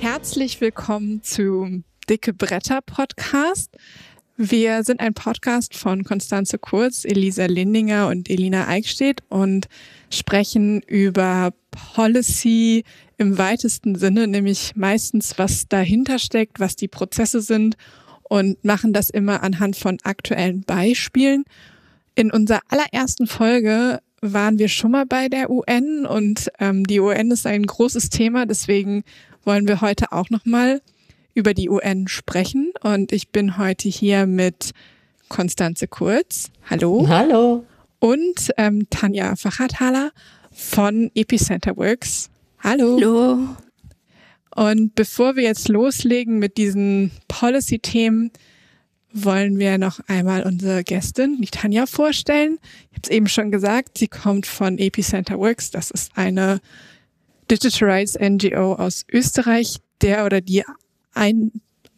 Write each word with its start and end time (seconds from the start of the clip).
Herzlich 0.00 0.60
willkommen 0.60 1.22
zum 1.22 1.84
Dicke 2.10 2.34
Bretter 2.34 2.80
Podcast. 2.82 3.74
Wir 4.36 4.84
sind 4.84 5.00
ein 5.00 5.14
Podcast 5.14 5.74
von 5.76 6.04
Konstanze 6.04 6.58
Kurz, 6.58 7.04
Elisa 7.04 7.46
Lindinger 7.46 8.08
und 8.08 8.28
Elina 8.28 8.68
Eickstedt 8.68 9.22
und 9.28 9.68
sprechen 10.10 10.82
über 10.82 11.54
Policy 11.72 12.84
im 13.16 13.38
weitesten 13.38 13.96
Sinne, 13.96 14.28
nämlich 14.28 14.76
meistens, 14.76 15.38
was 15.38 15.68
dahinter 15.68 16.18
steckt, 16.18 16.60
was 16.60 16.76
die 16.76 16.88
Prozesse 16.88 17.40
sind 17.40 17.76
und 18.22 18.64
machen 18.64 18.92
das 18.92 19.10
immer 19.10 19.42
anhand 19.42 19.76
von 19.76 19.98
aktuellen 20.04 20.62
Beispielen. 20.62 21.44
In 22.14 22.30
unserer 22.30 22.60
allerersten 22.68 23.26
Folge 23.26 24.00
waren 24.20 24.58
wir 24.58 24.68
schon 24.68 24.92
mal 24.92 25.06
bei 25.06 25.28
der 25.28 25.50
UN 25.50 26.06
und 26.06 26.50
ähm, 26.60 26.84
die 26.84 27.00
UN 27.00 27.30
ist 27.30 27.46
ein 27.46 27.64
großes 27.64 28.10
Thema, 28.10 28.46
deswegen 28.46 29.02
wollen 29.44 29.66
wir 29.66 29.80
heute 29.80 30.12
auch 30.12 30.30
noch 30.30 30.44
mal 30.44 30.80
über 31.34 31.54
die 31.54 31.68
UN 31.68 32.08
sprechen. 32.08 32.72
Und 32.82 33.12
ich 33.12 33.30
bin 33.30 33.58
heute 33.58 33.88
hier 33.88 34.26
mit 34.26 34.72
Konstanze 35.28 35.88
Kurz. 35.88 36.50
Hallo. 36.68 37.06
Hallo. 37.08 37.64
Und 37.98 38.52
ähm, 38.56 38.86
Tanja 38.90 39.36
Fachathaler 39.36 40.10
von 40.52 41.10
Epicenter 41.14 41.76
Works. 41.76 42.30
Hallo. 42.60 42.96
Hallo. 43.00 43.56
Und 44.54 44.94
bevor 44.94 45.36
wir 45.36 45.44
jetzt 45.44 45.68
loslegen 45.68 46.38
mit 46.38 46.56
diesen 46.58 47.10
Policy-Themen, 47.28 48.30
wollen 49.12 49.58
wir 49.58 49.78
noch 49.78 50.00
einmal 50.08 50.42
unsere 50.42 50.84
Gästin, 50.84 51.38
die 51.40 51.48
Tanja, 51.48 51.86
vorstellen. 51.86 52.58
Ich 52.90 52.96
habe 52.96 53.02
es 53.04 53.10
eben 53.10 53.28
schon 53.28 53.50
gesagt, 53.50 53.98
sie 53.98 54.08
kommt 54.08 54.46
von 54.46 54.78
Epicenter 54.78 55.38
Works. 55.38 55.70
Das 55.70 55.90
ist 55.90 56.12
eine 56.16 56.60
Digital 57.50 57.90
Rights 57.90 58.18
NGO 58.18 58.74
aus 58.74 59.04
Österreich. 59.10 59.78
Der 60.00 60.24
oder 60.24 60.40
die 60.40 60.64
ein, 61.14 61.52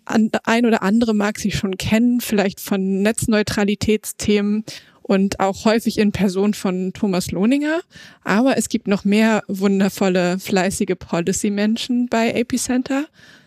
ein 0.04 0.66
oder 0.66 0.82
andere 0.82 1.14
mag 1.14 1.38
sie 1.38 1.52
schon 1.52 1.78
kennen, 1.78 2.20
vielleicht 2.20 2.60
von 2.60 3.02
Netzneutralitätsthemen 3.02 4.64
und 5.04 5.38
auch 5.38 5.66
häufig 5.66 5.98
in 5.98 6.12
Person 6.12 6.54
von 6.54 6.92
Thomas 6.94 7.30
Lohninger. 7.30 7.80
Aber 8.24 8.56
es 8.56 8.70
gibt 8.70 8.88
noch 8.88 9.04
mehr 9.04 9.42
wundervolle, 9.48 10.38
fleißige 10.38 10.96
Policy-Menschen 10.98 12.08
bei 12.08 12.30
Epicenter, 12.30 13.06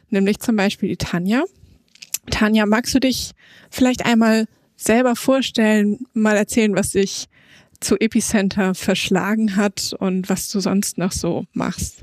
nämlich 0.10 0.40
zum 0.40 0.56
Beispiel 0.56 0.90
die 0.90 0.98
Tanja. 0.98 1.44
Tanja, 2.30 2.66
magst 2.68 2.94
du 2.94 3.00
dich 3.00 3.32
vielleicht 3.72 4.06
einmal 4.06 4.46
selber 4.76 5.16
vorstellen, 5.16 6.06
mal 6.14 6.38
erzählen, 6.38 6.76
was 6.76 6.92
dich 6.92 7.28
zu 7.80 8.00
Epicenter 8.00 8.76
verschlagen 8.76 9.56
hat 9.56 9.96
und 9.98 10.30
was 10.30 10.50
du 10.50 10.60
sonst 10.60 11.00
noch 11.00 11.12
so 11.12 11.46
machst? 11.54 12.02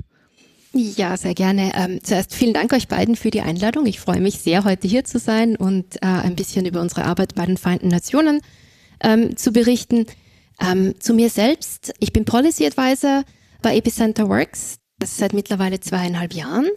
Ja, 0.73 1.15
sehr 1.15 1.33
gerne. 1.33 1.71
Ähm, 1.75 2.01
zuerst 2.03 2.35
vielen 2.35 2.53
Dank 2.53 2.73
euch 2.73 2.89
beiden 2.89 3.15
für 3.15 3.31
die 3.31 3.39
Einladung. 3.39 3.85
Ich 3.85 4.01
freue 4.01 4.19
mich 4.19 4.39
sehr, 4.39 4.65
heute 4.65 4.89
hier 4.89 5.05
zu 5.05 5.19
sein 5.19 5.55
und 5.55 5.95
äh, 5.97 6.07
ein 6.07 6.35
bisschen 6.35 6.65
über 6.65 6.81
unsere 6.81 7.05
Arbeit 7.05 7.35
bei 7.35 7.45
den 7.45 7.55
Vereinten 7.55 7.87
Nationen 7.87 8.41
ähm, 9.05 9.37
zu 9.37 9.51
berichten. 9.51 10.05
Ähm, 10.59 10.95
zu 10.99 11.13
mir 11.13 11.29
selbst. 11.29 11.93
Ich 11.99 12.13
bin 12.13 12.25
Policy 12.25 12.65
Advisor 12.65 13.23
bei 13.61 13.75
Epicenter 13.75 14.29
Works. 14.29 14.77
Das 14.99 15.11
ist 15.11 15.17
seit 15.17 15.33
mittlerweile 15.33 15.79
zweieinhalb 15.79 16.33
Jahren. 16.33 16.67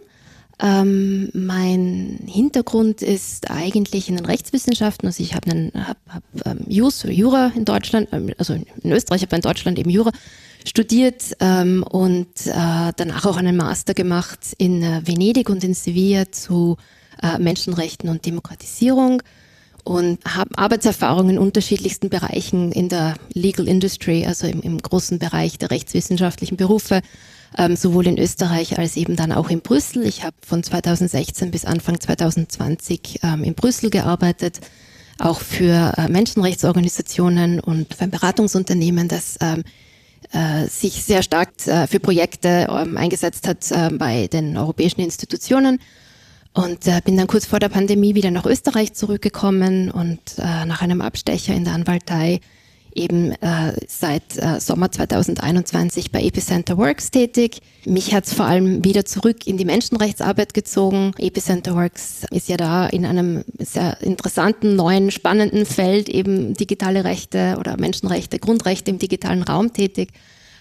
Ähm, 0.61 1.29
mein 1.33 2.19
Hintergrund 2.27 3.01
ist 3.01 3.49
eigentlich 3.49 4.09
in 4.09 4.17
den 4.17 4.25
Rechtswissenschaften. 4.25 5.07
Also 5.07 5.23
ich 5.23 5.33
habe 5.33 5.49
einen 5.49 5.71
hab, 5.73 5.97
hab, 6.09 6.23
ähm, 6.45 6.65
Jus 6.67 7.03
Jura 7.03 7.53
in 7.55 7.63
Deutschland, 7.63 8.09
ähm, 8.11 8.31
also 8.37 8.53
in 8.53 8.91
Österreich, 8.91 9.23
aber 9.23 9.37
in 9.37 9.41
Deutschland 9.41 9.79
eben 9.79 9.89
Jura 9.89 10.11
studiert 10.65 11.37
ähm, 11.39 11.83
und 11.83 12.47
äh, 12.47 12.91
danach 12.97 13.25
auch 13.25 13.37
einen 13.37 13.55
Master 13.55 13.93
gemacht 13.93 14.39
in 14.57 14.83
äh, 14.83 15.01
Venedig 15.05 15.49
und 15.49 15.63
in 15.63 15.73
Sevilla 15.73 16.29
zu 16.29 16.75
äh, 17.23 17.39
Menschenrechten 17.39 18.09
und 18.09 18.25
Demokratisierung 18.25 19.23
und 19.83 20.19
habe 20.25 20.57
Arbeitserfahrung 20.57 21.29
in 21.29 21.37
unterschiedlichsten 21.37 22.09
Bereichen 22.09 22.71
in 22.71 22.89
der 22.89 23.15
Legal 23.33 23.67
Industry, 23.67 24.25
also 24.25 24.47
im, 24.47 24.61
im 24.61 24.77
großen 24.77 25.19
Bereich 25.19 25.57
der 25.57 25.71
rechtswissenschaftlichen 25.71 26.57
Berufe, 26.57 27.01
ähm, 27.57 27.75
sowohl 27.75 28.07
in 28.07 28.17
Österreich 28.17 28.77
als 28.77 28.95
eben 28.95 29.15
dann 29.15 29.31
auch 29.31 29.49
in 29.49 29.61
Brüssel. 29.61 30.05
Ich 30.05 30.23
habe 30.23 30.35
von 30.45 30.63
2016 30.63 31.51
bis 31.51 31.65
Anfang 31.65 31.99
2020 31.99 33.19
ähm, 33.23 33.43
in 33.43 33.55
Brüssel 33.55 33.89
gearbeitet, 33.89 34.59
auch 35.17 35.41
für 35.41 35.93
äh, 35.97 36.07
Menschenrechtsorganisationen 36.07 37.59
und 37.59 37.93
für 37.93 38.03
ein 38.03 38.11
Beratungsunternehmen, 38.11 39.07
das 39.07 39.37
ähm, 39.41 39.63
äh, 40.31 40.67
sich 40.67 41.03
sehr 41.03 41.23
stark 41.23 41.49
äh, 41.65 41.87
für 41.87 41.99
Projekte 41.99 42.67
ähm, 42.69 42.97
eingesetzt 42.97 43.47
hat 43.47 43.71
äh, 43.71 43.89
bei 43.93 44.27
den 44.27 44.57
europäischen 44.57 45.01
Institutionen. 45.01 45.79
Und 46.59 46.87
äh, 46.87 46.99
bin 47.05 47.15
dann 47.15 47.27
kurz 47.27 47.45
vor 47.45 47.59
der 47.59 47.69
Pandemie 47.69 48.15
wieder 48.15 48.31
nach 48.31 48.45
Österreich 48.45 48.91
zurückgekommen 48.93 49.89
und 49.91 50.19
äh, 50.39 50.65
nach 50.65 50.81
einem 50.81 50.99
Abstecher 50.99 51.53
in 51.53 51.63
der 51.63 51.73
Anwaltei 51.73 52.41
eben 52.93 53.31
äh, 53.31 53.71
seit 53.87 54.35
äh, 54.35 54.59
Sommer 54.59 54.91
2021 54.91 56.11
bei 56.11 56.21
Epicenter 56.21 56.77
Works 56.77 57.11
tätig. 57.11 57.61
Mich 57.85 58.13
hat 58.13 58.25
es 58.25 58.33
vor 58.33 58.45
allem 58.45 58.83
wieder 58.83 59.05
zurück 59.05 59.47
in 59.47 59.55
die 59.55 59.63
Menschenrechtsarbeit 59.63 60.53
gezogen. 60.53 61.13
Epicenter 61.17 61.75
Works 61.75 62.25
ist 62.29 62.49
ja 62.49 62.57
da 62.57 62.87
in 62.87 63.05
einem 63.05 63.45
sehr 63.57 64.01
interessanten, 64.01 64.75
neuen, 64.75 65.11
spannenden 65.11 65.65
Feld 65.65 66.09
eben 66.09 66.55
digitale 66.55 67.05
Rechte 67.05 67.55
oder 67.57 67.77
Menschenrechte, 67.79 68.37
Grundrechte 68.37 68.91
im 68.91 68.99
digitalen 68.99 69.43
Raum 69.43 69.71
tätig. 69.71 70.09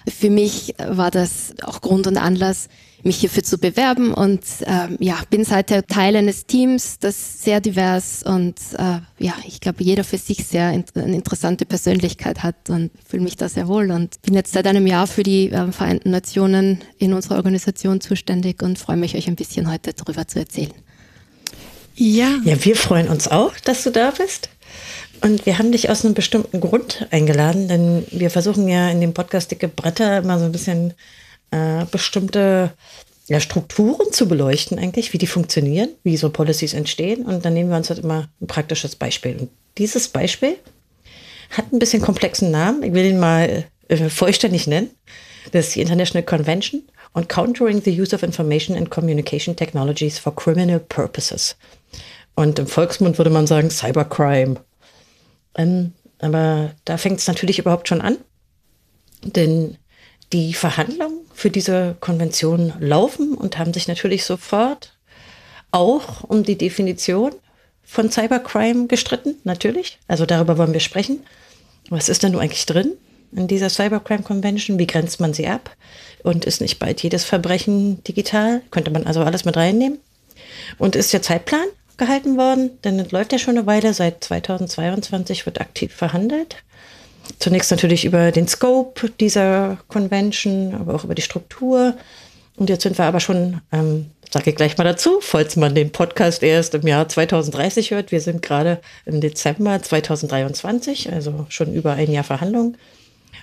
Für 0.06 0.30
mich 0.30 0.76
war 0.78 1.10
das 1.10 1.54
auch 1.62 1.80
Grund 1.80 2.06
und 2.06 2.18
Anlass, 2.18 2.68
mich 3.02 3.18
hierfür 3.18 3.42
zu 3.42 3.58
bewerben 3.58 4.12
und 4.12 4.42
ähm, 4.66 4.96
ja, 4.98 5.18
bin 5.30 5.44
seither 5.44 5.86
Teil 5.86 6.16
eines 6.16 6.46
Teams, 6.46 6.98
das 6.98 7.42
sehr 7.42 7.60
divers 7.60 8.22
und 8.22 8.56
äh, 8.76 9.00
ja, 9.18 9.34
ich 9.46 9.60
glaube, 9.60 9.84
jeder 9.84 10.04
für 10.04 10.18
sich 10.18 10.44
sehr 10.46 10.72
in 10.72 10.84
eine 10.94 11.14
interessante 11.14 11.64
Persönlichkeit 11.64 12.42
hat 12.42 12.70
und 12.70 12.90
fühle 13.08 13.22
mich 13.22 13.36
da 13.36 13.48
sehr 13.48 13.68
wohl 13.68 13.90
und 13.90 14.20
bin 14.22 14.34
jetzt 14.34 14.52
seit 14.52 14.66
einem 14.66 14.86
Jahr 14.86 15.06
für 15.06 15.22
die 15.22 15.50
äh, 15.50 15.70
Vereinten 15.72 16.10
Nationen 16.10 16.80
in 16.98 17.12
unserer 17.12 17.36
Organisation 17.36 18.00
zuständig 18.00 18.62
und 18.62 18.78
freue 18.78 18.96
mich, 18.96 19.14
euch 19.14 19.28
ein 19.28 19.36
bisschen 19.36 19.70
heute 19.70 19.92
darüber 19.92 20.26
zu 20.26 20.38
erzählen. 20.38 20.72
Ja. 21.94 22.28
Ja, 22.44 22.64
wir 22.64 22.76
freuen 22.76 23.08
uns 23.08 23.28
auch, 23.28 23.54
dass 23.64 23.82
du 23.82 23.90
da 23.90 24.12
bist. 24.12 24.50
Und 25.20 25.46
wir 25.46 25.58
haben 25.58 25.72
dich 25.72 25.90
aus 25.90 26.04
einem 26.04 26.14
bestimmten 26.14 26.60
Grund 26.60 27.08
eingeladen, 27.10 27.66
denn 27.66 28.06
wir 28.10 28.30
versuchen 28.30 28.68
ja 28.68 28.88
in 28.88 29.00
dem 29.00 29.14
Podcast 29.14 29.50
Dicke 29.50 29.66
Bretter 29.66 30.18
immer 30.18 30.38
so 30.38 30.44
ein 30.44 30.52
bisschen 30.52 30.94
äh, 31.50 31.84
bestimmte 31.90 32.72
ja, 33.28 33.40
Strukturen 33.40 34.12
zu 34.12 34.26
beleuchten, 34.26 34.78
eigentlich, 34.78 35.12
wie 35.12 35.18
die 35.18 35.26
funktionieren, 35.26 35.90
wie 36.02 36.16
so 36.16 36.30
Policies 36.30 36.74
entstehen. 36.74 37.24
Und 37.24 37.44
dann 37.44 37.54
nehmen 37.54 37.70
wir 37.70 37.76
uns 37.76 37.90
halt 37.90 38.00
immer 38.00 38.28
ein 38.40 38.46
praktisches 38.46 38.96
Beispiel. 38.96 39.36
Und 39.36 39.50
dieses 39.76 40.08
Beispiel 40.08 40.56
hat 41.50 41.72
ein 41.72 41.78
bisschen 41.78 42.02
komplexen 42.02 42.50
Namen. 42.50 42.82
Ich 42.82 42.92
will 42.92 43.04
ihn 43.04 43.20
mal 43.20 43.66
äh, 43.88 44.08
vollständig 44.08 44.66
nennen. 44.66 44.90
Das 45.52 45.68
ist 45.68 45.74
die 45.74 45.80
International 45.80 46.24
Convention 46.24 46.82
on 47.14 47.28
Countering 47.28 47.82
the 47.82 48.00
Use 48.00 48.14
of 48.14 48.22
Information 48.22 48.76
and 48.76 48.90
Communication 48.90 49.56
Technologies 49.56 50.18
for 50.18 50.34
Criminal 50.34 50.78
Purposes. 50.78 51.56
Und 52.34 52.58
im 52.58 52.66
Volksmund 52.66 53.18
würde 53.18 53.30
man 53.30 53.46
sagen 53.46 53.70
Cybercrime. 53.70 54.56
Ähm, 55.56 55.92
aber 56.20 56.72
da 56.84 56.96
fängt 56.96 57.20
es 57.20 57.26
natürlich 57.26 57.58
überhaupt 57.58 57.88
schon 57.88 58.00
an. 58.00 58.16
Denn 59.22 59.76
die 60.32 60.54
Verhandlungen 60.54 61.20
für 61.38 61.50
diese 61.50 61.94
Konvention 62.00 62.72
laufen 62.80 63.34
und 63.34 63.58
haben 63.58 63.72
sich 63.72 63.86
natürlich 63.86 64.24
sofort 64.24 64.92
auch 65.70 66.24
um 66.24 66.42
die 66.42 66.58
Definition 66.58 67.30
von 67.84 68.10
Cybercrime 68.10 68.88
gestritten, 68.88 69.36
natürlich. 69.44 70.00
Also 70.08 70.26
darüber 70.26 70.58
wollen 70.58 70.72
wir 70.72 70.80
sprechen. 70.80 71.20
Was 71.90 72.08
ist 72.08 72.24
denn 72.24 72.32
nun 72.32 72.40
eigentlich 72.40 72.66
drin 72.66 72.94
in 73.30 73.46
dieser 73.46 73.70
Cybercrime 73.70 74.24
Convention? 74.24 74.80
Wie 74.80 74.88
grenzt 74.88 75.20
man 75.20 75.32
sie 75.32 75.46
ab? 75.46 75.70
Und 76.24 76.44
ist 76.44 76.60
nicht 76.60 76.80
bald 76.80 77.04
jedes 77.04 77.22
Verbrechen 77.22 78.02
digital? 78.02 78.62
Könnte 78.72 78.90
man 78.90 79.06
also 79.06 79.20
alles 79.20 79.44
mit 79.44 79.56
reinnehmen? 79.56 80.00
Und 80.76 80.96
ist 80.96 81.12
der 81.12 81.22
Zeitplan 81.22 81.68
gehalten 81.98 82.36
worden? 82.36 82.82
Denn 82.82 82.98
es 82.98 83.12
läuft 83.12 83.30
ja 83.30 83.38
schon 83.38 83.56
eine 83.56 83.66
Weile. 83.66 83.94
Seit 83.94 84.24
2022 84.24 85.46
wird 85.46 85.60
aktiv 85.60 85.94
verhandelt. 85.94 86.56
Zunächst 87.38 87.70
natürlich 87.70 88.04
über 88.04 88.32
den 88.32 88.48
Scope 88.48 89.10
dieser 89.10 89.78
Convention, 89.88 90.74
aber 90.74 90.94
auch 90.94 91.04
über 91.04 91.14
die 91.14 91.22
Struktur. 91.22 91.94
Und 92.56 92.68
jetzt 92.68 92.82
sind 92.82 92.98
wir 92.98 93.04
aber 93.04 93.20
schon, 93.20 93.60
ähm, 93.70 94.06
sage 94.30 94.50
ich 94.50 94.56
gleich 94.56 94.76
mal 94.76 94.84
dazu, 94.84 95.20
falls 95.20 95.54
man 95.54 95.74
den 95.74 95.92
Podcast 95.92 96.42
erst 96.42 96.74
im 96.74 96.86
Jahr 96.86 97.08
2030 97.08 97.92
hört. 97.92 98.10
Wir 98.10 98.20
sind 98.20 98.42
gerade 98.42 98.80
im 99.06 99.20
Dezember 99.20 99.80
2023, 99.80 101.12
also 101.12 101.46
schon 101.48 101.72
über 101.72 101.92
ein 101.92 102.10
Jahr 102.10 102.24
Verhandlung. 102.24 102.76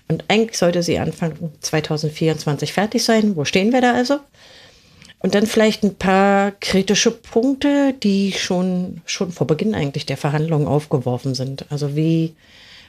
Und 0.07 0.25
eigentlich 0.27 0.57
sollte 0.57 0.83
sie 0.83 0.99
Anfang 0.99 1.33
2024 1.61 2.73
fertig 2.73 3.03
sein. 3.03 3.35
Wo 3.35 3.45
stehen 3.45 3.71
wir 3.71 3.81
da 3.81 3.93
also? 3.93 4.19
Und 5.19 5.33
dann 5.33 5.47
vielleicht 5.47 5.83
ein 5.83 5.95
paar 5.95 6.51
kritische 6.51 7.11
Punkte, 7.11 7.93
die 8.03 8.33
schon, 8.33 9.01
schon 9.05 9.31
vor 9.31 9.47
Beginn 9.47 9.73
eigentlich 9.73 10.05
der 10.05 10.17
Verhandlungen 10.17 10.67
aufgeworfen 10.67 11.33
sind. 11.33 11.65
Also 11.71 11.95
wie 11.95 12.35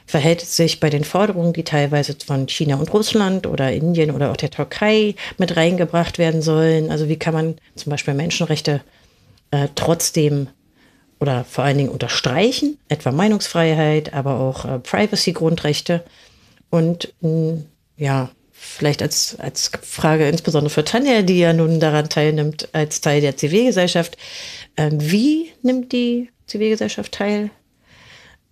verhält 0.07 0.41
es 0.41 0.55
sich 0.55 0.79
bei 0.79 0.89
den 0.89 1.03
Forderungen, 1.03 1.53
die 1.53 1.63
teilweise 1.63 2.15
von 2.25 2.47
China 2.47 2.77
und 2.77 2.91
Russland 2.93 3.45
oder 3.45 3.71
Indien 3.71 4.09
oder 4.11 4.31
auch 4.31 4.37
der 4.37 4.49
Türkei 4.49 5.15
mit 5.37 5.55
reingebracht 5.55 6.17
werden 6.17 6.41
sollen? 6.41 6.89
Also 6.89 7.09
wie 7.09 7.19
kann 7.19 7.33
man 7.33 7.55
zum 7.75 7.91
Beispiel 7.91 8.13
Menschenrechte 8.15 8.81
äh, 9.51 9.67
trotzdem 9.75 10.47
oder 11.19 11.43
vor 11.43 11.63
allen 11.63 11.77
Dingen 11.77 11.89
unterstreichen, 11.89 12.77
etwa 12.89 13.11
Meinungsfreiheit, 13.11 14.13
aber 14.13 14.39
auch 14.39 14.65
äh, 14.65 14.79
Privacy-Grundrechte. 14.79 16.03
Und 16.69 17.13
mh, 17.21 17.29
mm, 17.29 17.65
ja, 17.97 18.29
vielleicht 18.51 19.01
als, 19.01 19.37
als 19.39 19.71
Frage 19.81 20.27
insbesondere 20.27 20.69
für 20.69 20.83
Tanja, 20.83 21.21
die 21.21 21.39
ja 21.39 21.53
nun 21.53 21.79
daran 21.79 22.09
teilnimmt, 22.09 22.69
als 22.73 23.01
Teil 23.01 23.21
der 23.21 23.37
Zivilgesellschaft. 23.37 24.17
Ähm, 24.77 24.97
wie 24.99 25.51
nimmt 25.63 25.91
die 25.91 26.29
Zivilgesellschaft 26.45 27.11
teil? 27.11 27.49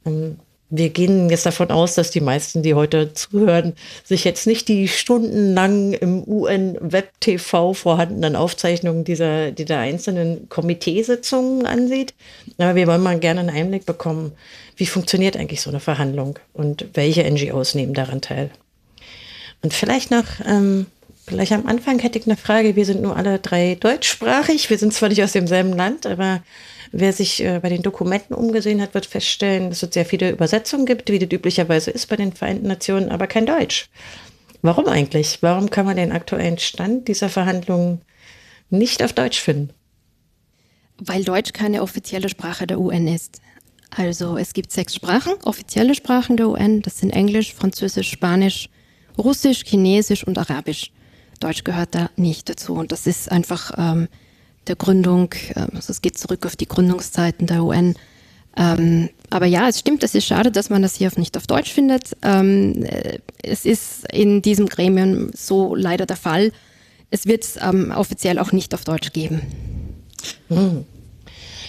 Ähm, 0.05 0.39
wir 0.77 0.89
gehen 0.89 1.29
jetzt 1.29 1.45
davon 1.45 1.71
aus, 1.71 1.95
dass 1.95 2.11
die 2.11 2.21
meisten, 2.21 2.63
die 2.63 2.73
heute 2.73 3.13
zuhören, 3.13 3.73
sich 4.03 4.23
jetzt 4.23 4.47
nicht 4.47 4.67
die 4.67 4.87
stundenlang 4.87 5.93
im 5.93 6.23
UN-Web-TV 6.27 7.73
vorhandenen 7.73 8.35
Aufzeichnungen 8.35 9.03
dieser, 9.03 9.51
dieser 9.51 9.79
einzelnen 9.79 10.49
Komiteesitzungen 10.49 11.65
ansieht. 11.65 12.13
Aber 12.57 12.75
wir 12.75 12.87
wollen 12.87 13.03
mal 13.03 13.19
gerne 13.19 13.41
einen 13.41 13.49
Einblick 13.49 13.85
bekommen, 13.85 14.33
wie 14.77 14.85
funktioniert 14.85 15.37
eigentlich 15.37 15.61
so 15.61 15.69
eine 15.69 15.79
Verhandlung 15.79 16.39
und 16.53 16.85
welche 16.93 17.29
NGOs 17.29 17.75
nehmen 17.75 17.93
daran 17.93 18.21
teil. 18.21 18.49
Und 19.61 19.73
vielleicht 19.73 20.11
noch, 20.11 20.25
ähm, 20.47 20.85
vielleicht 21.27 21.51
am 21.51 21.65
Anfang 21.65 21.99
hätte 21.99 22.19
ich 22.19 22.25
eine 22.25 22.37
Frage. 22.37 22.75
Wir 22.75 22.85
sind 22.85 23.01
nur 23.01 23.15
alle 23.15 23.39
drei 23.39 23.75
deutschsprachig. 23.75 24.69
Wir 24.69 24.77
sind 24.77 24.93
zwar 24.93 25.09
nicht 25.09 25.23
aus 25.23 25.31
demselben 25.31 25.73
Land, 25.73 26.05
aber 26.05 26.41
Wer 26.97 27.11
sich 27.11 27.43
äh, 27.43 27.59
bei 27.61 27.67
den 27.67 27.81
Dokumenten 27.81 28.33
umgesehen 28.33 28.81
hat, 28.81 28.93
wird 28.93 29.05
feststellen, 29.05 29.69
dass 29.69 29.83
es 29.83 29.93
sehr 29.93 30.05
viele 30.05 30.31
Übersetzungen 30.31 30.85
gibt, 30.85 31.11
wie 31.11 31.19
das 31.19 31.29
üblicherweise 31.29 31.91
ist 31.91 32.07
bei 32.07 32.15
den 32.15 32.31
Vereinten 32.31 32.67
Nationen, 32.67 33.09
aber 33.09 33.27
kein 33.27 33.45
Deutsch. 33.45 33.89
Warum 34.61 34.87
eigentlich? 34.87 35.39
Warum 35.41 35.69
kann 35.69 35.85
man 35.85 35.97
den 35.97 36.13
aktuellen 36.13 36.57
Stand 36.57 37.09
dieser 37.09 37.27
Verhandlungen 37.27 38.01
nicht 38.69 39.03
auf 39.03 39.11
Deutsch 39.11 39.41
finden? 39.41 39.71
Weil 40.97 41.25
Deutsch 41.25 41.51
keine 41.51 41.81
offizielle 41.81 42.29
Sprache 42.29 42.65
der 42.65 42.79
UN 42.79 43.09
ist. 43.09 43.41
Also 43.89 44.37
es 44.37 44.53
gibt 44.53 44.71
sechs 44.71 44.95
Sprachen, 44.95 45.33
offizielle 45.43 45.95
Sprachen 45.95 46.37
der 46.37 46.47
UN. 46.47 46.81
Das 46.81 46.99
sind 46.99 47.11
Englisch, 47.11 47.53
Französisch, 47.53 48.09
Spanisch, 48.09 48.69
Russisch, 49.17 49.63
Chinesisch 49.65 50.25
und 50.25 50.37
Arabisch. 50.37 50.93
Deutsch 51.39 51.63
gehört 51.63 51.95
da 51.95 52.09
nicht 52.15 52.49
dazu. 52.49 52.73
Und 52.73 52.91
das 52.91 53.07
ist 53.07 53.31
einfach 53.31 53.71
ähm, 53.77 54.07
der 54.67 54.75
Gründung. 54.75 55.33
Ähm, 55.55 55.69
also 55.73 55.91
es 55.91 56.01
geht 56.01 56.17
zurück 56.17 56.45
auf 56.45 56.55
die 56.55 56.67
Gründungszeiten 56.67 57.47
der 57.47 57.63
UN. 57.63 57.95
Ähm, 58.57 59.09
aber 59.29 59.45
ja, 59.45 59.67
es 59.67 59.79
stimmt, 59.79 60.03
es 60.03 60.15
ist 60.15 60.25
schade, 60.25 60.51
dass 60.51 60.69
man 60.69 60.81
das 60.81 60.95
hier 60.95 61.11
nicht 61.17 61.35
auf 61.35 61.47
Deutsch 61.47 61.71
findet. 61.71 62.15
Ähm, 62.21 62.85
äh, 62.85 63.19
es 63.43 63.65
ist 63.65 64.11
in 64.11 64.41
diesem 64.41 64.67
Gremium 64.67 65.31
so 65.33 65.75
leider 65.75 66.05
der 66.05 66.17
Fall. 66.17 66.51
Es 67.11 67.25
wird 67.25 67.43
es 67.43 67.57
ähm, 67.61 67.91
offiziell 67.91 68.39
auch 68.39 68.51
nicht 68.51 68.73
auf 68.73 68.83
Deutsch 68.83 69.11
geben. 69.13 69.41
Hm. 70.47 70.85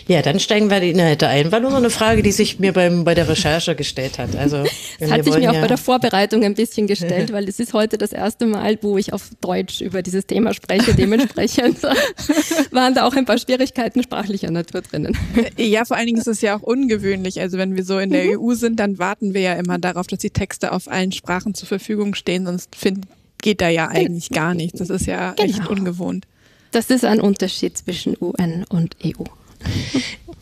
Ja, 0.08 0.22
dann 0.22 0.38
steigen 0.38 0.70
wir 0.70 0.78
die 0.78 0.90
Inhalte 0.90 1.26
ein. 1.26 1.50
War 1.50 1.58
nur 1.58 1.72
so 1.72 1.78
eine 1.78 1.90
Frage, 1.90 2.22
die 2.22 2.30
sich 2.30 2.60
mir 2.60 2.72
beim, 2.72 3.02
bei 3.02 3.14
der 3.14 3.28
Recherche 3.28 3.74
gestellt 3.74 4.18
hat. 4.18 4.36
Also, 4.36 4.62
das 5.00 5.10
hat 5.10 5.24
sich 5.24 5.36
mir 5.36 5.50
auch 5.50 5.54
ja 5.54 5.60
bei 5.60 5.66
der 5.66 5.78
Vorbereitung 5.78 6.44
ein 6.44 6.54
bisschen 6.54 6.86
gestellt, 6.86 7.32
weil 7.32 7.48
es 7.48 7.58
ist 7.58 7.72
heute 7.72 7.98
das 7.98 8.12
erste 8.12 8.46
Mal, 8.46 8.78
wo 8.82 8.98
ich 8.98 9.12
auf 9.12 9.30
Deutsch 9.40 9.80
über 9.80 10.02
dieses 10.02 10.26
Thema 10.26 10.54
spreche. 10.54 10.94
Dementsprechend 10.94 11.82
waren 12.70 12.94
da 12.94 13.04
auch 13.04 13.14
ein 13.14 13.24
paar 13.24 13.38
Schwierigkeiten 13.38 14.00
sprachlicher 14.00 14.50
Natur 14.52 14.82
drinnen. 14.82 15.16
Ja, 15.56 15.84
vor 15.84 15.96
allen 15.96 16.06
Dingen 16.06 16.18
ist 16.18 16.28
es 16.28 16.40
ja 16.40 16.56
auch 16.56 16.62
ungewöhnlich. 16.62 17.40
Also 17.40 17.58
wenn 17.58 17.74
wir 17.74 17.84
so 17.84 17.98
in 17.98 18.10
der 18.10 18.24
mhm. 18.24 18.40
EU 18.40 18.54
sind, 18.54 18.78
dann 18.78 18.98
warten 18.98 19.34
wir 19.34 19.40
ja 19.40 19.54
immer 19.54 19.78
darauf, 19.78 20.06
dass 20.06 20.20
die 20.20 20.30
Texte 20.30 20.70
auf 20.70 20.88
allen 20.88 21.10
Sprachen 21.10 21.54
zur 21.54 21.66
Verfügung 21.66 22.14
stehen, 22.14 22.46
sonst 22.46 22.76
find, 22.76 23.06
geht 23.42 23.60
da 23.60 23.68
ja 23.68 23.88
eigentlich 23.88 24.30
gar 24.30 24.54
nichts. 24.54 24.78
Das 24.78 24.90
ist 24.90 25.06
ja 25.06 25.32
genau. 25.32 25.48
echt 25.48 25.66
ungewohnt. 25.66 26.26
Das 26.70 26.90
ist 26.90 27.04
ein 27.04 27.20
Unterschied 27.20 27.76
zwischen 27.76 28.16
UN 28.20 28.64
und 28.68 28.96
EU. 29.04 29.24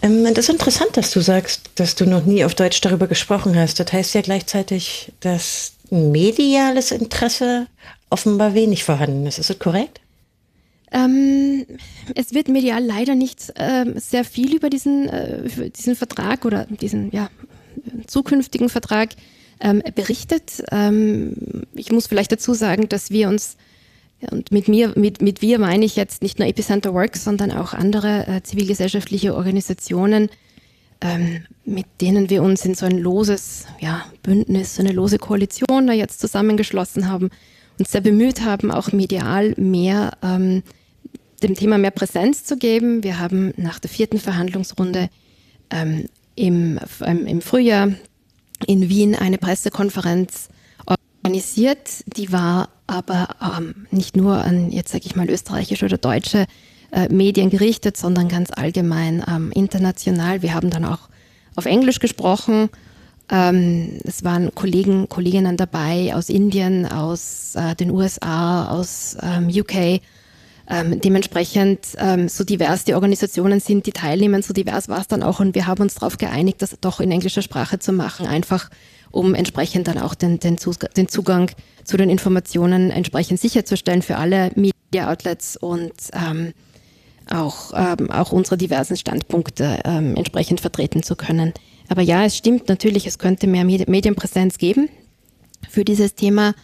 Ähm, 0.02 0.24
das 0.34 0.48
ist 0.48 0.50
interessant, 0.50 0.96
dass 0.96 1.10
du 1.12 1.20
sagst, 1.20 1.70
dass 1.76 1.94
du 1.94 2.04
noch 2.06 2.24
nie 2.24 2.44
auf 2.44 2.54
Deutsch 2.54 2.80
darüber 2.80 3.06
gesprochen 3.06 3.56
hast. 3.56 3.80
Das 3.80 3.92
heißt 3.92 4.14
ja 4.14 4.20
gleichzeitig, 4.20 5.12
dass 5.20 5.72
mediales 5.90 6.90
Interesse 6.90 7.66
offenbar 8.10 8.54
wenig 8.54 8.84
vorhanden 8.84 9.26
ist. 9.26 9.38
Ist 9.38 9.50
das 9.50 9.58
korrekt? 9.58 10.00
Ähm, 10.92 11.66
es 12.14 12.34
wird 12.34 12.48
medial 12.48 12.84
leider 12.84 13.14
nicht 13.14 13.52
ähm, 13.56 13.94
sehr 13.98 14.24
viel 14.24 14.54
über 14.54 14.70
diesen, 14.70 15.08
äh, 15.08 15.70
diesen 15.70 15.96
Vertrag 15.96 16.44
oder 16.44 16.66
diesen 16.66 17.10
ja, 17.10 17.30
zukünftigen 18.06 18.68
Vertrag 18.68 19.10
ähm, 19.60 19.82
berichtet. 19.94 20.62
Ähm, 20.70 21.64
ich 21.74 21.90
muss 21.90 22.06
vielleicht 22.06 22.30
dazu 22.30 22.54
sagen, 22.54 22.88
dass 22.88 23.10
wir 23.10 23.28
uns 23.28 23.56
und 24.30 24.52
mit 24.52 24.68
mir, 24.68 24.92
mit, 24.96 25.22
mit 25.22 25.42
wir 25.42 25.58
meine 25.58 25.84
ich 25.84 25.96
jetzt 25.96 26.22
nicht 26.22 26.38
nur 26.38 26.48
Epicenter 26.48 26.94
Works, 26.94 27.24
sondern 27.24 27.50
auch 27.50 27.74
andere 27.74 28.26
äh, 28.26 28.42
zivilgesellschaftliche 28.42 29.34
Organisationen, 29.34 30.30
ähm, 31.00 31.44
mit 31.64 31.86
denen 32.00 32.30
wir 32.30 32.42
uns 32.42 32.64
in 32.64 32.74
so 32.74 32.86
ein 32.86 32.98
loses 32.98 33.66
ja, 33.80 34.04
Bündnis, 34.22 34.76
so 34.76 34.82
eine 34.82 34.92
lose 34.92 35.18
Koalition 35.18 35.86
da 35.86 35.92
jetzt 35.92 36.20
zusammengeschlossen 36.20 37.08
haben 37.08 37.30
und 37.78 37.88
sehr 37.88 38.00
bemüht 38.00 38.42
haben, 38.42 38.70
auch 38.70 38.92
medial 38.92 39.54
mehr 39.56 40.12
ähm, 40.22 40.62
dem 41.42 41.54
Thema 41.54 41.78
mehr 41.78 41.90
Präsenz 41.90 42.44
zu 42.44 42.56
geben. 42.56 43.02
Wir 43.02 43.18
haben 43.18 43.52
nach 43.56 43.78
der 43.78 43.90
vierten 43.90 44.18
Verhandlungsrunde 44.18 45.08
ähm, 45.70 46.08
im, 46.36 46.80
im 47.04 47.40
Frühjahr 47.40 47.92
in 48.66 48.88
Wien 48.88 49.14
eine 49.14 49.38
Pressekonferenz 49.38 50.48
organisiert. 51.24 52.04
Die 52.16 52.30
war 52.32 52.68
aber 52.86 53.28
ähm, 53.40 53.86
nicht 53.90 54.16
nur 54.16 54.36
an, 54.36 54.70
jetzt 54.70 54.92
sage 54.92 55.04
ich 55.06 55.16
mal, 55.16 55.28
österreichische 55.28 55.86
oder 55.86 55.96
deutsche 55.96 56.46
äh, 56.92 57.08
Medien 57.08 57.50
gerichtet, 57.50 57.96
sondern 57.96 58.28
ganz 58.28 58.50
allgemein 58.54 59.24
ähm, 59.26 59.50
international. 59.52 60.42
Wir 60.42 60.54
haben 60.54 60.70
dann 60.70 60.84
auch 60.84 61.08
auf 61.56 61.64
Englisch 61.64 61.98
gesprochen. 61.98 62.68
Ähm, 63.30 64.00
es 64.04 64.22
waren 64.22 64.54
Kollegen, 64.54 65.08
Kolleginnen 65.08 65.56
dabei 65.56 66.14
aus 66.14 66.28
Indien, 66.28 66.84
aus 66.84 67.54
äh, 67.54 67.74
den 67.74 67.90
USA, 67.90 68.68
aus 68.68 69.16
ähm, 69.22 69.48
UK. 69.48 70.02
Ähm, 70.66 71.00
dementsprechend 71.00 71.88
ähm, 71.98 72.28
so 72.28 72.44
divers 72.44 72.84
die 72.84 72.94
Organisationen 72.94 73.60
sind, 73.60 73.86
die 73.86 73.92
teilnehmen, 73.92 74.42
so 74.42 74.54
divers 74.54 74.88
war 74.88 75.00
es 75.00 75.08
dann 75.08 75.22
auch 75.22 75.40
und 75.40 75.54
wir 75.54 75.66
haben 75.66 75.82
uns 75.82 75.94
darauf 75.94 76.16
geeinigt, 76.16 76.62
das 76.62 76.74
doch 76.80 77.00
in 77.00 77.10
englischer 77.10 77.42
Sprache 77.42 77.78
zu 77.78 77.92
machen, 77.92 78.26
einfach 78.26 78.70
um 79.14 79.34
entsprechend 79.34 79.86
dann 79.86 79.98
auch 79.98 80.14
den, 80.14 80.40
den, 80.40 80.58
den 80.96 81.08
Zugang 81.08 81.50
zu 81.84 81.96
den 81.96 82.10
Informationen 82.10 82.90
entsprechend 82.90 83.38
sicherzustellen 83.40 84.02
für 84.02 84.16
alle 84.16 84.50
Media 84.56 85.10
Outlets 85.10 85.56
und 85.56 85.92
ähm, 86.12 86.52
auch, 87.30 87.72
ähm, 87.74 88.10
auch 88.10 88.32
unsere 88.32 88.56
diversen 88.56 88.96
Standpunkte 88.96 89.80
ähm, 89.84 90.16
entsprechend 90.16 90.60
vertreten 90.60 91.02
zu 91.02 91.14
können. 91.14 91.52
Aber 91.88 92.02
ja, 92.02 92.24
es 92.24 92.36
stimmt 92.36 92.68
natürlich, 92.68 93.06
es 93.06 93.18
könnte 93.18 93.46
mehr 93.46 93.64
Medienpräsenz 93.64 94.58
geben 94.58 94.88
für 95.70 95.84
dieses 95.84 96.14
Thema. 96.16 96.54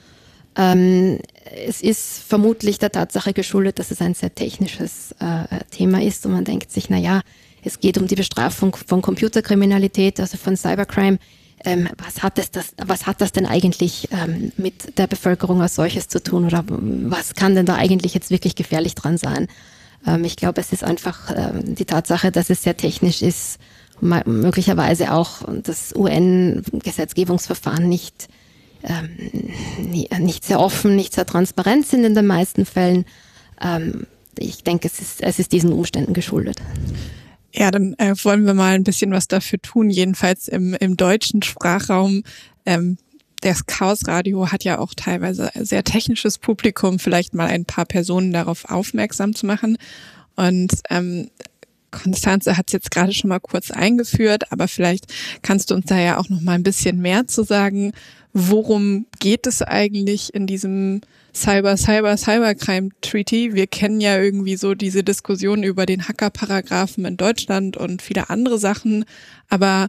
Ähm, 0.57 1.19
es 1.67 1.83
ist 1.83 2.23
vermutlich 2.27 2.79
der 2.79 2.91
Tatsache 2.91 3.33
geschuldet, 3.33 3.79
dass 3.79 3.93
es 3.93 4.01
ein 4.01 4.15
sehr 4.15 4.35
technisches 4.35 5.15
äh, 5.21 5.65
Thema 5.71 6.03
ist 6.03 6.27
und 6.27 6.33
man 6.33 6.45
denkt 6.45 6.73
sich, 6.73 6.91
na 6.91 6.99
ja, 6.99 7.21
es 7.63 7.79
geht 7.79 7.97
um 7.99 8.09
die 8.09 8.17
Bestrafung 8.17 8.75
von 8.75 9.03
Computerkriminalität, 9.03 10.19
also 10.19 10.37
von 10.37 10.57
Cybercrime 10.57 11.19
ähm, 11.65 11.89
was, 11.99 12.23
hat 12.23 12.39
es 12.39 12.51
das, 12.51 12.75
was 12.83 13.07
hat 13.07 13.21
das 13.21 13.33
denn 13.33 13.47
eigentlich 13.47 14.09
ähm, 14.13 14.53
mit 14.57 14.99
der 14.99 15.07
Bevölkerung 15.07 15.61
als 15.61 15.75
solches 15.75 16.09
zu 16.09 16.23
tun 16.23 16.47
oder 16.47 16.65
was 16.69 17.35
kann 17.35 17.55
denn 17.55 17.67
da 17.67 17.77
eigentlich 17.77 18.15
jetzt 18.15 18.31
wirklich 18.31 18.55
gefährlich 18.55 18.95
dran 18.95 19.19
sein? 19.19 19.49
Ähm, 20.07 20.25
ich 20.25 20.37
glaube, 20.37 20.61
es 20.61 20.73
ist 20.73 20.85
einfach 20.85 21.31
ähm, 21.35 21.75
die 21.75 21.85
Tatsache, 21.85 22.31
dass 22.31 22.51
es 22.51 22.63
sehr 22.63 22.77
technisch 22.77 23.23
ist, 23.23 23.59
möglicherweise 24.01 25.13
auch 25.13 25.43
das 25.63 25.95
UN-Gesetzgebungsverfahren 25.95 27.87
nicht, 27.87 28.29
ähm, 28.83 29.11
nicht 30.19 30.45
sehr 30.45 30.59
offen, 30.59 30.97
nicht 30.97 31.13
sehr 31.15 31.27
transparent 31.27 31.87
sind 31.87 32.05
in 32.05 32.15
den 32.15 32.27
meisten 32.27 32.65
Fällen. 32.65 33.05
Ähm, 33.61 34.07
ich 34.39 34.65
denke, 34.65 34.89
es 34.89 35.01
ist, 35.01 35.23
es 35.23 35.39
ist 35.39 35.53
diesen 35.53 35.71
Umständen 35.73 36.15
geschuldet. 36.15 36.63
Ja, 37.53 37.71
dann 37.71 37.95
äh, 37.95 38.15
wollen 38.23 38.47
wir 38.47 38.55
mal 38.55 38.75
ein 38.75 38.85
bisschen 38.85 39.11
was 39.11 39.27
dafür 39.27 39.61
tun, 39.61 39.91
jedenfalls 39.91 40.49
im, 40.49 40.75
im 40.75 40.97
deutschen 40.97 41.43
Sprachraum. 41.43 42.23
Ähm, 42.65 42.97
das 43.41 43.67
Chaos 43.67 44.07
Radio 44.07 44.53
hat 44.53 44.65
ja 44.65 44.79
auch 44.79 44.93
teilweise 44.95 45.51
sehr 45.55 45.83
technisches 45.83 46.39
Publikum, 46.39 46.99
vielleicht 46.99 47.35
mal 47.35 47.49
ein 47.49 47.65
paar 47.65 47.87
Personen 47.87 48.33
darauf 48.33 48.67
aufmerksam 48.67 49.35
zu 49.35 49.47
machen. 49.47 49.79
Und 50.37 50.73
ähm, 50.91 51.31
Konstanze 51.91 52.57
hat 52.57 52.69
es 52.69 52.73
jetzt 52.73 52.91
gerade 52.91 53.13
schon 53.13 53.29
mal 53.29 53.41
kurz 53.41 53.71
eingeführt, 53.71 54.53
aber 54.53 54.69
vielleicht 54.69 55.07
kannst 55.43 55.71
du 55.71 55.75
uns 55.75 55.87
da 55.87 55.99
ja 55.99 56.19
auch 56.19 56.29
noch 56.29 56.41
mal 56.41 56.53
ein 56.53 56.63
bisschen 56.63 57.01
mehr 57.01 57.27
zu 57.27 57.43
sagen. 57.43 57.93
Worum 58.33 59.07
geht 59.19 59.47
es 59.47 59.61
eigentlich 59.61 60.33
in 60.35 60.47
diesem 60.47 61.01
Cyber, 61.35 61.77
Cyber, 61.77 62.17
Cybercrime 62.17 62.91
Treaty? 63.01 63.55
Wir 63.55 63.67
kennen 63.67 64.01
ja 64.01 64.21
irgendwie 64.21 64.57
so 64.57 64.75
diese 64.75 65.03
Diskussion 65.03 65.63
über 65.63 65.85
den 65.85 66.07
Hacker-Paragraphen 66.07 67.05
in 67.05 67.17
Deutschland 67.17 67.77
und 67.77 68.03
viele 68.03 68.31
andere 68.31 68.59
Sachen. 68.59 69.05
Aber 69.49 69.89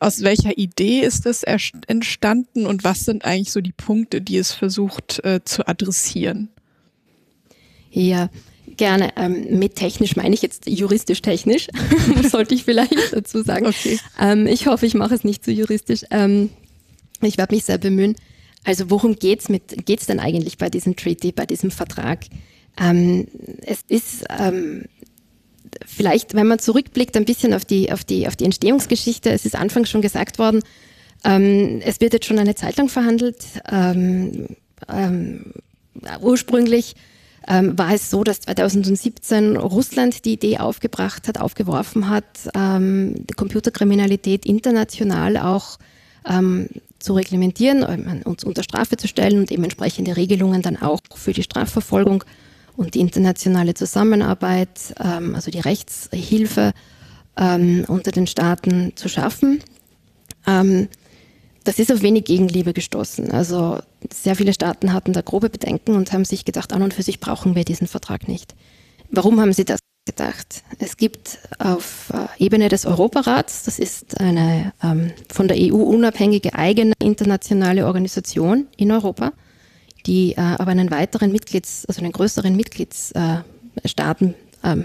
aus 0.00 0.22
welcher 0.22 0.56
Idee 0.56 1.00
ist 1.00 1.26
es 1.26 1.42
entstanden 1.42 2.66
und 2.66 2.84
was 2.84 3.04
sind 3.04 3.24
eigentlich 3.24 3.52
so 3.52 3.60
die 3.60 3.72
Punkte, 3.72 4.22
die 4.22 4.38
es 4.38 4.52
versucht 4.52 5.22
äh, 5.24 5.40
zu 5.44 5.68
adressieren? 5.68 6.48
Ja, 7.90 8.30
Gerne. 8.78 9.10
Ähm, 9.16 9.58
mit 9.58 9.74
technisch 9.74 10.14
meine 10.14 10.34
ich 10.34 10.40
jetzt 10.40 10.68
juristisch 10.68 11.20
technisch, 11.20 11.66
sollte 12.30 12.54
ich 12.54 12.64
vielleicht 12.64 12.94
dazu 13.12 13.42
sagen. 13.42 13.66
Okay. 13.66 13.98
Ähm, 14.20 14.46
ich 14.46 14.68
hoffe, 14.68 14.86
ich 14.86 14.94
mache 14.94 15.14
es 15.14 15.24
nicht 15.24 15.44
zu 15.44 15.50
juristisch. 15.50 16.04
Ähm, 16.12 16.50
ich 17.20 17.36
werde 17.36 17.54
mich 17.54 17.64
sehr 17.64 17.78
bemühen. 17.78 18.14
Also 18.64 18.88
worum 18.88 19.16
geht's 19.16 19.48
mit 19.48 19.84
geht's 19.84 20.06
denn 20.06 20.20
eigentlich 20.20 20.58
bei 20.58 20.70
diesem 20.70 20.94
Treaty, 20.94 21.32
bei 21.32 21.44
diesem 21.44 21.72
Vertrag? 21.72 22.26
Ähm, 22.80 23.26
es 23.66 23.80
ist 23.88 24.24
ähm, 24.38 24.84
vielleicht, 25.84 26.34
wenn 26.34 26.46
man 26.46 26.60
zurückblickt, 26.60 27.16
ein 27.16 27.24
bisschen 27.24 27.54
auf 27.54 27.64
die 27.64 27.90
auf 27.90 28.04
die 28.04 28.28
auf 28.28 28.36
die 28.36 28.44
Entstehungsgeschichte. 28.44 29.30
Es 29.30 29.44
ist 29.44 29.56
anfangs 29.56 29.90
schon 29.90 30.02
gesagt 30.02 30.38
worden. 30.38 30.62
Ähm, 31.24 31.80
es 31.84 32.00
wird 32.00 32.12
jetzt 32.12 32.26
schon 32.26 32.38
eine 32.38 32.54
Zeit 32.54 32.76
lang 32.76 32.88
verhandelt. 32.88 33.38
ursprünglich 36.20 36.94
ähm, 37.48 37.78
war 37.78 37.94
es 37.94 38.10
so, 38.10 38.24
dass 38.24 38.40
2017 38.40 39.56
Russland 39.56 40.24
die 40.24 40.34
Idee 40.34 40.58
aufgebracht 40.58 41.28
hat, 41.28 41.40
aufgeworfen 41.40 42.10
hat, 42.10 42.24
ähm, 42.54 43.24
Computerkriminalität 43.36 44.44
international 44.44 45.38
auch 45.38 45.78
ähm, 46.28 46.68
zu 46.98 47.14
reglementieren 47.14 47.84
ähm, 47.88 48.22
und 48.24 48.44
unter 48.44 48.62
Strafe 48.62 48.98
zu 48.98 49.08
stellen 49.08 49.38
und 49.38 49.50
eben 49.50 49.64
entsprechende 49.64 50.16
Regelungen 50.16 50.60
dann 50.60 50.76
auch 50.76 51.00
für 51.14 51.32
die 51.32 51.42
Strafverfolgung 51.42 52.22
und 52.76 52.94
die 52.94 53.00
internationale 53.00 53.74
Zusammenarbeit, 53.74 54.94
ähm, 55.02 55.34
also 55.34 55.50
die 55.50 55.60
Rechtshilfe 55.60 56.72
ähm, 57.38 57.84
unter 57.88 58.10
den 58.10 58.26
Staaten 58.26 58.92
zu 58.94 59.08
schaffen. 59.08 59.60
Ähm, 60.46 60.88
das 61.68 61.78
ist 61.78 61.92
auf 61.92 62.00
wenig 62.00 62.24
Gegenliebe 62.24 62.72
gestoßen. 62.72 63.30
Also 63.30 63.78
sehr 64.10 64.36
viele 64.36 64.54
Staaten 64.54 64.94
hatten 64.94 65.12
da 65.12 65.20
grobe 65.20 65.50
Bedenken 65.50 65.96
und 65.96 66.14
haben 66.14 66.24
sich 66.24 66.46
gedacht, 66.46 66.72
an 66.72 66.80
und 66.80 66.94
für 66.94 67.02
sich 67.02 67.20
brauchen 67.20 67.54
wir 67.54 67.66
diesen 67.66 67.86
Vertrag 67.86 68.26
nicht. 68.26 68.54
Warum 69.10 69.38
haben 69.38 69.52
sie 69.52 69.66
das 69.66 69.78
gedacht? 70.06 70.62
Es 70.78 70.96
gibt 70.96 71.36
auf 71.58 72.10
äh, 72.14 72.42
Ebene 72.42 72.70
des 72.70 72.86
Europarats, 72.86 73.64
das 73.64 73.78
ist 73.78 74.18
eine 74.18 74.72
ähm, 74.82 75.12
von 75.30 75.46
der 75.46 75.58
EU 75.58 75.76
unabhängige 75.76 76.54
eigene 76.54 76.94
internationale 77.02 77.84
Organisation 77.84 78.66
in 78.78 78.90
Europa, 78.90 79.34
die 80.06 80.32
äh, 80.32 80.40
aber 80.40 80.70
einen 80.70 80.90
weiteren 80.90 81.32
Mitglieds, 81.32 81.84
also 81.84 82.00
einen 82.00 82.12
größeren 82.12 82.56
Mitgliedsstaaten 82.56 84.34
äh, 84.62 84.70
ähm, 84.72 84.84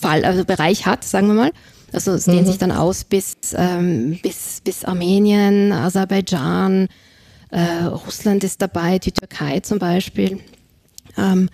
also 0.00 0.46
Bereich 0.46 0.86
hat, 0.86 1.04
sagen 1.04 1.26
wir 1.26 1.34
mal. 1.34 1.52
Also 1.92 2.12
es 2.12 2.24
dehnt 2.24 2.42
mhm. 2.42 2.46
sich 2.46 2.58
dann 2.58 2.72
aus 2.72 3.04
bis, 3.04 3.36
ähm, 3.54 4.18
bis, 4.22 4.60
bis 4.62 4.84
Armenien, 4.84 5.72
Aserbaidschan, 5.72 6.88
äh, 7.50 7.84
Russland 7.84 8.44
ist 8.44 8.62
dabei, 8.62 8.98
die 8.98 9.12
Türkei 9.12 9.60
zum 9.60 9.78
Beispiel. 9.78 10.40
Ähm, 11.18 11.48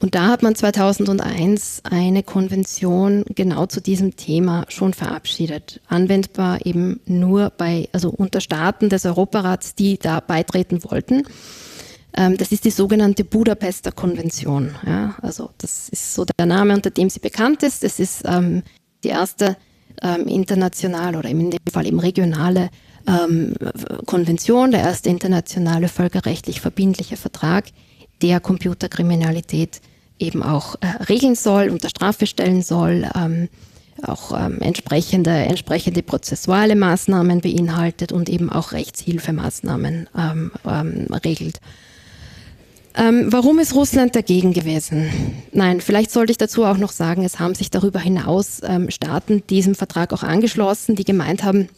und 0.00 0.14
da 0.14 0.28
hat 0.28 0.42
man 0.42 0.54
2001 0.54 1.82
eine 1.84 2.22
Konvention 2.22 3.24
genau 3.34 3.66
zu 3.66 3.80
diesem 3.80 4.14
Thema 4.14 4.64
schon 4.68 4.94
verabschiedet. 4.94 5.80
Anwendbar 5.88 6.64
eben 6.64 7.00
nur 7.06 7.50
bei, 7.50 7.88
also 7.92 8.10
unter 8.10 8.40
Staaten 8.40 8.90
des 8.90 9.06
Europarats, 9.06 9.74
die 9.74 9.98
da 9.98 10.20
beitreten 10.20 10.84
wollten. 10.84 11.24
Ähm, 12.16 12.36
das 12.36 12.52
ist 12.52 12.64
die 12.64 12.70
sogenannte 12.70 13.24
Budapester 13.24 13.90
Konvention. 13.90 14.74
Ja, 14.86 15.16
also 15.20 15.50
das 15.58 15.88
ist 15.88 16.14
so 16.14 16.24
der 16.24 16.46
Name, 16.46 16.74
unter 16.74 16.90
dem 16.90 17.10
sie 17.10 17.20
bekannt 17.20 17.62
ist. 17.64 17.82
Es 17.82 17.98
ist 17.98 18.22
ähm, 18.24 18.62
die 19.02 19.08
erste 19.08 19.56
ähm, 20.02 20.26
internationale 20.26 21.18
oder 21.18 21.28
in 21.28 21.50
dem 21.50 21.58
Fall 21.70 21.86
eben 21.86 22.00
regionale 22.00 22.70
ähm, 23.06 23.54
Konvention, 24.06 24.70
der 24.70 24.80
erste 24.80 25.08
internationale 25.08 25.88
völkerrechtlich 25.88 26.60
verbindliche 26.60 27.16
Vertrag, 27.16 27.66
der 28.22 28.40
Computerkriminalität 28.40 29.80
eben 30.18 30.42
auch 30.42 30.76
äh, 30.80 31.02
regeln 31.04 31.34
soll, 31.34 31.70
unter 31.70 31.88
Strafe 31.88 32.26
stellen 32.26 32.62
soll, 32.62 33.08
ähm, 33.14 33.48
auch 34.02 34.32
ähm, 34.38 34.60
entsprechende, 34.60 35.30
entsprechende 35.30 36.02
prozessuale 36.02 36.76
Maßnahmen 36.76 37.40
beinhaltet 37.40 38.12
und 38.12 38.28
eben 38.28 38.50
auch 38.50 38.72
Rechtshilfemaßnahmen 38.72 40.08
ähm, 40.16 40.52
ähm, 40.64 41.06
regelt. 41.24 41.60
Ähm, 42.98 43.32
warum 43.32 43.60
ist 43.60 43.76
Russland 43.76 44.16
dagegen 44.16 44.52
gewesen? 44.52 45.08
Nein, 45.52 45.80
vielleicht 45.80 46.10
sollte 46.10 46.32
ich 46.32 46.38
dazu 46.38 46.64
auch 46.64 46.78
noch 46.78 46.90
sagen, 46.90 47.24
es 47.24 47.38
haben 47.38 47.54
sich 47.54 47.70
darüber 47.70 48.00
hinaus 48.00 48.60
ähm, 48.64 48.90
Staaten 48.90 49.46
diesem 49.46 49.76
Vertrag 49.76 50.12
auch 50.12 50.24
angeschlossen, 50.24 50.96
die 50.96 51.04
gemeint 51.04 51.44
haben, 51.44 51.68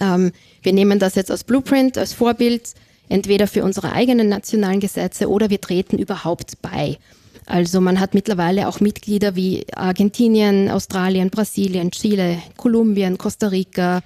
ähm, 0.00 0.32
wir 0.62 0.72
nehmen 0.72 0.98
das 0.98 1.14
jetzt 1.14 1.30
als 1.30 1.44
Blueprint, 1.44 1.98
als 1.98 2.14
Vorbild, 2.14 2.72
entweder 3.10 3.46
für 3.46 3.64
unsere 3.64 3.92
eigenen 3.92 4.30
nationalen 4.30 4.80
Gesetze 4.80 5.28
oder 5.28 5.50
wir 5.50 5.60
treten 5.60 5.98
überhaupt 5.98 6.62
bei. 6.62 6.96
Also 7.44 7.82
man 7.82 8.00
hat 8.00 8.14
mittlerweile 8.14 8.66
auch 8.66 8.80
Mitglieder 8.80 9.36
wie 9.36 9.66
Argentinien, 9.74 10.70
Australien, 10.70 11.28
Brasilien, 11.30 11.90
Chile, 11.90 12.38
Kolumbien, 12.56 13.18
Costa 13.18 13.48
Rica, 13.48 14.02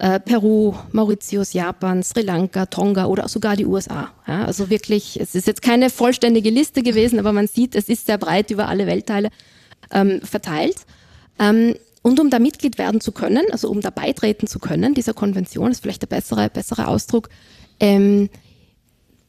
äh, 0.00 0.18
Peru, 0.18 0.74
Mauritius, 0.92 1.52
Japan, 1.52 2.02
Sri 2.02 2.22
Lanka, 2.22 2.66
Tonga 2.66 3.04
oder 3.04 3.28
sogar 3.28 3.54
die 3.54 3.66
USA. 3.66 4.10
Ja, 4.26 4.46
also 4.46 4.70
wirklich, 4.70 5.20
es 5.20 5.34
ist 5.34 5.46
jetzt 5.46 5.60
keine 5.60 5.90
vollständige 5.90 6.48
Liste 6.48 6.82
gewesen, 6.82 7.18
aber 7.18 7.32
man 7.32 7.46
sieht, 7.46 7.74
es 7.74 7.88
ist 7.88 8.06
sehr 8.06 8.16
breit 8.16 8.50
über 8.50 8.68
alle 8.68 8.86
Weltteile 8.86 9.28
ähm, 9.92 10.22
verteilt. 10.22 10.76
Ähm, 11.38 11.74
und 12.02 12.18
um 12.18 12.30
da 12.30 12.38
Mitglied 12.38 12.78
werden 12.78 13.02
zu 13.02 13.12
können, 13.12 13.44
also 13.52 13.68
um 13.68 13.82
da 13.82 13.90
beitreten 13.90 14.46
zu 14.46 14.58
können, 14.58 14.94
dieser 14.94 15.12
Konvention, 15.12 15.70
ist 15.70 15.82
vielleicht 15.82 16.00
der 16.00 16.06
bessere, 16.06 16.48
bessere 16.48 16.88
Ausdruck, 16.88 17.28
ähm, 17.78 18.30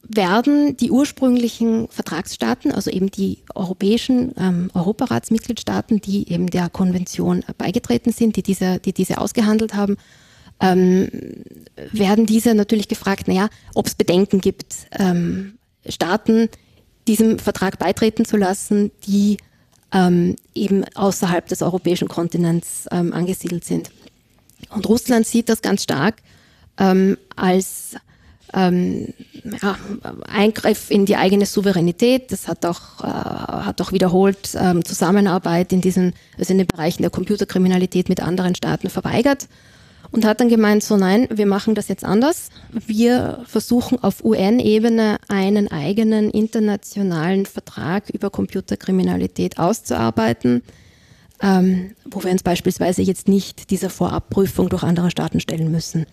werden 0.08 0.78
die 0.78 0.90
ursprünglichen 0.90 1.88
Vertragsstaaten, 1.88 2.72
also 2.72 2.90
eben 2.90 3.10
die 3.10 3.40
europäischen 3.54 4.32
ähm, 4.38 4.70
Europaratsmitgliedstaaten, 4.72 6.00
die 6.00 6.32
eben 6.32 6.48
der 6.48 6.70
Konvention 6.70 7.44
beigetreten 7.58 8.10
sind, 8.10 8.36
die 8.36 8.42
diese, 8.42 8.78
die 8.78 8.94
diese 8.94 9.18
ausgehandelt 9.18 9.74
haben, 9.74 9.98
ähm, 10.62 11.08
werden 11.90 12.24
diese 12.24 12.54
natürlich 12.54 12.88
gefragt, 12.88 13.28
naja, 13.28 13.48
ob 13.74 13.86
es 13.86 13.94
Bedenken 13.94 14.40
gibt, 14.40 14.74
ähm, 14.98 15.58
Staaten 15.86 16.48
diesem 17.08 17.40
Vertrag 17.40 17.78
beitreten 17.78 18.24
zu 18.24 18.36
lassen, 18.36 18.92
die 19.06 19.38
ähm, 19.92 20.36
eben 20.54 20.84
außerhalb 20.94 21.46
des 21.48 21.60
europäischen 21.62 22.08
Kontinents 22.08 22.86
ähm, 22.92 23.12
angesiedelt 23.12 23.64
sind. 23.64 23.90
Und 24.70 24.88
Russland 24.88 25.26
sieht 25.26 25.48
das 25.48 25.60
ganz 25.60 25.82
stark 25.82 26.22
ähm, 26.78 27.18
als 27.34 27.96
ähm, 28.54 29.12
ja, 29.60 29.76
Eingriff 30.28 30.90
in 30.90 31.04
die 31.04 31.16
eigene 31.16 31.46
Souveränität. 31.46 32.30
Das 32.30 32.46
hat 32.46 32.64
auch, 32.64 33.02
äh, 33.02 33.06
hat 33.06 33.80
auch 33.80 33.90
wiederholt 33.90 34.50
ähm, 34.54 34.84
Zusammenarbeit 34.84 35.72
in 35.72 35.80
diesen, 35.80 36.14
also 36.38 36.52
in 36.52 36.58
den 36.58 36.68
Bereichen 36.68 37.02
der 37.02 37.10
Computerkriminalität 37.10 38.08
mit 38.08 38.20
anderen 38.20 38.54
Staaten 38.54 38.88
verweigert 38.88 39.48
und 40.12 40.26
hat 40.26 40.40
dann 40.40 40.48
gemeint, 40.48 40.84
so 40.84 40.96
nein, 40.96 41.26
wir 41.30 41.46
machen 41.46 41.74
das 41.74 41.88
jetzt 41.88 42.04
anders. 42.04 42.50
Wir 42.70 43.40
versuchen 43.46 44.02
auf 44.02 44.22
UN-Ebene 44.22 45.16
einen 45.28 45.68
eigenen 45.68 46.30
internationalen 46.30 47.46
Vertrag 47.46 48.10
über 48.10 48.30
Computerkriminalität 48.30 49.58
auszuarbeiten, 49.58 50.62
ähm, 51.42 51.92
wo 52.04 52.22
wir 52.22 52.30
uns 52.30 52.42
beispielsweise 52.42 53.02
jetzt 53.02 53.26
nicht 53.26 53.70
dieser 53.70 53.90
Vorabprüfung 53.90 54.68
durch 54.68 54.82
andere 54.82 55.10
Staaten 55.10 55.40
stellen 55.40 55.72
müssen. 55.72 56.06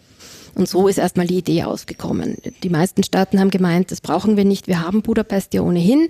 Und 0.55 0.67
so 0.67 0.87
ist 0.87 0.97
erstmal 0.97 1.27
die 1.27 1.37
Idee 1.37 1.63
ausgekommen. 1.63 2.37
Die 2.63 2.69
meisten 2.69 3.03
Staaten 3.03 3.39
haben 3.39 3.51
gemeint, 3.51 3.91
das 3.91 4.01
brauchen 4.01 4.37
wir 4.37 4.45
nicht, 4.45 4.67
wir 4.67 4.81
haben 4.81 5.01
Budapest 5.01 5.53
ja 5.53 5.61
ohnehin. 5.61 6.07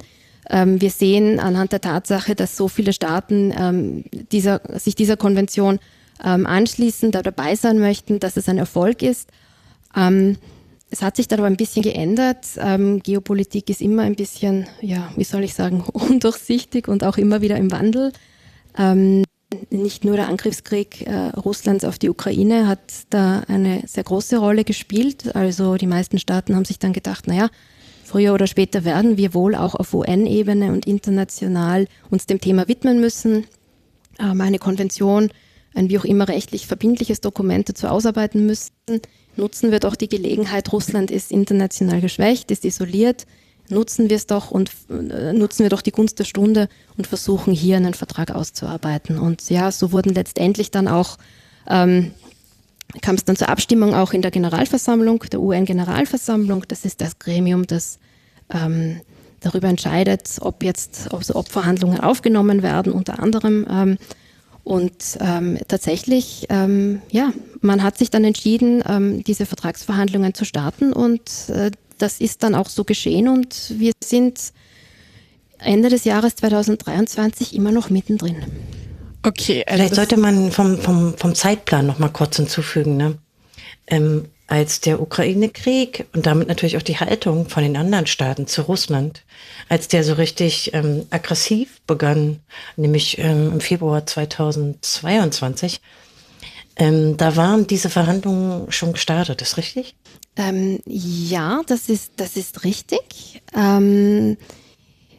Ähm, 0.49 0.79
wir 0.79 0.91
sehen 0.91 1.39
anhand 1.39 1.71
der 1.71 1.81
Tatsache, 1.81 2.35
dass 2.35 2.55
so 2.55 2.67
viele 2.67 2.93
Staaten 2.93 3.53
ähm, 3.57 4.03
dieser, 4.31 4.61
sich 4.79 4.95
dieser 4.95 5.17
Konvention 5.17 5.79
ähm, 6.23 6.45
anschließen, 6.45 7.11
da 7.11 7.21
dabei 7.21 7.55
sein 7.55 7.79
möchten, 7.79 8.19
dass 8.19 8.37
es 8.37 8.49
ein 8.49 8.57
Erfolg 8.57 9.01
ist. 9.01 9.29
Ähm, 9.95 10.37
es 10.91 11.01
hat 11.01 11.17
sich 11.17 11.27
da 11.27 11.37
aber 11.37 11.45
ein 11.45 11.57
bisschen 11.57 11.83
geändert. 11.83 12.45
Ähm, 12.57 13.01
Geopolitik 13.03 13.69
ist 13.69 13.81
immer 13.81 14.03
ein 14.03 14.15
bisschen, 14.15 14.67
ja, 14.81 15.11
wie 15.15 15.23
soll 15.23 15.43
ich 15.43 15.53
sagen, 15.53 15.83
undurchsichtig 15.93 16.87
und 16.87 17.03
auch 17.03 17.17
immer 17.17 17.41
wieder 17.41 17.57
im 17.57 17.71
Wandel. 17.71 18.11
Ähm, 18.77 19.23
nicht 19.71 20.05
nur 20.05 20.15
der 20.15 20.29
Angriffskrieg 20.29 21.07
äh, 21.07 21.29
Russlands 21.29 21.83
auf 21.83 21.97
die 21.97 22.09
Ukraine 22.09 22.67
hat 22.67 22.79
da 23.09 23.41
eine 23.47 23.81
sehr 23.87 24.03
große 24.03 24.37
Rolle 24.37 24.63
gespielt. 24.63 25.35
Also 25.35 25.75
die 25.75 25.87
meisten 25.87 26.19
Staaten 26.19 26.55
haben 26.55 26.65
sich 26.65 26.79
dann 26.79 26.93
gedacht, 26.93 27.27
naja, 27.27 27.49
früher 28.03 28.33
oder 28.33 28.47
später 28.47 28.83
werden 28.83 29.17
wir 29.17 29.33
wohl 29.33 29.55
auch 29.55 29.75
auf 29.75 29.93
UN-Ebene 29.93 30.71
und 30.71 30.85
international 30.85 31.87
uns 32.09 32.25
dem 32.25 32.41
Thema 32.41 32.67
widmen 32.67 32.99
müssen. 32.99 33.45
ähm, 34.19 34.41
eine 34.41 34.59
Konvention, 34.59 35.31
ein 35.73 35.89
wie 35.89 35.99
auch 35.99 36.05
immer 36.05 36.27
rechtlich 36.27 36.67
verbindliches 36.67 37.21
Dokument 37.21 37.69
dazu 37.69 37.87
ausarbeiten 37.87 38.45
müssten, 38.45 39.01
nutzen 39.35 39.71
wir 39.71 39.79
doch 39.79 39.95
die 39.95 40.09
Gelegenheit. 40.09 40.71
Russland 40.71 41.11
ist 41.11 41.31
international 41.31 42.01
geschwächt, 42.01 42.51
ist 42.51 42.65
isoliert. 42.65 43.25
Nutzen 43.69 44.09
wir 44.09 44.15
es 44.15 44.25
doch 44.25 44.49
und 44.49 44.71
äh, 44.89 45.31
nutzen 45.31 45.63
wir 45.63 45.69
doch 45.69 45.83
die 45.83 45.91
Gunst 45.91 46.17
der 46.17 46.23
Stunde 46.23 46.69
und 46.97 47.05
versuchen 47.05 47.53
hier 47.53 47.77
einen 47.77 47.93
Vertrag 47.93 48.31
auszuarbeiten. 48.31 49.19
Und 49.19 49.47
ja, 49.49 49.71
so 49.71 49.91
wurden 49.91 50.13
letztendlich 50.15 50.71
dann 50.71 50.87
auch 50.87 51.17
ähm, 51.67 52.11
kam 53.01 53.15
es 53.15 53.25
dann 53.25 53.35
zur 53.35 53.49
Abstimmung 53.49 53.93
auch 53.93 54.13
in 54.13 54.21
der 54.21 54.31
Generalversammlung, 54.31 55.19
der 55.31 55.39
UN-Generalversammlung. 55.39 56.65
Das 56.67 56.85
ist 56.85 57.01
das 57.01 57.19
Gremium, 57.19 57.67
das 57.67 57.99
ähm, 58.49 59.01
darüber 59.41 59.67
entscheidet, 59.67 60.37
ob 60.41 60.63
jetzt 60.63 61.09
ob 61.11 61.23
so 61.23 61.35
Obverhandlungen 61.35 61.99
aufgenommen 61.99 62.63
werden, 62.63 62.91
unter 62.91 63.21
anderem. 63.21 63.65
Ähm, 63.69 63.97
und 64.63 65.17
ähm, 65.19 65.57
tatsächlich, 65.67 66.45
ähm, 66.49 67.01
ja, 67.11 67.33
man 67.61 67.83
hat 67.83 67.97
sich 67.97 68.09
dann 68.09 68.23
entschieden, 68.23 68.83
ähm, 68.87 69.23
diese 69.23 69.45
Vertragsverhandlungen 69.45 70.33
zu 70.33 70.45
starten 70.45 70.93
und 70.93 71.21
äh, 71.49 71.71
das 71.97 72.21
ist 72.21 72.43
dann 72.43 72.55
auch 72.55 72.69
so 72.69 72.83
geschehen 72.83 73.27
und 73.27 73.73
wir 73.77 73.91
sind 74.03 74.53
Ende 75.59 75.89
des 75.89 76.05
Jahres 76.05 76.35
2023 76.37 77.53
immer 77.53 77.71
noch 77.71 77.89
mittendrin. 77.89 78.37
Okay. 79.23 79.63
Also 79.67 79.77
Vielleicht 79.77 79.95
sollte 79.95 80.17
man 80.17 80.51
vom, 80.51 80.77
vom, 80.77 81.17
vom 81.17 81.35
Zeitplan 81.35 81.85
noch 81.85 81.99
mal 81.99 82.09
kurz 82.09 82.37
hinzufügen. 82.37 82.95
Ne? 82.95 83.17
Ähm, 83.87 84.25
als 84.49 84.81
der 84.81 84.99
Ukraine-Krieg 84.99 86.07
und 86.13 86.25
damit 86.25 86.47
natürlich 86.47 86.75
auch 86.75 86.81
die 86.81 86.99
Haltung 86.99 87.47
von 87.47 87.61
den 87.61 87.77
anderen 87.77 88.07
Staaten 88.07 88.47
zu 88.47 88.63
Russland, 88.63 89.23
als 89.69 89.87
der 89.87 90.03
so 90.03 90.13
richtig 90.13 90.73
ähm, 90.73 91.05
aggressiv 91.11 91.81
begann, 91.85 92.39
nämlich 92.75 93.19
ähm, 93.19 93.51
im 93.53 93.61
Februar 93.61 94.07
2022, 94.07 95.81
ähm, 96.77 97.15
da 97.17 97.35
waren 97.35 97.67
diese 97.67 97.89
Verhandlungen 97.89 98.71
schon 98.71 98.93
gestartet, 98.93 99.41
ist 99.43 99.57
richtig? 99.57 99.95
Ähm, 100.35 100.79
ja, 100.85 101.61
das 101.67 101.87
ist, 101.87 102.13
das 102.15 102.35
ist 102.35 102.63
richtig. 102.63 103.43
Ähm, 103.55 104.37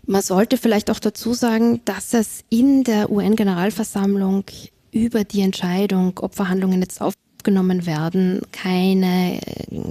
man 0.06 0.22
sollte 0.22 0.56
vielleicht 0.56 0.90
auch 0.90 0.98
dazu 0.98 1.34
sagen, 1.34 1.82
dass 1.84 2.14
es 2.14 2.42
in 2.48 2.82
der 2.82 3.10
UN-Generalversammlung 3.12 4.44
über 4.90 5.22
die 5.22 5.42
Entscheidung, 5.42 6.18
ob 6.18 6.34
Verhandlungen 6.34 6.80
jetzt 6.82 7.00
aufgenommen 7.40 7.86
werden, 7.86 8.42
keine, 8.52 9.40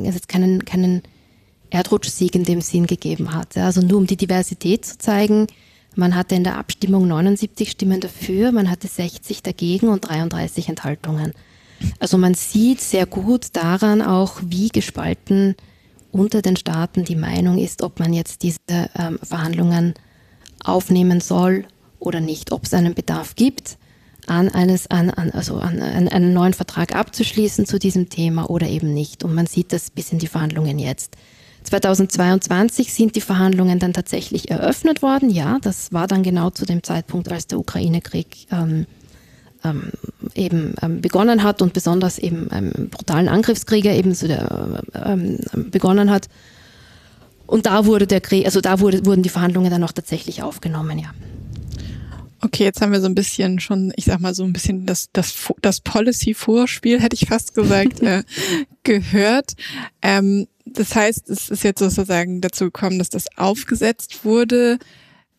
also 0.06 0.20
keinen, 0.28 0.66
keinen 0.66 1.02
Erdrutschsieg 1.72 2.36
in 2.36 2.44
dem 2.44 2.62
Sinn 2.62 2.86
gegeben 2.86 3.34
hat. 3.34 3.58
Also 3.58 3.82
nur 3.82 3.98
um 3.98 4.06
die 4.06 4.18
Diversität 4.18 4.86
zu 4.86 5.00
zeigen, 5.00 5.48
man 5.96 6.16
hatte 6.16 6.36
in 6.36 6.44
der 6.44 6.58
Abstimmung 6.58 7.08
79 7.08 7.72
Stimmen 7.72 8.02
dafür, 8.02 8.52
man 8.52 8.70
hatte 8.70 8.88
60 8.88 9.42
dagegen 9.42 9.88
und 9.88 10.08
33 10.08 10.70
Enthaltungen. 10.70 11.34
Also 12.00 12.20
man 12.20 12.36
sieht 12.36 12.82
sehr 12.82 13.08
gut 13.08 13.48
daran 13.54 14.04
auch, 14.04 14.40
wie 14.46 14.68
gespalten 14.68 15.56
unter 16.12 16.44
den 16.44 16.56
Staaten 16.56 17.04
die 17.04 17.16
Meinung 17.16 17.58
ist, 17.58 17.82
ob 17.82 18.00
man 18.00 18.14
jetzt 18.14 18.44
diese 18.44 18.60
ähm, 18.96 19.18
Verhandlungen 19.24 19.96
aufnehmen 20.64 21.20
soll 21.20 21.66
oder 21.98 22.20
nicht, 22.20 22.52
ob 22.52 22.66
es 22.66 22.76
einen 22.76 22.94
Bedarf 22.94 23.36
gibt, 23.36 23.80
an, 24.30 24.50
eines, 24.50 24.90
an, 24.90 25.10
an, 25.10 25.32
also 25.32 25.56
an, 25.58 25.82
an 25.82 26.08
einen 26.08 26.34
neuen 26.34 26.54
Vertrag 26.54 26.96
abzuschließen 26.96 27.66
zu 27.66 27.80
diesem 27.80 28.10
Thema 28.10 28.50
oder 28.50 28.68
eben 28.68 28.94
nicht. 28.94 29.24
Und 29.24 29.34
man 29.34 29.48
sieht 29.48 29.74
das 29.74 29.90
bis 29.90 30.12
in 30.12 30.20
die 30.20 30.28
Verhandlungen 30.28 30.80
jetzt. 30.80 31.16
2022 31.64 32.94
sind 32.94 33.16
die 33.16 33.22
Verhandlungen 33.22 33.80
dann 33.80 33.94
tatsächlich 33.94 34.50
eröffnet 34.50 35.02
worden. 35.02 35.30
Ja, 35.30 35.60
das 35.62 35.92
war 35.92 36.08
dann 36.08 36.24
genau 36.24 36.50
zu 36.50 36.66
dem 36.66 36.84
Zeitpunkt, 36.84 37.32
als 37.32 37.48
der 37.48 37.60
Ukraine-Krieg 37.60 38.48
ähm, 38.52 38.86
ähm, 39.64 39.92
eben 40.36 40.76
ähm, 40.82 41.02
begonnen 41.02 41.44
hat 41.44 41.62
und 41.62 41.74
besonders 41.74 42.18
eben 42.18 42.50
einen 42.52 42.90
brutalen 42.90 43.28
Angriffskrieger 43.28 43.94
eben 43.94 44.14
so 44.14 44.28
der, 44.28 44.84
ähm, 45.06 45.40
begonnen 45.70 46.10
hat. 46.10 46.28
Und 47.46 47.66
da 47.66 47.86
wurde 47.86 48.08
der 48.08 48.22
Krieg, 48.22 48.46
also 48.46 48.62
da 48.62 48.80
wurde, 48.80 49.06
wurden 49.06 49.24
die 49.24 49.30
Verhandlungen 49.30 49.72
dann 49.72 49.84
auch 49.84 49.92
tatsächlich 49.92 50.44
aufgenommen, 50.44 51.00
ja. 51.00 51.12
Okay, 52.42 52.64
jetzt 52.64 52.82
haben 52.82 52.92
wir 52.92 53.02
so 53.02 53.08
ein 53.08 53.16
bisschen 53.16 53.60
schon, 53.60 53.92
ich 53.96 54.06
sag 54.06 54.20
mal 54.20 54.34
so 54.34 54.44
ein 54.44 54.54
bisschen 54.54 54.86
das, 54.86 55.10
das, 55.12 55.36
das 55.62 55.82
Policy-Vorspiel, 55.82 57.02
hätte 57.02 57.16
ich 57.16 57.28
fast 57.28 57.54
gesagt, 57.54 58.00
äh, 58.02 58.24
gehört. 58.84 59.54
Ähm, 60.02 60.48
das 60.66 60.96
heißt, 60.96 61.30
es 61.30 61.50
ist 61.50 61.64
jetzt 61.64 61.80
sozusagen 61.80 62.42
dazu 62.42 62.66
gekommen, 62.66 63.00
dass 63.00 63.10
das 63.10 63.26
aufgesetzt 63.38 64.24
wurde. 64.24 64.78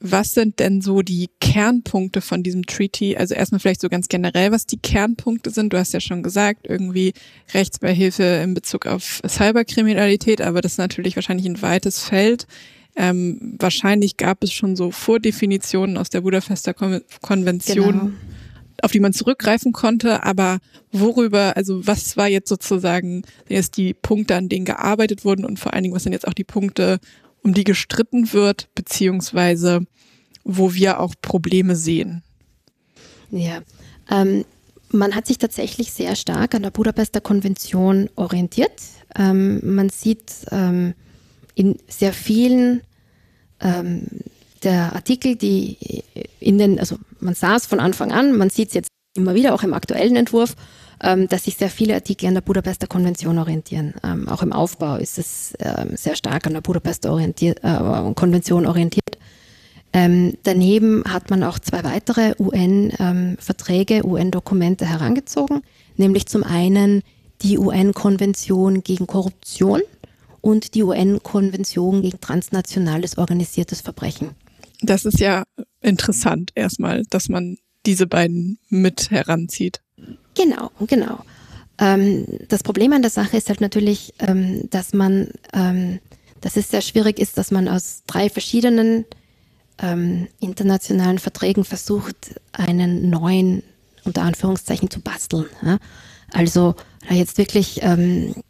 Was 0.03 0.33
sind 0.33 0.61
denn 0.61 0.81
so 0.81 1.03
die 1.03 1.29
Kernpunkte 1.41 2.23
von 2.23 2.43
diesem 2.43 2.65
Treaty? 2.65 3.17
Also 3.17 3.35
erstmal 3.35 3.61
vielleicht 3.61 3.83
so 3.83 3.91
ganz 3.91 4.09
generell, 4.09 4.51
was 4.51 4.67
die 4.67 4.79
Kernpunkte 4.79 5.51
sind. 5.51 5.73
Du 5.73 5.79
hast 5.79 5.93
ja 5.93 6.01
schon 6.01 6.23
gesagt, 6.23 6.67
irgendwie 6.67 7.13
Rechtsbeihilfe 7.53 8.23
in 8.23 8.55
Bezug 8.55 8.87
auf 8.87 9.21
Cyberkriminalität, 9.27 10.41
aber 10.41 10.63
das 10.63 10.73
ist 10.73 10.79
natürlich 10.79 11.17
wahrscheinlich 11.17 11.47
ein 11.47 11.61
weites 11.61 12.03
Feld. 12.03 12.47
Ähm, 12.97 13.57
wahrscheinlich 13.59 14.17
gab 14.17 14.43
es 14.43 14.53
schon 14.53 14.77
so 14.77 14.91
Vordefinitionen 14.91 15.97
aus 15.97 16.11
der 16.11 16.23
Budapester 16.23 16.75
Konvention, 16.75 17.99
genau. 17.99 18.11
auf 18.83 18.93
die 18.93 19.01
man 19.01 19.13
zurückgreifen 19.13 19.73
konnte. 19.73 20.25
Aber 20.25 20.59
worüber, 20.93 21.57
also 21.57 21.87
was 21.87 22.17
war 22.17 22.29
jetzt 22.29 22.49
sozusagen 22.49 23.23
jetzt 23.49 23.77
die 23.77 23.95
Punkte, 23.95 24.37
an 24.37 24.49
denen 24.49 24.65
gearbeitet 24.65 25.25
wurden 25.25 25.45
und 25.45 25.59
vor 25.59 25.73
allen 25.73 25.85
Dingen, 25.85 25.95
was 25.95 26.03
sind 26.03 26.13
jetzt 26.13 26.27
auch 26.27 26.35
die 26.35 26.45
Punkte, 26.45 26.99
um 27.43 27.55
die 27.55 27.65
gestritten 27.65 28.33
wird, 28.33 28.69
beziehungsweise 28.75 29.87
wo 30.45 30.75
wir 30.75 31.01
auch 31.01 31.15
Probleme 31.21 31.77
sehen. 31.77 32.23
Ja, 33.31 33.63
ähm, 34.11 34.45
man 34.91 35.15
hat 35.15 35.27
sich 35.27 35.39
tatsächlich 35.39 35.93
sehr 35.93 36.17
stark 36.17 36.55
an 36.55 36.63
der 36.63 36.71
Budapester 36.71 37.21
Konvention 37.21 38.11
orientiert. 38.17 38.73
Ähm, 39.17 39.75
man 39.75 39.89
sieht 39.89 40.33
ähm, 40.51 40.95
in 41.61 41.77
sehr 41.89 42.15
vielen 42.15 42.81
ähm, 43.61 44.07
der 44.63 44.95
Artikel, 44.95 45.37
die 45.37 45.77
in 46.41 46.57
den, 46.57 46.81
also 46.81 46.97
man 47.21 47.35
sah 47.35 47.57
es 47.57 47.67
von 47.67 47.81
Anfang 47.81 48.13
an, 48.13 48.35
man 48.37 48.49
sieht 48.49 48.69
es 48.69 48.75
jetzt 48.75 48.89
immer 49.15 49.35
wieder 49.35 49.53
auch 49.53 49.63
im 49.63 49.75
aktuellen 49.75 50.17
Entwurf, 50.17 50.57
ähm, 51.03 51.29
dass 51.29 51.45
sich 51.45 51.57
sehr 51.57 51.69
viele 51.69 51.95
Artikel 51.95 52.29
an 52.29 52.35
der 52.35 52.41
Budapester 52.41 52.87
Konvention 52.87 53.37
orientieren. 53.37 53.93
Ähm, 54.03 54.27
auch 54.27 54.43
im 54.43 54.55
Aufbau 54.55 54.97
ist 54.97 55.19
es 55.19 55.53
ähm, 55.59 55.97
sehr 55.97 56.17
stark 56.17 56.47
an 56.47 56.55
der 56.55 56.63
Budapester 56.63 57.13
orientiert, 57.13 57.61
äh, 57.63 58.15
Konvention 58.15 58.65
orientiert. 58.65 59.19
Ähm, 59.93 60.39
daneben 60.45 61.05
hat 61.07 61.29
man 61.29 61.43
auch 61.43 61.59
zwei 61.59 61.85
weitere 61.85 62.33
UN-Verträge, 62.39 63.97
ähm, 63.97 64.05
UN-Dokumente 64.07 64.87
herangezogen, 64.87 65.61
nämlich 65.97 66.25
zum 66.27 66.43
einen 66.43 67.03
die 67.43 67.59
UN-Konvention 67.59 68.83
gegen 68.83 69.07
Korruption 69.07 69.83
und 70.41 70.75
die 70.75 70.83
UN-Konvention 70.83 72.03
gegen 72.03 72.21
transnationales 72.21 73.19
organisiertes 73.19 73.81
Verbrechen. 73.81 74.31
Das 74.83 75.05
ist 75.05 75.21
ja 75.21 75.45
interessant 75.81 76.53
erstmal, 76.55 77.03
dass 77.11 77.29
man 77.29 77.59
diese 77.87 78.07
beiden 78.07 78.59
mit 78.69 79.11
heranzieht. 79.11 79.81
Genau, 80.35 80.71
genau. 80.87 81.21
Ähm, 81.79 82.27
das 82.49 82.63
Problem 82.63 82.93
an 82.93 83.03
der 83.03 83.11
Sache 83.11 83.37
ist 83.37 83.49
halt 83.49 83.61
natürlich, 83.61 84.15
ähm, 84.19 84.69
dass 84.71 84.93
man, 84.93 85.29
ähm, 85.53 86.01
dass 86.41 86.57
es 86.57 86.71
sehr 86.71 86.83
schwierig 86.83 87.19
ist, 87.19 87.39
dass 87.39 87.51
man 87.51 87.69
aus 87.69 88.03
drei 88.07 88.29
verschiedenen 88.29 89.07
ähm, 89.79 90.29
internationalen 90.41 91.19
Verträgen 91.19 91.65
versucht, 91.65 92.41
einen 92.53 93.09
neuen, 93.09 93.63
unter 94.05 94.23
Anführungszeichen, 94.23 94.91
zu 94.91 95.01
basteln. 95.01 95.47
Ja? 95.63 95.79
Also 96.33 96.75
jetzt 97.09 97.39
wirklich 97.39 97.81
ähm, 97.83 98.35
äh, 98.37 98.43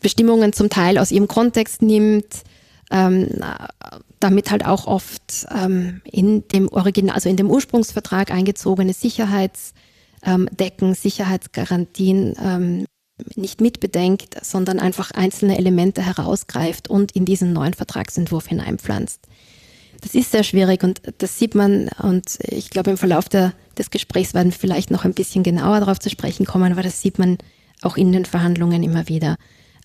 Bestimmungen 0.00 0.52
zum 0.52 0.70
Teil 0.70 0.98
aus 0.98 1.12
ihrem 1.12 1.28
Kontext 1.28 1.82
nimmt, 1.82 2.42
ähm, 2.90 3.28
damit 4.20 4.50
halt 4.50 4.64
auch 4.64 4.86
oft 4.86 5.46
ähm, 5.54 6.00
in 6.04 6.46
dem 6.48 6.68
Original, 6.68 7.14
also 7.14 7.28
in 7.28 7.36
dem 7.36 7.50
Ursprungsvertrag 7.50 8.30
eingezogene 8.30 8.92
Sicherheitsdecken, 8.92 10.94
Sicherheitsgarantien 10.94 12.34
ähm, 12.42 12.86
nicht 13.34 13.60
mitbedenkt, 13.60 14.44
sondern 14.44 14.78
einfach 14.78 15.10
einzelne 15.10 15.58
Elemente 15.58 16.02
herausgreift 16.02 16.88
und 16.88 17.12
in 17.12 17.24
diesen 17.24 17.52
neuen 17.52 17.74
Vertragsentwurf 17.74 18.46
hineinpflanzt. 18.46 19.20
Das 20.02 20.14
ist 20.14 20.30
sehr 20.30 20.44
schwierig 20.44 20.84
und 20.84 21.00
das 21.18 21.38
sieht 21.38 21.54
man 21.54 21.88
und 22.02 22.38
ich 22.42 22.70
glaube 22.70 22.90
im 22.90 22.98
Verlauf 22.98 23.30
der, 23.30 23.54
des 23.78 23.90
Gesprächs 23.90 24.34
werden 24.34 24.52
wir 24.52 24.58
vielleicht 24.58 24.90
noch 24.90 25.04
ein 25.04 25.14
bisschen 25.14 25.42
genauer 25.42 25.80
darauf 25.80 25.98
zu 25.98 26.10
sprechen 26.10 26.44
kommen, 26.44 26.72
aber 26.72 26.82
das 26.82 27.00
sieht 27.00 27.18
man 27.18 27.38
auch 27.86 27.96
in 27.96 28.12
den 28.12 28.24
Verhandlungen 28.24 28.82
immer 28.82 29.08
wieder. 29.08 29.36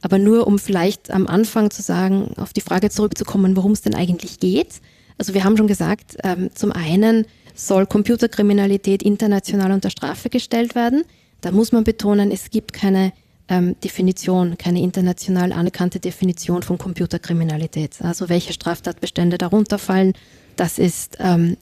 Aber 0.01 0.17
nur 0.17 0.47
um 0.47 0.59
vielleicht 0.59 1.11
am 1.11 1.27
Anfang 1.27 1.69
zu 1.69 1.81
sagen, 1.81 2.33
auf 2.37 2.53
die 2.53 2.61
Frage 2.61 2.89
zurückzukommen, 2.89 3.55
worum 3.55 3.71
es 3.71 3.81
denn 3.81 3.95
eigentlich 3.95 4.39
geht. 4.39 4.81
Also 5.17 5.33
wir 5.33 5.43
haben 5.43 5.55
schon 5.55 5.67
gesagt, 5.67 6.17
ähm, 6.23 6.49
zum 6.55 6.71
einen 6.71 7.25
soll 7.53 7.85
Computerkriminalität 7.85 9.03
international 9.03 9.71
unter 9.71 9.91
Strafe 9.91 10.29
gestellt 10.29 10.73
werden. 10.73 11.03
Da 11.41 11.51
muss 11.51 11.71
man 11.71 11.83
betonen, 11.83 12.31
es 12.31 12.49
gibt 12.49 12.73
keine 12.73 13.13
ähm, 13.47 13.75
Definition, 13.83 14.57
keine 14.57 14.81
international 14.81 15.51
anerkannte 15.51 15.99
Definition 15.99 16.63
von 16.63 16.79
Computerkriminalität. 16.79 18.01
Also 18.01 18.29
welche 18.29 18.53
Straftatbestände 18.53 19.37
darunter 19.37 19.77
fallen, 19.77 20.13
das 20.55 20.79
ist 20.79 21.17
ähm, 21.19 21.57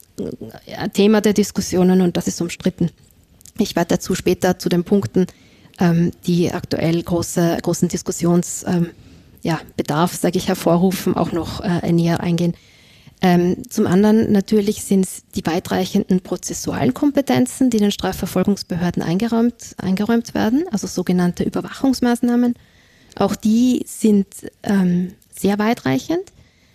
Thema 0.93 1.19
der 1.21 1.33
Diskussionen 1.33 2.01
und 2.01 2.15
das 2.15 2.27
ist 2.27 2.41
umstritten. 2.41 2.91
Ich 3.57 3.75
werde 3.75 3.95
dazu 3.95 4.15
später 4.15 4.57
zu 4.57 4.69
den 4.69 4.83
Punkten, 4.83 5.27
ähm, 5.79 6.11
die 6.27 6.51
aktuell 6.51 7.01
große, 7.01 7.57
großen 7.61 7.87
Diskussionsbedarf, 7.87 8.75
ähm, 8.75 8.91
ja, 9.41 10.07
sage 10.07 10.37
ich, 10.37 10.47
hervorrufen, 10.47 11.15
auch 11.15 11.31
noch 11.31 11.61
äh, 11.61 11.91
näher 11.91 12.19
eingehen. 12.19 12.53
Ähm, 13.21 13.69
zum 13.69 13.85
anderen 13.85 14.31
natürlich 14.31 14.83
sind 14.83 15.05
es 15.05 15.23
die 15.35 15.45
weitreichenden 15.45 16.21
prozessualen 16.21 16.93
Kompetenzen, 16.93 17.69
die 17.69 17.77
den 17.77 17.91
Strafverfolgungsbehörden 17.91 19.03
eingeräumt, 19.03 19.75
eingeräumt 19.77 20.33
werden, 20.33 20.63
also 20.71 20.87
sogenannte 20.87 21.43
Überwachungsmaßnahmen. 21.43 22.55
Auch 23.15 23.35
die 23.35 23.83
sind 23.85 24.27
ähm, 24.63 25.13
sehr 25.35 25.59
weitreichend. 25.59 26.23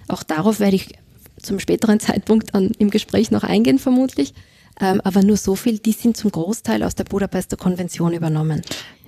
Auch 0.08 0.22
darauf 0.22 0.60
werde 0.60 0.76
ich 0.76 0.98
zum 1.40 1.58
späteren 1.60 2.00
Zeitpunkt 2.00 2.54
an, 2.54 2.72
im 2.78 2.90
Gespräch 2.90 3.30
noch 3.30 3.44
eingehen, 3.44 3.78
vermutlich. 3.78 4.34
Ähm, 4.80 5.00
aber 5.04 5.22
nur 5.22 5.36
so 5.36 5.54
viel, 5.54 5.78
die 5.78 5.92
sind 5.92 6.16
zum 6.16 6.30
Großteil 6.32 6.82
aus 6.82 6.94
der 6.94 7.04
Budapester 7.04 7.56
Konvention 7.56 8.12
übernommen. 8.12 8.62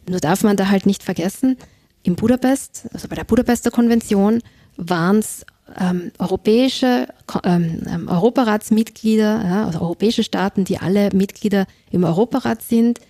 Nur 0.08 0.20
darf 0.20 0.42
man 0.44 0.56
da 0.56 0.68
halt 0.68 0.86
nicht 0.86 1.02
vergessen, 1.02 1.56
in 2.02 2.14
Budapest, 2.14 2.86
also 2.92 3.08
bei 3.08 3.16
der 3.16 3.24
Budapester 3.24 3.72
Konvention, 3.72 4.40
waren 4.76 5.18
es 5.18 5.44
ähm, 5.80 6.12
europäische 6.18 7.08
ähm, 7.42 7.82
ähm, 7.88 8.08
Europaratsmitglieder, 8.08 9.44
ja, 9.44 9.66
also 9.66 9.80
europäische 9.80 10.22
Staaten, 10.22 10.64
die 10.64 10.78
alle 10.78 11.10
Mitglieder 11.12 11.66
im 11.90 12.04
Europarat 12.04 12.62
sind, 12.62 13.00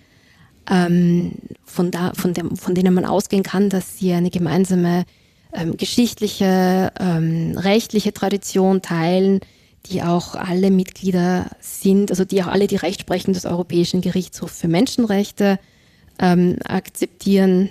ähm, 0.69 1.33
von, 1.65 1.91
da, 1.91 2.13
von, 2.15 2.33
dem, 2.33 2.55
von 2.55 2.73
denen 2.73 2.93
man 2.93 3.05
ausgehen 3.05 3.43
kann, 3.43 3.69
dass 3.69 3.99
sie 3.99 4.11
eine 4.13 4.31
gemeinsame 4.31 5.05
ähm, 5.53 5.77
geschichtliche, 5.77 6.91
ähm, 6.99 7.57
rechtliche 7.57 8.13
Tradition 8.13 8.81
teilen, 8.81 9.39
die 9.89 10.03
auch 10.03 10.35
alle 10.35 10.71
Mitglieder 10.71 11.49
sind, 11.59 12.11
also 12.11 12.25
die 12.25 12.43
auch 12.43 12.47
alle 12.47 12.67
die 12.67 12.75
Rechtsprechung 12.75 13.33
des 13.33 13.45
Europäischen 13.45 14.01
Gerichtshofs 14.01 14.59
für 14.59 14.67
Menschenrechte 14.67 15.59
akzeptieren 16.19 17.69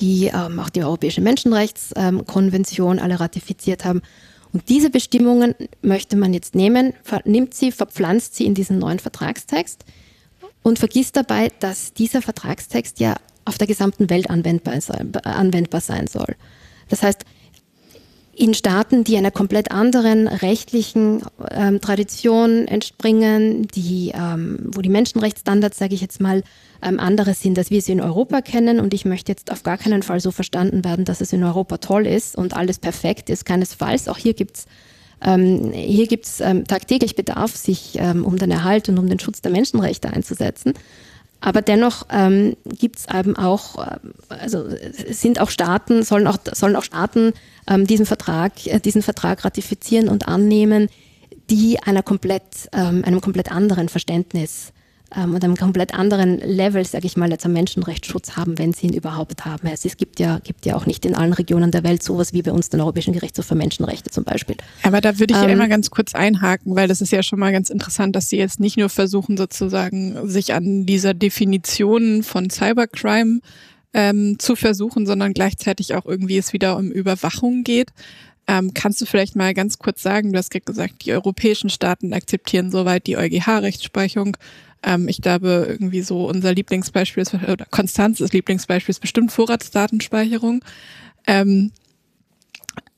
die 0.00 0.30
ähm, 0.32 0.58
auch 0.58 0.70
die 0.70 0.82
Europäische 0.82 1.20
Menschenrechtskonvention 1.20 2.98
alle 2.98 3.20
ratifiziert 3.20 3.84
haben. 3.84 4.02
Und 4.52 4.68
diese 4.68 4.90
Bestimmungen 4.90 5.54
möchte 5.82 6.16
man 6.16 6.32
jetzt 6.32 6.54
nehmen, 6.54 6.94
nimmt 7.24 7.54
sie, 7.54 7.70
verpflanzt 7.70 8.34
sie 8.34 8.46
in 8.46 8.54
diesen 8.54 8.78
neuen 8.78 8.98
Vertragstext 8.98 9.84
und 10.62 10.78
vergisst 10.78 11.16
dabei, 11.16 11.52
dass 11.60 11.92
dieser 11.92 12.22
Vertragstext 12.22 12.98
ja 12.98 13.16
auf 13.44 13.58
der 13.58 13.66
gesamten 13.66 14.08
Welt 14.10 14.30
anwendbar 14.30 14.78
anwendbar 15.24 15.80
sein 15.80 16.06
soll. 16.06 16.36
Das 16.88 17.02
heißt, 17.02 17.24
in 18.38 18.54
Staaten, 18.54 19.02
die 19.02 19.16
einer 19.16 19.32
komplett 19.32 19.72
anderen 19.72 20.28
rechtlichen 20.28 21.22
ähm, 21.50 21.80
Tradition 21.80 22.68
entspringen, 22.68 23.66
die, 23.74 24.12
ähm, 24.14 24.60
wo 24.62 24.80
die 24.80 24.88
Menschenrechtsstandards, 24.88 25.76
sage 25.76 25.94
ich 25.94 26.00
jetzt 26.00 26.20
mal, 26.20 26.44
ähm, 26.80 27.00
andere 27.00 27.34
sind, 27.34 27.58
als 27.58 27.72
wir 27.72 27.82
sie 27.82 27.92
in 27.92 28.00
Europa 28.00 28.40
kennen. 28.40 28.78
Und 28.78 28.94
ich 28.94 29.04
möchte 29.04 29.32
jetzt 29.32 29.50
auf 29.50 29.64
gar 29.64 29.76
keinen 29.76 30.04
Fall 30.04 30.20
so 30.20 30.30
verstanden 30.30 30.84
werden, 30.84 31.04
dass 31.04 31.20
es 31.20 31.32
in 31.32 31.42
Europa 31.42 31.78
toll 31.78 32.06
ist 32.06 32.36
und 32.36 32.54
alles 32.54 32.78
perfekt 32.78 33.28
ist. 33.28 33.44
Keinesfalls. 33.44 34.06
Auch 34.06 34.18
hier 34.18 34.34
gibt's 34.34 34.66
ähm, 35.20 35.72
ähm, 35.72 36.64
tagtäglich 36.64 37.16
Bedarf, 37.16 37.56
sich 37.56 37.98
ähm, 37.98 38.24
um 38.24 38.36
den 38.36 38.52
Erhalt 38.52 38.88
und 38.88 38.98
um 38.98 39.08
den 39.08 39.18
Schutz 39.18 39.42
der 39.42 39.50
Menschenrechte 39.50 40.10
einzusetzen. 40.10 40.74
Aber 41.40 41.62
dennoch 41.62 42.06
ähm, 42.10 42.56
gibt 42.64 42.98
es 42.98 43.06
eben 43.14 43.36
auch, 43.36 43.78
äh, 43.78 43.98
also 44.28 44.64
sind 45.10 45.40
auch 45.40 45.50
Staaten, 45.50 46.02
sollen 46.02 46.26
auch, 46.26 46.38
sollen 46.52 46.76
auch 46.76 46.82
Staaten 46.82 47.32
ähm, 47.68 47.86
diesen, 47.86 48.06
Vertrag, 48.06 48.66
äh, 48.66 48.80
diesen 48.80 49.02
Vertrag 49.02 49.44
ratifizieren 49.44 50.08
und 50.08 50.26
annehmen, 50.26 50.88
die 51.50 51.80
einer 51.82 52.02
komplett, 52.02 52.68
ähm, 52.72 53.04
einem 53.04 53.20
komplett 53.20 53.52
anderen 53.52 53.88
Verständnis 53.88 54.72
ähm, 55.16 55.34
und 55.34 55.42
einem 55.42 55.56
komplett 55.56 55.94
anderen 55.94 56.38
Level, 56.38 56.84
sage 56.84 57.06
ich 57.06 57.16
mal, 57.16 57.30
jetzt 57.30 57.46
am 57.46 57.52
Menschenrechtsschutz 57.52 58.36
haben, 58.36 58.58
wenn 58.58 58.72
sie 58.72 58.86
ihn 58.86 58.92
überhaupt 58.92 59.44
haben. 59.44 59.66
Es, 59.68 59.84
es 59.84 59.96
gibt, 59.96 60.20
ja, 60.20 60.38
gibt 60.40 60.66
ja 60.66 60.76
auch 60.76 60.86
nicht 60.86 61.06
in 61.06 61.14
allen 61.14 61.32
Regionen 61.32 61.70
der 61.70 61.82
Welt 61.82 62.02
sowas 62.02 62.32
wie 62.32 62.42
bei 62.42 62.52
uns 62.52 62.68
den 62.68 62.80
Europäischen 62.80 63.14
Gerichtshof 63.14 63.46
für 63.46 63.54
Menschenrechte 63.54 64.10
zum 64.10 64.24
Beispiel. 64.24 64.56
Aber 64.82 65.00
da 65.00 65.18
würde 65.18 65.34
ich 65.34 65.40
ähm, 65.40 65.48
ja 65.48 65.54
immer 65.54 65.68
ganz 65.68 65.90
kurz 65.90 66.14
einhaken, 66.14 66.76
weil 66.76 66.88
das 66.88 67.00
ist 67.00 67.12
ja 67.12 67.22
schon 67.22 67.38
mal 67.38 67.52
ganz 67.52 67.70
interessant, 67.70 68.14
dass 68.16 68.28
Sie 68.28 68.36
jetzt 68.36 68.60
nicht 68.60 68.76
nur 68.76 68.88
versuchen, 68.88 69.36
sozusagen 69.36 70.28
sich 70.28 70.52
an 70.52 70.84
dieser 70.84 71.14
Definition 71.14 72.22
von 72.22 72.50
Cybercrime 72.50 73.40
ähm, 73.94 74.38
zu 74.38 74.56
versuchen, 74.56 75.06
sondern 75.06 75.32
gleichzeitig 75.32 75.94
auch 75.94 76.04
irgendwie 76.04 76.36
es 76.36 76.52
wieder 76.52 76.76
um 76.76 76.90
Überwachung 76.90 77.64
geht. 77.64 77.90
Ähm, 78.46 78.72
kannst 78.72 79.00
du 79.00 79.06
vielleicht 79.06 79.36
mal 79.36 79.52
ganz 79.52 79.78
kurz 79.78 80.02
sagen, 80.02 80.32
du 80.32 80.38
hast 80.38 80.50
gerade 80.50 80.64
gesagt, 80.64 81.04
die 81.04 81.12
europäischen 81.12 81.68
Staaten 81.68 82.14
akzeptieren 82.14 82.70
soweit 82.70 83.06
die 83.06 83.18
EuGH-Rechtsprechung. 83.18 84.38
Ähm, 84.82 85.08
ich 85.08 85.20
glaube, 85.20 85.66
irgendwie 85.68 86.02
so 86.02 86.28
unser 86.28 86.54
Lieblingsbeispiel 86.54 87.22
ist, 87.22 87.34
oder 87.34 87.66
Konstanzes 87.70 88.32
Lieblingsbeispiel 88.32 88.92
ist 88.92 89.00
bestimmt 89.00 89.32
Vorratsdatenspeicherung. 89.32 90.64
Ähm, 91.26 91.72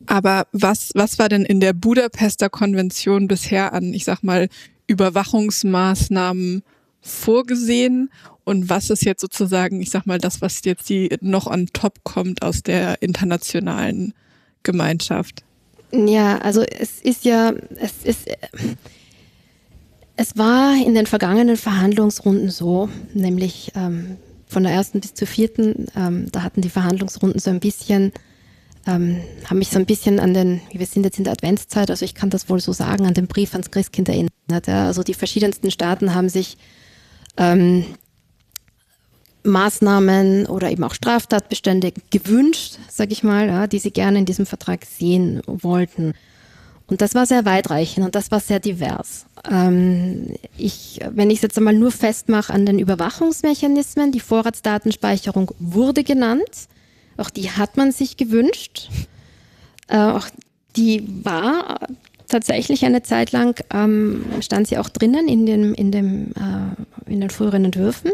aber 0.06 0.46
was, 0.52 0.90
was 0.94 1.18
war 1.18 1.28
denn 1.28 1.44
in 1.44 1.60
der 1.60 1.72
Budapester 1.72 2.48
Konvention 2.48 3.28
bisher 3.28 3.72
an, 3.72 3.94
ich 3.94 4.04
sag 4.04 4.22
mal, 4.22 4.48
Überwachungsmaßnahmen 4.86 6.62
vorgesehen? 7.00 8.10
Und 8.44 8.68
was 8.68 8.90
ist 8.90 9.04
jetzt 9.04 9.20
sozusagen, 9.20 9.80
ich 9.80 9.90
sag 9.90 10.06
mal, 10.06 10.18
das, 10.18 10.42
was 10.42 10.62
jetzt 10.64 10.88
die 10.88 11.10
noch 11.20 11.46
on 11.46 11.68
top 11.72 12.02
kommt 12.02 12.42
aus 12.42 12.62
der 12.62 13.00
internationalen 13.02 14.14
Gemeinschaft? 14.62 15.44
Ja, 15.92 16.38
also 16.38 16.62
es 16.62 17.00
ist 17.00 17.24
ja, 17.24 17.52
es 17.76 18.04
ist, 18.04 18.28
es 20.20 20.36
war 20.36 20.74
in 20.74 20.94
den 20.94 21.06
vergangenen 21.06 21.56
Verhandlungsrunden 21.56 22.50
so, 22.50 22.90
nämlich 23.14 23.72
ähm, 23.74 24.18
von 24.46 24.64
der 24.64 24.72
ersten 24.72 25.00
bis 25.00 25.14
zur 25.14 25.26
vierten, 25.26 25.86
ähm, 25.96 26.30
da 26.30 26.42
hatten 26.42 26.60
die 26.60 26.68
Verhandlungsrunden 26.68 27.40
so 27.40 27.48
ein 27.48 27.58
bisschen, 27.58 28.12
ähm, 28.86 29.22
haben 29.48 29.56
mich 29.56 29.70
so 29.70 29.78
ein 29.78 29.86
bisschen 29.86 30.20
an 30.20 30.34
den, 30.34 30.60
wir 30.72 30.84
sind 30.84 31.04
jetzt 31.04 31.16
in 31.16 31.24
der 31.24 31.32
Adventszeit, 31.32 31.88
also 31.88 32.04
ich 32.04 32.14
kann 32.14 32.28
das 32.28 32.50
wohl 32.50 32.60
so 32.60 32.74
sagen, 32.74 33.06
an 33.06 33.14
den 33.14 33.28
Brief 33.28 33.54
ans 33.54 33.70
Christkind 33.70 34.10
erinnert. 34.10 34.66
Ja. 34.66 34.88
Also 34.88 35.02
die 35.02 35.14
verschiedensten 35.14 35.70
Staaten 35.70 36.14
haben 36.14 36.28
sich 36.28 36.58
ähm, 37.38 37.86
Maßnahmen 39.42 40.44
oder 40.44 40.70
eben 40.70 40.84
auch 40.84 40.92
Straftatbestände 40.92 41.94
gewünscht, 42.10 42.76
sage 42.90 43.14
ich 43.14 43.22
mal, 43.22 43.46
ja, 43.46 43.66
die 43.66 43.78
sie 43.78 43.90
gerne 43.90 44.18
in 44.18 44.26
diesem 44.26 44.44
Vertrag 44.44 44.84
sehen 44.84 45.40
wollten. 45.46 46.12
Und 46.88 47.00
das 47.00 47.14
war 47.14 47.24
sehr 47.24 47.46
weitreichend 47.46 48.04
und 48.04 48.14
das 48.14 48.30
war 48.30 48.40
sehr 48.40 48.60
divers. 48.60 49.24
Ähm, 49.48 50.34
ich, 50.56 51.00
wenn 51.10 51.30
ich 51.30 51.36
es 51.36 51.42
jetzt 51.42 51.58
einmal 51.58 51.74
nur 51.74 51.90
festmache 51.90 52.52
an 52.52 52.66
den 52.66 52.78
Überwachungsmechanismen, 52.78 54.12
die 54.12 54.20
Vorratsdatenspeicherung 54.20 55.52
wurde 55.58 56.04
genannt. 56.04 56.68
Auch 57.16 57.30
die 57.30 57.50
hat 57.50 57.76
man 57.76 57.92
sich 57.92 58.16
gewünscht. 58.16 58.90
Äh, 59.88 59.98
auch 59.98 60.28
die 60.76 61.04
war 61.24 61.80
tatsächlich 62.28 62.84
eine 62.84 63.02
Zeit 63.02 63.32
lang, 63.32 63.60
ähm, 63.72 64.24
stand 64.40 64.68
sie 64.68 64.78
auch 64.78 64.88
drinnen 64.88 65.28
in, 65.28 65.46
dem, 65.46 65.74
in, 65.74 65.90
dem, 65.90 66.32
äh, 66.32 67.10
in 67.10 67.20
den 67.20 67.30
früheren 67.30 67.64
Entwürfen. 67.64 68.12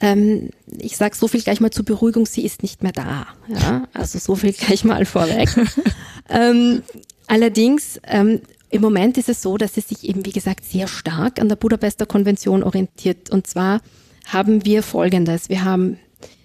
Ähm, 0.00 0.50
ich 0.78 0.96
sage 0.96 1.16
so 1.16 1.26
viel 1.26 1.40
gleich 1.40 1.60
mal 1.60 1.70
zur 1.70 1.84
Beruhigung, 1.84 2.26
sie 2.26 2.44
ist 2.44 2.62
nicht 2.62 2.82
mehr 2.82 2.92
da. 2.92 3.26
Ja? 3.48 3.88
Also 3.94 4.18
so 4.18 4.36
viel 4.36 4.52
gleich 4.52 4.84
mal 4.84 5.04
vorweg. 5.06 5.48
ähm, 6.28 6.82
Allerdings, 7.26 8.00
ähm, 8.06 8.40
im 8.70 8.82
Moment 8.82 9.16
ist 9.18 9.28
es 9.28 9.42
so, 9.42 9.56
dass 9.56 9.76
es 9.76 9.88
sich 9.88 10.08
eben, 10.08 10.24
wie 10.26 10.32
gesagt, 10.32 10.64
sehr 10.64 10.88
stark 10.88 11.40
an 11.40 11.48
der 11.48 11.56
Budapester 11.56 12.06
Konvention 12.06 12.62
orientiert. 12.62 13.30
Und 13.30 13.46
zwar 13.46 13.80
haben 14.26 14.64
wir 14.64 14.82
Folgendes. 14.82 15.48
Wir 15.48 15.64
haben 15.64 15.98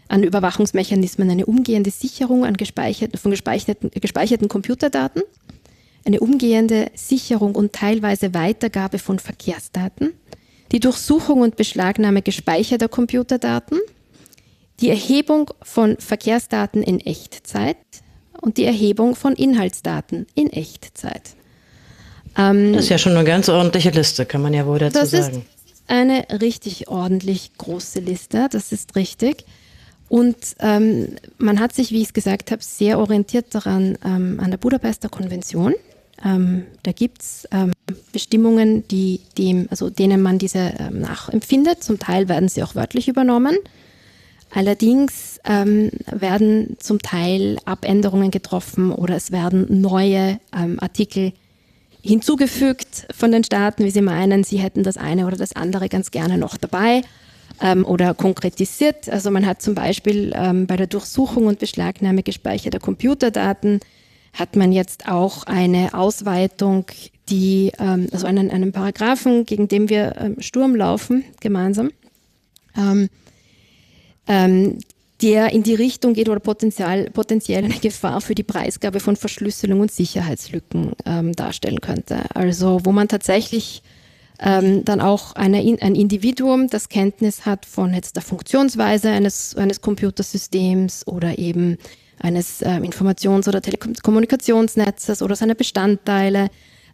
an 0.08 0.24
Überwachungsmechanismen 0.24 1.30
eine 1.30 1.46
umgehende 1.46 1.90
Sicherung 1.90 2.46
an 2.46 2.58
gespeicherten, 2.58 3.18
von 3.18 3.32
gespeicherten, 3.32 3.90
gespeicherten 3.92 4.50
Computerdaten, 4.50 5.24
eine 6.06 6.20
umgehende 6.20 6.92
Sicherung 6.96 7.56
und 7.56 7.74
teilweise 7.74 8.34
Weitergabe 8.34 9.00
von 9.00 9.20
Verkehrsdaten, 9.20 10.14
die 10.72 10.80
Durchsuchung 10.80 11.42
und 11.42 11.56
Beschlagnahme 11.56 12.22
gespeicherter 12.22 12.88
Computerdaten, 12.88 13.80
die 14.80 14.90
Erhebung 14.90 15.52
von 15.62 15.98
Verkehrsdaten 15.98 16.84
in 16.84 17.00
Echtzeit, 17.00 17.78
und 18.42 18.58
die 18.58 18.66
Erhebung 18.66 19.16
von 19.16 19.34
Inhaltsdaten 19.34 20.26
in 20.36 20.50
Echtzeit. 20.50 21.36
Ähm, 22.38 22.74
das 22.74 22.84
ist 22.84 22.90
ja 22.90 22.98
schon 22.98 23.16
eine 23.16 23.26
ganz 23.26 23.50
ordentliche 23.50 23.90
Liste, 23.90 24.26
kann 24.26 24.42
man 24.42 24.54
ja 24.54 24.66
wohl 24.66 24.80
dazu 24.80 25.00
das 25.00 25.12
sagen. 25.12 25.46
Ist 25.66 25.84
eine 25.88 26.26
richtig 26.42 26.88
ordentlich 26.88 27.52
große 27.58 28.00
Liste, 28.00 28.48
das 28.52 28.72
ist 28.72 28.96
richtig. 28.96 29.46
Und 30.08 30.38
ähm, 30.60 31.16
man 31.38 31.60
hat 31.60 31.74
sich, 31.74 31.92
wie 31.92 32.02
ich 32.02 32.08
es 32.08 32.14
gesagt 32.14 32.52
habe, 32.52 32.62
sehr 32.62 33.00
orientiert 33.00 33.56
daran 33.56 33.98
ähm, 34.04 34.40
an 34.42 34.52
der 34.52 34.58
Budapester 34.58 35.08
Konvention. 35.08 35.74
Ähm, 36.24 36.66
da 36.84 36.92
gibt 36.92 37.22
es 37.22 37.48
ähm, 37.52 37.72
Bestimmungen, 38.12 38.88
die 38.90 39.22
dem, 39.38 39.68
also 39.72 39.90
denen 39.90 40.22
man 40.22 40.38
diese 40.38 40.74
ähm, 40.80 41.00
nachempfindet. 41.00 41.84
Zum 41.84 41.98
Teil 41.98 42.28
werden 42.30 42.50
sie 42.50 42.62
auch 42.62 42.76
wörtlich 42.76 43.08
übernommen. 43.08 43.58
Allerdings 44.54 45.40
ähm, 45.46 45.92
werden 46.12 46.76
zum 46.80 47.00
Teil 47.00 47.58
Abänderungen 47.64 48.32
getroffen 48.32 48.92
oder 48.92 49.16
es 49.16 49.32
werden 49.32 49.82
neue 49.82 50.40
ähm, 50.54 50.78
Artikel 50.82 51.32
hinzugefügt 52.02 53.08
von 53.16 53.32
den 53.32 53.44
Staaten, 53.44 53.84
wie 53.84 53.92
sie 53.92 54.02
meinen, 54.02 54.44
sie 54.44 54.58
hätten 54.58 54.84
das 54.84 54.98
eine 54.98 55.28
oder 55.28 55.38
das 55.38 55.56
andere 55.56 55.90
ganz 55.90 56.12
gerne 56.12 56.38
noch 56.38 56.58
dabei 56.58 57.04
ähm, 57.62 57.86
oder 57.86 58.14
konkretisiert. 58.14 59.10
Also 59.10 59.32
man 59.32 59.46
hat 59.46 59.62
zum 59.62 59.76
Beispiel 59.76 60.34
ähm, 60.36 60.68
bei 60.68 60.78
der 60.78 60.88
Durchsuchung 60.88 61.46
und 61.46 61.60
Beschlagnahme 61.60 62.24
gespeicherter 62.24 62.80
Computerdaten 62.80 63.80
hat 64.34 64.56
man 64.56 64.72
jetzt 64.72 65.08
auch 65.08 65.44
eine 65.44 65.94
Ausweitung, 65.94 66.86
die, 67.30 67.72
ähm, 67.80 68.08
also 68.12 68.28
einen, 68.28 68.50
einen 68.50 68.72
Paragraphen, 68.72 69.46
gegen 69.46 69.68
den 69.68 69.90
wir 69.90 70.16
ähm, 70.18 70.36
Sturm 70.40 70.76
laufen, 70.76 71.24
gemeinsam, 71.40 71.92
ähm, 72.78 73.10
ähm, 74.28 74.78
der 75.22 75.52
in 75.52 75.64
die 75.64 75.76
Richtung 75.76 76.14
geht 76.14 76.30
oder 76.30 76.40
potenziell, 76.40 77.10
potenziell 77.12 77.64
eine 77.64 77.80
Gefahr 77.80 78.22
für 78.22 78.36
die 78.36 78.44
Preisgabe 78.44 79.00
von 79.00 79.16
Verschlüsselung 79.16 79.82
und 79.82 79.92
Sicherheitslücken 79.92 80.94
ähm, 81.06 81.34
darstellen 81.34 81.82
könnte. 81.82 82.24
Also 82.34 82.82
wo 82.84 82.92
man 82.92 83.08
tatsächlich 83.08 83.84
ähm, 84.40 84.84
dann 84.84 85.02
auch 85.02 85.36
eine, 85.36 85.60
ein 85.60 85.96
Individuum, 85.96 86.68
das 86.68 86.90
Kenntnis 86.90 87.46
hat 87.46 87.66
von 87.66 87.94
jetzt 87.94 88.16
der 88.16 88.24
Funktionsweise 88.24 89.10
eines, 89.10 89.56
eines 89.56 89.82
Computersystems 89.82 91.06
oder 91.06 91.38
eben 91.38 91.78
eines 92.20 92.62
äh, 92.62 92.78
Informations- 92.78 93.48
oder 93.48 93.62
Telekommunikationsnetzes 93.62 95.22
oder 95.22 95.36
seine 95.36 95.56
Bestandteile, 95.56 96.50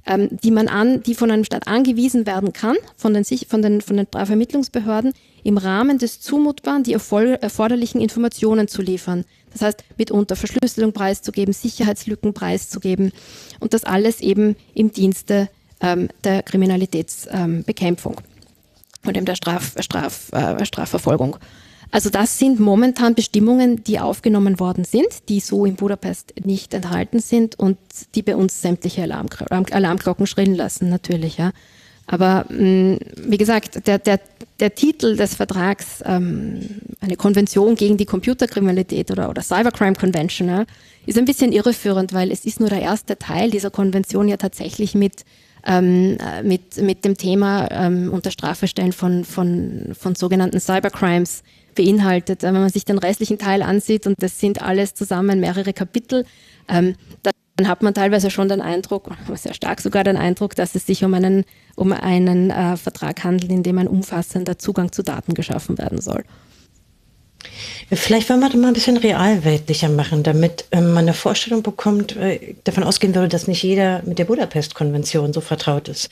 ähm, 0.05 0.29
die 0.43 0.51
man 0.51 0.67
an, 0.67 1.03
die 1.03 1.15
von 1.15 1.31
einem 1.31 1.43
Staat 1.43 1.67
angewiesen 1.67 2.25
werden 2.25 2.53
kann, 2.53 2.75
von 2.95 3.13
den, 3.13 3.23
von 3.23 3.61
den, 3.61 3.81
von 3.81 3.97
den 3.97 4.07
Vermittlungsbehörden, 4.07 5.13
im 5.47 5.57
Rahmen 5.57 5.97
des 5.97 6.19
Zumutbaren 6.19 6.83
die 6.83 6.91
erforderlichen 6.91 8.01
Informationen 8.01 8.67
zu 8.67 8.81
liefern. 8.81 9.23
Das 9.53 9.61
heißt, 9.61 9.85
mitunter 9.97 10.35
Verschlüsselung 10.35 10.91
preiszugeben, 10.91 11.53
Sicherheitslücken 11.53 12.33
preiszugeben 12.33 13.13
und 13.61 13.73
das 13.73 13.85
alles 13.85 14.19
eben 14.19 14.57
im 14.73 14.91
Dienste 14.91 15.47
ähm, 15.79 16.09
der 16.25 16.43
Kriminalitätsbekämpfung 16.43 18.17
ähm, 18.17 18.23
und 19.05 19.15
eben 19.15 19.25
der 19.25 19.35
Straf, 19.35 19.73
Straf, 19.79 20.33
äh, 20.33 20.65
Strafverfolgung. 20.65 21.37
Also 21.91 22.09
das 22.09 22.37
sind 22.37 22.59
momentan 22.59 23.15
Bestimmungen, 23.15 23.85
die 23.85 24.01
aufgenommen 24.01 24.59
worden 24.59 24.83
sind, 24.83 25.29
die 25.29 25.39
so 25.39 25.63
in 25.63 25.77
Budapest 25.77 26.33
nicht 26.43 26.73
enthalten 26.73 27.21
sind 27.21 27.57
und 27.57 27.77
die 28.15 28.21
bei 28.21 28.35
uns 28.35 28.61
sämtliche 28.61 29.03
Alarm, 29.03 29.27
Alarmglocken 29.49 30.27
schrillen 30.27 30.55
lassen, 30.55 30.89
natürlich. 30.89 31.37
Ja. 31.37 31.53
Aber 32.07 32.45
mh, 32.49 32.61
mm, 32.61 32.99
wie 33.27 33.37
gesagt, 33.37 33.85
der, 33.85 33.99
der, 33.99 34.19
der 34.59 34.73
Titel 34.73 35.15
des 35.15 35.35
Vertrags, 35.35 36.01
ähm, 36.05 36.61
eine 37.01 37.17
Konvention 37.17 37.75
gegen 37.75 37.97
die 37.97 38.05
Computerkriminalität 38.05 39.11
oder, 39.11 39.29
oder 39.29 39.41
Cybercrime 39.41 39.95
Convention, 39.95 40.47
ja, 40.47 40.65
ist 41.05 41.17
ein 41.17 41.25
bisschen 41.25 41.51
irreführend, 41.51 42.13
weil 42.13 42.31
es 42.31 42.45
ist 42.45 42.59
nur 42.59 42.69
der 42.69 42.81
erste 42.81 43.17
Teil 43.17 43.51
dieser 43.51 43.69
Konvention 43.69 44.27
ja 44.27 44.37
tatsächlich 44.37 44.95
mit 44.95 45.23
ähm, 45.65 46.17
mit, 46.43 46.77
mit 46.77 47.03
dem 47.03 47.17
Thema 47.17 47.67
ähm, 47.71 48.11
unter 48.13 48.31
Strafe 48.31 48.67
stellen 48.67 48.93
von, 48.93 49.25
von, 49.25 49.93
von 49.99 50.15
sogenannten 50.15 50.61
Cybercrimes 50.61 51.43
beinhaltet. 51.75 52.43
Wenn 52.43 52.53
man 52.53 52.69
sich 52.69 52.85
den 52.85 52.97
restlichen 52.97 53.37
Teil 53.37 53.61
ansieht, 53.61 54.07
und 54.07 54.15
das 54.23 54.39
sind 54.39 54.61
alles 54.61 54.93
zusammen 54.93 55.41
mehrere 55.41 55.73
Kapitel, 55.73 56.25
ähm, 56.69 56.95
dann 57.57 57.67
hat 57.67 57.81
man 57.81 57.93
teilweise 57.93 58.29
schon 58.29 58.49
den 58.49 58.61
Eindruck, 58.61 59.09
sehr 59.35 59.53
stark 59.53 59.81
sogar 59.81 60.03
den 60.03 60.15
Eindruck, 60.15 60.55
dass 60.55 60.75
es 60.75 60.85
sich 60.85 61.03
um 61.03 61.13
einen, 61.13 61.43
um 61.75 61.91
einen 61.91 62.51
äh, 62.51 62.77
Vertrag 62.77 63.23
handelt, 63.23 63.51
in 63.51 63.63
dem 63.63 63.79
ein 63.79 63.87
umfassender 63.87 64.59
Zugang 64.59 64.91
zu 64.91 65.03
Daten 65.03 65.33
geschaffen 65.33 65.77
werden 65.77 65.99
soll. 65.99 66.23
Vielleicht 67.91 68.29
wollen 68.29 68.41
wir 68.41 68.49
das 68.49 68.57
mal 68.57 68.67
ein 68.67 68.73
bisschen 68.73 68.97
realweltlicher 68.97 69.89
machen, 69.89 70.21
damit 70.21 70.65
ähm, 70.71 70.89
man 70.93 71.05
eine 71.05 71.13
Vorstellung 71.13 71.63
bekommt, 71.63 72.15
äh, 72.15 72.55
davon 72.63 72.83
ausgehen 72.83 73.15
würde, 73.15 73.27
dass 73.27 73.47
nicht 73.47 73.63
jeder 73.63 74.03
mit 74.05 74.19
der 74.19 74.25
Budapest-Konvention 74.25 75.33
so 75.33 75.41
vertraut 75.41 75.87
ist. 75.87 76.09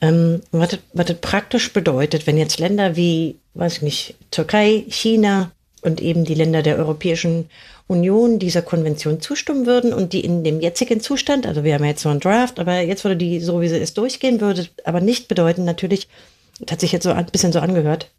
Ähm, 0.00 0.40
was, 0.50 0.70
das, 0.70 0.80
was 0.94 1.06
das 1.06 1.18
praktisch 1.18 1.72
bedeutet, 1.74 2.26
wenn 2.26 2.38
jetzt 2.38 2.58
Länder 2.58 2.96
wie, 2.96 3.36
weiß 3.54 3.78
ich 3.78 3.82
nicht, 3.82 4.14
Türkei, 4.30 4.84
China 4.88 5.50
und 5.82 6.00
eben 6.00 6.24
die 6.24 6.34
Länder 6.34 6.62
der 6.62 6.76
Europäischen 6.76 7.48
Union 7.86 8.38
dieser 8.38 8.62
Konvention 8.62 9.20
zustimmen 9.20 9.66
würden 9.66 9.92
und 9.92 10.12
die 10.12 10.24
in 10.24 10.44
dem 10.44 10.60
jetzigen 10.60 11.00
Zustand, 11.00 11.46
also 11.46 11.64
wir 11.64 11.74
haben 11.74 11.82
ja 11.82 11.90
jetzt 11.90 12.02
so 12.02 12.08
einen 12.08 12.20
Draft, 12.20 12.60
aber 12.60 12.80
jetzt 12.80 13.04
würde 13.04 13.16
die 13.16 13.40
so, 13.40 13.60
wie 13.60 13.68
sie 13.68 13.78
ist, 13.78 13.98
durchgehen, 13.98 14.40
würde 14.40 14.68
aber 14.84 15.00
nicht 15.00 15.28
bedeuten, 15.28 15.64
natürlich, 15.64 16.08
das 16.60 16.72
hat 16.72 16.80
sich 16.80 16.92
jetzt 16.92 17.04
so 17.04 17.10
ein 17.10 17.26
bisschen 17.26 17.52
so 17.52 17.58
angehört, 17.58 18.10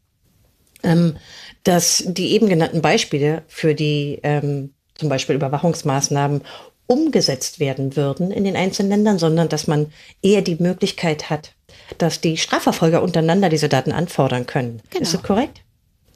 ähm, 0.84 1.16
dass 1.64 2.04
die 2.06 2.32
eben 2.32 2.50
genannten 2.50 2.82
Beispiele 2.82 3.44
für 3.48 3.76
die 3.76 4.20
ähm, 4.24 4.74
zum 4.96 5.10
Beispiel 5.10 5.36
Überwachungsmaßnahmen 5.36 6.42
umgesetzt 6.88 7.62
werden 7.62 7.96
würden 7.96 8.32
in 8.32 8.44
den 8.44 8.58
einzelnen 8.58 8.90
Ländern, 8.90 9.20
sondern 9.20 9.48
dass 9.48 9.68
man 9.68 9.94
eher 10.22 10.42
die 10.42 10.58
Möglichkeit 10.58 11.30
hat, 11.30 11.54
dass 11.98 12.20
die 12.20 12.36
Strafverfolger 12.36 13.02
untereinander 13.02 13.48
diese 13.48 13.70
Daten 13.70 13.94
anfordern 13.94 14.46
können. 14.46 14.82
Genau. 14.90 15.04
Ist 15.04 15.14
das 15.14 15.24
korrekt? 15.24 15.62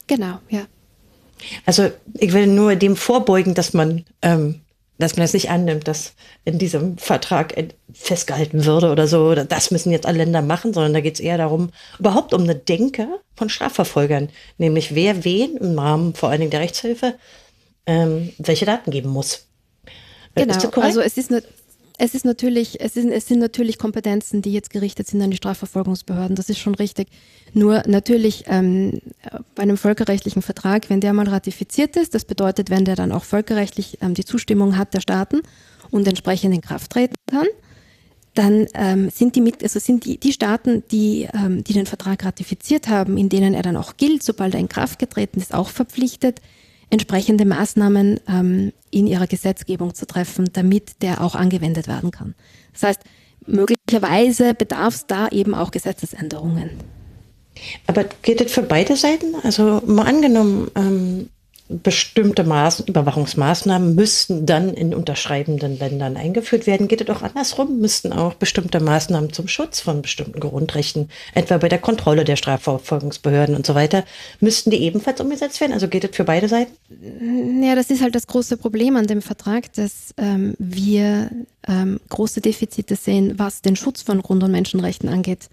Genau, 0.08 0.40
ja. 0.50 0.66
Also 1.66 1.92
ich 2.14 2.34
will 2.34 2.48
nur 2.48 2.76
dem 2.76 2.96
vorbeugen, 2.96 3.54
dass 3.54 3.74
man 3.74 4.06
ähm, 4.22 4.62
dass 4.98 5.18
man 5.18 5.24
das 5.24 5.34
nicht 5.34 5.50
annimmt, 5.50 5.88
dass 5.88 6.14
in 6.46 6.58
diesem 6.58 6.98
Vertrag 6.98 7.54
festgehalten 7.94 8.64
würde 8.66 8.92
oder 8.92 9.08
so, 9.08 9.36
das 9.36 9.72
müssen 9.72 9.92
jetzt 9.92 10.06
alle 10.06 10.20
Länder 10.20 10.42
machen, 10.42 10.74
sondern 10.74 10.94
da 10.94 11.02
geht 11.02 11.16
es 11.16 11.20
eher 11.20 11.38
darum, 11.38 11.72
überhaupt 12.00 12.34
um 12.34 12.44
eine 12.44 12.56
Denke 12.56 13.08
von 13.36 13.50
Strafverfolgern, 13.50 14.30
nämlich 14.58 14.96
wer 14.96 15.26
wen 15.26 15.58
im 15.58 15.78
Rahmen 15.78 16.14
vor 16.14 16.30
allen 16.30 16.40
Dingen 16.40 16.52
der 16.52 16.62
Rechtshilfe 16.62 17.16
ähm, 17.86 18.34
welche 18.38 18.66
Daten 18.66 18.92
geben 18.92 19.10
muss. 19.10 19.48
Genau, 20.34 20.56
also 20.82 21.02
es 21.02 21.18
ist, 21.18 21.32
eine, 21.32 21.44
es 21.98 22.14
ist 22.14 22.26
natürlich, 22.26 22.82
es, 22.82 22.98
ist, 22.98 23.06
es 23.06 23.28
sind 23.28 23.40
natürlich 23.40 23.78
Kompetenzen, 23.78 24.42
die 24.42 24.52
jetzt 24.52 24.70
gerichtet 24.70 25.08
sind 25.08 25.22
an 25.22 25.32
die 25.32 25.38
Strafverfolgungsbehörden. 25.38 26.36
Das 26.36 26.50
ist 26.50 26.60
schon 26.60 26.76
richtig. 26.76 27.08
Nur 27.54 27.84
natürlich 27.88 28.46
ähm, 28.48 29.02
bei 29.56 29.64
einem 29.64 29.78
völkerrechtlichen 29.78 30.42
Vertrag, 30.42 30.90
wenn 30.90 31.00
der 31.00 31.14
mal 31.14 31.28
ratifiziert 31.28 31.96
ist, 31.96 32.14
das 32.14 32.26
bedeutet, 32.26 32.70
wenn 32.70 32.86
der 32.86 32.96
dann 32.96 33.12
auch 33.12 33.24
völkerrechtlich 33.24 34.00
ähm, 34.02 34.14
die 34.14 34.26
Zustimmung 34.26 34.78
hat 34.78 34.94
der 34.94 35.02
Staaten 35.02 35.42
und 35.92 36.08
entsprechend 36.08 36.54
in 36.54 36.62
Kraft 36.62 36.92
treten 36.92 37.16
kann, 37.28 37.48
dann 38.34 38.68
ähm, 38.74 39.10
sind 39.10 39.36
die 39.36 39.42
mit, 39.42 39.64
also 39.64 39.80
sind 39.80 40.04
die, 40.04 40.18
die 40.18 40.34
Staaten, 40.34 40.84
die, 40.92 41.28
ähm, 41.34 41.64
die 41.64 41.74
den 41.74 41.86
Vertrag 41.86 42.26
ratifiziert 42.26 42.90
haben, 42.90 43.18
in 43.18 43.30
denen 43.30 43.54
er 43.54 43.64
dann 43.64 43.78
auch 43.78 43.96
gilt, 43.96 44.24
sobald 44.24 44.54
er 44.54 44.60
in 44.60 44.68
Kraft 44.68 45.00
getreten 45.00 45.40
ist, 45.40 45.54
auch 45.54 45.70
verpflichtet, 45.70 46.42
entsprechende 46.90 47.46
Maßnahmen 47.46 48.20
ähm, 48.28 48.74
in 48.92 49.08
ihrer 49.08 49.28
Gesetzgebung 49.28 49.94
zu 49.94 50.06
treffen, 50.06 50.50
damit 50.54 51.02
der 51.02 51.22
auch 51.22 51.36
angewendet 51.36 51.88
werden 51.88 52.12
kann. 52.12 52.36
Das 52.74 52.84
heißt, 52.84 53.02
möglicherweise 53.46 54.54
bedarf 54.54 54.96
es 54.96 55.08
da 55.08 55.28
eben 55.30 55.54
auch 55.54 55.72
Gesetzesänderungen. 55.72 56.72
Aber 57.88 58.06
geht 58.22 58.42
das 58.42 58.52
für 58.52 58.64
beide 58.64 58.96
Seiten? 58.96 59.36
Also 59.44 59.82
mal 59.86 60.06
angenommen, 60.06 60.70
ähm, 60.76 61.30
bestimmte 61.68 62.44
Maß 62.44 62.82
Überwachungsmaßnahmen 62.82 63.96
müssten 63.96 64.46
dann 64.46 64.74
in 64.74 64.94
unterschreibenden 64.94 65.80
Ländern 65.80 66.16
eingeführt 66.16 66.68
werden. 66.68 66.88
Geht 66.88 67.02
es 67.02 67.10
auch 67.10 67.24
andersrum? 67.24 67.80
Müssten 67.80 68.14
auch 68.14 68.36
bestimmte 68.36 68.80
Maßnahmen 68.80 69.34
zum 69.34 69.48
Schutz 69.48 69.80
von 69.80 70.04
bestimmten 70.04 70.40
Grundrechten, 70.40 71.10
etwa 71.34 71.58
bei 71.58 71.68
der 71.68 71.80
Kontrolle 71.80 72.24
der 72.24 72.36
Strafverfolgungsbehörden 72.36 73.56
und 73.56 73.66
so 73.66 73.74
weiter, 73.74 74.04
müssten 74.40 74.70
die 74.70 74.84
ebenfalls 74.84 75.20
umgesetzt 75.20 75.60
werden? 75.60 75.74
Also 75.74 75.88
geht 75.88 76.04
es 76.04 76.16
für 76.16 76.24
beide 76.24 76.48
Seiten? 76.48 77.64
Ja, 77.64 77.74
das 77.74 77.90
ist 77.90 78.04
halt 78.04 78.14
das 78.14 78.28
große 78.28 78.58
Problem 78.58 78.96
an 78.96 79.08
dem 79.08 79.24
Vertrag, 79.24 79.74
dass 79.74 80.14
ähm, 80.18 80.54
wir 80.60 81.32
ähm, 81.68 82.00
große 82.10 82.42
Defizite 82.42 82.96
sehen, 82.96 83.34
was 83.38 83.64
den 83.64 83.76
Schutz 83.76 84.04
von 84.04 84.22
Grund- 84.22 84.44
und 84.44 84.52
Menschenrechten 84.52 85.10
angeht. 85.10 85.50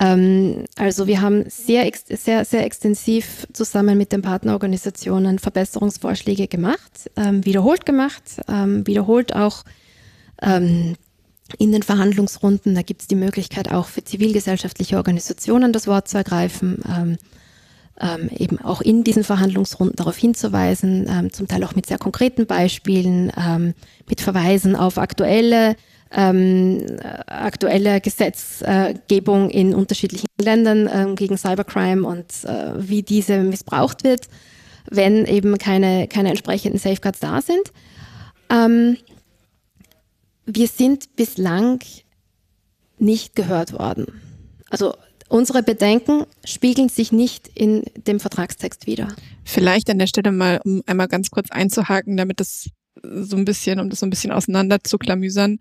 Ähm, 0.00 0.64
also 0.76 1.06
wir 1.06 1.20
haben 1.20 1.44
sehr, 1.48 1.90
sehr, 2.08 2.44
sehr 2.44 2.64
extensiv 2.64 3.46
zusammen 3.52 3.98
mit 3.98 4.12
den 4.12 4.22
Partnerorganisationen 4.22 5.38
Verbesserungsvorschläge 5.38 6.48
gemacht, 6.48 7.10
ähm, 7.16 7.44
wiederholt 7.44 7.84
gemacht, 7.84 8.22
ähm, 8.48 8.86
wiederholt 8.86 9.34
auch 9.36 9.64
ähm, 10.40 10.94
in 11.58 11.72
den 11.72 11.82
Verhandlungsrunden. 11.82 12.74
Da 12.74 12.82
gibt 12.82 13.02
es 13.02 13.08
die 13.08 13.14
Möglichkeit 13.14 13.70
auch 13.70 13.88
für 13.88 14.02
zivilgesellschaftliche 14.02 14.96
Organisationen 14.96 15.72
das 15.72 15.86
Wort 15.86 16.08
zu 16.08 16.16
ergreifen. 16.16 16.82
Ähm, 16.88 17.18
ähm, 18.00 18.30
eben 18.34 18.58
auch 18.58 18.80
in 18.80 19.04
diesen 19.04 19.24
Verhandlungsrunden 19.24 19.96
darauf 19.96 20.16
hinzuweisen, 20.16 21.06
ähm, 21.06 21.32
zum 21.34 21.48
Teil 21.48 21.62
auch 21.64 21.74
mit 21.74 21.84
sehr 21.84 21.98
konkreten 21.98 22.46
Beispielen, 22.46 23.30
ähm, 23.36 23.74
mit 24.08 24.22
Verweisen 24.22 24.74
auf 24.74 24.96
aktuelle 24.96 25.76
ähm, 26.12 26.84
aktuelle 27.26 28.00
Gesetzgebung 28.00 29.50
in 29.50 29.74
unterschiedlichen 29.74 30.26
Ländern 30.40 30.88
ähm, 30.92 31.16
gegen 31.16 31.36
Cybercrime 31.36 32.06
und 32.06 32.26
äh, 32.44 32.72
wie 32.76 33.02
diese 33.02 33.38
missbraucht 33.38 34.02
wird, 34.02 34.28
wenn 34.90 35.24
eben 35.26 35.56
keine, 35.58 36.08
keine 36.08 36.30
entsprechenden 36.30 36.78
Safeguards 36.78 37.20
da 37.20 37.40
sind. 37.40 37.72
Ähm, 38.50 38.96
wir 40.46 40.66
sind 40.66 41.14
bislang 41.14 41.80
nicht 42.98 43.36
gehört 43.36 43.72
worden. 43.72 44.06
Also 44.68 44.94
unsere 45.28 45.62
Bedenken 45.62 46.24
spiegeln 46.44 46.88
sich 46.88 47.12
nicht 47.12 47.48
in 47.54 47.84
dem 48.06 48.18
Vertragstext 48.18 48.86
wider. 48.86 49.08
Vielleicht 49.44 49.88
an 49.90 49.98
der 49.98 50.08
Stelle 50.08 50.32
mal, 50.32 50.60
um 50.64 50.82
einmal 50.86 51.08
ganz 51.08 51.30
kurz 51.30 51.50
einzuhaken, 51.50 52.16
damit 52.16 52.40
das 52.40 52.68
so 53.02 53.36
ein 53.36 53.44
bisschen, 53.44 53.78
um 53.78 53.88
das 53.90 54.00
so 54.00 54.06
ein 54.06 54.10
bisschen 54.10 54.32
auseinander 54.32 54.82
zu 54.82 54.98
klamüsern. 54.98 55.58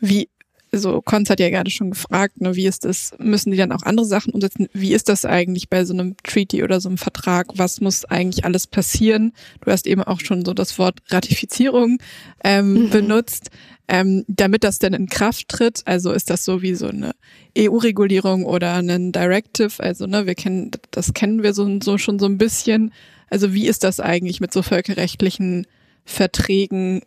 Wie 0.00 0.28
so 0.72 1.00
Konz 1.00 1.30
hat 1.30 1.40
ja 1.40 1.50
gerade 1.50 1.70
schon 1.70 1.90
gefragt, 1.90 2.40
ne, 2.40 2.54
wie 2.54 2.66
ist 2.66 2.84
das, 2.84 3.14
müssen 3.18 3.50
die 3.50 3.56
dann 3.56 3.72
auch 3.72 3.82
andere 3.82 4.06
Sachen 4.06 4.32
umsetzen? 4.32 4.68
Wie 4.72 4.92
ist 4.92 5.08
das 5.08 5.24
eigentlich 5.24 5.68
bei 5.68 5.84
so 5.84 5.94
einem 5.94 6.16
Treaty 6.22 6.62
oder 6.62 6.80
so 6.80 6.88
einem 6.88 6.98
Vertrag? 6.98 7.46
Was 7.54 7.80
muss 7.80 8.04
eigentlich 8.04 8.44
alles 8.44 8.66
passieren? 8.66 9.32
Du 9.60 9.70
hast 9.70 9.86
eben 9.86 10.02
auch 10.02 10.20
schon 10.20 10.44
so 10.44 10.54
das 10.54 10.78
Wort 10.78 11.00
Ratifizierung 11.08 11.98
ähm, 12.44 12.74
mhm. 12.74 12.90
benutzt. 12.90 13.50
Ähm, 13.88 14.24
damit 14.26 14.64
das 14.64 14.80
denn 14.80 14.94
in 14.94 15.06
Kraft 15.06 15.48
tritt, 15.48 15.82
also 15.84 16.10
ist 16.10 16.28
das 16.28 16.44
so 16.44 16.60
wie 16.60 16.74
so 16.74 16.88
eine 16.88 17.12
EU-Regulierung 17.56 18.44
oder 18.44 18.74
ein 18.74 19.12
Directive, 19.12 19.80
also 19.80 20.08
ne, 20.08 20.26
wir 20.26 20.34
kennen, 20.34 20.72
das 20.90 21.14
kennen 21.14 21.44
wir 21.44 21.54
so, 21.54 21.78
so 21.80 21.96
schon 21.96 22.18
so 22.18 22.26
ein 22.26 22.36
bisschen. 22.36 22.92
Also 23.30 23.54
wie 23.54 23.68
ist 23.68 23.84
das 23.84 24.00
eigentlich 24.00 24.40
mit 24.40 24.52
so 24.52 24.62
völkerrechtlichen 24.62 25.68
Verträgen 26.04 27.02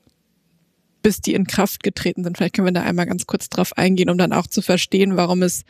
bis 1.02 1.22
die 1.22 1.34
in 1.34 1.48
Kraft 1.48 1.84
getreten 1.84 2.24
sind. 2.24 2.38
Vielleicht 2.38 2.56
können 2.56 2.68
wir 2.68 2.74
da 2.74 2.84
einmal 2.84 3.06
ganz 3.06 3.26
kurz 3.26 3.50
drauf 3.50 3.78
eingehen, 3.78 4.10
um 4.10 4.18
dann 4.18 4.34
auch 4.34 4.48
zu 4.48 4.62
verstehen, 4.62 5.18
warum 5.18 5.44
es, 5.44 5.64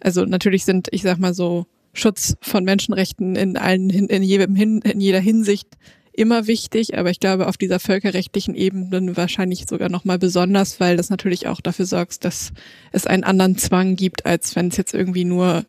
also 0.00 0.24
natürlich 0.24 0.64
sind, 0.64 0.88
ich 0.90 1.02
sag 1.02 1.18
mal 1.18 1.34
so, 1.34 1.66
Schutz 1.94 2.36
von 2.40 2.64
Menschenrechten 2.64 3.36
in 3.36 3.56
allen, 3.56 3.90
in 3.90 4.22
jedem, 4.22 4.56
in 4.56 5.00
jeder 5.00 5.20
Hinsicht 5.20 5.68
immer 6.14 6.46
wichtig, 6.46 6.98
aber 6.98 7.10
ich 7.10 7.20
glaube 7.20 7.46
auf 7.46 7.56
dieser 7.56 7.80
völkerrechtlichen 7.80 8.54
Ebene 8.54 9.16
wahrscheinlich 9.16 9.66
sogar 9.66 9.88
nochmal 9.88 10.18
besonders, 10.18 10.78
weil 10.80 10.96
das 10.96 11.10
natürlich 11.10 11.46
auch 11.46 11.60
dafür 11.60 11.86
sorgt, 11.86 12.24
dass 12.24 12.52
es 12.92 13.06
einen 13.06 13.24
anderen 13.24 13.56
Zwang 13.56 13.96
gibt, 13.96 14.26
als 14.26 14.54
wenn 14.54 14.68
es 14.68 14.76
jetzt 14.76 14.94
irgendwie 14.94 15.24
nur 15.24 15.64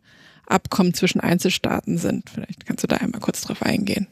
Abkommen 0.46 0.92
zwischen 0.92 1.20
Einzelstaaten 1.20 1.96
sind. 1.96 2.28
Vielleicht 2.28 2.66
kannst 2.66 2.82
du 2.82 2.86
da 2.86 2.96
einmal 2.96 3.20
kurz 3.20 3.40
drauf 3.40 3.62
eingehen. 3.62 4.06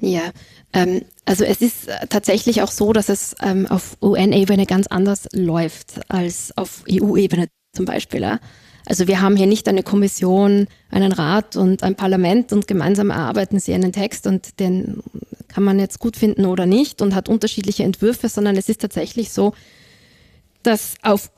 Ja, 0.00 0.30
ähm, 0.72 1.02
also 1.24 1.44
es 1.44 1.60
ist 1.60 1.88
tatsächlich 2.08 2.62
auch 2.62 2.70
so, 2.70 2.92
dass 2.92 3.08
es 3.08 3.36
ähm, 3.42 3.66
auf 3.66 3.96
UN-Ebene 4.02 4.66
ganz 4.66 4.86
anders 4.86 5.28
läuft 5.32 6.00
als 6.08 6.56
auf 6.56 6.84
EU-Ebene 6.90 7.48
zum 7.72 7.84
Beispiel. 7.84 8.22
Ja? 8.22 8.40
Also 8.86 9.06
wir 9.06 9.20
haben 9.20 9.36
hier 9.36 9.46
nicht 9.46 9.68
eine 9.68 9.82
Kommission, 9.82 10.66
einen 10.90 11.12
Rat 11.12 11.56
und 11.56 11.82
ein 11.82 11.94
Parlament 11.94 12.52
und 12.52 12.66
gemeinsam 12.66 13.10
erarbeiten 13.10 13.60
sie 13.60 13.74
einen 13.74 13.92
Text 13.92 14.26
und 14.26 14.58
den 14.58 15.02
kann 15.48 15.64
man 15.64 15.78
jetzt 15.78 15.98
gut 15.98 16.16
finden 16.16 16.46
oder 16.46 16.66
nicht 16.66 17.02
und 17.02 17.14
hat 17.14 17.28
unterschiedliche 17.28 17.84
Entwürfe, 17.84 18.28
sondern 18.28 18.56
es 18.56 18.68
ist 18.68 18.80
tatsächlich 18.80 19.30
so, 19.32 19.52
dass 20.62 20.94
auf 21.02 21.30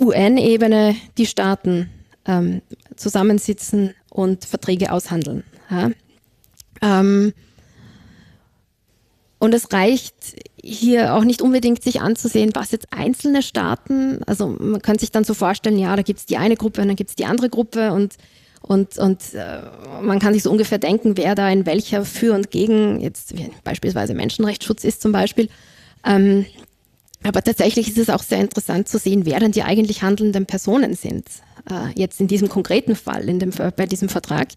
UN-Ebene 0.00 0.96
die 1.18 1.26
Staaten 1.26 1.90
ähm, 2.26 2.62
zusammensitzen 2.96 3.94
und 4.10 4.44
Verträge 4.44 4.92
aushandeln. 4.92 5.44
Ja? 5.70 5.90
Ähm, 6.82 7.32
und 9.38 9.54
es 9.54 9.72
reicht 9.72 10.14
hier 10.62 11.14
auch 11.14 11.24
nicht 11.24 11.42
unbedingt 11.42 11.82
sich 11.82 12.00
anzusehen, 12.00 12.50
was 12.54 12.70
jetzt 12.70 12.88
einzelne 12.90 13.42
Staaten, 13.42 14.20
also 14.26 14.48
man 14.58 14.80
kann 14.80 14.98
sich 14.98 15.10
dann 15.10 15.24
so 15.24 15.34
vorstellen, 15.34 15.78
ja, 15.78 15.94
da 15.94 16.02
gibt 16.02 16.20
es 16.20 16.26
die 16.26 16.38
eine 16.38 16.56
Gruppe 16.56 16.82
und 16.82 16.88
dann 16.88 16.96
gibt 16.96 17.10
es 17.10 17.16
die 17.16 17.26
andere 17.26 17.50
Gruppe 17.50 17.92
und, 17.92 18.14
und, 18.62 18.98
und 18.98 19.34
äh, 19.34 19.60
man 20.02 20.18
kann 20.18 20.32
sich 20.32 20.42
so 20.42 20.50
ungefähr 20.50 20.78
denken, 20.78 21.16
wer 21.16 21.34
da 21.34 21.50
in 21.50 21.66
welcher 21.66 22.04
für 22.04 22.34
und 22.34 22.50
gegen 22.50 23.00
jetzt 23.00 23.34
beispielsweise 23.62 24.14
Menschenrechtsschutz 24.14 24.84
ist 24.84 25.02
zum 25.02 25.12
Beispiel. 25.12 25.48
Ähm, 26.04 26.46
aber 27.22 27.42
tatsächlich 27.42 27.88
ist 27.88 27.98
es 27.98 28.10
auch 28.10 28.22
sehr 28.22 28.40
interessant 28.40 28.88
zu 28.88 28.98
sehen, 28.98 29.26
wer 29.26 29.40
denn 29.40 29.52
die 29.52 29.62
eigentlich 29.62 30.02
handelnden 30.02 30.46
Personen 30.46 30.94
sind. 30.94 31.26
Äh, 31.70 31.98
jetzt 31.98 32.20
in 32.20 32.28
diesem 32.28 32.48
konkreten 32.48 32.96
Fall, 32.96 33.28
in 33.28 33.38
dem, 33.38 33.50
bei 33.50 33.86
diesem 33.86 34.08
Vertrag. 34.08 34.48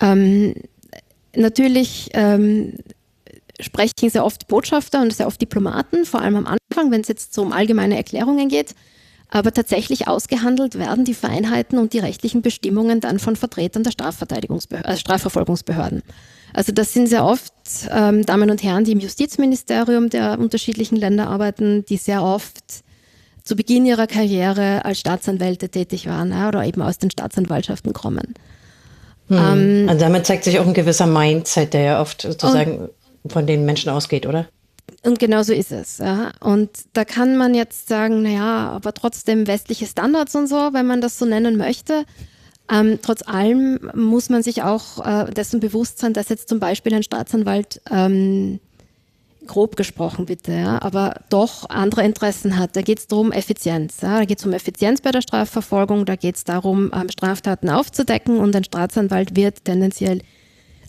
Ähm, 0.00 0.54
natürlich 1.34 2.10
ähm, 2.14 2.74
sprechen 3.60 4.10
sehr 4.10 4.24
oft 4.24 4.48
Botschafter 4.48 5.00
und 5.00 5.12
sehr 5.12 5.26
oft 5.26 5.40
Diplomaten, 5.40 6.04
vor 6.04 6.20
allem 6.20 6.36
am 6.36 6.46
Anfang, 6.46 6.90
wenn 6.90 7.00
es 7.00 7.08
jetzt 7.08 7.34
so 7.34 7.42
um 7.42 7.52
allgemeine 7.52 7.96
Erklärungen 7.96 8.48
geht. 8.48 8.74
Aber 9.28 9.52
tatsächlich 9.52 10.06
ausgehandelt 10.06 10.78
werden 10.78 11.04
die 11.04 11.14
Vereinheiten 11.14 11.78
und 11.78 11.92
die 11.92 11.98
rechtlichen 11.98 12.42
Bestimmungen 12.42 13.00
dann 13.00 13.18
von 13.18 13.34
Vertretern 13.34 13.82
der 13.82 13.92
äh, 13.92 14.96
Strafverfolgungsbehörden. 14.96 16.02
Also 16.52 16.72
das 16.72 16.92
sind 16.92 17.08
sehr 17.08 17.24
oft 17.24 17.52
ähm, 17.90 18.24
Damen 18.24 18.50
und 18.50 18.62
Herren, 18.62 18.84
die 18.84 18.92
im 18.92 19.00
Justizministerium 19.00 20.10
der 20.10 20.38
unterschiedlichen 20.38 20.96
Länder 20.96 21.28
arbeiten, 21.28 21.84
die 21.86 21.96
sehr 21.96 22.22
oft 22.22 22.84
zu 23.42 23.56
Beginn 23.56 23.84
ihrer 23.84 24.06
Karriere 24.06 24.84
als 24.84 25.00
Staatsanwälte 25.00 25.68
tätig 25.68 26.06
waren 26.06 26.30
ja, 26.30 26.48
oder 26.48 26.64
eben 26.64 26.82
aus 26.82 26.98
den 26.98 27.10
Staatsanwaltschaften 27.10 27.92
kommen. 27.92 28.34
Hm. 29.28 29.36
Ähm, 29.36 29.88
also 29.88 30.00
damit 30.00 30.26
zeigt 30.26 30.44
sich 30.44 30.58
auch 30.58 30.66
ein 30.66 30.74
gewisser 30.74 31.06
Mindset, 31.06 31.74
der 31.74 31.80
ja 31.82 32.00
oft 32.00 32.22
sozusagen 32.22 32.88
von 33.28 33.46
den 33.46 33.64
Menschen 33.64 33.90
ausgeht, 33.90 34.26
oder? 34.26 34.46
Und 35.02 35.18
genau 35.18 35.42
so 35.42 35.52
ist 35.52 35.72
es. 35.72 35.98
Ja. 35.98 36.32
Und 36.40 36.70
da 36.92 37.04
kann 37.04 37.36
man 37.36 37.54
jetzt 37.54 37.88
sagen, 37.88 38.22
naja, 38.22 38.70
aber 38.70 38.92
trotzdem 38.92 39.46
westliche 39.46 39.86
Standards 39.86 40.34
und 40.34 40.46
so, 40.48 40.70
wenn 40.72 40.86
man 40.86 41.00
das 41.00 41.18
so 41.18 41.26
nennen 41.26 41.56
möchte. 41.56 42.04
Ähm, 42.70 42.98
trotz 43.00 43.22
allem 43.22 43.90
muss 43.94 44.28
man 44.28 44.42
sich 44.42 44.62
auch 44.62 45.04
äh, 45.06 45.30
dessen 45.32 45.60
bewusst 45.60 46.00
sein, 46.00 46.12
dass 46.12 46.28
jetzt 46.28 46.48
zum 46.48 46.58
Beispiel 46.58 46.94
ein 46.94 47.04
Staatsanwalt 47.04 47.80
ähm, 47.90 48.58
grob 49.46 49.76
gesprochen 49.76 50.26
bitte, 50.26 50.52
ja, 50.52 50.82
aber 50.82 51.20
doch 51.28 51.70
andere 51.70 52.02
Interessen 52.02 52.58
hat. 52.58 52.74
Da 52.74 52.82
geht 52.82 52.98
es 52.98 53.06
darum 53.06 53.30
Effizienz. 53.30 54.00
Ja. 54.00 54.18
Da 54.18 54.24
geht 54.24 54.40
es 54.40 54.46
um 54.46 54.52
Effizienz 54.52 55.00
bei 55.00 55.12
der 55.12 55.20
Strafverfolgung, 55.20 56.04
da 56.04 56.16
geht 56.16 56.36
es 56.36 56.44
darum, 56.44 56.90
ähm, 56.92 57.08
Straftaten 57.08 57.70
aufzudecken 57.70 58.38
und 58.38 58.56
ein 58.56 58.64
Staatsanwalt 58.64 59.36
wird 59.36 59.64
tendenziell 59.64 60.22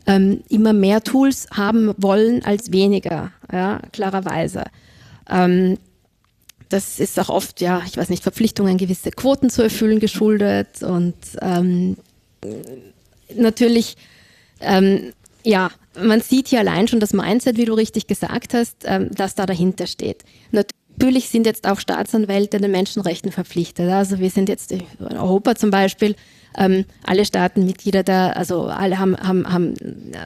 ähm, 0.08 0.42
immer 0.50 0.74
mehr 0.74 1.04
Tools 1.04 1.48
haben 1.52 1.94
wollen 1.98 2.44
als 2.44 2.72
weniger, 2.72 3.32
ja, 3.52 3.80
klarerweise. 3.92 4.64
Ähm, 5.30 5.78
das 6.70 7.00
ist 7.00 7.20
auch 7.20 7.30
oft, 7.30 7.62
ja, 7.62 7.82
ich 7.86 7.98
weiß 7.98 8.10
nicht, 8.10 8.24
Verpflichtungen, 8.24 8.78
gewisse 8.78 9.12
Quoten 9.12 9.50
zu 9.50 9.62
erfüllen 9.62 10.00
geschuldet 10.00 10.82
und 10.82 11.16
ähm, 11.42 11.98
natürlich, 13.36 13.96
ähm, 14.62 15.14
ja, 15.44 15.70
man 16.02 16.22
sieht 16.22 16.50
hier 16.50 16.60
allein 16.60 16.88
schon 16.88 17.00
das 17.00 17.14
Mindset, 17.14 17.58
wie 17.58 17.66
du 17.66 17.74
richtig 17.74 18.08
gesagt 18.08 18.54
hast, 18.54 18.84
ähm, 18.86 19.10
dass 19.14 19.36
da 19.36 19.46
dahinter 19.46 19.88
steht. 19.88 20.24
Natürlich 20.52 20.72
sind 21.00 21.46
jetzt 21.46 21.68
auch 21.68 21.80
Staatsanwälte 21.80 22.60
den 22.60 22.72
Menschenrechten 22.72 23.32
verpflichtet. 23.32 23.90
Also 23.90 24.20
wir 24.20 24.30
sind 24.30 24.50
jetzt 24.50 24.72
in 24.72 24.84
Europa 25.00 25.56
zum 25.56 25.72
Beispiel 25.72 26.16
ähm, 26.58 26.86
alle 27.04 27.26
Staaten 27.26 27.66
Mitglieder 27.66 28.04
der, 28.04 28.36
also 28.36 28.64
alle 28.64 29.00
haben, 29.00 29.16
haben, 29.18 29.52
haben 29.52 29.74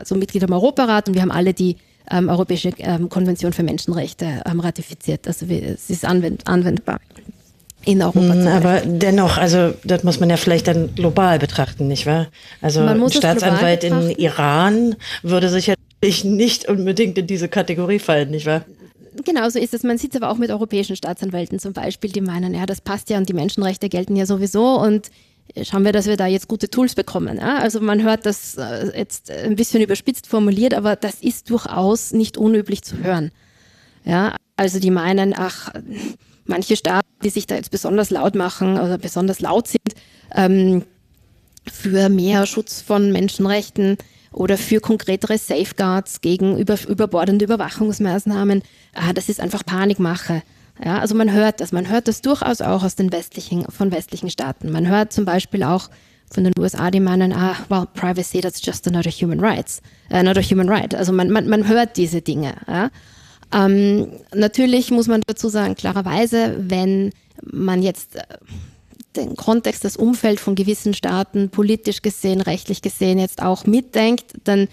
so 0.05 0.15
Mitglieder 0.15 0.47
im 0.47 0.53
Europarat 0.53 1.07
und 1.07 1.15
wir 1.15 1.21
haben 1.21 1.31
alle 1.31 1.53
die 1.53 1.77
ähm, 2.09 2.29
Europäische 2.29 2.71
ähm, 2.79 3.09
Konvention 3.09 3.53
für 3.53 3.63
Menschenrechte 3.63 4.41
ähm, 4.45 4.59
ratifiziert. 4.59 5.27
Also 5.27 5.49
wir, 5.49 5.63
es 5.63 5.89
ist 5.89 6.05
anwend, 6.05 6.47
anwendbar. 6.47 6.99
In 7.83 8.01
Europa. 8.03 8.35
Mm, 8.35 8.47
aber 8.47 8.81
dennoch, 8.85 9.39
also 9.39 9.73
das 9.83 10.03
muss 10.03 10.19
man 10.19 10.29
ja 10.29 10.37
vielleicht 10.37 10.67
dann 10.67 10.93
global 10.93 11.39
betrachten, 11.39 11.87
nicht 11.87 12.05
wahr? 12.05 12.27
Also 12.61 12.81
ein 12.81 13.09
Staatsanwalt 13.09 13.83
in 13.83 14.11
Iran 14.11 14.95
würde 15.23 15.49
sicherlich 15.49 16.23
nicht 16.23 16.69
unbedingt 16.69 17.17
in 17.17 17.25
diese 17.25 17.47
Kategorie 17.47 17.97
fallen, 17.97 18.29
nicht 18.29 18.45
wahr? 18.45 18.65
Genau 19.25 19.49
so 19.49 19.59
ist 19.59 19.73
es. 19.73 19.83
Man 19.83 19.97
sieht 19.97 20.15
es 20.15 20.21
aber 20.21 20.31
auch 20.31 20.37
mit 20.37 20.49
europäischen 20.51 20.95
Staatsanwälten 20.95 21.59
zum 21.59 21.73
Beispiel, 21.73 22.11
die 22.11 22.21
meinen, 22.21 22.53
ja, 22.53 22.65
das 22.65 22.81
passt 22.81 23.09
ja 23.09 23.17
und 23.17 23.27
die 23.27 23.33
Menschenrechte 23.33 23.89
gelten 23.89 24.15
ja 24.15 24.25
sowieso 24.25 24.79
und 24.79 25.09
schauen 25.63 25.83
wir, 25.83 25.91
dass 25.91 26.05
wir 26.05 26.17
da 26.17 26.27
jetzt 26.27 26.47
gute 26.47 26.69
Tools 26.69 26.95
bekommen. 26.95 27.37
Ja? 27.37 27.57
Also 27.57 27.81
man 27.81 28.01
hört 28.03 28.25
das 28.25 28.55
äh, 28.57 28.97
jetzt 28.97 29.29
ein 29.29 29.55
bisschen 29.55 29.81
überspitzt 29.81 30.27
formuliert, 30.27 30.73
aber 30.73 30.95
das 30.95 31.15
ist 31.15 31.49
durchaus 31.49 32.13
nicht 32.13 32.37
unüblich 32.37 32.83
zu 32.83 32.97
hören. 32.97 33.31
Ja, 34.03 34.35
also 34.57 34.79
die 34.79 34.91
meinen, 34.91 35.33
ach, 35.37 35.71
manche 36.45 36.75
Staaten, 36.75 37.07
die 37.23 37.29
sich 37.29 37.45
da 37.45 37.55
jetzt 37.55 37.71
besonders 37.71 38.09
laut 38.09 38.35
machen 38.35 38.73
oder 38.73 38.97
besonders 38.97 39.41
laut 39.41 39.67
sind 39.67 39.93
ähm, 40.33 40.83
für 41.71 42.09
mehr 42.09 42.45
Schutz 42.45 42.81
von 42.81 43.11
Menschenrechten 43.11 43.97
oder 44.33 44.57
für 44.57 44.79
konkretere 44.79 45.37
Safeguards 45.37 46.21
gegen 46.21 46.57
über, 46.57 46.77
überbordende 46.87 47.45
Überwachungsmaßnahmen, 47.45 48.63
ah, 48.93 49.13
das 49.13 49.29
ist 49.29 49.39
einfach 49.39 49.65
Panikmache. 49.65 50.43
Ja, 50.83 50.99
also 50.99 51.15
man 51.15 51.31
hört 51.31 51.61
das, 51.61 51.71
man 51.71 51.89
hört 51.89 52.07
das 52.07 52.21
durchaus 52.21 52.61
auch 52.61 52.83
aus 52.83 52.95
den 52.95 53.11
westlichen, 53.11 53.65
von 53.69 53.91
westlichen 53.91 54.29
Staaten. 54.29 54.71
Man 54.71 54.87
hört 54.87 55.13
zum 55.13 55.25
Beispiel 55.25 55.63
auch 55.63 55.89
von 56.33 56.45
den 56.45 56.53
USA, 56.57 56.89
die 56.89 57.01
meinen, 57.01 57.33
ah, 57.33 57.55
well, 57.69 57.85
privacy, 57.93 58.39
that's 58.39 58.65
just 58.65 58.87
another 58.87 59.11
human 59.11 59.39
rights, 59.39 59.81
another 60.09 60.41
human 60.41 60.69
right. 60.69 60.95
Also 60.95 61.11
man, 61.11 61.29
man, 61.29 61.47
man 61.47 61.67
hört 61.67 61.97
diese 61.97 62.21
Dinge. 62.21 62.55
Ja. 62.67 62.89
Ähm, 63.53 64.13
natürlich 64.33 64.91
muss 64.91 65.07
man 65.07 65.21
dazu 65.27 65.49
sagen, 65.49 65.75
klarerweise, 65.75 66.55
wenn 66.57 67.11
man 67.43 67.83
jetzt 67.83 68.15
äh, 68.15 68.23
den 69.15 69.35
Kontext, 69.35 69.83
das 69.83 69.97
Umfeld 69.97 70.39
von 70.39 70.55
gewissen 70.55 70.93
Staaten 70.93 71.49
politisch 71.49 72.01
gesehen, 72.01 72.41
rechtlich 72.41 72.81
gesehen 72.81 73.19
jetzt 73.19 73.41
auch 73.41 73.65
mitdenkt, 73.65 74.33
dann 74.43 74.67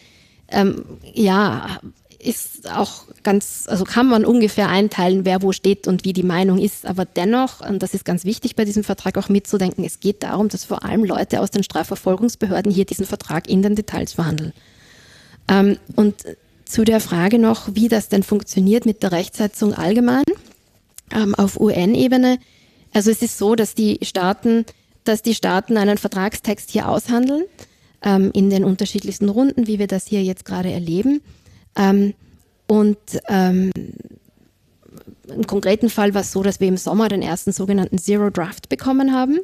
ähm, 0.49 0.85
ja, 1.13 1.81
ist 2.19 2.71
auch 2.71 3.05
ganz, 3.23 3.67
also 3.69 3.85
kann 3.85 4.09
man 4.09 4.25
ungefähr 4.25 4.69
einteilen, 4.69 5.25
wer 5.25 5.43
wo 5.43 5.53
steht 5.53 5.87
und 5.87 6.05
wie 6.05 6.13
die 6.13 6.25
Meinung 6.25 6.59
ist. 6.59 6.85
Aber 6.87 7.05
dennoch, 7.05 7.61
und 7.61 7.83
das 7.83 7.95
ist 7.95 8.05
ganz 8.05 8.25
wichtig 8.25 8.57
bei 8.57 8.65
diesem 8.65 8.83
Vertrag 8.83 9.17
auch 9.19 9.29
mitzudenken, 9.29 9.85
es 9.85 10.01
geht 10.01 10.23
darum, 10.23 10.49
dass 10.49 10.65
vor 10.65 10.85
allem 10.85 11.05
Leute 11.05 11.41
aus 11.41 11.51
den 11.51 11.63
Strafverfolgungsbehörden 11.63 12.73
hier 12.73 12.87
diesen 12.87 13.07
Vertrag 13.07 13.49
in 13.49 13.63
den 13.63 13.77
Details 13.77 14.15
verhandeln. 14.15 14.53
Ähm, 15.49 15.79
und 15.95 16.25
zu 16.65 16.85
der 16.85 17.01
Frage 17.01 17.39
noch, 17.39 17.69
wie 17.75 17.89
das 17.89 18.09
denn 18.09 18.23
funktioniert 18.23 18.85
mit 18.85 19.03
der 19.03 19.13
Rechtsetzung 19.13 19.73
allgemein 19.75 20.25
ähm, 21.13 21.35
auf 21.35 21.59
UN-Ebene. 21.59 22.39
Also 22.93 23.11
es 23.11 23.23
ist 23.23 23.39
so, 23.39 23.55
dass 23.55 23.75
die 23.75 23.99
Staaten, 24.03 24.65
dass 25.05 25.23
die 25.23 25.35
Staaten 25.35 25.77
einen 25.77 25.99
Vertragstext 25.99 26.71
hier 26.71 26.89
aushandeln 26.89 27.45
ähm, 28.03 28.31
in 28.33 28.51
den 28.51 28.65
unterschiedlichsten 28.65 29.29
Runden, 29.29 29.67
wie 29.67 29.79
wir 29.79 29.87
das 29.87 30.07
hier 30.07 30.23
jetzt 30.23 30.45
gerade 30.45 30.71
erleben. 30.71 31.21
Ähm, 31.77 32.15
und 32.67 32.99
ähm, 33.29 33.71
im 35.29 35.47
konkreten 35.47 35.91
Fall 35.91 36.15
war 36.15 36.23
es 36.23 36.33
so, 36.33 36.43
dass 36.43 36.61
wir 36.61 36.69
im 36.69 36.77
Sommer 36.77 37.09
den 37.09 37.23
ersten 37.23 37.53
sogenannten 37.53 37.99
Zero 37.99 38.31
Draft 38.31 38.69
bekommen 38.69 39.15
haben. 39.15 39.39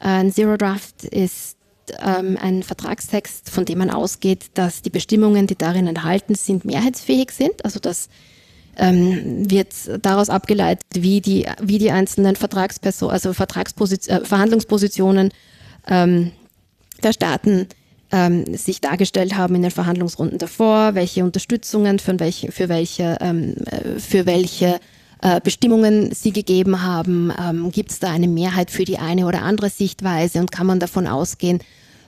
Äh, 0.00 0.08
ein 0.08 0.32
Zero 0.32 0.56
Draft 0.56 1.04
ist 1.04 1.56
ähm, 2.00 2.38
ein 2.40 2.62
Vertragstext, 2.62 3.50
von 3.50 3.64
dem 3.64 3.78
man 3.78 3.90
ausgeht, 3.90 4.46
dass 4.54 4.82
die 4.82 4.90
Bestimmungen, 4.90 5.46
die 5.46 5.56
darin 5.56 5.86
enthalten 5.86 6.34
sind, 6.34 6.64
mehrheitsfähig 6.64 7.30
sind. 7.30 7.64
Also 7.64 7.80
das 7.80 8.08
ähm, 8.78 9.50
wird 9.50 9.68
daraus 10.02 10.30
abgeleitet, 10.30 10.86
wie 10.94 11.20
die, 11.20 11.46
wie 11.62 11.78
die 11.78 11.90
einzelnen 11.90 12.36
Vertragspersonen, 12.36 13.12
also 13.12 13.32
Vertragsposition, 13.32 14.16
äh, 14.18 14.24
Verhandlungspositionen 14.24 15.30
ähm, 15.88 16.32
der 17.02 17.12
Staaten 17.12 17.68
ähm, 18.12 18.56
sich 18.56 18.80
dargestellt 18.80 19.36
haben 19.36 19.54
in 19.54 19.62
den 19.62 19.70
Verhandlungsrunden 19.70 20.38
davor, 20.38 20.94
welche 20.94 21.24
Unterstützungen 21.24 21.98
für 21.98 22.18
welche, 22.20 22.52
für 22.52 22.68
welche, 22.68 23.18
ähm, 23.20 23.54
äh, 23.66 23.98
für 23.98 24.26
welche 24.26 24.80
äh, 25.22 25.40
Bestimmungen 25.40 26.12
sie 26.12 26.32
gegeben 26.32 26.82
haben. 26.82 27.32
Ähm, 27.42 27.70
Gibt 27.72 27.90
es 27.90 27.98
da 27.98 28.10
eine 28.10 28.28
Mehrheit 28.28 28.70
für 28.70 28.84
die 28.84 28.98
eine 28.98 29.26
oder 29.26 29.42
andere 29.42 29.70
Sichtweise 29.70 30.38
und 30.40 30.52
kann 30.52 30.66
man 30.66 30.80
davon 30.80 31.06
ausgehen, 31.06 31.60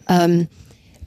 ähm, 0.08 0.48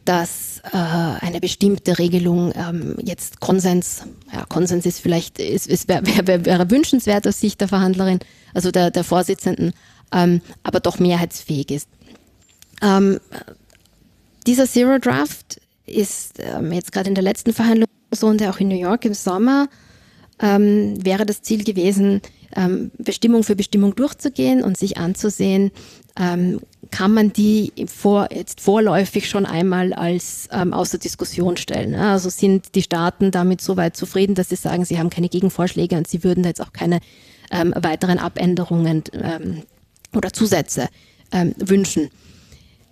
dass 0.10 0.64
äh, 0.74 0.76
eine 0.76 1.40
bestimmte 1.40 2.00
Regelung 2.00 2.52
ähm, 2.56 2.96
jetzt 3.00 3.40
Konsens, 3.42 4.02
ja, 4.34 4.44
Konsens 4.46 4.88
ist 4.88 5.02
vielleicht, 5.02 5.38
ist, 5.38 5.68
ist, 5.68 5.88
wäre 5.88 6.26
wär, 6.26 6.46
wär 6.46 6.72
wünschenswert 6.72 7.28
aus 7.28 7.40
Sicht 7.40 7.62
der 7.62 7.68
Verhandlerin, 7.68 8.18
also 8.56 8.72
der, 8.72 8.90
der 8.90 9.04
Vorsitzenden, 9.04 9.72
ähm, 10.12 10.42
aber 10.64 10.80
doch 10.80 10.98
mehrheitsfähig 10.98 11.70
ist. 11.70 11.90
Ähm, 12.82 13.20
dieser 14.48 14.66
Zero 14.66 14.98
Draft 14.98 15.62
ist 15.86 16.40
ähm, 16.40 16.72
jetzt 16.72 16.92
gerade 16.92 17.10
in 17.10 17.16
der 17.16 17.24
letzten 17.24 17.54
Verhandlungsrunde, 17.54 18.50
auch 18.50 18.60
in 18.60 18.70
New 18.70 18.80
York 18.80 19.06
im 19.06 19.14
Sommer, 19.14 19.70
ähm, 20.42 21.06
wäre 21.06 21.28
das 21.28 21.44
Ziel 21.44 21.64
gewesen, 21.64 22.24
ähm, 22.56 22.92
Bestimmung 22.98 23.44
für 23.44 23.56
Bestimmung 23.56 23.96
durchzugehen 23.96 24.64
und 24.64 24.78
sich 24.78 24.98
anzusehen, 24.98 25.72
ähm, 26.18 26.60
kann 26.92 27.14
man 27.14 27.32
die 27.32 27.72
vor, 27.88 28.30
jetzt 28.32 28.62
vorläufig 28.62 29.30
schon 29.30 29.46
einmal 29.46 29.94
als 29.94 30.50
ähm, 30.52 30.74
außer 30.74 30.98
Diskussion 30.98 31.58
stellen. 31.58 31.96
Also 31.96 32.30
sind 32.30 32.76
die 32.76 32.82
Staaten 32.82 33.32
damit 33.32 33.62
so 33.62 33.78
weit 33.78 33.96
zufrieden, 33.96 34.36
dass 34.36 34.50
sie 34.50 34.56
sagen, 34.56 34.86
sie 34.86 34.98
haben 34.98 35.10
keine 35.10 35.30
Gegenvorschläge 35.30 35.96
und 35.96 36.08
sie 36.08 36.24
würden 36.24 36.44
jetzt 36.44 36.62
auch 36.62 36.74
keine 36.74 37.00
ähm, 37.52 37.74
weiteren 37.76 38.20
Abänderungen 38.20 39.04
ähm, 39.14 39.64
oder 40.16 40.34
Zusätze 40.34 40.90
ähm, 41.32 41.54
wünschen. 41.58 42.10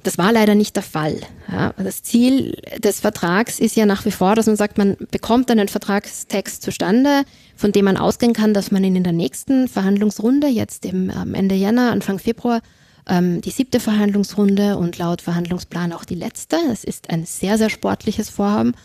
Das 0.08 0.18
war 0.18 0.32
leider 0.32 0.56
nicht 0.56 0.78
der 0.78 0.84
Fall. 0.84 1.20
Ja, 1.52 1.74
das 1.74 2.02
Ziel 2.02 2.58
des 2.82 3.02
Vertrags 3.02 3.60
ist 3.60 3.76
ja 3.76 3.86
nach 3.86 4.06
wie 4.06 4.12
vor, 4.12 4.36
dass 4.36 4.46
man 4.46 4.56
sagt, 4.56 4.78
man 4.78 4.96
bekommt 5.12 5.52
einen 5.52 5.68
Vertragstext 5.68 6.62
zustande, 6.62 7.24
von 7.58 7.74
dem 7.74 7.84
man 7.84 7.98
ausgehen 7.98 8.32
kann, 8.32 8.54
dass 8.54 8.72
man 8.72 8.86
ihn 8.86 8.96
in 8.96 9.04
der 9.04 9.12
nächsten 9.12 9.68
Verhandlungsrunde, 9.68 10.48
jetzt 10.48 10.86
im 10.86 11.10
Ende 11.34 11.56
Jänner, 11.56 11.92
Anfang 11.92 12.20
Februar, 12.20 12.62
ähm, 13.06 13.42
die 13.42 13.50
siebte 13.50 13.82
Verhandlungsrunde 13.82 14.78
und 14.78 14.98
laut 14.98 15.22
Verhandlungsplan 15.22 15.92
auch 15.92 16.06
die 16.06 16.16
letzte. 16.16 16.56
Es 16.72 16.86
ist 16.86 17.10
ein 17.10 17.26
sehr, 17.26 17.58
sehr 17.58 17.70
sportliches 17.70 18.30
Vorhaben, 18.30 18.76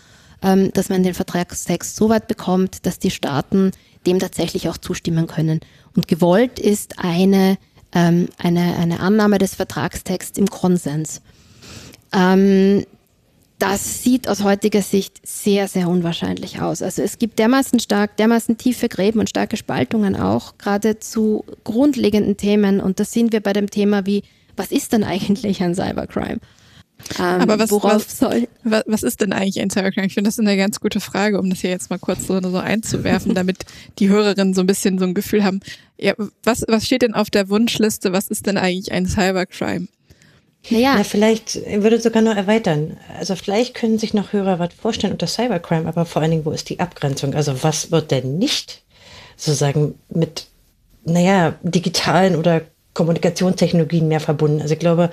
ähm, 0.42 0.72
dass 0.72 0.88
man 0.88 1.04
den 1.04 1.14
Vertragstext 1.14 1.94
so 1.94 2.08
weit 2.08 2.26
bekommt, 2.26 2.84
dass 2.84 2.98
die 2.98 3.12
Staaten 3.12 3.70
dem 4.08 4.18
tatsächlich 4.18 4.68
auch 4.68 4.76
zustimmen 4.76 5.28
können. 5.28 5.60
Und 5.94 6.08
gewollt 6.08 6.58
ist 6.58 6.98
eine 6.98 7.58
ähm, 7.94 8.28
eine, 8.38 8.76
eine 8.76 9.00
Annahme 9.00 9.38
des 9.38 9.54
Vertragstexts 9.54 10.38
im 10.38 10.48
Konsens. 10.48 11.20
Ähm, 12.12 12.84
das 13.58 14.02
sieht 14.02 14.28
aus 14.28 14.42
heutiger 14.42 14.82
Sicht 14.82 15.20
sehr, 15.24 15.68
sehr 15.68 15.88
unwahrscheinlich 15.88 16.60
aus. 16.60 16.82
Also 16.82 17.00
es 17.00 17.18
gibt 17.18 17.38
dermaßen 17.38 17.78
stark, 17.78 18.16
dermaßen 18.16 18.58
tiefe 18.58 18.88
Gräben 18.88 19.20
und 19.20 19.30
starke 19.30 19.56
Spaltungen 19.56 20.16
auch, 20.16 20.58
gerade 20.58 20.98
zu 20.98 21.44
grundlegenden 21.62 22.36
Themen. 22.36 22.80
Und 22.80 22.98
da 22.98 23.04
sind 23.04 23.32
wir 23.32 23.40
bei 23.40 23.52
dem 23.52 23.70
Thema 23.70 24.04
wie, 24.04 24.24
was 24.56 24.72
ist 24.72 24.92
denn 24.92 25.04
eigentlich 25.04 25.62
ein 25.62 25.76
Cybercrime? 25.76 26.40
Ähm, 27.18 27.40
Aber 27.40 27.58
was, 27.58 27.70
worauf 27.70 27.94
was, 27.94 28.18
soll? 28.18 28.48
Was 28.64 29.02
ist 29.02 29.20
denn 29.20 29.32
eigentlich 29.32 29.60
ein 29.60 29.70
Cybercrime? 29.70 30.06
Ich 30.06 30.14
finde, 30.14 30.28
das 30.28 30.38
ist 30.38 30.46
eine 30.46 30.56
ganz 30.56 30.80
gute 30.80 31.00
Frage, 31.00 31.38
um 31.38 31.50
das 31.50 31.60
hier 31.60 31.70
jetzt 31.70 31.90
mal 31.90 31.98
kurz 31.98 32.26
so, 32.26 32.40
so 32.40 32.58
einzuwerfen, 32.58 33.34
damit 33.36 33.64
die 33.98 34.08
Hörerinnen 34.08 34.54
so 34.54 34.60
ein 34.60 34.66
bisschen 34.66 34.98
so 34.98 35.04
ein 35.04 35.14
Gefühl 35.14 35.44
haben. 35.44 35.60
Ja, 35.98 36.14
was, 36.42 36.64
was 36.68 36.86
steht 36.86 37.02
denn 37.02 37.14
auf 37.14 37.30
der 37.30 37.48
Wunschliste? 37.48 38.12
Was 38.12 38.28
ist 38.28 38.46
denn 38.46 38.56
eigentlich 38.56 38.92
ein 38.92 39.06
Cybercrime? 39.06 39.88
Naja. 40.70 40.94
Na, 40.96 41.04
vielleicht 41.04 41.56
würde 41.82 42.00
sogar 42.00 42.22
noch 42.22 42.36
erweitern. 42.36 42.96
Also 43.18 43.34
vielleicht 43.34 43.74
können 43.74 43.98
sich 43.98 44.14
noch 44.14 44.32
Hörer 44.32 44.58
was 44.58 44.72
vorstellen 44.74 45.12
unter 45.12 45.26
Cybercrime, 45.26 45.88
aber 45.88 46.04
vor 46.04 46.22
allen 46.22 46.30
Dingen, 46.30 46.44
wo 46.44 46.52
ist 46.52 46.68
die 46.68 46.78
Abgrenzung? 46.78 47.34
Also 47.34 47.62
was 47.62 47.90
wird 47.90 48.10
denn 48.10 48.38
nicht 48.38 48.82
sozusagen 49.36 49.98
mit, 50.08 50.46
naja, 51.04 51.56
digitalen 51.62 52.36
oder 52.36 52.62
Kommunikationstechnologien 52.94 54.06
mehr 54.06 54.20
verbunden? 54.20 54.60
Also 54.62 54.74
ich 54.74 54.80
glaube, 54.80 55.10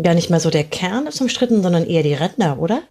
gar 0.00 0.14
nicht 0.14 0.30
mal 0.30 0.40
so 0.40 0.50
der 0.50 0.64
Kern 0.64 1.06
ist 1.06 1.20
umstritten, 1.20 1.62
sondern 1.62 1.86
eher 1.86 2.02
die 2.02 2.14
Ränder, 2.14 2.58
oder? 2.58 2.82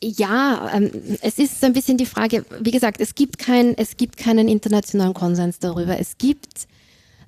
Ja, 0.00 0.70
ähm, 0.74 0.90
es 1.22 1.38
ist 1.38 1.62
ein 1.64 1.72
bisschen 1.72 1.96
die 1.96 2.06
Frage, 2.06 2.44
wie 2.60 2.70
gesagt, 2.70 3.00
es 3.00 3.14
gibt, 3.14 3.38
kein, 3.38 3.76
es 3.76 3.96
gibt 3.96 4.16
keinen 4.16 4.46
internationalen 4.48 5.14
Konsens 5.14 5.58
darüber. 5.58 5.98
Es 5.98 6.18
gibt, 6.18 6.68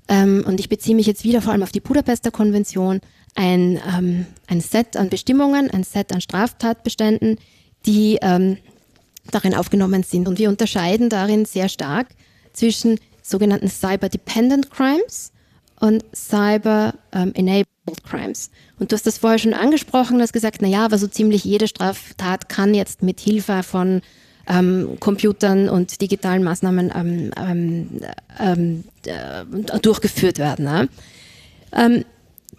ähm, 0.09 0.45
und 0.47 0.61
ich 0.61 0.69
beziehe 0.69 0.95
mich 0.95 1.07
jetzt 1.07 1.25
wieder 1.25 1.43
vor 1.43 1.53
allem 1.53 1.65
auf 1.65 1.73
die 1.73 1.81
Budapester 1.81 2.31
Konvention, 2.31 3.01
ein, 3.35 3.81
ähm, 3.93 4.27
ein 4.47 4.61
Set 4.61 4.97
an 4.97 5.09
Bestimmungen, 5.09 5.69
ein 5.71 5.83
Set 5.83 6.13
an 6.13 6.21
Straftatbeständen, 6.21 7.39
die 7.87 8.19
darin 9.31 9.55
aufgenommen 9.55 10.05
sind. 10.05 10.27
Und 10.27 10.39
wir 10.39 10.49
unterscheiden 10.49 11.11
darin 11.11 11.45
sehr 11.45 11.69
stark 11.69 12.09
zwischen 12.55 12.99
sogenannten 13.23 13.69
Cyber-Dependent 13.69 14.71
Crimes 14.71 15.34
und 15.85 16.03
Cyber-Enabled 16.15 17.67
Crimes. 18.09 18.51
Und 18.79 18.91
du 18.91 18.97
hast 18.97 19.07
das 19.07 19.19
vorher 19.19 19.39
schon 19.39 19.53
angesprochen, 19.53 20.23
hast 20.23 20.33
gesagt, 20.33 20.63
na 20.63 20.69
ja, 20.69 20.87
aber 20.87 20.97
so 20.97 21.07
ziemlich 21.07 21.45
jede 21.45 21.69
Straftat 21.69 22.49
kann 22.49 22.73
jetzt 22.73 23.03
mit 23.03 23.21
Hilfe 23.21 23.63
von 23.63 24.01
ähm, 24.47 24.97
Computern 24.99 25.69
und 25.69 26.01
digitalen 26.01 26.43
Maßnahmen 26.43 26.91
ähm, 26.95 27.31
ähm, 27.37 28.01
ähm 28.39 28.85
äh, 29.05 29.79
durchgeführt 29.81 30.39
werden. 30.39 30.65
Ne? 30.65 30.89
Ähm, 31.73 32.07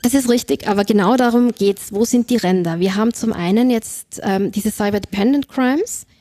das 0.03 0.13
ist 0.13 0.29
richtig, 0.29 0.67
aber 0.67 0.83
genau 0.83 1.15
darum 1.15 1.51
geht 1.51 1.79
es. 1.79 1.91
Wo 1.91 2.05
sind 2.05 2.29
die 2.29 2.37
Ränder? 2.37 2.79
Wir 2.79 2.93
haben 2.93 3.11
zum 3.11 3.33
einen 3.33 3.71
jetzt 3.71 4.21
ähm, 4.23 4.51
diese 4.51 4.69
Cyber-Dependent 4.69 5.49
Crimes, 5.49 6.05
ähm, 6.05 6.14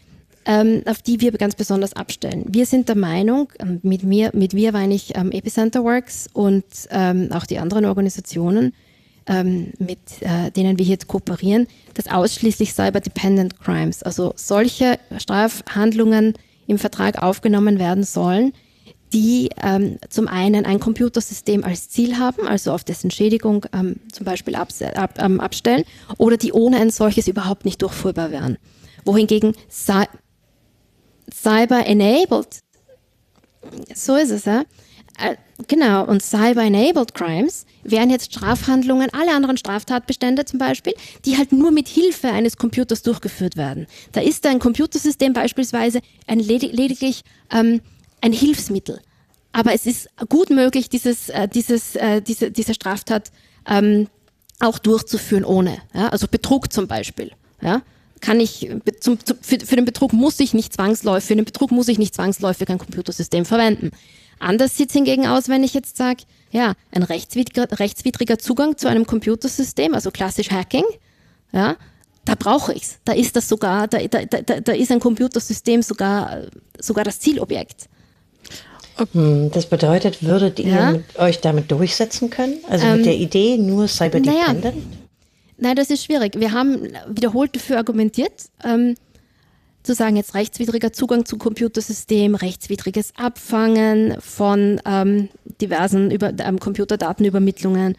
auf 0.46 1.02
die 1.02 1.20
wir 1.20 1.32
ganz 1.32 1.54
besonders 1.54 1.94
abstellen. 1.94 2.44
Wir 2.48 2.66
sind 2.66 2.88
der 2.88 2.96
Meinung, 2.96 3.48
ähm, 3.58 3.80
mit 3.82 4.02
mir, 4.02 4.30
mit 4.34 4.54
wir 4.54 4.72
meine 4.72 4.94
ich 4.94 5.16
ähm, 5.16 5.32
Epicenter 5.32 5.84
Works 5.84 6.28
und 6.32 6.64
ähm, 6.90 7.30
auch 7.32 7.46
die 7.46 7.58
anderen 7.58 7.86
Organisationen, 7.86 8.74
ähm, 9.26 9.72
mit 9.78 9.98
äh, 10.20 10.50
denen 10.50 10.78
wir 10.78 10.84
jetzt 10.84 11.08
kooperieren, 11.08 11.66
dass 11.94 12.08
ausschließlich 12.08 12.74
Cyber-Dependent 12.74 13.58
Crimes, 13.58 14.02
also 14.02 14.34
solche 14.36 14.98
Strafhandlungen 15.16 16.34
im 16.66 16.78
Vertrag 16.78 17.22
aufgenommen 17.22 17.78
werden 17.78 18.04
sollen, 18.04 18.52
die 19.12 19.50
ähm, 19.62 19.98
zum 20.08 20.26
einen 20.26 20.66
ein 20.66 20.80
Computersystem 20.80 21.64
als 21.64 21.88
Ziel 21.88 22.18
haben, 22.18 22.46
also 22.48 22.72
auf 22.72 22.82
dessen 22.84 23.10
Schädigung 23.10 23.64
ähm, 23.72 23.96
zum 24.12 24.26
Beispiel 24.26 24.56
ab, 24.56 24.70
ähm, 25.18 25.40
abstellen, 25.40 25.84
oder 26.18 26.36
die 26.36 26.52
ohne 26.52 26.78
ein 26.78 26.90
solches 26.90 27.28
überhaupt 27.28 27.64
nicht 27.64 27.80
durchführbar 27.80 28.32
wären. 28.32 28.58
Wohingegen 29.04 29.54
Cyber-enabled, 31.32 32.60
so 33.94 34.16
ist 34.16 34.30
es, 34.30 34.44
ja, 34.44 34.64
äh, 35.18 35.36
genau, 35.68 36.04
und 36.04 36.22
Cyber-enabled 36.22 37.14
Crimes 37.14 37.66
wären 37.84 38.10
jetzt 38.10 38.32
Strafhandlungen, 38.32 39.10
alle 39.12 39.32
anderen 39.32 39.56
Straftatbestände 39.56 40.44
zum 40.44 40.58
Beispiel, 40.58 40.94
die 41.24 41.36
halt 41.36 41.52
nur 41.52 41.70
mit 41.70 41.88
Hilfe 41.88 42.28
eines 42.28 42.56
Computers 42.56 43.02
durchgeführt 43.02 43.56
werden. 43.56 43.86
Da 44.12 44.20
ist 44.20 44.46
ein 44.46 44.58
Computersystem 44.58 45.32
beispielsweise 45.32 46.00
ein 46.26 46.40
ledig 46.40 46.72
lediglich 46.72 47.22
ähm, 47.52 47.80
ein 48.20 48.32
Hilfsmittel. 48.32 49.00
Aber 49.52 49.72
es 49.72 49.86
ist 49.86 50.08
gut 50.28 50.50
möglich, 50.50 50.88
dieses, 50.88 51.28
äh, 51.28 51.46
dieses, 51.46 51.94
äh, 51.94 52.20
diese, 52.20 52.50
diese 52.50 52.74
Straftat 52.74 53.30
ähm, 53.68 54.08
auch 54.58 54.78
durchzuführen 54.78 55.44
ohne. 55.44 55.78
Ja? 55.94 56.08
Also 56.08 56.26
Betrug 56.26 56.72
zum 56.72 56.88
Beispiel. 56.88 57.30
Ja? 57.60 57.82
Kann 58.20 58.40
ich 58.40 58.70
zum, 59.00 59.18
zum, 59.24 59.36
für, 59.40 59.58
für, 59.60 59.76
den 59.76 59.84
Betrug 59.84 60.12
muss 60.12 60.40
ich 60.40 60.54
nicht 60.54 60.72
zwangsläufig, 60.72 61.28
für 61.28 61.36
den 61.36 61.44
Betrug 61.44 61.70
muss 61.70 61.88
ich 61.88 61.98
nicht 61.98 62.14
zwangsläufig 62.14 62.68
ein 62.68 62.78
Computersystem 62.78 63.44
verwenden. 63.44 63.90
Anders 64.38 64.76
sieht 64.76 64.88
es 64.88 64.94
hingegen 64.94 65.26
aus, 65.26 65.48
wenn 65.48 65.62
ich 65.62 65.74
jetzt 65.74 65.96
sage, 65.96 66.24
ja, 66.50 66.74
ein 66.92 67.02
rechtswidriger, 67.02 67.78
rechtswidriger 67.78 68.38
Zugang 68.38 68.76
zu 68.76 68.88
einem 68.88 69.06
Computersystem, 69.06 69.94
also 69.94 70.10
klassisch 70.10 70.50
Hacking, 70.50 70.84
ja, 71.52 71.76
da 72.24 72.34
brauche 72.34 72.72
ich's. 72.72 72.98
Da 73.04 73.12
ist 73.12 73.36
das 73.36 73.48
sogar, 73.48 73.86
da, 73.88 73.98
da, 73.98 74.24
da, 74.24 74.60
da 74.60 74.72
ist 74.72 74.90
ein 74.90 75.00
Computersystem 75.00 75.82
sogar, 75.82 76.42
sogar 76.80 77.04
das 77.04 77.20
Zielobjekt. 77.20 77.88
Hm, 79.12 79.50
das 79.52 79.66
bedeutet, 79.66 80.22
würdet 80.22 80.58
ihr 80.60 80.68
ja? 80.68 80.94
euch 81.16 81.40
damit 81.40 81.70
durchsetzen 81.70 82.30
können? 82.30 82.58
Also 82.68 82.86
ähm, 82.86 82.96
mit 82.98 83.06
der 83.06 83.16
Idee 83.16 83.58
nur 83.58 83.88
Cyber-Dependent? 83.88 84.64
Naja, 84.64 84.72
nein, 85.58 85.76
das 85.76 85.90
ist 85.90 86.04
schwierig. 86.04 86.38
Wir 86.38 86.52
haben 86.52 86.88
wiederholt 87.08 87.54
dafür 87.54 87.78
argumentiert, 87.78 88.46
ähm, 88.64 88.94
zu 89.82 89.94
sagen, 89.94 90.16
jetzt 90.16 90.34
rechtswidriger 90.34 90.92
Zugang 90.92 91.26
zum 91.26 91.38
Computersystem, 91.38 92.34
rechtswidriges 92.34 93.12
Abfangen 93.16 94.16
von 94.20 94.80
ähm, 94.86 95.28
diversen 95.60 96.10
über, 96.10 96.32
ähm, 96.38 96.58
Computerdatenübermittlungen, 96.58 97.96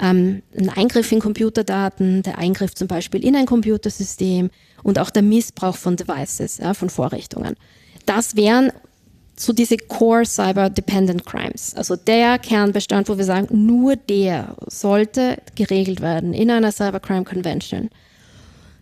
ähm, 0.00 0.42
ein 0.56 0.68
Eingriff 0.70 1.10
in 1.10 1.20
Computerdaten, 1.20 2.22
der 2.22 2.38
Eingriff 2.38 2.74
zum 2.74 2.86
Beispiel 2.88 3.24
in 3.24 3.34
ein 3.34 3.46
Computersystem 3.46 4.50
und 4.82 4.98
auch 4.98 5.10
der 5.10 5.22
Missbrauch 5.22 5.76
von 5.76 5.96
Devices, 5.96 6.58
ja, 6.58 6.72
von 6.72 6.88
Vorrichtungen. 6.88 7.56
Das 8.06 8.36
wären 8.36 8.70
so 9.36 9.52
diese 9.52 9.76
Core 9.76 10.24
Cyber 10.24 10.70
Dependent 10.70 11.26
Crimes. 11.26 11.74
Also 11.74 11.96
der 11.96 12.38
Kernbestand, 12.38 13.08
wo 13.08 13.18
wir 13.18 13.24
sagen, 13.24 13.66
nur 13.66 13.96
der 13.96 14.56
sollte 14.66 15.38
geregelt 15.54 16.00
werden 16.00 16.32
in 16.32 16.50
einer 16.50 16.72
Cybercrime 16.72 17.24
Convention. 17.24 17.90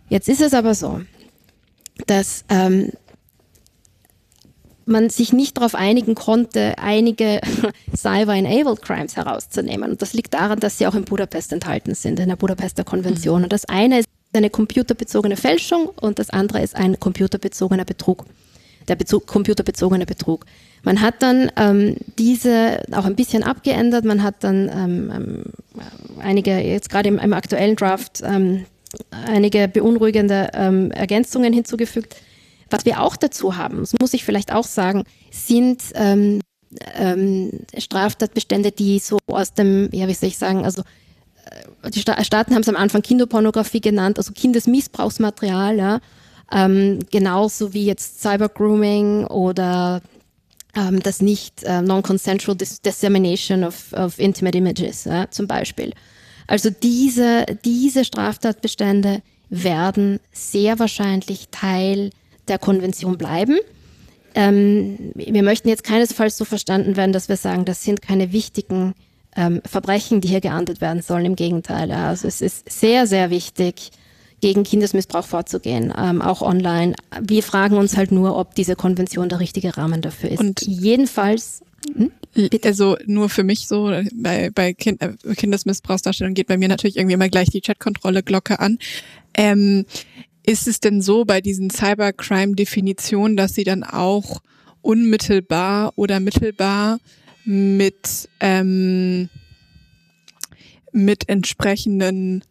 Jetzt 0.09 0.29
ist 0.29 0.41
es 0.41 0.53
aber 0.53 0.75
so, 0.75 1.01
dass 2.07 2.45
ähm, 2.49 2.91
man 4.85 5.09
sich 5.09 5.33
nicht 5.33 5.57
darauf 5.57 5.75
einigen 5.75 6.15
konnte, 6.15 6.77
einige 6.77 7.41
Cyber-enabled 7.95 8.81
Crimes 8.81 9.15
herauszunehmen. 9.15 9.91
Und 9.91 10.01
das 10.01 10.13
liegt 10.13 10.33
daran, 10.33 10.59
dass 10.59 10.77
sie 10.77 10.87
auch 10.87 10.95
in 10.95 11.05
Budapest 11.05 11.53
enthalten 11.53 11.95
sind, 11.95 12.19
in 12.19 12.29
der 12.29 12.35
Budapester 12.35 12.83
Konvention. 12.83 13.39
Mhm. 13.39 13.43
Und 13.45 13.53
das 13.53 13.65
eine 13.65 13.99
ist 13.99 14.09
eine 14.33 14.49
computerbezogene 14.49 15.37
Fälschung 15.37 15.89
und 16.01 16.19
das 16.19 16.29
andere 16.31 16.61
ist 16.61 16.75
ein 16.75 16.99
computerbezogener 16.99 17.85
Betrug, 17.85 18.25
der 18.87 18.95
Bezug, 18.95 19.27
computerbezogene 19.27 20.05
Betrug. 20.05 20.45
Man 20.83 21.01
hat 21.01 21.15
dann 21.21 21.51
ähm, 21.55 21.95
diese 22.17 22.83
auch 22.91 23.05
ein 23.05 23.15
bisschen 23.15 23.43
abgeändert. 23.43 24.05
Man 24.05 24.21
hat 24.23 24.43
dann 24.43 24.69
ähm, 24.69 25.11
ähm 25.15 25.43
einige, 26.19 26.57
jetzt 26.59 26.89
gerade 26.89 27.09
im, 27.09 27.17
im 27.17 27.33
aktuellen 27.33 27.75
Draft, 27.75 28.21
ähm, 28.23 28.65
einige 29.25 29.67
beunruhigende 29.67 30.49
ähm, 30.53 30.91
Ergänzungen 30.91 31.53
hinzugefügt. 31.53 32.15
Was 32.69 32.85
wir 32.85 33.01
auch 33.01 33.15
dazu 33.15 33.57
haben, 33.57 33.79
das 33.79 33.93
muss 33.99 34.13
ich 34.13 34.23
vielleicht 34.23 34.53
auch 34.53 34.63
sagen, 34.63 35.03
sind 35.31 35.81
ähm, 35.95 36.41
ähm, 36.95 37.51
Straftatbestände, 37.77 38.71
die 38.71 38.99
so 38.99 39.17
aus 39.27 39.53
dem, 39.53 39.89
ja, 39.91 40.07
wie 40.07 40.13
soll 40.13 40.29
ich 40.29 40.37
sagen, 40.37 40.65
also 40.65 40.81
äh, 41.81 41.91
die 41.91 41.99
Staaten 41.99 42.53
haben 42.53 42.61
es 42.61 42.69
am 42.69 42.75
Anfang 42.75 43.01
Kinderpornografie 43.01 43.81
genannt, 43.81 44.17
also 44.17 44.31
Kindesmissbrauchsmaterial, 44.33 45.77
ja, 45.77 45.99
ähm, 46.51 46.99
genauso 47.11 47.73
wie 47.73 47.85
jetzt 47.85 48.21
Cybergrooming 48.21 49.25
oder 49.25 50.01
ähm, 50.75 51.01
das 51.01 51.21
nicht 51.21 51.63
äh, 51.63 51.81
non-consensual 51.81 52.57
dissemination 52.57 53.63
of, 53.63 53.93
of 53.93 54.19
intimate 54.19 54.57
images 54.57 55.05
ja, 55.05 55.29
zum 55.29 55.47
Beispiel. 55.47 55.93
Also 56.47 56.69
diese, 56.69 57.45
diese 57.63 58.05
Straftatbestände 58.05 59.21
werden 59.49 60.19
sehr 60.31 60.79
wahrscheinlich 60.79 61.49
Teil 61.51 62.09
der 62.47 62.59
Konvention 62.59 63.17
bleiben. 63.17 63.57
Ähm, 64.35 65.11
wir 65.13 65.43
möchten 65.43 65.69
jetzt 65.69 65.83
keinesfalls 65.83 66.37
so 66.37 66.45
verstanden 66.45 66.97
werden, 66.97 67.13
dass 67.13 67.29
wir 67.29 67.37
sagen, 67.37 67.65
das 67.65 67.83
sind 67.83 68.01
keine 68.01 68.31
wichtigen 68.31 68.95
ähm, 69.35 69.61
Verbrechen, 69.65 70.21
die 70.21 70.27
hier 70.27 70.41
geahndet 70.41 70.81
werden 70.81 71.01
sollen. 71.01 71.25
Im 71.25 71.35
Gegenteil. 71.35 71.91
Also 71.91 72.27
es 72.27 72.41
ist 72.41 72.69
sehr, 72.69 73.05
sehr 73.07 73.29
wichtig, 73.29 73.91
gegen 74.43 74.65
Kindesmissbrauch 74.65 75.23
vorzugehen, 75.23 75.93
ähm, 75.97 76.21
auch 76.21 76.41
online. 76.41 76.95
Wir 77.21 77.43
fragen 77.43 77.77
uns 77.77 77.95
halt 77.95 78.11
nur, 78.11 78.35
ob 78.35 78.55
diese 78.55 78.75
Konvention 78.75 79.29
der 79.29 79.39
richtige 79.39 79.77
Rahmen 79.77 80.01
dafür 80.01 80.31
ist. 80.31 80.41
Und 80.41 80.61
jedenfalls 80.63 81.63
hm? 81.95 82.11
Also 82.65 82.97
nur 83.05 83.29
für 83.29 83.43
mich 83.43 83.69
so, 83.69 83.93
bei, 84.13 84.49
bei 84.49 84.73
kind, 84.73 85.01
äh, 85.01 85.13
Kindesmissbrauchsdarstellung 85.37 86.33
geht 86.33 86.47
bei 86.47 86.57
mir 86.57 86.67
natürlich 86.67 86.97
irgendwie 86.97 87.13
immer 87.13 87.29
gleich 87.29 87.51
die 87.51 87.61
Chatkontrolle-Glocke 87.61 88.59
an. 88.59 88.79
Ähm, 89.33 89.85
ist 90.45 90.67
es 90.67 90.81
denn 90.81 91.01
so 91.01 91.23
bei 91.23 91.39
diesen 91.39 91.69
Cybercrime-Definitionen, 91.69 93.37
dass 93.37 93.55
sie 93.55 93.63
dann 93.63 93.85
auch 93.85 94.41
unmittelbar 94.81 95.93
oder 95.95 96.19
mittelbar 96.19 96.99
mit, 97.45 98.27
ähm, 98.41 99.29
mit 100.91 101.29
entsprechenden 101.29 102.43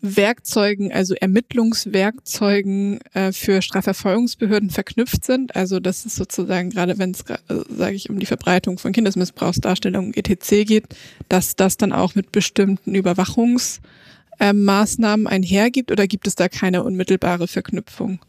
Werkzeugen, 0.00 0.92
also 0.92 1.14
Ermittlungswerkzeugen 1.14 3.00
äh, 3.14 3.32
für 3.32 3.62
Strafverfolgungsbehörden 3.62 4.70
verknüpft 4.70 5.24
sind. 5.24 5.56
Also 5.56 5.80
das 5.80 6.06
ist 6.06 6.14
sozusagen 6.16 6.70
gerade, 6.70 6.98
wenn 6.98 7.10
es, 7.10 7.22
äh, 7.22 7.38
sage 7.68 7.96
ich, 7.96 8.08
um 8.08 8.20
die 8.20 8.26
Verbreitung 8.26 8.78
von 8.78 8.92
Kindesmissbrauchsdarstellungen 8.92 10.14
etc. 10.14 10.64
geht, 10.66 10.84
dass 11.28 11.56
das 11.56 11.76
dann 11.76 11.92
auch 11.92 12.14
mit 12.14 12.30
bestimmten 12.30 12.94
Überwachungsmaßnahmen 12.94 15.26
äh, 15.26 15.30
einhergibt 15.30 15.90
oder 15.90 16.06
gibt 16.06 16.28
es 16.28 16.36
da 16.36 16.48
keine 16.48 16.84
unmittelbare 16.84 17.48
Verknüpfung? 17.48 18.20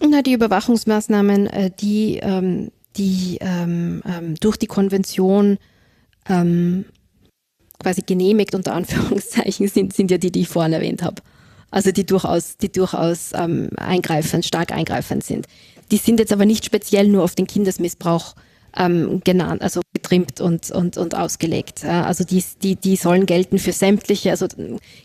Na, 0.00 0.22
die 0.22 0.34
Überwachungsmaßnahmen, 0.34 1.48
äh, 1.48 1.72
die, 1.80 2.20
ähm, 2.22 2.70
die 2.96 3.38
ähm, 3.40 4.02
ähm, 4.06 4.36
durch 4.36 4.56
die 4.56 4.66
Konvention 4.66 5.58
ähm, 6.28 6.84
quasi 7.86 8.02
genehmigt 8.02 8.56
unter 8.56 8.74
Anführungszeichen 8.74 9.68
sind, 9.68 9.92
sind 9.94 10.10
ja 10.10 10.18
die, 10.18 10.32
die 10.32 10.40
ich 10.40 10.48
vorhin 10.48 10.72
erwähnt 10.72 11.02
habe. 11.02 11.22
Also 11.70 11.92
die 11.92 12.04
durchaus, 12.04 12.56
die 12.56 12.70
durchaus 12.72 13.30
ähm, 13.32 13.70
eingreifend, 13.76 14.44
stark 14.44 14.72
eingreifend 14.72 15.22
sind. 15.22 15.46
Die 15.92 15.98
sind 15.98 16.18
jetzt 16.18 16.32
aber 16.32 16.46
nicht 16.46 16.64
speziell 16.64 17.06
nur 17.06 17.22
auf 17.22 17.36
den 17.36 17.46
Kindesmissbrauch 17.46 18.34
ähm, 18.76 19.20
genannt, 19.22 19.62
also 19.62 19.82
getrimmt 19.92 20.40
und, 20.40 20.72
und, 20.72 20.96
und 20.96 21.14
ausgelegt. 21.14 21.84
Also 21.84 22.24
die, 22.24 22.42
die, 22.60 22.74
die 22.74 22.96
sollen 22.96 23.24
gelten 23.24 23.58
für 23.58 23.72
sämtliche, 23.72 24.30
also 24.30 24.48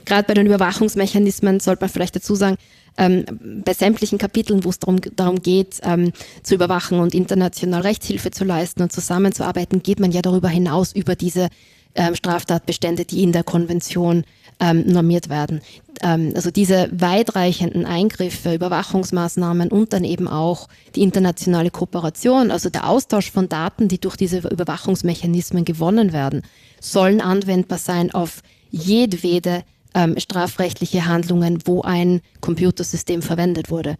gerade 0.05 0.23
bei 0.27 0.33
den 0.33 0.47
Überwachungsmechanismen 0.47 1.59
sollte 1.59 1.81
man 1.81 1.89
vielleicht 1.89 2.15
dazu 2.15 2.33
sagen, 2.33 2.57
ähm, 2.97 3.25
bei 3.63 3.73
sämtlichen 3.73 4.17
Kapiteln, 4.17 4.63
wo 4.63 4.69
es 4.69 4.79
darum, 4.79 4.99
darum 5.15 5.41
geht, 5.41 5.79
ähm, 5.83 6.11
zu 6.41 6.55
überwachen 6.55 6.99
und 6.99 7.13
international 7.13 7.81
Rechtshilfe 7.81 8.31
zu 8.31 8.43
leisten 8.43 8.81
und 8.81 8.91
zusammenzuarbeiten, 8.91 9.83
geht 9.83 9.99
man 9.99 10.11
ja 10.11 10.21
darüber 10.21 10.49
hinaus 10.49 10.93
über 10.93 11.15
diese 11.15 11.47
ähm, 11.95 12.15
Straftatbestände, 12.15 13.05
die 13.05 13.23
in 13.23 13.31
der 13.31 13.43
Konvention 13.43 14.23
ähm, 14.59 14.85
normiert 14.85 15.29
werden. 15.29 15.61
Ähm, 16.01 16.31
also 16.35 16.51
diese 16.51 16.89
weitreichenden 16.91 17.85
Eingriffe, 17.85 18.53
Überwachungsmaßnahmen 18.53 19.69
und 19.69 19.93
dann 19.93 20.03
eben 20.03 20.27
auch 20.27 20.67
die 20.95 21.01
internationale 21.01 21.71
Kooperation, 21.71 22.51
also 22.51 22.69
der 22.69 22.87
Austausch 22.87 23.31
von 23.31 23.49
Daten, 23.49 23.87
die 23.87 23.99
durch 23.99 24.15
diese 24.15 24.39
Überwachungsmechanismen 24.39 25.65
gewonnen 25.65 26.13
werden, 26.13 26.43
sollen 26.79 27.21
anwendbar 27.21 27.79
sein 27.79 28.11
auf 28.11 28.41
jedwede 28.69 29.63
ähm, 29.93 30.17
strafrechtliche 30.17 31.05
Handlungen, 31.05 31.59
wo 31.65 31.81
ein 31.81 32.21
Computersystem 32.39 33.21
verwendet 33.21 33.69
wurde. 33.69 33.97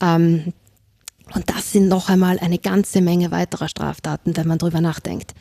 Ähm, 0.00 0.52
und 1.34 1.48
das 1.48 1.72
sind 1.72 1.88
noch 1.88 2.08
einmal 2.08 2.38
eine 2.38 2.58
ganze 2.58 3.00
Menge 3.00 3.30
weiterer 3.30 3.68
Straftaten, 3.68 4.36
wenn 4.36 4.46
man 4.46 4.58
drüber 4.58 4.80
nachdenkt. 4.80 5.32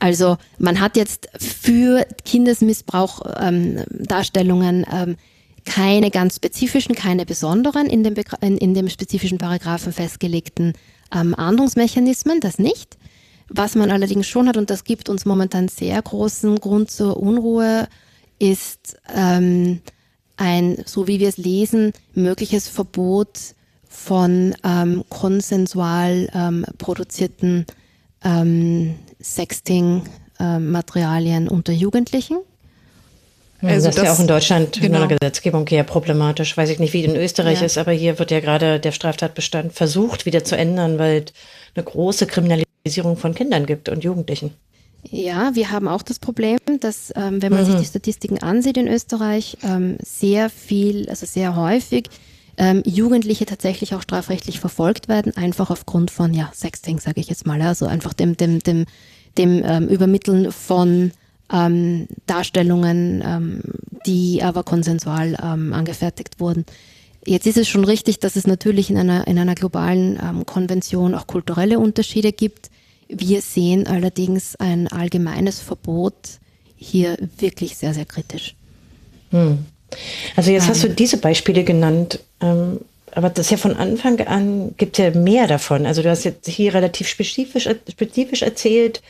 Also 0.00 0.38
man 0.58 0.80
hat 0.80 0.96
jetzt 0.96 1.28
für 1.38 2.06
Kindesmissbrauch 2.24 3.22
ähm, 3.38 3.84
Darstellungen 3.90 4.84
ähm, 4.92 5.16
keine 5.64 6.10
ganz 6.10 6.36
spezifischen, 6.36 6.94
keine 6.94 7.26
besonderen 7.26 7.86
in 7.86 8.02
dem, 8.02 8.14
in, 8.40 8.56
in 8.56 8.74
dem 8.74 8.88
spezifischen 8.88 9.38
Paragraphen 9.38 9.92
festgelegten 9.92 10.72
ähm, 11.14 11.34
Ahndungsmechanismen, 11.34 12.40
das 12.40 12.58
nicht. 12.58 12.96
Was 13.48 13.74
man 13.74 13.90
allerdings 13.90 14.26
schon 14.26 14.48
hat, 14.48 14.56
und 14.56 14.70
das 14.70 14.84
gibt 14.84 15.08
uns 15.08 15.26
momentan 15.26 15.68
sehr 15.68 16.00
großen 16.00 16.56
Grund 16.60 16.90
zur 16.90 17.16
Unruhe, 17.16 17.88
ist 18.38 18.96
ähm, 19.14 19.80
ein, 20.36 20.82
so 20.86 21.06
wie 21.06 21.20
wir 21.20 21.28
es 21.28 21.36
lesen, 21.36 21.92
mögliches 22.14 22.68
Verbot 22.68 23.38
von 23.88 24.54
ähm, 24.64 25.04
konsensual 25.10 26.30
ähm, 26.32 26.64
produzierten 26.78 27.66
ähm, 28.24 28.94
Sexting-Materialien 29.22 31.48
unter 31.48 31.72
Jugendlichen. 31.72 32.38
Also 33.62 33.88
das 33.88 33.96
ist 33.96 34.04
ja 34.04 34.12
auch 34.12 34.20
in 34.20 34.26
Deutschland 34.26 34.80
genau. 34.80 35.02
in 35.02 35.08
der 35.08 35.18
Gesetzgebung 35.18 35.66
eher 35.66 35.84
problematisch. 35.84 36.56
Weiß 36.56 36.70
ich 36.70 36.78
nicht, 36.78 36.94
wie 36.94 37.04
in 37.04 37.14
Österreich 37.14 37.60
ja. 37.60 37.66
ist, 37.66 37.76
aber 37.76 37.92
hier 37.92 38.18
wird 38.18 38.30
ja 38.30 38.40
gerade 38.40 38.80
der 38.80 38.92
Straftatbestand 38.92 39.74
versucht 39.74 40.24
wieder 40.24 40.44
zu 40.44 40.56
ändern, 40.56 40.98
weil 40.98 41.24
es 41.24 41.32
eine 41.74 41.84
große 41.84 42.26
Kriminalisierung 42.26 43.16
von 43.16 43.34
Kindern 43.34 43.66
gibt 43.66 43.90
und 43.90 44.02
Jugendlichen. 44.02 44.54
Ja, 45.02 45.54
wir 45.54 45.70
haben 45.70 45.88
auch 45.88 46.02
das 46.02 46.18
Problem, 46.18 46.58
dass, 46.80 47.12
ähm, 47.16 47.42
wenn 47.42 47.52
man 47.52 47.62
mhm. 47.62 47.72
sich 47.72 47.80
die 47.80 47.86
Statistiken 47.86 48.42
ansieht 48.42 48.76
in 48.76 48.88
Österreich, 48.88 49.56
ähm, 49.62 49.96
sehr 50.02 50.50
viel, 50.50 51.08
also 51.08 51.26
sehr 51.26 51.56
häufig 51.56 52.08
ähm, 52.60 52.82
Jugendliche 52.84 53.46
tatsächlich 53.46 53.94
auch 53.94 54.02
strafrechtlich 54.02 54.60
verfolgt 54.60 55.08
werden, 55.08 55.34
einfach 55.34 55.70
aufgrund 55.70 56.10
von 56.10 56.34
ja 56.34 56.52
Sexting, 56.54 57.00
sage 57.00 57.18
ich 57.18 57.28
jetzt 57.28 57.46
mal, 57.46 57.60
also 57.62 57.86
einfach 57.86 58.12
dem 58.12 58.36
dem 58.36 58.58
dem 58.60 58.84
dem 59.38 59.62
ähm, 59.64 59.88
Übermitteln 59.88 60.52
von 60.52 61.12
ähm, 61.50 62.06
Darstellungen, 62.26 63.22
ähm, 63.24 63.62
die 64.04 64.42
aber 64.42 64.62
konsensual 64.62 65.38
ähm, 65.42 65.72
angefertigt 65.72 66.38
wurden. 66.38 66.66
Jetzt 67.24 67.46
ist 67.46 67.56
es 67.56 67.66
schon 67.66 67.84
richtig, 67.84 68.18
dass 68.18 68.36
es 68.36 68.46
natürlich 68.46 68.90
in 68.90 68.98
einer, 68.98 69.26
in 69.26 69.38
einer 69.38 69.54
globalen 69.54 70.18
ähm, 70.22 70.44
Konvention 70.44 71.14
auch 71.14 71.26
kulturelle 71.26 71.78
Unterschiede 71.78 72.32
gibt. 72.32 72.70
Wir 73.08 73.40
sehen 73.40 73.86
allerdings 73.86 74.56
ein 74.56 74.88
allgemeines 74.88 75.60
Verbot 75.60 76.40
hier 76.76 77.16
wirklich 77.38 77.76
sehr, 77.76 77.94
sehr 77.94 78.06
kritisch. 78.06 78.54
Hm. 79.30 79.64
Also 80.36 80.50
jetzt 80.50 80.68
hast 80.68 80.82
du 80.82 80.88
ähm. 80.88 80.96
diese 80.96 81.16
Beispiele 81.18 81.64
genannt, 81.64 82.20
ähm, 82.40 82.80
aber 83.12 83.30
das 83.30 83.46
ist 83.46 83.50
ja 83.50 83.56
von 83.56 83.76
Anfang 83.76 84.20
an 84.20 84.74
gibt 84.76 84.98
ja 84.98 85.10
mehr 85.10 85.46
davon. 85.46 85.86
Also 85.86 86.02
du 86.02 86.10
hast 86.10 86.24
jetzt 86.24 86.48
hier 86.48 86.74
relativ 86.74 87.08
spezifisch, 87.08 87.68
spezifisch 87.90 88.42
erzählt, 88.42 89.02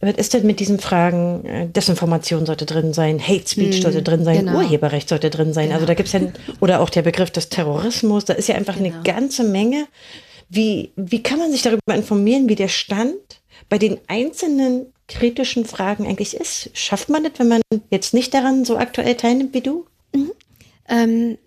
was 0.00 0.14
ist 0.14 0.32
denn 0.32 0.46
mit 0.46 0.60
diesen 0.60 0.78
Fragen, 0.78 1.44
äh, 1.44 1.66
Desinformation 1.66 2.46
sollte 2.46 2.64
drin 2.64 2.94
sein, 2.94 3.20
Hate 3.20 3.46
Speech 3.46 3.76
hm, 3.76 3.82
sollte 3.82 4.02
drin 4.02 4.24
sein, 4.24 4.46
genau. 4.46 4.58
Urheberrecht 4.58 5.08
sollte 5.08 5.28
drin 5.28 5.52
sein. 5.52 5.64
Genau. 5.64 5.74
Also 5.74 5.86
da 5.86 5.94
gibt 5.94 6.06
es 6.06 6.14
ja, 6.14 6.20
oder 6.60 6.80
auch 6.80 6.88
der 6.88 7.02
Begriff 7.02 7.30
des 7.30 7.50
Terrorismus, 7.50 8.24
da 8.24 8.32
ist 8.32 8.48
ja 8.48 8.54
einfach 8.54 8.76
genau. 8.76 8.94
eine 8.94 9.02
ganze 9.02 9.44
Menge. 9.44 9.86
Wie, 10.48 10.90
wie 10.96 11.22
kann 11.22 11.38
man 11.38 11.52
sich 11.52 11.62
darüber 11.62 11.94
informieren, 11.94 12.48
wie 12.48 12.56
der 12.56 12.68
Stand 12.68 13.14
bei 13.68 13.78
den 13.78 13.98
einzelnen 14.08 14.86
kritischen 15.06 15.66
Fragen 15.66 16.06
eigentlich 16.06 16.34
ist? 16.34 16.70
Schafft 16.72 17.10
man 17.10 17.22
das, 17.22 17.32
wenn 17.36 17.48
man 17.48 17.60
jetzt 17.90 18.14
nicht 18.14 18.32
daran 18.32 18.64
so 18.64 18.78
aktuell 18.78 19.14
teilnimmt 19.16 19.52
wie 19.52 19.60
du? 19.60 19.86
Ähm, 20.90 21.38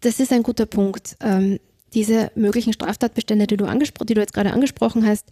das 0.00 0.20
ist 0.20 0.32
ein 0.32 0.44
guter 0.44 0.66
Punkt. 0.66 1.16
Ähm, 1.20 1.58
diese 1.92 2.30
möglichen 2.36 2.72
Straftatbestände, 2.72 3.46
die 3.46 3.56
du, 3.56 3.66
die 3.66 4.14
du 4.14 4.20
jetzt 4.20 4.32
gerade 4.32 4.52
angesprochen 4.52 5.04
hast, 5.04 5.26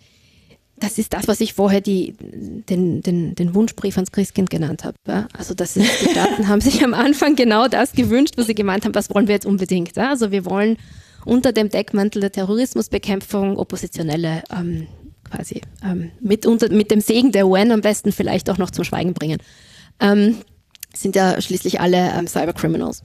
das 0.80 0.98
ist 0.98 1.12
das, 1.12 1.26
was 1.26 1.40
ich 1.40 1.54
vorher 1.54 1.80
die, 1.80 2.14
den, 2.20 3.02
den, 3.02 3.34
den 3.34 3.54
Wunschbrief 3.54 3.96
ans 3.96 4.12
Christkind 4.12 4.50
genannt 4.50 4.84
habe. 4.84 4.96
Ja? 5.06 5.28
Also 5.36 5.54
das 5.54 5.76
ist, 5.76 5.90
die 6.02 6.10
Staaten 6.10 6.48
haben 6.48 6.60
sich 6.60 6.84
am 6.84 6.94
Anfang 6.94 7.36
genau 7.36 7.68
das 7.68 7.92
gewünscht, 7.92 8.34
was 8.36 8.46
sie 8.46 8.54
gemeint 8.54 8.84
haben, 8.84 8.94
was 8.94 9.12
wollen 9.12 9.26
wir 9.26 9.34
jetzt 9.34 9.46
unbedingt. 9.46 9.96
Ja? 9.96 10.10
Also 10.10 10.30
wir 10.30 10.44
wollen 10.44 10.76
unter 11.24 11.52
dem 11.52 11.68
Deckmantel 11.68 12.20
der 12.20 12.32
Terrorismusbekämpfung 12.32 13.56
Oppositionelle 13.56 14.44
ähm, 14.56 14.86
quasi 15.30 15.62
ähm, 15.84 16.10
mit, 16.20 16.46
unter, 16.46 16.70
mit 16.70 16.90
dem 16.90 17.00
Segen 17.00 17.32
der 17.32 17.46
UN 17.48 17.72
am 17.72 17.80
besten 17.80 18.12
vielleicht 18.12 18.48
auch 18.50 18.58
noch 18.58 18.70
zum 18.70 18.84
Schweigen 18.84 19.14
bringen. 19.14 19.38
Ähm, 20.00 20.36
sind 20.94 21.16
ja 21.16 21.40
schließlich 21.40 21.80
alle 21.80 22.12
ähm, 22.16 22.26
Cybercriminals. 22.26 23.02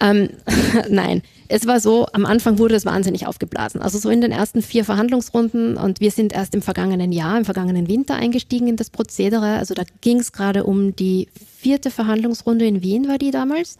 Ähm, 0.00 0.30
nein, 0.88 1.22
es 1.48 1.66
war 1.66 1.78
so, 1.78 2.06
am 2.12 2.24
Anfang 2.24 2.58
wurde 2.58 2.74
es 2.74 2.86
wahnsinnig 2.86 3.26
aufgeblasen. 3.26 3.82
Also 3.82 3.98
so 3.98 4.08
in 4.08 4.20
den 4.20 4.32
ersten 4.32 4.62
vier 4.62 4.84
Verhandlungsrunden 4.84 5.76
und 5.76 6.00
wir 6.00 6.10
sind 6.10 6.32
erst 6.32 6.54
im 6.54 6.62
vergangenen 6.62 7.12
Jahr, 7.12 7.36
im 7.36 7.44
vergangenen 7.44 7.86
Winter 7.86 8.16
eingestiegen 8.16 8.66
in 8.66 8.76
das 8.76 8.90
Prozedere. 8.90 9.58
Also 9.58 9.74
da 9.74 9.82
ging 10.00 10.18
es 10.18 10.32
gerade 10.32 10.64
um 10.64 10.96
die 10.96 11.28
vierte 11.58 11.90
Verhandlungsrunde 11.90 12.66
in 12.66 12.82
Wien 12.82 13.08
war 13.08 13.18
die 13.18 13.30
damals. 13.30 13.76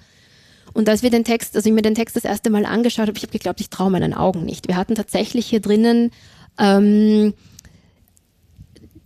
Und 0.73 0.89
als 0.89 1.03
wir 1.03 1.11
den 1.11 1.25
Text, 1.25 1.57
also 1.57 1.69
ich 1.69 1.75
mir 1.75 1.83
den 1.83 1.95
Text 1.95 2.15
das 2.15 2.25
erste 2.25 2.51
Mal 2.51 2.65
angeschaut 2.65 3.09
habe, 3.09 3.17
ich 3.17 3.23
habe 3.23 3.33
geglaubt, 3.33 3.61
ich 3.61 3.71
traue 3.71 3.91
meinen 3.91 4.15
Augen 4.15 4.45
nicht. 4.45 4.69
Wir 4.69 4.77
hatten 4.77 4.95
tatsächlich 4.95 5.47
hier 5.47 5.61
drinnen 5.61 6.13
ähm, 6.59 7.35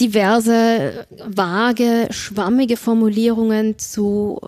diverse 0.01 1.07
vage, 1.27 2.09
schwammige 2.11 2.77
Formulierungen 2.77 3.79
zu 3.79 4.41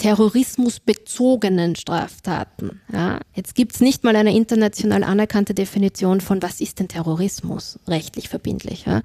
terrorismusbezogenen 0.00 1.76
Straftaten. 1.76 2.80
Ja, 2.92 3.20
jetzt 3.34 3.54
gibt 3.54 3.74
es 3.74 3.80
nicht 3.80 4.02
mal 4.02 4.16
eine 4.16 4.34
international 4.34 5.04
anerkannte 5.04 5.52
Definition 5.52 6.20
von, 6.20 6.42
was 6.42 6.60
ist 6.60 6.78
denn 6.78 6.88
Terrorismus 6.88 7.78
rechtlich 7.86 8.28
verbindlich. 8.30 8.86
Ja? 8.86 9.02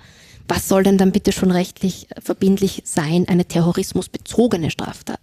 Was 0.47 0.69
soll 0.69 0.83
denn 0.83 0.97
dann 0.97 1.11
bitte 1.11 1.31
schon 1.33 1.51
rechtlich 1.51 2.07
verbindlich 2.21 2.83
sein, 2.85 3.27
eine 3.27 3.45
terrorismusbezogene 3.45 4.71
Straftat? 4.71 5.19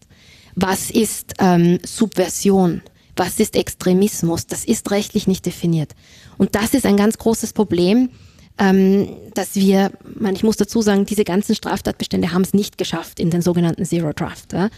Was 0.54 0.90
ist 0.90 1.34
ähm, 1.38 1.78
Subversion? 1.86 2.82
Was 3.16 3.40
ist 3.40 3.56
Extremismus? 3.56 4.46
Das 4.46 4.64
ist 4.66 4.90
rechtlich 4.90 5.26
nicht 5.26 5.46
definiert. 5.46 5.94
Und 6.36 6.54
das 6.54 6.74
ist 6.74 6.84
ein 6.84 6.96
ganz 6.98 7.16
großes 7.16 7.54
Problem, 7.54 8.10
ähm, 8.58 9.08
dass 9.34 9.56
wir, 9.56 9.92
man, 10.14 10.34
ich 10.34 10.42
muss 10.42 10.56
dazu 10.56 10.82
sagen, 10.82 11.06
diese 11.06 11.24
ganzen 11.24 11.54
Straftatbestände 11.54 12.32
haben 12.32 12.42
es 12.42 12.52
nicht 12.52 12.76
geschafft 12.76 13.18
in 13.18 13.30
den 13.30 13.40
sogenannten 13.40 13.84
Zero 13.84 14.12
Draft. 14.12 14.52
Ja? 14.52 14.68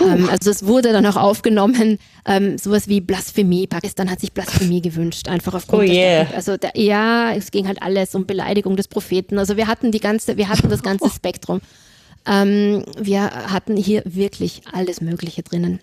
Ähm, 0.00 0.28
also 0.30 0.50
es 0.50 0.66
wurde 0.66 0.92
dann 0.92 1.04
auch 1.06 1.16
aufgenommen, 1.16 1.98
ähm, 2.24 2.56
sowas 2.56 2.88
wie 2.88 3.00
Blasphemie. 3.00 3.66
Pakistan 3.66 4.10
hat 4.10 4.20
sich 4.20 4.32
Blasphemie 4.32 4.80
gewünscht, 4.80 5.28
einfach 5.28 5.54
aufgrund 5.54 5.82
oh 5.82 5.84
yeah. 5.84 6.24
der, 6.24 6.34
also 6.34 6.56
der, 6.56 6.72
ja, 6.74 7.32
es 7.34 7.50
ging 7.50 7.68
halt 7.68 7.82
alles 7.82 8.14
um 8.14 8.26
Beleidigung 8.26 8.76
des 8.76 8.88
Propheten. 8.88 9.38
Also 9.38 9.56
wir 9.56 9.66
hatten 9.66 9.92
die 9.92 10.00
ganze, 10.00 10.36
wir 10.36 10.48
hatten 10.48 10.70
das 10.70 10.82
ganze 10.82 11.10
Spektrum. 11.14 11.60
Ähm, 12.26 12.84
wir 12.98 13.22
hatten 13.22 13.76
hier 13.76 14.02
wirklich 14.06 14.62
alles 14.72 15.00
Mögliche 15.00 15.42
drinnen. 15.42 15.80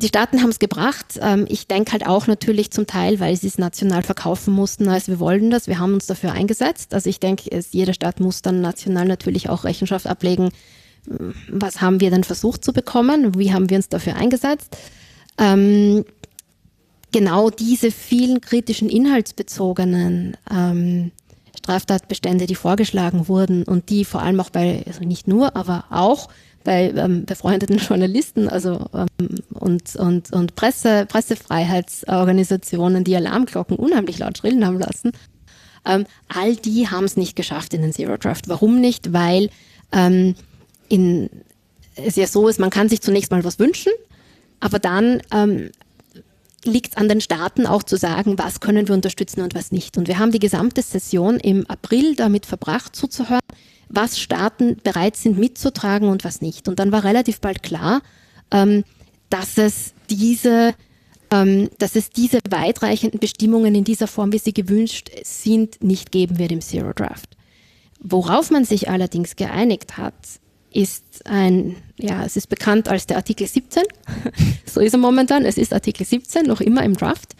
Die 0.00 0.08
Staaten 0.08 0.42
haben 0.42 0.50
es 0.50 0.58
gebracht. 0.58 1.18
Ähm, 1.20 1.46
ich 1.48 1.66
denke 1.66 1.92
halt 1.92 2.06
auch 2.06 2.26
natürlich 2.26 2.70
zum 2.70 2.86
Teil, 2.86 3.18
weil 3.18 3.36
sie 3.36 3.48
es 3.48 3.58
national 3.58 4.02
verkaufen 4.02 4.54
mussten, 4.54 4.88
als 4.88 5.08
wir 5.08 5.18
wollten 5.18 5.50
das. 5.50 5.66
Wir 5.66 5.78
haben 5.78 5.94
uns 5.94 6.06
dafür 6.06 6.32
eingesetzt. 6.32 6.94
Also 6.94 7.10
ich 7.10 7.18
denke, 7.18 7.50
jeder 7.70 7.94
Staat 7.94 8.20
muss 8.20 8.42
dann 8.42 8.60
national 8.60 9.06
natürlich 9.06 9.48
auch 9.48 9.64
Rechenschaft 9.64 10.06
ablegen. 10.06 10.50
Was 11.48 11.80
haben 11.80 12.00
wir 12.00 12.10
denn 12.10 12.24
versucht 12.24 12.64
zu 12.64 12.72
bekommen? 12.72 13.36
Wie 13.38 13.52
haben 13.52 13.70
wir 13.70 13.76
uns 13.76 13.88
dafür 13.88 14.14
eingesetzt? 14.16 14.76
Ähm, 15.36 16.04
genau 17.12 17.50
diese 17.50 17.90
vielen 17.90 18.40
kritischen 18.40 18.88
inhaltsbezogenen 18.88 20.36
ähm, 20.50 21.10
Straftatbestände, 21.56 22.46
die 22.46 22.54
vorgeschlagen 22.54 23.28
wurden 23.28 23.64
und 23.64 23.90
die 23.90 24.04
vor 24.04 24.22
allem 24.22 24.38
auch 24.40 24.50
bei, 24.50 24.84
also 24.86 25.04
nicht 25.04 25.26
nur, 25.26 25.56
aber 25.56 25.86
auch 25.90 26.28
bei 26.64 26.90
ähm, 26.90 27.24
befreundeten 27.24 27.78
Journalisten 27.88 28.48
also, 28.48 28.86
ähm, 28.94 29.28
und, 29.50 29.96
und, 29.96 30.32
und 30.32 30.54
Presse, 30.56 31.06
Pressefreiheitsorganisationen, 31.06 33.04
die 33.04 33.16
Alarmglocken 33.16 33.76
unheimlich 33.76 34.18
laut 34.18 34.38
schrillen 34.38 34.64
haben 34.66 34.78
lassen. 34.78 35.12
Ähm, 35.86 36.04
all 36.28 36.56
die 36.56 36.88
haben 36.88 37.04
es 37.04 37.16
nicht 37.16 37.36
geschafft 37.36 37.74
in 37.74 37.82
den 37.82 37.92
Zero 37.92 38.16
Draft. 38.16 38.48
Warum 38.48 38.80
nicht? 38.80 39.12
Weil 39.12 39.50
ähm, 39.92 40.34
in, 40.88 41.30
es 41.96 42.16
ja 42.16 42.26
so 42.26 42.48
ist, 42.48 42.60
man 42.60 42.70
kann 42.70 42.88
sich 42.88 43.00
zunächst 43.00 43.30
mal 43.30 43.44
was 43.44 43.58
wünschen, 43.58 43.92
aber 44.60 44.78
dann 44.78 45.22
ähm, 45.32 45.70
liegt 46.64 46.92
es 46.92 46.96
an 46.96 47.08
den 47.08 47.20
Staaten 47.20 47.66
auch 47.66 47.82
zu 47.82 47.96
sagen, 47.96 48.38
was 48.38 48.60
können 48.60 48.88
wir 48.88 48.94
unterstützen 48.94 49.40
und 49.42 49.54
was 49.54 49.72
nicht. 49.72 49.96
Und 49.96 50.08
wir 50.08 50.18
haben 50.18 50.32
die 50.32 50.38
gesamte 50.38 50.82
Session 50.82 51.38
im 51.38 51.66
April 51.68 52.14
damit 52.16 52.46
verbracht, 52.46 52.94
zuzuhören, 52.94 53.40
was 53.88 54.18
Staaten 54.18 54.76
bereit 54.82 55.16
sind 55.16 55.38
mitzutragen 55.38 56.08
und 56.08 56.24
was 56.24 56.40
nicht. 56.40 56.68
Und 56.68 56.78
dann 56.78 56.92
war 56.92 57.04
relativ 57.04 57.40
bald 57.40 57.62
klar, 57.62 58.02
ähm, 58.50 58.84
dass 59.30 59.58
es 59.58 59.92
diese 60.10 60.74
ähm, 61.30 61.68
dass 61.78 61.96
es 61.96 62.10
diese 62.10 62.38
weitreichenden 62.48 63.20
Bestimmungen 63.20 63.74
in 63.74 63.84
dieser 63.84 64.06
Form, 64.06 64.32
wie 64.32 64.38
sie 64.38 64.54
gewünscht 64.54 65.10
sind, 65.22 65.82
nicht 65.82 66.10
geben 66.10 66.38
wird 66.38 66.52
im 66.52 66.60
Zero 66.60 66.92
Draft. 66.92 67.36
Worauf 68.00 68.50
man 68.50 68.64
sich 68.64 68.88
allerdings 68.88 69.36
geeinigt 69.36 69.98
hat, 69.98 70.14
ist 70.72 71.26
ein, 71.26 71.76
ja, 71.98 72.24
es 72.24 72.36
ist 72.36 72.48
bekannt 72.48 72.88
als 72.88 73.06
der 73.06 73.16
Artikel 73.16 73.46
17. 73.46 73.82
so 74.66 74.80
ist 74.80 74.92
er 74.92 74.98
momentan. 74.98 75.44
Es 75.44 75.58
ist 75.58 75.72
Artikel 75.72 76.06
17, 76.06 76.46
noch 76.46 76.60
immer 76.60 76.82
im 76.82 76.94
Draft. 76.94 77.34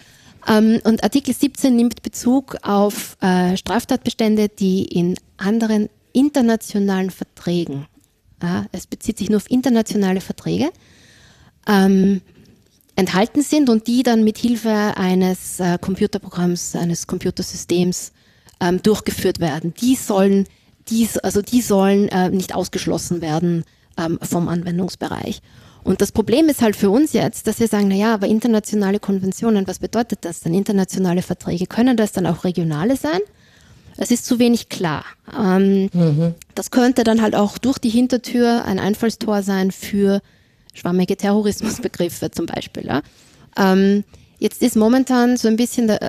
Ähm, 0.47 0.81
und 0.85 1.03
Artikel 1.05 1.35
17 1.35 1.75
nimmt 1.75 2.03
Bezug 2.03 2.57
auf 2.63 3.17
äh, 3.21 3.57
Straftatbestände, 3.57 4.49
die 4.49 4.85
in 4.85 5.15
anderen 5.37 5.89
internationalen 6.13 7.11
Verträgen, 7.11 7.87
ja, 8.43 8.67
es 8.73 8.87
bezieht 8.87 9.19
sich 9.19 9.29
nur 9.29 9.39
auf 9.39 9.51
internationale 9.51 10.21
Verträge, 10.21 10.71
ähm, 11.67 12.21
enthalten 12.97 13.43
sind 13.43 13.69
und 13.71 13.87
die 13.87 14.03
dann 14.03 14.25
mit 14.25 14.39
Hilfe 14.39 14.97
eines 14.97 15.61
äh, 15.61 15.79
Computerprogramms, 15.81 16.75
eines 16.75 17.07
Computersystems 17.07 18.13
ähm, 18.61 18.83
durchgeführt 18.83 19.39
werden. 19.39 19.73
Die 19.81 19.95
sollen, 19.95 20.47
dies, 20.89 21.17
also 21.19 21.43
die 21.43 21.63
sollen 21.63 22.09
äh, 22.09 22.29
nicht 22.31 22.55
ausgeschlossen 22.55 23.21
werden 23.21 23.65
ähm, 23.97 24.19
vom 24.23 24.49
Anwendungsbereich. 24.49 25.41
Und 25.85 26.01
das 26.01 26.13
Problem 26.13 26.49
ist 26.49 26.61
halt 26.61 26.77
für 26.77 26.91
uns 26.91 27.13
jetzt, 27.13 27.47
dass 27.47 27.61
wir 27.61 27.69
sagen, 27.69 27.89
na 27.89 27.95
ja, 27.95 28.15
aber 28.15 28.27
internationale 28.27 28.99
Konventionen, 28.99 29.67
was 29.67 29.79
bedeutet 29.79 30.25
das 30.25 30.41
denn? 30.41 30.53
Internationale 30.53 31.23
Verträge, 31.23 31.67
können 31.67 31.97
das 31.97 32.13
dann 32.13 32.27
auch 32.27 32.45
regionale 32.45 32.97
sein? 32.97 33.21
Es 33.99 34.11
ist 34.11 34.25
zu 34.25 34.39
wenig 34.39 34.69
klar. 34.69 35.05
Ähm, 35.37 35.91
mhm. 35.93 36.35
Das 36.55 36.71
könnte 36.71 37.05
dann 37.05 37.21
halt 37.21 37.35
auch 37.35 37.59
durch 37.59 37.79
die 37.79 37.91
Hintertür 37.91 38.65
ein 38.65 38.79
Einfallstor 38.79 39.43
sein 39.43 39.73
für 39.73 40.21
schwammige 40.73 41.17
Terrorismusbegriffe 41.17 42.31
zum 42.31 42.47
Beispiel. 42.47 42.87
Ja? 42.87 43.03
Ähm, 43.59 44.05
jetzt 44.39 44.63
ist 44.63 44.77
momentan 44.77 45.37
so 45.37 45.49
ein 45.49 45.57
bisschen 45.57 45.89
der, 45.89 46.01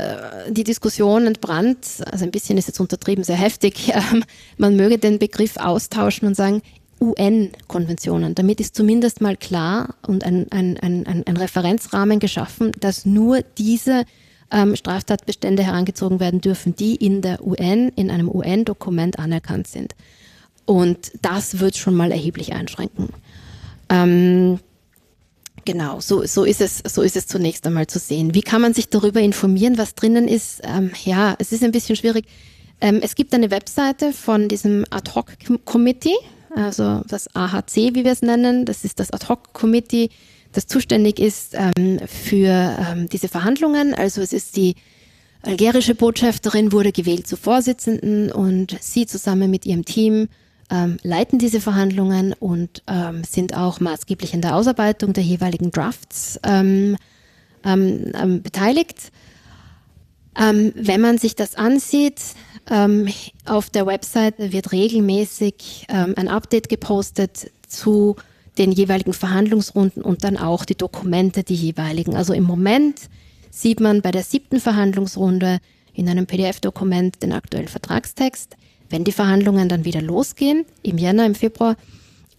äh, 0.48 0.52
die 0.52 0.64
Diskussion 0.64 1.26
entbrannt, 1.26 1.88
also 2.12 2.26
ein 2.26 2.32
bisschen 2.32 2.60
ist 2.60 2.68
jetzt 2.68 2.80
untertrieben, 2.80 3.24
sehr 3.24 3.38
heftig. 3.38 3.92
Ähm, 4.14 4.24
man 4.58 4.76
möge 4.76 4.98
den 4.98 5.18
Begriff 5.18 5.58
austauschen 5.58 6.28
und 6.28 6.36
sagen, 6.36 6.62
UN-Konventionen. 7.02 8.36
Damit 8.36 8.60
ist 8.60 8.76
zumindest 8.76 9.22
mal 9.22 9.36
klar 9.36 9.96
und 10.06 10.24
ein, 10.26 10.48
ein, 10.52 10.78
ein, 10.78 11.24
ein 11.26 11.38
Referenzrahmen 11.38 12.20
geschaffen, 12.20 12.72
dass 12.80 13.06
nur 13.06 13.42
diese 13.58 14.04
ähm, 14.52 14.76
Straftatbestände 14.76 15.64
herangezogen 15.64 16.20
werden 16.20 16.42
dürfen, 16.42 16.76
die 16.76 16.96
in 16.96 17.22
der 17.22 17.46
UN, 17.46 17.90
in 17.96 18.10
einem 18.10 18.30
UN-Dokument 18.30 19.20
anerkannt 19.20 19.68
sind. 19.68 19.96
Und 20.66 21.12
das 21.22 21.60
wird 21.60 21.78
schon 21.78 21.96
mal 21.96 22.12
erheblich 22.12 22.54
einschränken. 22.54 23.10
Ähm, 23.90 24.60
genau, 25.66 26.00
so, 26.00 26.26
so, 26.26 26.44
ist 26.44 26.62
es, 26.62 26.84
so 26.86 27.02
ist 27.02 27.16
es 27.16 27.28
zunächst 27.28 27.66
einmal 27.66 27.88
zu 27.88 28.00
sehen. 28.00 28.36
Wie 28.36 28.42
kann 28.42 28.62
man 28.62 28.74
sich 28.74 28.90
darüber 28.90 29.20
informieren, 29.20 29.78
was 29.78 29.96
drinnen 29.96 30.28
ist? 30.28 30.62
Ähm, 30.64 30.92
ja, 31.04 31.36
es 31.40 31.52
ist 31.52 31.64
ein 31.64 31.72
bisschen 31.72 31.96
schwierig. 31.96 32.26
Ähm, 32.82 33.00
es 33.02 33.16
gibt 33.16 33.34
eine 33.34 33.52
Webseite 33.52 34.14
von 34.14 34.48
diesem 34.48 34.86
Ad-Hoc-Committee, 34.90 36.16
also 36.56 37.02
das 37.08 37.34
AHC, 37.36 37.96
wie 37.96 38.06
wir 38.06 38.12
es 38.12 38.22
nennen. 38.22 38.66
Das 38.66 38.86
ist 38.86 39.00
das 39.00 39.12
Ad-Hoc-Committee 39.12 40.10
das 40.52 40.68
zuständig 40.68 41.20
ist 41.20 41.56
ähm, 41.56 42.00
für 42.08 42.78
ähm, 42.80 43.10
diese 43.10 43.28
Verhandlungen. 43.28 43.94
Also 43.94 44.22
es 44.22 44.34
ist 44.34 44.56
die 44.56 44.76
algerische 45.42 45.96
Botschafterin, 45.96 46.72
wurde 46.72 46.92
gewählt 46.92 47.28
zur 47.28 47.38
Vorsitzenden 47.38 48.32
und 48.32 48.78
sie 48.82 49.06
zusammen 49.06 49.50
mit 49.52 49.66
ihrem 49.66 49.86
Team 49.86 50.28
ähm, 50.72 50.98
leiten 51.02 51.40
diese 51.40 51.62
Verhandlungen 51.62 52.34
und 52.34 52.84
ähm, 52.88 53.24
sind 53.24 53.56
auch 53.56 53.80
maßgeblich 53.80 54.34
in 54.34 54.42
der 54.42 54.56
Ausarbeitung 54.56 55.14
der 55.14 55.24
jeweiligen 55.24 55.72
Drafts 55.72 56.40
ähm, 56.44 56.96
ähm, 57.64 58.12
ähm, 58.14 58.42
beteiligt. 58.42 59.12
Ähm, 60.40 60.72
wenn 60.76 61.02
man 61.02 61.18
sich 61.18 61.36
das 61.36 61.56
ansieht, 61.56 62.22
ähm, 62.70 63.08
auf 63.46 63.70
der 63.70 63.88
Webseite 63.88 64.52
wird 64.52 64.72
regelmäßig 64.72 65.88
ähm, 65.90 66.14
ein 66.18 66.28
Update 66.28 66.70
gepostet 66.70 67.52
zu 67.68 68.16
den 68.60 68.72
jeweiligen 68.72 69.14
Verhandlungsrunden 69.14 70.04
und 70.04 70.24
dann 70.24 70.38
auch 70.38 70.66
die 70.66 70.76
Dokumente, 70.76 71.44
die 71.44 71.56
jeweiligen. 71.56 72.16
Also 72.16 72.34
im 72.34 72.44
Moment 72.44 73.10
sieht 73.50 73.80
man 73.80 74.02
bei 74.02 74.12
der 74.12 74.24
siebten 74.24 74.60
Verhandlungsrunde 74.60 75.60
in 75.94 76.08
einem 76.08 76.28
PDF-Dokument 76.28 77.24
den 77.24 77.34
aktuellen 77.34 77.68
Vertragstext. 77.68 78.56
Wenn 78.90 79.04
die 79.04 79.12
Verhandlungen 79.12 79.70
dann 79.70 79.86
wieder 79.86 80.02
losgehen, 80.02 80.66
im 80.84 80.98
Jänner, 80.98 81.26
im 81.26 81.36
Februar, 81.36 81.76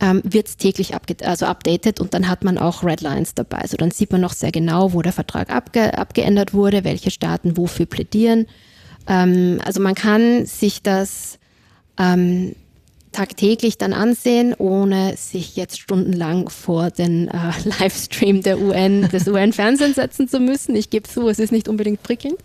ähm, 0.00 0.22
wird 0.24 0.48
es 0.48 0.56
täglich 0.56 0.92
also 1.24 1.46
updated 1.46 2.00
und 2.00 2.14
dann 2.14 2.28
hat 2.28 2.44
man 2.44 2.58
auch 2.58 2.82
Redlines 2.82 3.34
dabei. 3.34 3.58
Also 3.58 3.76
dann 3.76 3.90
sieht 3.90 4.12
man 4.12 4.20
noch 4.20 4.32
sehr 4.32 4.50
genau, 4.50 4.92
wo 4.92 5.02
der 5.02 5.12
Vertrag 5.12 5.50
abge 5.50 5.96
abgeändert 5.96 6.54
wurde, 6.54 6.84
welche 6.84 7.10
Staaten 7.10 7.56
wofür 7.56 7.86
plädieren. 7.86 8.46
Ähm, 9.06 9.60
also 9.64 9.80
man 9.80 9.94
kann 9.94 10.46
sich 10.46 10.82
das 10.82 11.38
ähm, 11.98 12.54
tagtäglich 13.12 13.78
dann 13.78 13.92
ansehen, 13.92 14.54
ohne 14.56 15.16
sich 15.16 15.56
jetzt 15.56 15.80
stundenlang 15.80 16.48
vor 16.48 16.90
den 16.90 17.28
äh, 17.28 17.52
Livestream 17.80 18.42
der 18.42 18.60
UN, 18.60 19.08
des 19.08 19.26
UN-Fernsehens 19.26 19.96
setzen 19.96 20.28
zu 20.28 20.40
müssen. 20.40 20.76
Ich 20.76 20.90
gebe 20.90 21.08
zu, 21.08 21.28
es 21.28 21.38
ist 21.38 21.52
nicht 21.52 21.68
unbedingt 21.68 22.02
prickelnd. 22.02 22.38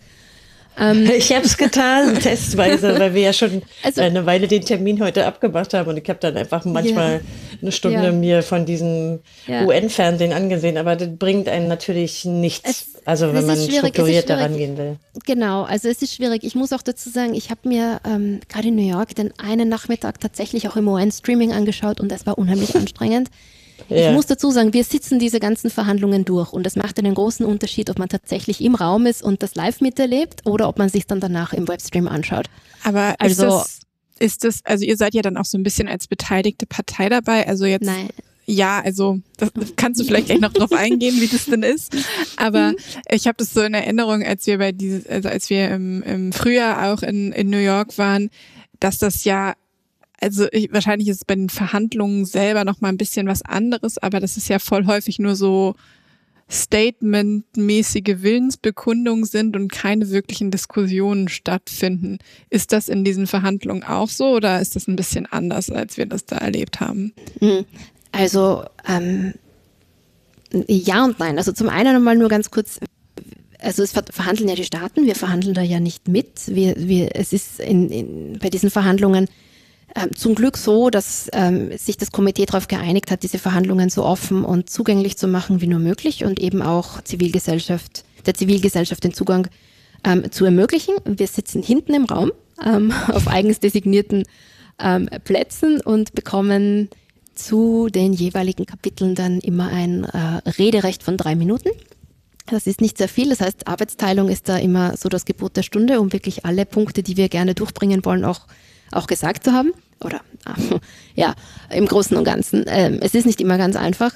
Ähm, 0.78 1.08
ich 1.16 1.32
habe 1.32 1.44
es 1.44 1.56
getan, 1.56 2.14
testweise, 2.20 2.98
weil 2.98 3.14
wir 3.14 3.22
ja 3.22 3.32
schon 3.32 3.62
also, 3.82 4.00
eine 4.02 4.26
Weile 4.26 4.48
den 4.48 4.64
Termin 4.64 5.02
heute 5.02 5.26
abgemacht 5.26 5.74
haben 5.74 5.88
und 5.88 5.96
ich 5.96 6.08
habe 6.08 6.18
dann 6.20 6.36
einfach 6.36 6.64
manchmal 6.64 7.12
yeah, 7.12 7.20
eine 7.62 7.72
Stunde 7.72 8.02
yeah. 8.02 8.12
mir 8.12 8.42
von 8.42 8.66
diesem 8.66 9.20
yeah. 9.48 9.64
UN-Fernsehen 9.64 10.32
angesehen, 10.32 10.76
aber 10.76 10.96
das 10.96 11.08
bringt 11.16 11.48
einen 11.48 11.68
natürlich 11.68 12.24
nichts. 12.24 12.68
Es, 12.68 13.06
also 13.06 13.32
wenn 13.32 13.46
man 13.46 13.56
strukturiert 13.56 14.28
daran 14.28 14.56
gehen 14.56 14.76
will. 14.76 14.96
Genau, 15.24 15.62
also 15.62 15.88
es 15.88 16.02
ist 16.02 16.14
schwierig. 16.14 16.42
Ich 16.44 16.54
muss 16.54 16.72
auch 16.72 16.82
dazu 16.82 17.08
sagen, 17.08 17.34
ich 17.34 17.50
habe 17.50 17.68
mir 17.68 18.00
ähm, 18.04 18.40
gerade 18.48 18.68
in 18.68 18.76
New 18.76 18.88
York 18.88 19.14
den 19.14 19.32
einen 19.38 19.68
Nachmittag 19.68 20.20
tatsächlich 20.20 20.68
auch 20.68 20.76
im 20.76 20.88
UN-Streaming 20.88 21.52
angeschaut 21.52 22.00
und 22.00 22.10
das 22.10 22.26
war 22.26 22.36
unheimlich 22.36 22.74
anstrengend. 22.76 23.28
Ja. 23.88 24.08
Ich 24.08 24.14
muss 24.14 24.26
dazu 24.26 24.50
sagen, 24.50 24.72
wir 24.72 24.84
sitzen 24.84 25.18
diese 25.18 25.40
ganzen 25.40 25.70
Verhandlungen 25.70 26.24
durch 26.24 26.52
und 26.52 26.64
das 26.64 26.76
macht 26.76 26.98
einen 26.98 27.14
großen 27.14 27.46
Unterschied, 27.46 27.90
ob 27.90 27.98
man 27.98 28.08
tatsächlich 28.08 28.60
im 28.60 28.74
Raum 28.74 29.06
ist 29.06 29.22
und 29.22 29.42
das 29.42 29.54
live 29.54 29.80
miterlebt 29.80 30.46
oder 30.46 30.68
ob 30.68 30.78
man 30.78 30.88
sich 30.88 31.06
dann 31.06 31.20
danach 31.20 31.52
im 31.52 31.68
Webstream 31.68 32.08
anschaut. 32.08 32.46
Aber 32.82 33.14
also 33.18 33.46
ist 33.46 33.52
das, 33.52 33.80
ist 34.18 34.44
das, 34.44 34.60
also 34.64 34.84
ihr 34.84 34.96
seid 34.96 35.14
ja 35.14 35.22
dann 35.22 35.36
auch 35.36 35.44
so 35.44 35.58
ein 35.58 35.62
bisschen 35.62 35.88
als 35.88 36.08
beteiligte 36.08 36.66
Partei 36.66 37.08
dabei, 37.08 37.46
also 37.46 37.64
jetzt. 37.64 37.84
Nein. 37.84 38.08
Ja, 38.48 38.80
also 38.80 39.18
das 39.38 39.50
kannst 39.74 40.00
du 40.00 40.04
vielleicht 40.04 40.26
gleich 40.26 40.38
noch 40.38 40.52
drauf 40.52 40.72
eingehen, 40.72 41.20
wie 41.20 41.26
das 41.26 41.46
denn 41.46 41.64
ist. 41.64 41.96
Aber 42.36 42.72
mhm. 42.72 42.76
ich 43.10 43.26
habe 43.26 43.36
das 43.38 43.52
so 43.52 43.60
in 43.60 43.74
Erinnerung, 43.74 44.22
als 44.22 44.46
wir 44.46 44.58
bei 44.58 44.70
dieses, 44.70 45.04
also 45.08 45.28
als 45.28 45.50
wir 45.50 45.68
im, 45.70 46.02
im 46.04 46.32
Frühjahr 46.32 46.92
auch 46.92 47.02
in, 47.02 47.32
in 47.32 47.50
New 47.50 47.58
York 47.58 47.98
waren, 47.98 48.30
dass 48.78 48.98
das 48.98 49.24
ja 49.24 49.54
also 50.20 50.46
ich, 50.52 50.72
wahrscheinlich 50.72 51.08
ist 51.08 51.16
es 51.16 51.24
bei 51.24 51.34
den 51.34 51.48
Verhandlungen 51.50 52.24
selber 52.24 52.64
noch 52.64 52.80
mal 52.80 52.88
ein 52.88 52.96
bisschen 52.96 53.26
was 53.26 53.42
anderes, 53.42 53.98
aber 53.98 54.20
das 54.20 54.36
ist 54.36 54.48
ja 54.48 54.58
voll 54.58 54.86
häufig 54.86 55.18
nur 55.18 55.36
so 55.36 55.74
Statement-mäßige 56.48 58.22
Willensbekundungen 58.22 59.24
sind 59.24 59.56
und 59.56 59.72
keine 59.72 60.10
wirklichen 60.10 60.50
Diskussionen 60.50 61.28
stattfinden. 61.28 62.18
Ist 62.50 62.72
das 62.72 62.88
in 62.88 63.04
diesen 63.04 63.26
Verhandlungen 63.26 63.82
auch 63.82 64.08
so 64.08 64.36
oder 64.36 64.60
ist 64.60 64.76
das 64.76 64.86
ein 64.86 64.96
bisschen 64.96 65.26
anders, 65.26 65.70
als 65.70 65.96
wir 65.96 66.06
das 66.06 66.24
da 66.24 66.36
erlebt 66.36 66.80
haben? 66.80 67.12
Hm. 67.40 67.64
Also 68.12 68.64
ähm, 68.88 69.34
ja 70.68 71.04
und 71.04 71.18
nein. 71.18 71.36
Also 71.36 71.52
zum 71.52 71.68
einen 71.68 71.96
einmal 71.96 72.16
nur 72.16 72.28
ganz 72.28 72.50
kurz. 72.50 72.78
Also 73.58 73.82
es 73.82 73.92
verhandeln 73.92 74.48
ja 74.48 74.54
die 74.54 74.64
Staaten, 74.64 75.06
wir 75.06 75.16
verhandeln 75.16 75.54
da 75.54 75.62
ja 75.62 75.80
nicht 75.80 76.08
mit. 76.08 76.42
Wir, 76.46 76.74
wir, 76.76 77.16
es 77.16 77.32
ist 77.32 77.58
in, 77.58 77.90
in, 77.90 78.38
bei 78.38 78.50
diesen 78.50 78.70
Verhandlungen 78.70 79.28
zum 80.14 80.34
Glück 80.34 80.56
so, 80.56 80.90
dass 80.90 81.28
ähm, 81.32 81.76
sich 81.78 81.96
das 81.96 82.12
Komitee 82.12 82.44
darauf 82.46 82.68
geeinigt 82.68 83.10
hat, 83.10 83.22
diese 83.22 83.38
Verhandlungen 83.38 83.88
so 83.88 84.04
offen 84.04 84.44
und 84.44 84.68
zugänglich 84.68 85.16
zu 85.16 85.28
machen 85.28 85.60
wie 85.60 85.66
nur 85.66 85.78
möglich 85.78 86.24
und 86.24 86.38
eben 86.38 86.62
auch 86.62 87.02
Zivilgesellschaft, 87.02 88.04
der 88.26 88.34
Zivilgesellschaft 88.34 89.04
den 89.04 89.14
Zugang 89.14 89.48
ähm, 90.04 90.30
zu 90.30 90.44
ermöglichen. 90.44 90.94
Wir 91.04 91.26
sitzen 91.26 91.62
hinten 91.62 91.94
im 91.94 92.04
Raum 92.04 92.32
ähm, 92.64 92.92
auf 93.08 93.28
eigens 93.28 93.60
designierten 93.60 94.24
ähm, 94.78 95.08
Plätzen 95.24 95.80
und 95.80 96.14
bekommen 96.14 96.88
zu 97.34 97.88
den 97.88 98.12
jeweiligen 98.12 98.66
Kapiteln 98.66 99.14
dann 99.14 99.40
immer 99.40 99.68
ein 99.68 100.04
äh, 100.04 100.48
Rederecht 100.48 101.02
von 101.02 101.16
drei 101.16 101.34
Minuten. 101.36 101.70
Das 102.46 102.66
ist 102.66 102.80
nicht 102.80 102.98
sehr 102.98 103.08
viel. 103.08 103.30
Das 103.30 103.40
heißt, 103.40 103.66
Arbeitsteilung 103.66 104.28
ist 104.28 104.48
da 104.48 104.56
immer 104.56 104.96
so 104.96 105.08
das 105.08 105.24
Gebot 105.24 105.56
der 105.56 105.62
Stunde, 105.62 106.00
um 106.00 106.12
wirklich 106.12 106.44
alle 106.44 106.64
Punkte, 106.64 107.02
die 107.02 107.16
wir 107.16 107.28
gerne 107.28 107.54
durchbringen 107.54 108.04
wollen, 108.04 108.24
auch, 108.24 108.46
auch 108.92 109.06
gesagt 109.06 109.44
zu 109.44 109.52
haben. 109.52 109.72
Oder 110.04 110.20
ja, 111.14 111.34
im 111.70 111.86
Großen 111.86 112.16
und 112.16 112.24
Ganzen. 112.24 112.64
Ähm, 112.68 112.98
es 113.00 113.14
ist 113.14 113.26
nicht 113.26 113.40
immer 113.40 113.58
ganz 113.58 113.76
einfach. 113.76 114.12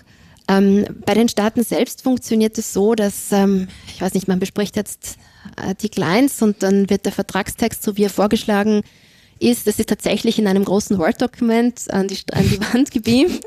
Ähm, 0.49 0.85
bei 1.07 1.15
den 1.15 1.29
Staaten 1.29 1.63
selbst 1.63 2.03
funktioniert 2.03 2.59
es 2.59 2.73
so, 2.73 2.95
dass, 2.95 3.33
ähm, 3.33 3.69
ich 3.89 4.01
weiß 4.01 4.15
nicht, 4.15 4.29
man 4.29 4.41
bespricht 4.41 4.77
jetzt 4.77 5.17
Artikel 5.57 6.03
1 6.03 6.43
und 6.43 6.63
dann 6.63 6.91
wird 6.91 7.05
der 7.05 7.13
Vertragstext, 7.13 7.83
so 7.83 7.97
wie 7.97 8.05
er 8.05 8.11
vorgeschlagen 8.11 8.83
ist, 9.39 9.67
das 9.67 9.79
ist 9.79 9.89
tatsächlich 9.89 10.39
in 10.39 10.47
einem 10.47 10.65
großen 10.65 10.99
Word-Dokument 10.99 11.91
an 11.91 12.09
die, 12.09 12.19
an 12.33 12.45
die 12.49 12.61
Wand 12.61 12.91
gebeamt. 12.91 13.45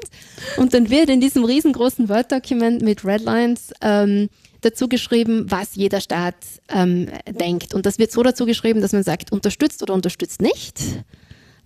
Und 0.58 0.74
dann 0.74 0.90
wird 0.90 1.10
in 1.10 1.22
diesem 1.22 1.46
riesengroßen 1.46 2.10
Word-Dokument 2.10 2.82
mit 2.82 3.06
Redlines 3.06 3.74
ähm, 3.82 4.30
dazu 4.62 4.88
geschrieben, 4.88 5.46
was 5.50 5.76
jeder 5.76 6.02
Staat 6.02 6.36
ähm, 6.70 7.10
denkt. 7.30 7.74
Und 7.74 7.86
das 7.86 8.00
wird 8.00 8.12
so 8.12 8.24
dazu 8.24 8.46
geschrieben, 8.46 8.82
dass 8.82 8.94
man 8.94 9.04
sagt, 9.04 9.32
unterstützt 9.32 9.84
oder 9.84 9.94
unterstützt 9.94 10.42
nicht. 10.42 10.80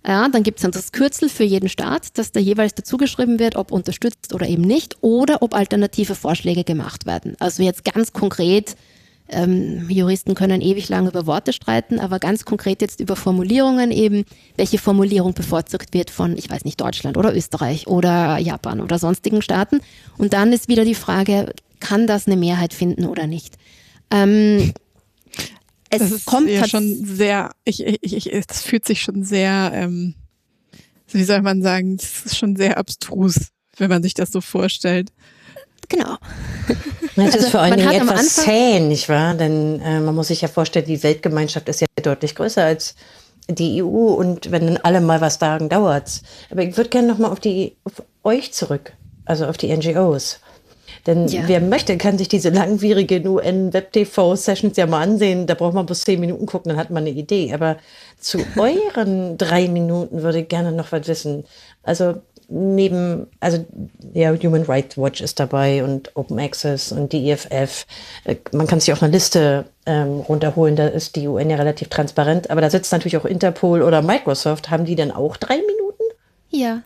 Ja, 0.06 0.28
dann 0.28 0.42
gibt 0.42 0.58
es 0.58 0.62
dann 0.62 0.70
das 0.70 0.92
Kürzel 0.92 1.28
für 1.28 1.44
jeden 1.44 1.68
Staat, 1.68 2.16
dass 2.18 2.32
da 2.32 2.40
jeweils 2.40 2.74
dazugeschrieben 2.74 3.38
wird, 3.38 3.56
ob 3.56 3.72
unterstützt 3.72 4.32
oder 4.32 4.46
eben 4.46 4.62
nicht, 4.62 4.96
oder 5.02 5.42
ob 5.42 5.54
alternative 5.54 6.14
Vorschläge 6.14 6.64
gemacht 6.64 7.04
werden. 7.04 7.36
Also 7.40 7.62
jetzt 7.62 7.84
ganz 7.84 8.12
konkret 8.12 8.76
ähm, 9.28 9.88
Juristen 9.90 10.34
können 10.34 10.60
ewig 10.62 10.88
lang 10.88 11.06
über 11.06 11.26
Worte 11.26 11.52
streiten, 11.52 11.98
aber 12.00 12.18
ganz 12.18 12.44
konkret 12.44 12.80
jetzt 12.80 13.00
über 13.00 13.16
Formulierungen 13.16 13.90
eben, 13.90 14.24
welche 14.56 14.78
Formulierung 14.78 15.34
bevorzugt 15.34 15.92
wird 15.92 16.10
von, 16.10 16.36
ich 16.36 16.48
weiß 16.48 16.64
nicht, 16.64 16.80
Deutschland 16.80 17.16
oder 17.16 17.34
Österreich 17.34 17.86
oder 17.86 18.38
Japan 18.38 18.80
oder 18.80 18.98
sonstigen 18.98 19.42
Staaten. 19.42 19.80
Und 20.16 20.32
dann 20.32 20.52
ist 20.52 20.68
wieder 20.68 20.84
die 20.84 20.94
Frage, 20.94 21.52
kann 21.80 22.06
das 22.06 22.26
eine 22.26 22.36
Mehrheit 22.36 22.72
finden 22.72 23.04
oder 23.04 23.26
nicht? 23.26 23.56
Ähm, 24.10 24.72
es 25.90 25.98
das 25.98 26.10
ist 26.10 26.26
kommt 26.26 26.48
ja 26.48 26.66
schon 26.66 27.04
sehr, 27.04 27.50
ich, 27.64 27.84
ich, 27.84 28.02
ich, 28.02 28.32
es 28.32 28.62
fühlt 28.62 28.84
sich 28.84 29.02
schon 29.02 29.24
sehr, 29.24 29.70
ähm, 29.74 30.14
wie 31.08 31.24
soll 31.24 31.42
man 31.42 31.62
sagen, 31.62 31.96
es 32.00 32.26
ist 32.26 32.36
schon 32.36 32.56
sehr 32.56 32.78
abstrus, 32.78 33.48
wenn 33.76 33.90
man 33.90 34.02
sich 34.02 34.14
das 34.14 34.30
so 34.30 34.40
vorstellt. 34.40 35.12
Genau. 35.88 36.16
Das 37.16 37.34
also, 37.34 37.46
ist 37.46 37.50
vor 37.50 37.60
allen 37.60 37.76
Dingen 37.76 37.90
etwas 37.90 38.36
zäh, 38.36 38.78
nicht 38.78 39.08
wahr? 39.08 39.34
Denn 39.34 39.80
äh, 39.80 39.98
man 39.98 40.14
muss 40.14 40.28
sich 40.28 40.40
ja 40.40 40.46
vorstellen, 40.46 40.86
die 40.86 41.02
Weltgemeinschaft 41.02 41.68
ist 41.68 41.80
ja 41.80 41.88
deutlich 42.00 42.36
größer 42.36 42.62
als 42.62 42.94
die 43.48 43.82
EU 43.82 43.86
und 43.86 44.52
wenn 44.52 44.66
dann 44.66 44.76
alle 44.76 45.00
mal 45.00 45.20
was 45.20 45.34
sagen, 45.34 45.68
dauert's. 45.68 46.22
Aber 46.48 46.62
ich 46.62 46.76
würde 46.76 46.90
gerne 46.90 47.08
nochmal 47.08 47.32
auf 47.32 47.40
die, 47.40 47.76
auf 47.82 48.04
euch 48.22 48.52
zurück, 48.52 48.92
also 49.24 49.46
auf 49.46 49.56
die 49.56 49.76
NGOs. 49.76 50.38
Denn 51.06 51.28
ja. 51.28 51.42
wer 51.46 51.60
möchte, 51.60 51.96
kann 51.96 52.18
sich 52.18 52.28
diese 52.28 52.50
langwierigen 52.50 53.26
UN-Web-TV-Sessions 53.26 54.76
ja 54.76 54.86
mal 54.86 55.02
ansehen. 55.02 55.46
Da 55.46 55.54
braucht 55.54 55.74
man 55.74 55.86
bloß 55.86 56.02
zehn 56.02 56.20
Minuten 56.20 56.46
gucken, 56.46 56.70
dann 56.70 56.78
hat 56.78 56.90
man 56.90 57.04
eine 57.04 57.10
Idee. 57.10 57.52
Aber 57.54 57.76
zu 58.18 58.38
euren 58.56 59.38
drei 59.38 59.68
Minuten 59.68 60.22
würde 60.22 60.40
ich 60.40 60.48
gerne 60.48 60.72
noch 60.72 60.92
was 60.92 61.08
wissen. 61.08 61.44
Also 61.82 62.14
neben, 62.48 63.26
also 63.40 63.64
ja, 64.14 64.34
Human 64.42 64.62
Rights 64.62 64.96
Watch 64.96 65.20
ist 65.20 65.38
dabei 65.38 65.84
und 65.84 66.16
Open 66.16 66.38
Access 66.38 66.92
und 66.92 67.12
die 67.12 67.30
EFF. 67.30 67.86
Äh, 68.24 68.36
man 68.52 68.66
kann 68.66 68.80
sich 68.80 68.92
auch 68.92 69.02
eine 69.02 69.12
Liste 69.12 69.66
ähm, 69.86 70.20
runterholen, 70.20 70.74
da 70.74 70.86
ist 70.88 71.16
die 71.16 71.28
UN 71.28 71.50
ja 71.50 71.56
relativ 71.56 71.88
transparent, 71.88 72.50
aber 72.50 72.62
da 72.62 72.70
sitzt 72.70 72.90
natürlich 72.90 73.18
auch 73.18 73.26
Interpol 73.26 73.82
oder 73.82 74.00
Microsoft. 74.00 74.70
Haben 74.70 74.86
die 74.86 74.96
denn 74.96 75.10
auch 75.10 75.36
drei 75.36 75.56
Minuten? 75.56 76.04
Ja, 76.50 76.82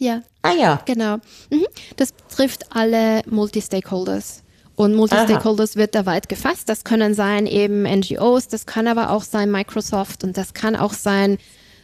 ja. 0.00 0.22
Ah 0.42 0.52
ja. 0.52 0.82
Genau. 0.86 1.16
Mhm. 1.50 1.66
Das 1.96 2.14
trifft 2.34 2.74
alle 2.74 3.22
Multi-Stakeholders. 3.26 4.42
Und 4.74 4.94
Multi-Stakeholders 4.94 5.76
wird 5.76 5.94
da 5.94 6.06
weit 6.06 6.30
gefasst. 6.30 6.68
Das 6.70 6.84
können 6.84 7.14
sein 7.14 7.46
eben 7.46 7.82
NGOs, 7.82 8.48
das 8.48 8.64
kann 8.64 8.88
aber 8.88 9.10
auch 9.10 9.22
sein 9.22 9.50
Microsoft 9.50 10.24
und 10.24 10.38
das 10.38 10.54
kann 10.54 10.74
auch 10.74 10.94
sein 10.94 11.36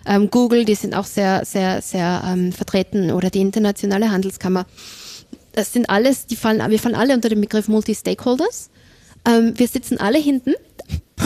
ähm, 0.07 0.31
Google, 0.31 0.65
die 0.65 0.77
sind 0.77 0.95
auch 0.95 1.05
sehr, 1.05 1.45
sehr, 1.45 1.83
sehr 1.83 2.23
ähm, 2.27 2.53
vertreten 2.53 3.11
oder 3.11 3.29
die 3.29 3.41
internationale 3.41 4.11
Handelskammer. 4.11 4.65
Das 5.53 5.73
sind 5.73 5.91
alles, 5.91 6.27
die 6.27 6.37
fallen, 6.37 6.71
wir 6.71 6.79
fallen 6.79 6.95
alle 6.95 7.13
unter 7.13 7.29
den 7.29 7.41
Begriff 7.41 7.69
Multi-Stakeholders. 7.69 8.71
Ähm, 9.29 9.53
wir 9.57 9.69
sitzen 9.69 9.99
alle 9.99 10.19
hinten 10.19 10.55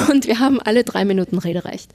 und 0.09 0.27
wir 0.27 0.39
haben 0.39 0.61
alle 0.61 0.85
drei 0.85 1.05
Minuten 1.05 1.39
Rederecht. 1.39 1.91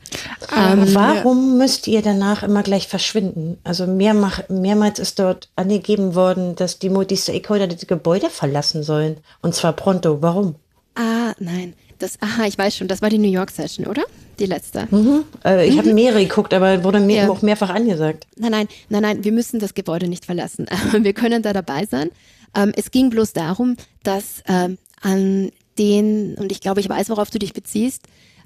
Ähm, 0.56 0.94
warum 0.94 1.58
müsst 1.58 1.88
ihr 1.88 2.02
danach 2.02 2.44
immer 2.44 2.64
gleich 2.64 2.88
verschwinden? 2.88 3.58
Also 3.64 3.88
mehrmach, 3.88 4.48
mehrmals 4.50 5.00
ist 5.00 5.20
dort 5.20 5.50
angegeben 5.56 6.16
worden, 6.16 6.56
dass 6.56 6.80
die 6.80 6.90
Multi-Stakeholder 6.90 7.68
das 7.68 7.88
Gebäude 7.88 8.30
verlassen 8.30 8.84
sollen. 8.84 9.18
Und 9.42 9.56
zwar 9.56 9.74
pronto. 9.74 10.22
Warum? 10.22 10.56
Ah, 10.96 11.34
nein. 11.40 11.74
Das, 12.00 12.22
aha, 12.22 12.46
ich 12.46 12.58
weiß 12.58 12.76
schon, 12.76 12.88
das 12.88 13.02
war 13.02 13.10
die 13.10 13.18
New 13.18 13.32
York 13.32 13.52
Session, 13.52 13.88
oder? 13.88 14.04
Die 14.40 14.46
letzte. 14.46 14.88
Mhm. 14.92 15.24
Äh, 15.46 15.68
ich 15.68 15.76
mhm. 15.76 15.80
habe 15.80 15.94
mehrere 15.94 16.24
geguckt, 16.24 16.54
aber 16.54 16.84
wurde 16.84 17.00
mir 17.00 17.24
ja. 17.24 17.30
auch 17.30 17.42
mehrfach 17.42 17.70
angesagt. 17.70 18.28
Nein, 18.38 18.52
nein, 18.52 18.68
nein, 18.90 19.02
nein, 19.02 19.24
wir 19.24 19.32
müssen 19.32 19.60
das 19.60 19.74
Gebäude 19.74 20.08
nicht 20.08 20.26
verlassen. 20.26 20.66
wir 21.00 21.14
können 21.14 21.42
da 21.42 21.54
dabei 21.54 21.86
sein. 21.86 22.10
Ähm, 22.54 22.74
es 22.76 22.92
ging 22.92 23.10
bloß 23.10 23.34
darum, 23.34 23.78
dass 24.04 24.44
ähm, 24.48 24.78
an 25.02 25.52
den, 25.78 26.36
und 26.36 26.52
ich 26.52 26.62
glaube, 26.62 26.80
ich 26.80 26.90
weiß, 26.90 27.10
worauf 27.10 27.30
du 27.30 27.40
dich 27.40 27.54
beziehst, 27.54 28.04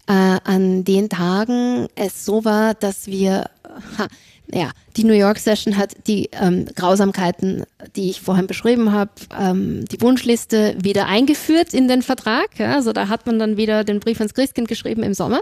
äh, 0.07 0.39
an 0.43 0.83
den 0.83 1.09
Tagen 1.09 1.87
es 1.95 2.25
so 2.25 2.43
war, 2.45 2.73
dass 2.73 3.07
wir, 3.07 3.49
ha, 3.97 4.07
ja, 4.51 4.71
die 4.97 5.03
New 5.03 5.13
York 5.13 5.37
Session 5.37 5.77
hat 5.77 6.07
die 6.07 6.29
ähm, 6.33 6.65
Grausamkeiten, 6.75 7.65
die 7.95 8.09
ich 8.09 8.21
vorhin 8.21 8.47
beschrieben 8.47 8.91
habe, 8.91 9.11
ähm, 9.39 9.85
die 9.85 10.01
Wunschliste 10.01 10.75
wieder 10.81 11.05
eingeführt 11.05 11.73
in 11.73 11.87
den 11.87 12.01
Vertrag. 12.01 12.57
Ja, 12.57 12.73
also 12.73 12.91
da 12.91 13.09
hat 13.09 13.27
man 13.27 13.37
dann 13.37 13.57
wieder 13.57 13.83
den 13.83 13.99
Brief 13.99 14.19
ans 14.19 14.33
Christkind 14.33 14.67
geschrieben 14.67 15.03
im 15.03 15.13
Sommer. 15.13 15.41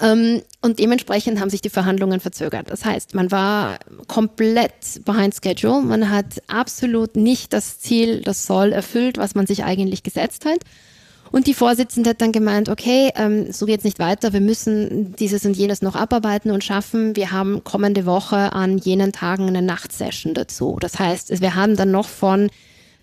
Ähm, 0.00 0.42
und 0.60 0.78
dementsprechend 0.78 1.40
haben 1.40 1.48
sich 1.48 1.62
die 1.62 1.70
Verhandlungen 1.70 2.20
verzögert. 2.20 2.70
Das 2.70 2.84
heißt, 2.84 3.14
man 3.14 3.30
war 3.30 3.78
komplett 4.08 5.04
behind 5.06 5.34
schedule. 5.34 5.80
Man 5.80 6.10
hat 6.10 6.42
absolut 6.48 7.16
nicht 7.16 7.54
das 7.54 7.80
Ziel, 7.80 8.20
das 8.20 8.46
Soll 8.46 8.72
erfüllt, 8.72 9.16
was 9.16 9.34
man 9.34 9.46
sich 9.46 9.64
eigentlich 9.64 10.02
gesetzt 10.02 10.44
hat. 10.44 10.58
Und 11.32 11.46
die 11.46 11.54
Vorsitzende 11.54 12.10
hat 12.10 12.20
dann 12.20 12.32
gemeint, 12.32 12.68
okay, 12.68 13.10
ähm, 13.16 13.52
so 13.52 13.66
geht's 13.66 13.84
nicht 13.84 13.98
weiter, 13.98 14.32
wir 14.32 14.40
müssen 14.40 15.14
dieses 15.16 15.44
und 15.44 15.56
jenes 15.56 15.82
noch 15.82 15.96
abarbeiten 15.96 16.50
und 16.50 16.64
schaffen. 16.64 17.16
Wir 17.16 17.32
haben 17.32 17.64
kommende 17.64 18.06
Woche 18.06 18.52
an 18.52 18.78
jenen 18.78 19.12
Tagen 19.12 19.48
eine 19.48 19.62
Nachtsession 19.62 20.34
dazu. 20.34 20.78
Das 20.80 20.98
heißt, 20.98 21.40
wir 21.40 21.54
haben 21.54 21.76
dann 21.76 21.90
noch 21.90 22.08
von 22.08 22.50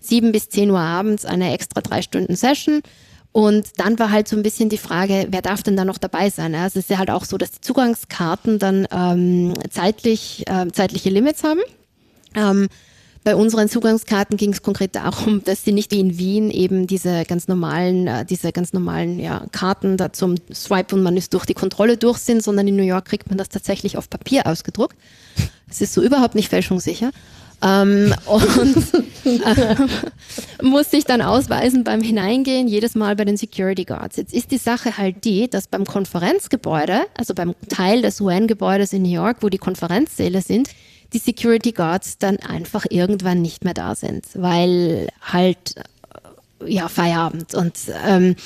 sieben 0.00 0.32
bis 0.32 0.48
zehn 0.48 0.70
Uhr 0.70 0.80
abends 0.80 1.24
eine 1.24 1.52
extra 1.52 1.80
drei 1.80 2.02
Stunden 2.02 2.36
Session. 2.36 2.80
Und 3.32 3.80
dann 3.80 3.98
war 3.98 4.12
halt 4.12 4.28
so 4.28 4.36
ein 4.36 4.44
bisschen 4.44 4.68
die 4.68 4.78
Frage, 4.78 5.26
wer 5.30 5.42
darf 5.42 5.62
denn 5.64 5.76
da 5.76 5.84
noch 5.84 5.98
dabei 5.98 6.30
sein? 6.30 6.54
Also 6.54 6.78
es 6.78 6.84
ist 6.84 6.90
ja 6.90 6.98
halt 6.98 7.10
auch 7.10 7.24
so, 7.24 7.36
dass 7.36 7.50
die 7.50 7.60
Zugangskarten 7.60 8.60
dann 8.60 8.86
ähm, 8.92 9.54
zeitlich, 9.70 10.44
äh, 10.46 10.70
zeitliche 10.70 11.10
Limits 11.10 11.42
haben. 11.42 11.58
Ähm, 12.36 12.68
bei 13.24 13.34
unseren 13.34 13.70
Zugangskarten 13.70 14.36
ging 14.36 14.52
es 14.52 14.62
konkret 14.62 14.94
darum, 14.94 15.42
dass 15.42 15.64
sie 15.64 15.72
nicht 15.72 15.90
wie 15.90 16.00
in 16.00 16.18
Wien 16.18 16.50
eben 16.50 16.86
diese 16.86 17.24
ganz 17.24 17.48
normalen, 17.48 18.06
äh, 18.06 18.24
diese 18.26 18.52
ganz 18.52 18.74
normalen 18.74 19.18
ja, 19.18 19.46
Karten 19.50 19.96
da 19.96 20.12
zum 20.12 20.34
Swipe 20.52 20.94
und 20.94 21.02
man 21.02 21.16
ist 21.16 21.32
durch 21.32 21.46
die 21.46 21.54
Kontrolle 21.54 21.96
durch 21.96 22.18
sind, 22.18 22.42
sondern 22.42 22.68
in 22.68 22.76
New 22.76 22.84
York 22.84 23.06
kriegt 23.06 23.30
man 23.30 23.38
das 23.38 23.48
tatsächlich 23.48 23.96
auf 23.96 24.10
Papier 24.10 24.46
ausgedruckt. 24.46 24.96
Es 25.70 25.80
ist 25.80 25.94
so 25.94 26.02
überhaupt 26.02 26.34
nicht 26.34 26.50
fälschungssicher. 26.50 27.10
Ähm, 27.62 28.14
und 28.26 28.76
äh, 29.24 29.76
muss 30.62 30.90
sich 30.90 31.06
dann 31.06 31.22
ausweisen 31.22 31.82
beim 31.82 32.02
Hineingehen, 32.02 32.68
jedes 32.68 32.94
Mal 32.94 33.16
bei 33.16 33.24
den 33.24 33.38
Security 33.38 33.86
Guards. 33.86 34.18
Jetzt 34.18 34.34
ist 34.34 34.50
die 34.50 34.58
Sache 34.58 34.98
halt 34.98 35.24
die, 35.24 35.48
dass 35.48 35.66
beim 35.66 35.86
Konferenzgebäude, 35.86 37.06
also 37.16 37.32
beim 37.32 37.54
Teil 37.70 38.02
des 38.02 38.20
UN-Gebäudes 38.20 38.92
in 38.92 39.02
New 39.02 39.12
York, 39.12 39.38
wo 39.40 39.48
die 39.48 39.58
Konferenzsäle 39.58 40.42
sind, 40.42 40.68
die 41.14 41.18
Security 41.18 41.72
Guards 41.72 42.18
dann 42.18 42.36
einfach 42.38 42.84
irgendwann 42.90 43.40
nicht 43.40 43.64
mehr 43.64 43.74
da 43.74 43.94
sind, 43.94 44.26
weil 44.34 45.08
halt 45.22 45.76
äh, 46.60 46.70
ja 46.70 46.88
Feierabend 46.88 47.54
und 47.54 47.78
ähm, 48.06 48.36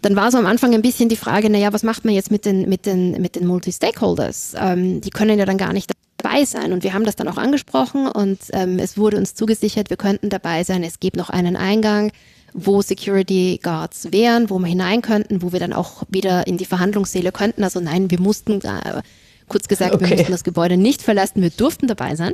dann 0.00 0.14
war 0.14 0.30
so 0.30 0.38
am 0.38 0.46
Anfang 0.46 0.74
ein 0.74 0.82
bisschen 0.82 1.08
die 1.08 1.16
Frage, 1.16 1.50
naja, 1.50 1.72
was 1.72 1.82
macht 1.82 2.04
man 2.04 2.14
jetzt 2.14 2.30
mit 2.30 2.44
den, 2.44 2.68
mit 2.68 2.86
den, 2.86 3.20
mit 3.20 3.34
den 3.34 3.46
Multi-Stakeholders? 3.46 4.54
Ähm, 4.56 5.00
die 5.00 5.10
können 5.10 5.38
ja 5.38 5.44
dann 5.44 5.58
gar 5.58 5.72
nicht 5.72 5.90
dabei 6.18 6.44
sein. 6.44 6.72
Und 6.72 6.84
wir 6.84 6.94
haben 6.94 7.04
das 7.04 7.16
dann 7.16 7.28
auch 7.28 7.36
angesprochen 7.36 8.06
und 8.06 8.38
ähm, 8.52 8.78
es 8.78 8.96
wurde 8.96 9.16
uns 9.16 9.34
zugesichert, 9.34 9.90
wir 9.90 9.96
könnten 9.96 10.30
dabei 10.30 10.62
sein. 10.62 10.84
Es 10.84 11.00
gibt 11.00 11.16
noch 11.16 11.30
einen 11.30 11.56
Eingang, 11.56 12.12
wo 12.52 12.80
Security 12.80 13.58
Guards 13.62 14.12
wären, 14.12 14.50
wo 14.50 14.58
wir 14.58 14.68
hinein 14.68 15.02
könnten, 15.02 15.42
wo 15.42 15.52
wir 15.52 15.60
dann 15.60 15.72
auch 15.72 16.04
wieder 16.08 16.46
in 16.46 16.58
die 16.58 16.64
Verhandlungssäle 16.64 17.32
könnten. 17.32 17.64
Also 17.64 17.80
nein, 17.80 18.10
wir 18.10 18.20
mussten 18.20 18.60
äh, 18.60 19.02
Kurz 19.48 19.68
gesagt, 19.68 19.94
okay. 19.94 20.10
wir 20.10 20.16
mussten 20.16 20.32
das 20.32 20.44
Gebäude 20.44 20.76
nicht 20.76 21.02
verlassen, 21.02 21.42
wir 21.42 21.50
durften 21.50 21.86
dabei 21.86 22.14
sein. 22.14 22.32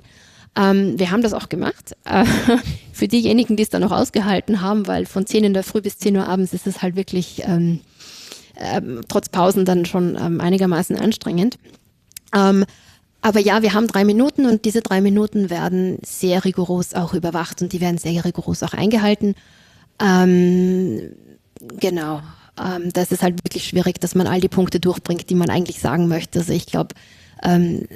Ähm, 0.57 0.99
wir 0.99 1.11
haben 1.11 1.23
das 1.23 1.33
auch 1.33 1.49
gemacht. 1.49 1.97
Äh, 2.05 2.25
für 2.93 3.09
diejenigen, 3.09 3.57
die 3.57 3.63
es 3.63 3.71
dann 3.71 3.83
noch 3.83 3.93
ausgehalten 3.93 4.61
haben, 4.61 4.87
weil 4.87 5.07
von 5.07 5.27
10 5.27 5.45
in 5.45 5.55
der 5.55 5.65
Früh 5.65 5.81
bis 5.81 5.99
10 5.99 6.17
Uhr 6.17 6.29
abends 6.29 6.53
ist 6.53 6.67
es 6.67 6.83
halt 6.83 6.97
wirklich 6.97 7.43
ähm, 7.45 7.81
äh, 8.55 8.81
trotz 9.09 9.29
Pausen 9.29 9.65
dann 9.65 9.85
schon 9.85 10.17
ähm, 10.21 10.41
einigermaßen 10.41 10.97
anstrengend. 10.97 11.59
Ähm, 12.35 12.65
aber 13.21 13.41
ja, 13.41 13.63
wir 13.63 13.73
haben 13.73 13.87
drei 13.87 14.05
Minuten 14.05 14.47
und 14.47 14.65
diese 14.65 14.83
drei 14.83 15.01
Minuten 15.01 15.49
werden 15.49 15.99
sehr 16.05 16.45
rigoros 16.45 16.95
auch 16.95 17.15
überwacht 17.15 17.63
und 17.63 17.73
die 17.73 17.81
werden 17.81 17.99
sehr 17.99 18.25
rigoros 18.25 18.63
auch 18.63 18.75
eingehalten. 18.75 19.35
Ähm, 19.99 21.15
genau 21.81 22.21
ähm, 22.63 22.93
das 22.93 23.13
ist 23.13 23.23
halt 23.23 23.45
wirklich 23.45 23.67
schwierig, 23.67 24.01
dass 24.01 24.15
man 24.15 24.27
all 24.27 24.41
die 24.41 24.49
Punkte 24.49 24.81
durchbringt, 24.81 25.29
die 25.31 25.35
man 25.35 25.51
eigentlich 25.51 25.81
sagen 25.81 26.09
möchte. 26.09 26.41
Also 26.41 26.53
ich 26.53 26.67
glaube, 26.67 26.95
ähm, 27.43 27.87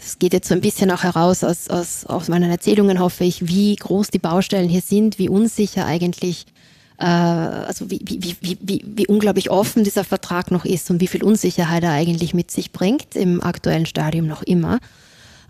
es 0.00 0.18
geht 0.18 0.32
jetzt 0.32 0.48
so 0.48 0.54
ein 0.54 0.60
bisschen 0.60 0.90
auch 0.90 1.02
heraus 1.02 1.44
aus, 1.44 1.68
aus, 1.68 2.06
aus 2.06 2.28
meinen 2.28 2.50
Erzählungen, 2.50 3.00
hoffe 3.00 3.24
ich, 3.24 3.48
wie 3.48 3.76
groß 3.76 4.08
die 4.08 4.18
Baustellen 4.18 4.68
hier 4.68 4.80
sind, 4.80 5.18
wie 5.18 5.28
unsicher 5.28 5.84
eigentlich, 5.84 6.46
äh, 6.98 7.04
also 7.04 7.90
wie, 7.90 8.00
wie, 8.04 8.36
wie, 8.40 8.58
wie, 8.60 8.84
wie 8.86 9.06
unglaublich 9.06 9.50
offen 9.50 9.84
dieser 9.84 10.04
Vertrag 10.04 10.50
noch 10.50 10.64
ist 10.64 10.90
und 10.90 11.00
wie 11.00 11.08
viel 11.08 11.24
Unsicherheit 11.24 11.82
er 11.82 11.92
eigentlich 11.92 12.34
mit 12.34 12.50
sich 12.50 12.72
bringt, 12.72 13.16
im 13.16 13.42
aktuellen 13.42 13.86
Stadium 13.86 14.26
noch 14.26 14.42
immer. 14.42 14.78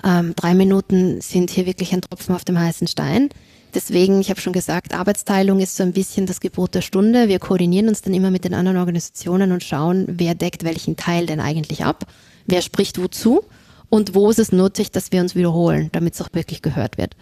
Ähm, 0.02 0.34
drei 0.36 0.54
Minuten 0.54 1.20
sind 1.20 1.50
hier 1.50 1.66
wirklich 1.66 1.92
ein 1.92 2.02
Tropfen 2.02 2.34
auf 2.34 2.44
dem 2.44 2.58
heißen 2.58 2.88
Stein. 2.88 3.28
Deswegen, 3.74 4.20
ich 4.20 4.30
habe 4.30 4.40
schon 4.40 4.52
gesagt, 4.52 4.94
Arbeitsteilung 4.94 5.58
ist 5.60 5.76
so 5.76 5.82
ein 5.82 5.92
bisschen 5.92 6.26
das 6.26 6.40
Gebot 6.40 6.74
der 6.74 6.80
Stunde. 6.80 7.28
Wir 7.28 7.40
koordinieren 7.40 7.88
uns 7.88 8.02
dann 8.02 8.14
immer 8.14 8.30
mit 8.30 8.44
den 8.44 8.54
anderen 8.54 8.78
Organisationen 8.78 9.50
und 9.50 9.64
schauen, 9.64 10.06
wer 10.08 10.34
deckt 10.34 10.64
welchen 10.64 10.96
Teil 10.96 11.26
denn 11.26 11.40
eigentlich 11.40 11.84
ab, 11.84 12.04
wer 12.46 12.62
spricht 12.62 13.02
wozu 13.02 13.42
und 13.90 14.14
wo 14.14 14.30
ist 14.30 14.38
es 14.38 14.52
nötig, 14.52 14.92
dass 14.92 15.10
wir 15.12 15.20
uns 15.20 15.34
wiederholen, 15.34 15.88
damit 15.92 16.14
es 16.14 16.22
auch 16.22 16.28
wirklich 16.32 16.62
gehört 16.62 16.98
wird. 16.98 17.16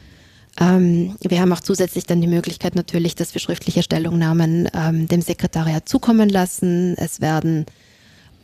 Ähm, 0.61 1.17
wir 1.21 1.41
haben 1.41 1.53
auch 1.53 1.61
zusätzlich 1.61 2.05
dann 2.05 2.21
die 2.21 2.27
Möglichkeit 2.27 2.75
natürlich, 2.75 3.15
dass 3.15 3.35
wir 3.35 3.41
schriftliche 3.41 3.83
Stellungnahmen 3.83 4.69
ähm, 4.75 5.09
dem 5.09 5.23
Sekretariat 5.23 5.89
zukommen 5.89 6.29
lassen. 6.29 6.95
Es 6.99 7.21
werden 7.21 7.65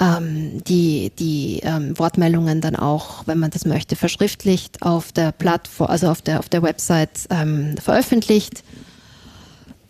ähm, 0.00 0.62
die, 0.64 1.10
die 1.18 1.60
ähm, 1.62 1.98
Wortmeldungen 1.98 2.60
dann 2.60 2.76
auch, 2.76 3.26
wenn 3.26 3.38
man 3.38 3.50
das 3.50 3.64
möchte, 3.64 3.96
verschriftlicht 3.96 4.82
auf 4.82 5.12
der 5.12 5.32
Plattform, 5.32 5.90
also 5.90 6.08
auf 6.08 6.22
der, 6.22 6.38
auf 6.38 6.48
der 6.48 6.62
Website 6.62 7.26
ähm, 7.30 7.76
veröffentlicht. 7.78 8.62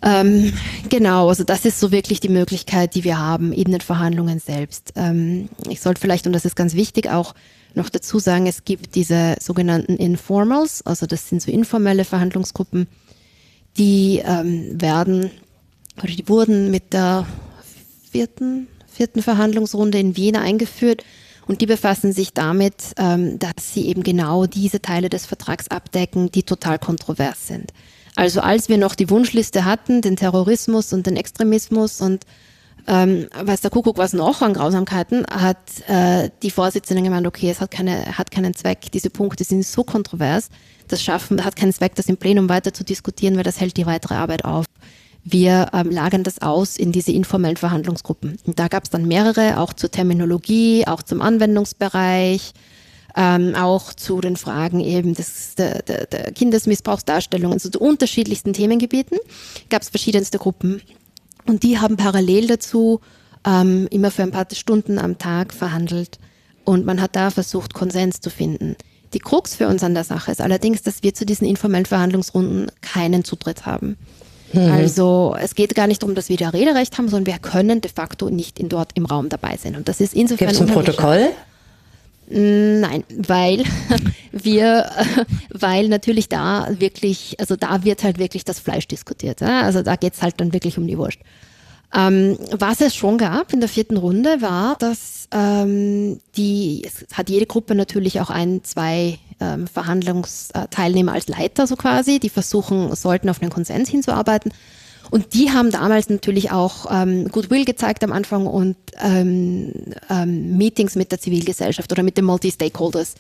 Ähm, 0.01 0.53
genau, 0.89 1.29
also 1.29 1.45
das 1.45 1.65
ist 1.65 1.81
so 1.81 1.91
wirklich 1.91 2.21
die 2.21 2.29
Möglichkeit, 2.29 2.95
die 2.95 3.05
wir 3.05 3.19
haben 3.19 3.53
in 3.53 3.73
den 3.73 3.81
Verhandlungen 3.81 4.39
selbst. 4.39 4.93
Ähm, 4.97 5.49
ich 5.69 5.81
sollte 5.81 6.01
vielleicht, 6.01 6.27
und 6.27 6.33
das 6.33 6.45
ist 6.45 6.57
ganz 6.57 6.75
wichtig, 6.75 7.11
auch 7.11 7.35
noch 7.75 7.89
dazu 7.89 8.19
sagen, 8.19 8.47
es 8.47 8.65
gibt 8.65 8.95
diese 8.95 9.37
sogenannten 9.41 9.97
Informals, 9.97 10.87
also 10.87 11.07
das 11.07 11.29
sind 11.29 11.43
so 11.43 11.51
informelle 11.51 12.05
Verhandlungsgruppen, 12.05 12.87
die 13.77 14.23
ähm, 14.25 14.81
werden 14.81 15.31
oder 15.99 16.13
die 16.13 16.29
wurden 16.29 16.71
mit 16.71 16.93
der 16.93 17.27
vierten 18.11 18.69
vierten 18.99 19.23
Verhandlungsrunde 19.23 19.99
in 19.99 20.17
Wien 20.17 20.37
eingeführt. 20.37 21.05
Und 21.47 21.61
die 21.61 21.67
befassen 21.67 22.13
sich 22.13 22.35
damit, 22.35 22.75
ähm, 22.99 23.39
dass 23.39 23.73
sie 23.73 23.87
eben 23.87 24.03
genau 24.03 24.47
diese 24.47 24.83
Teile 24.83 25.09
des 25.09 25.25
Vertrags 25.25 25.69
abdecken, 25.69 26.31
die 26.31 26.43
total 26.43 26.79
kontrovers 26.79 27.47
sind. 27.47 27.73
Also 28.17 28.41
als 28.41 28.69
wir 28.69 28.77
noch 28.77 28.97
die 28.97 29.09
Wunschliste 29.09 29.65
hatten, 29.65 30.03
den 30.03 30.17
Terrorismus 30.17 30.93
und 30.93 31.07
den 31.07 31.17
Extremismus 31.17 32.01
und 32.01 32.25
ähm, 32.89 33.29
weiß 33.33 33.61
der 33.61 33.71
Kuckuck 33.71 33.99
was 33.99 34.13
noch 34.13 34.43
an 34.43 34.55
Grausamkeiten, 34.55 35.25
hat 35.31 35.59
äh, 35.87 36.29
die 36.43 36.51
Vorsitzende 36.51 37.03
gemeint, 37.03 37.27
okay, 37.27 37.51
es 37.51 37.61
hat, 37.61 37.71
keine, 37.71 38.19
hat 38.19 38.31
keinen 38.31 38.55
Zweck, 38.55 38.91
diese 38.93 39.11
Punkte 39.11 39.45
sind 39.45 39.65
so 39.65 39.85
kontrovers, 39.85 40.49
das 40.89 41.03
schaffen, 41.03 41.45
hat 41.45 41.55
keinen 41.55 41.73
Zweck, 41.73 41.95
das 41.95 42.07
im 42.07 42.17
Plenum 42.17 42.49
weiter 42.49 42.75
zu 42.75 42.83
diskutieren, 42.83 43.37
weil 43.37 43.45
das 43.45 43.61
hält 43.61 43.77
die 43.77 43.87
weitere 43.87 44.15
Arbeit 44.15 44.45
auf. 44.45 44.65
Wir 45.25 45.69
ähm, 45.73 45.91
lagern 45.91 46.23
das 46.23 46.41
aus 46.41 46.77
in 46.77 46.93
diese 46.93 47.13
informellen 47.13 47.57
Verhandlungsgruppen. 47.57 48.39
Und 48.47 48.59
da 48.59 48.69
gab 48.69 48.85
es 48.85 48.91
dann 48.91 49.07
mehrere, 49.07 49.61
auch 49.61 49.73
zur 49.73 49.91
Terminologie, 49.91 50.87
auch 50.87 51.03
zum 51.03 51.21
Anwendungsbereich, 51.21 52.53
ähm, 53.17 53.55
auch 53.55 53.93
zu 53.93 54.21
den 54.21 54.37
Fragen 54.37 54.81
eben 54.81 55.15
des, 55.15 55.55
der, 55.57 55.83
der, 55.83 56.07
der 56.07 56.33
Kindesmissbrauchsdarstellungen, 56.33 57.59
so 57.59 57.69
zu 57.69 57.81
unterschiedlichsten 57.81 58.53
Themengebieten 58.53 59.19
gab 59.69 59.83
es 59.83 59.89
verschiedenste 59.89 60.39
Gruppen. 60.39 60.81
Und 61.47 61.63
die 61.63 61.79
haben 61.79 61.97
parallel 61.97 62.47
dazu 62.47 63.01
ähm, 63.45 63.89
immer 63.91 64.11
für 64.11 64.23
ein 64.23 64.31
paar 64.31 64.47
Stunden 64.53 64.99
am 64.99 65.19
Tag 65.19 65.53
verhandelt. 65.53 66.19
Und 66.65 66.85
man 66.85 67.01
hat 67.01 67.17
da 67.17 67.31
versucht, 67.31 67.75
Konsens 67.75 68.21
zu 68.21 68.31
finden. 68.31 68.77
Die 69.15 69.21
Krux 69.21 69.55
für 69.55 69.69
uns 69.69 69.83
an 69.83 69.95
der 69.95 70.05
Sache 70.05 70.31
ist 70.31 70.41
allerdings, 70.41 70.83
dass 70.83 71.03
wir 71.03 71.15
zu 71.15 71.25
diesen 71.25 71.47
informellen 71.47 71.87
Verhandlungsrunden 71.87 72.71
keinen 72.83 73.25
Zutritt 73.25 73.65
haben. 73.65 73.97
Mhm. 74.53 74.71
Also 74.71 75.37
es 75.39 75.55
geht 75.55 75.75
gar 75.75 75.87
nicht 75.87 76.03
darum, 76.03 76.15
dass 76.15 76.29
wir 76.29 76.37
da 76.37 76.51
Rederecht 76.51 76.97
haben, 76.99 77.09
sondern 77.09 77.27
wir 77.33 77.39
können 77.39 77.81
de 77.81 77.91
facto 77.91 78.31
nicht 78.31 78.59
in 78.59 78.69
dort 78.69 78.93
im 78.95 79.07
Raum 79.07 79.29
dabei 79.29 79.57
sein. 79.57 79.77
Und 79.77 79.89
das 79.89 80.01
ist 80.01 80.15
insofern. 80.15 80.49
Gibt 80.49 80.61
es 80.61 80.69
ein 80.69 80.75
Protokoll? 80.75 81.29
Nein, 82.31 83.05
weil 83.11 83.65
wir, 84.33 84.91
weil 85.51 85.89
natürlich 85.89 86.29
da 86.29 86.69
wirklich, 86.71 87.37
also 87.39 87.57
da 87.57 87.85
wird 87.85 88.05
halt 88.05 88.19
wirklich 88.19 88.45
das 88.45 88.59
Fleisch 88.59 88.87
diskutiert. 88.87 89.43
Also 89.43 89.83
da 89.83 89.97
geht's 89.97 90.21
halt 90.21 90.35
dann 90.39 90.53
wirklich 90.53 90.77
um 90.77 90.87
die 90.87 90.99
Wurst. 90.99 91.19
Ähm, 91.95 92.37
was 92.51 92.81
es 92.81 92.95
schon 92.95 93.17
gab 93.17 93.53
in 93.53 93.61
der 93.61 93.69
vierten 93.69 93.97
Runde 93.97 94.43
war, 94.43 94.77
dass 94.79 95.29
ähm, 95.33 96.21
die, 96.37 96.83
es 96.85 97.07
hat 97.17 97.31
jede 97.31 97.47
Gruppe 97.47 97.75
natürlich 97.75 98.21
auch 98.21 98.29
ein, 98.31 98.63
zwei 98.63 99.19
ähm, 99.41 99.67
Verhandlungsteilnehmer 99.67 101.13
als 101.13 101.29
Leiter 101.29 101.67
so 101.67 101.77
quasi, 101.77 102.19
die 102.19 102.29
versuchen 102.29 102.95
sollten, 102.95 103.31
auf 103.31 103.41
einen 103.41 103.51
Konsens 103.51 103.89
hinzuarbeiten. 103.89 104.53
Und 105.11 105.33
die 105.33 105.51
haben 105.51 105.71
damals 105.71 106.11
natürlich 106.11 106.51
auch 106.51 106.87
ähm, 106.91 107.29
Goodwill 107.29 107.65
gezeigt 107.65 108.05
am 108.05 108.13
Anfang 108.13 108.47
und 108.47 108.77
ähm, 109.01 109.73
ähm, 110.11 110.59
Meetings 110.59 110.97
mit 110.97 111.11
der 111.13 111.21
Zivilgesellschaft 111.21 111.91
oder 111.91 112.03
mit 112.03 112.19
den 112.19 112.27
Multi-Stakeholders 112.27 113.15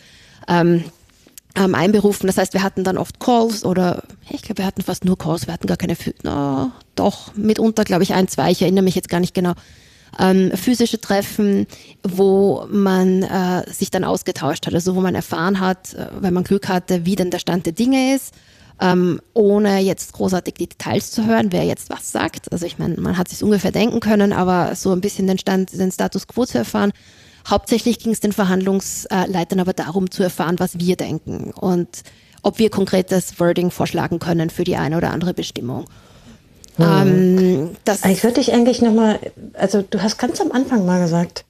ähm, 0.48 0.84
ähm, 1.54 1.74
einberufen. 1.74 2.26
Das 2.26 2.38
heißt, 2.38 2.54
wir 2.54 2.62
hatten 2.62 2.84
dann 2.84 2.98
oft 2.98 3.20
Calls 3.20 3.64
oder 3.64 4.02
ich 4.30 4.42
glaube, 4.42 4.58
wir 4.58 4.66
hatten 4.66 4.82
fast 4.82 5.04
nur 5.04 5.18
Calls, 5.18 5.46
wir 5.46 5.54
hatten 5.54 5.66
gar 5.66 5.76
keine, 5.76 5.96
no, 6.22 6.70
doch, 6.94 7.34
mitunter 7.34 7.84
glaube 7.84 8.02
ich 8.02 8.14
ein, 8.14 8.28
zwei, 8.28 8.50
ich 8.50 8.62
erinnere 8.62 8.84
mich 8.84 8.94
jetzt 8.94 9.08
gar 9.08 9.20
nicht 9.20 9.34
genau. 9.34 9.54
Ähm, 10.18 10.52
physische 10.54 11.00
Treffen, 11.00 11.66
wo 12.02 12.66
man 12.70 13.22
äh, 13.22 13.70
sich 13.70 13.90
dann 13.90 14.04
ausgetauscht 14.04 14.66
hat, 14.66 14.74
also 14.74 14.96
wo 14.96 15.00
man 15.00 15.14
erfahren 15.14 15.60
hat, 15.60 15.94
äh, 15.94 16.06
wenn 16.20 16.34
man 16.34 16.44
Glück 16.44 16.68
hatte, 16.68 17.04
wie 17.04 17.14
denn 17.14 17.30
der 17.30 17.38
Stand 17.38 17.66
der 17.66 17.74
Dinge 17.74 18.14
ist 18.14 18.34
ähm, 18.80 19.20
ohne 19.34 19.80
jetzt 19.80 20.12
großartig 20.12 20.54
die 20.54 20.68
Details 20.68 21.10
zu 21.10 21.26
hören, 21.26 21.50
wer 21.50 21.64
jetzt 21.64 21.90
was 21.90 22.12
sagt. 22.12 22.52
Also 22.52 22.66
ich 22.66 22.78
meine, 22.78 22.96
man 22.96 23.18
hat 23.18 23.28
sich 23.28 23.42
ungefähr 23.42 23.72
denken 23.72 24.00
können, 24.00 24.32
aber 24.32 24.74
so 24.74 24.92
ein 24.92 25.00
bisschen 25.00 25.26
den 25.26 25.38
Stand, 25.38 25.72
den 25.72 25.90
Status 25.90 26.26
quo 26.26 26.46
zu 26.46 26.58
erfahren. 26.58 26.92
Hauptsächlich 27.48 27.98
ging 27.98 28.12
es 28.12 28.20
den 28.20 28.32
Verhandlungsleitern 28.32 29.60
aber 29.60 29.72
darum 29.72 30.10
zu 30.10 30.22
erfahren, 30.22 30.58
was 30.58 30.78
wir 30.78 30.96
denken 30.96 31.52
und 31.52 32.02
ob 32.42 32.58
wir 32.58 32.70
konkretes 32.70 33.40
Wording 33.40 33.70
vorschlagen 33.70 34.18
können 34.18 34.50
für 34.50 34.64
die 34.64 34.76
eine 34.76 34.96
oder 34.96 35.10
andere 35.10 35.34
Bestimmung. 35.34 35.86
Mhm. 36.76 36.84
Ähm, 36.84 37.76
ich 38.10 38.22
würde 38.22 38.34
dich 38.34 38.52
eigentlich 38.52 38.82
nochmal, 38.82 39.18
also 39.54 39.82
du 39.82 40.02
hast 40.02 40.18
ganz 40.18 40.40
am 40.40 40.52
Anfang 40.52 40.86
mal 40.86 41.00
gesagt, 41.00 41.44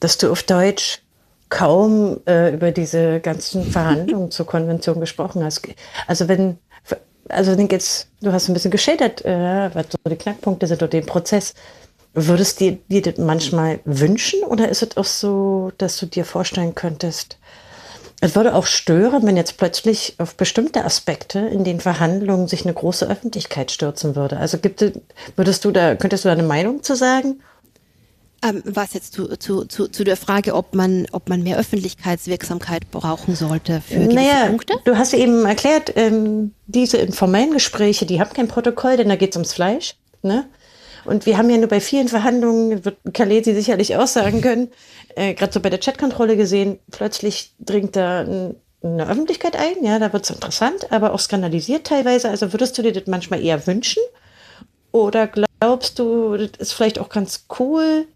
dass 0.00 0.18
du 0.18 0.30
auf 0.30 0.42
Deutsch 0.42 1.02
kaum 1.48 2.20
äh, 2.26 2.52
über 2.54 2.72
diese 2.72 3.20
ganzen 3.20 3.64
Verhandlungen 3.70 4.30
zur 4.30 4.46
Konvention 4.46 5.00
gesprochen 5.00 5.44
hast. 5.44 5.62
Also 6.06 6.28
wenn, 6.28 6.58
also 7.28 7.52
ich 7.52 7.56
denke 7.56 7.76
jetzt, 7.76 8.08
du 8.20 8.32
hast 8.32 8.48
ein 8.48 8.54
bisschen 8.54 8.70
geschildert, 8.70 9.24
äh, 9.24 9.70
was 9.74 9.86
so 9.90 10.10
die 10.10 10.16
Knackpunkte 10.16 10.66
sind 10.66 10.82
oder 10.82 10.90
den 10.90 11.06
Prozess. 11.06 11.54
Würdest 12.18 12.62
du 12.62 12.78
dir 12.88 13.02
das 13.02 13.18
manchmal 13.18 13.80
wünschen 13.84 14.42
oder 14.42 14.70
ist 14.70 14.82
es 14.82 14.96
auch 14.96 15.04
so, 15.04 15.70
dass 15.76 15.98
du 15.98 16.06
dir 16.06 16.24
vorstellen 16.24 16.74
könntest, 16.74 17.36
es 18.22 18.34
würde 18.34 18.54
auch 18.54 18.64
stören, 18.64 19.26
wenn 19.26 19.36
jetzt 19.36 19.58
plötzlich 19.58 20.14
auf 20.16 20.34
bestimmte 20.34 20.82
Aspekte 20.86 21.40
in 21.40 21.62
den 21.62 21.78
Verhandlungen 21.78 22.48
sich 22.48 22.64
eine 22.64 22.72
große 22.72 23.06
Öffentlichkeit 23.06 23.70
stürzen 23.70 24.16
würde. 24.16 24.38
Also 24.38 24.56
gibt 24.56 24.80
es, 24.80 24.92
würdest 25.36 25.66
du 25.66 25.70
da, 25.70 25.94
könntest 25.94 26.24
du 26.24 26.28
da 26.28 26.32
eine 26.32 26.42
Meinung 26.42 26.82
zu 26.82 26.96
sagen? 26.96 27.42
Ähm, 28.42 28.62
was 28.64 28.94
jetzt 28.94 29.12
zu, 29.12 29.36
zu, 29.36 29.66
zu, 29.66 29.88
zu 29.88 30.02
der 30.02 30.16
Frage, 30.16 30.54
ob 30.54 30.74
man, 30.74 31.06
ob 31.12 31.28
man 31.28 31.42
mehr 31.42 31.58
Öffentlichkeitswirksamkeit 31.58 32.90
brauchen 32.90 33.36
sollte 33.36 33.82
für 33.82 33.96
gewisse 33.96 34.14
naja, 34.14 34.46
Punkte? 34.46 34.74
Du 34.86 34.96
hast 34.96 35.12
eben 35.12 35.44
erklärt, 35.44 35.92
ähm, 35.96 36.54
diese 36.66 36.96
informellen 36.96 37.52
Gespräche, 37.52 38.06
die 38.06 38.20
haben 38.20 38.32
kein 38.32 38.48
Protokoll, 38.48 38.96
denn 38.96 39.10
da 39.10 39.16
geht 39.16 39.30
es 39.30 39.36
ums 39.36 39.52
Fleisch. 39.52 39.96
Ne? 40.22 40.46
Und 41.06 41.26
wir 41.26 41.38
haben 41.38 41.48
ja 41.48 41.56
nur 41.56 41.68
bei 41.68 41.80
vielen 41.80 42.08
Verhandlungen, 42.08 42.84
wird 42.84 42.98
Kalesi 43.14 43.54
sicherlich 43.54 43.96
auch 43.96 44.06
sagen 44.06 44.40
können, 44.40 44.68
äh, 45.14 45.34
gerade 45.34 45.52
so 45.52 45.60
bei 45.60 45.70
der 45.70 45.80
Chatkontrolle 45.80 46.36
gesehen, 46.36 46.78
plötzlich 46.90 47.52
dringt 47.60 47.96
da 47.96 48.20
ein, 48.20 48.56
eine 48.82 49.08
Öffentlichkeit 49.08 49.56
ein, 49.56 49.82
ja, 49.82 49.98
da 49.98 50.12
wird 50.12 50.24
es 50.24 50.30
interessant, 50.30 50.92
aber 50.92 51.12
auch 51.12 51.20
skandalisiert 51.20 51.86
teilweise. 51.86 52.28
Also 52.28 52.52
würdest 52.52 52.76
du 52.76 52.82
dir 52.82 52.92
das 52.92 53.06
manchmal 53.06 53.42
eher 53.42 53.66
wünschen? 53.66 54.02
Oder 54.92 55.28
glaubst 55.28 55.98
du, 55.98 56.36
das 56.36 56.50
ist 56.58 56.72
vielleicht 56.72 56.98
auch 56.98 57.08
ganz 57.08 57.46
cool, 57.58 58.06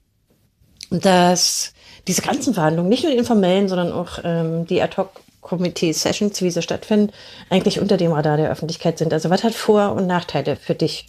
dass 0.90 1.72
diese 2.08 2.22
ganzen 2.22 2.54
Verhandlungen, 2.54 2.88
nicht 2.88 3.04
nur 3.04 3.12
die 3.12 3.18
informellen, 3.18 3.68
sondern 3.68 3.92
auch 3.92 4.18
ähm, 4.24 4.66
die 4.66 4.82
Ad-Hoc-Komitee-Sessions, 4.82 6.40
wie 6.42 6.50
sie 6.50 6.62
stattfinden, 6.62 7.12
eigentlich 7.50 7.80
unter 7.80 7.96
dem 7.96 8.12
Radar 8.12 8.36
der 8.36 8.50
Öffentlichkeit 8.50 8.98
sind. 8.98 9.12
Also 9.12 9.30
was 9.30 9.44
hat 9.44 9.54
Vor- 9.54 9.92
und 9.92 10.06
Nachteile 10.06 10.56
für 10.56 10.74
dich? 10.74 11.08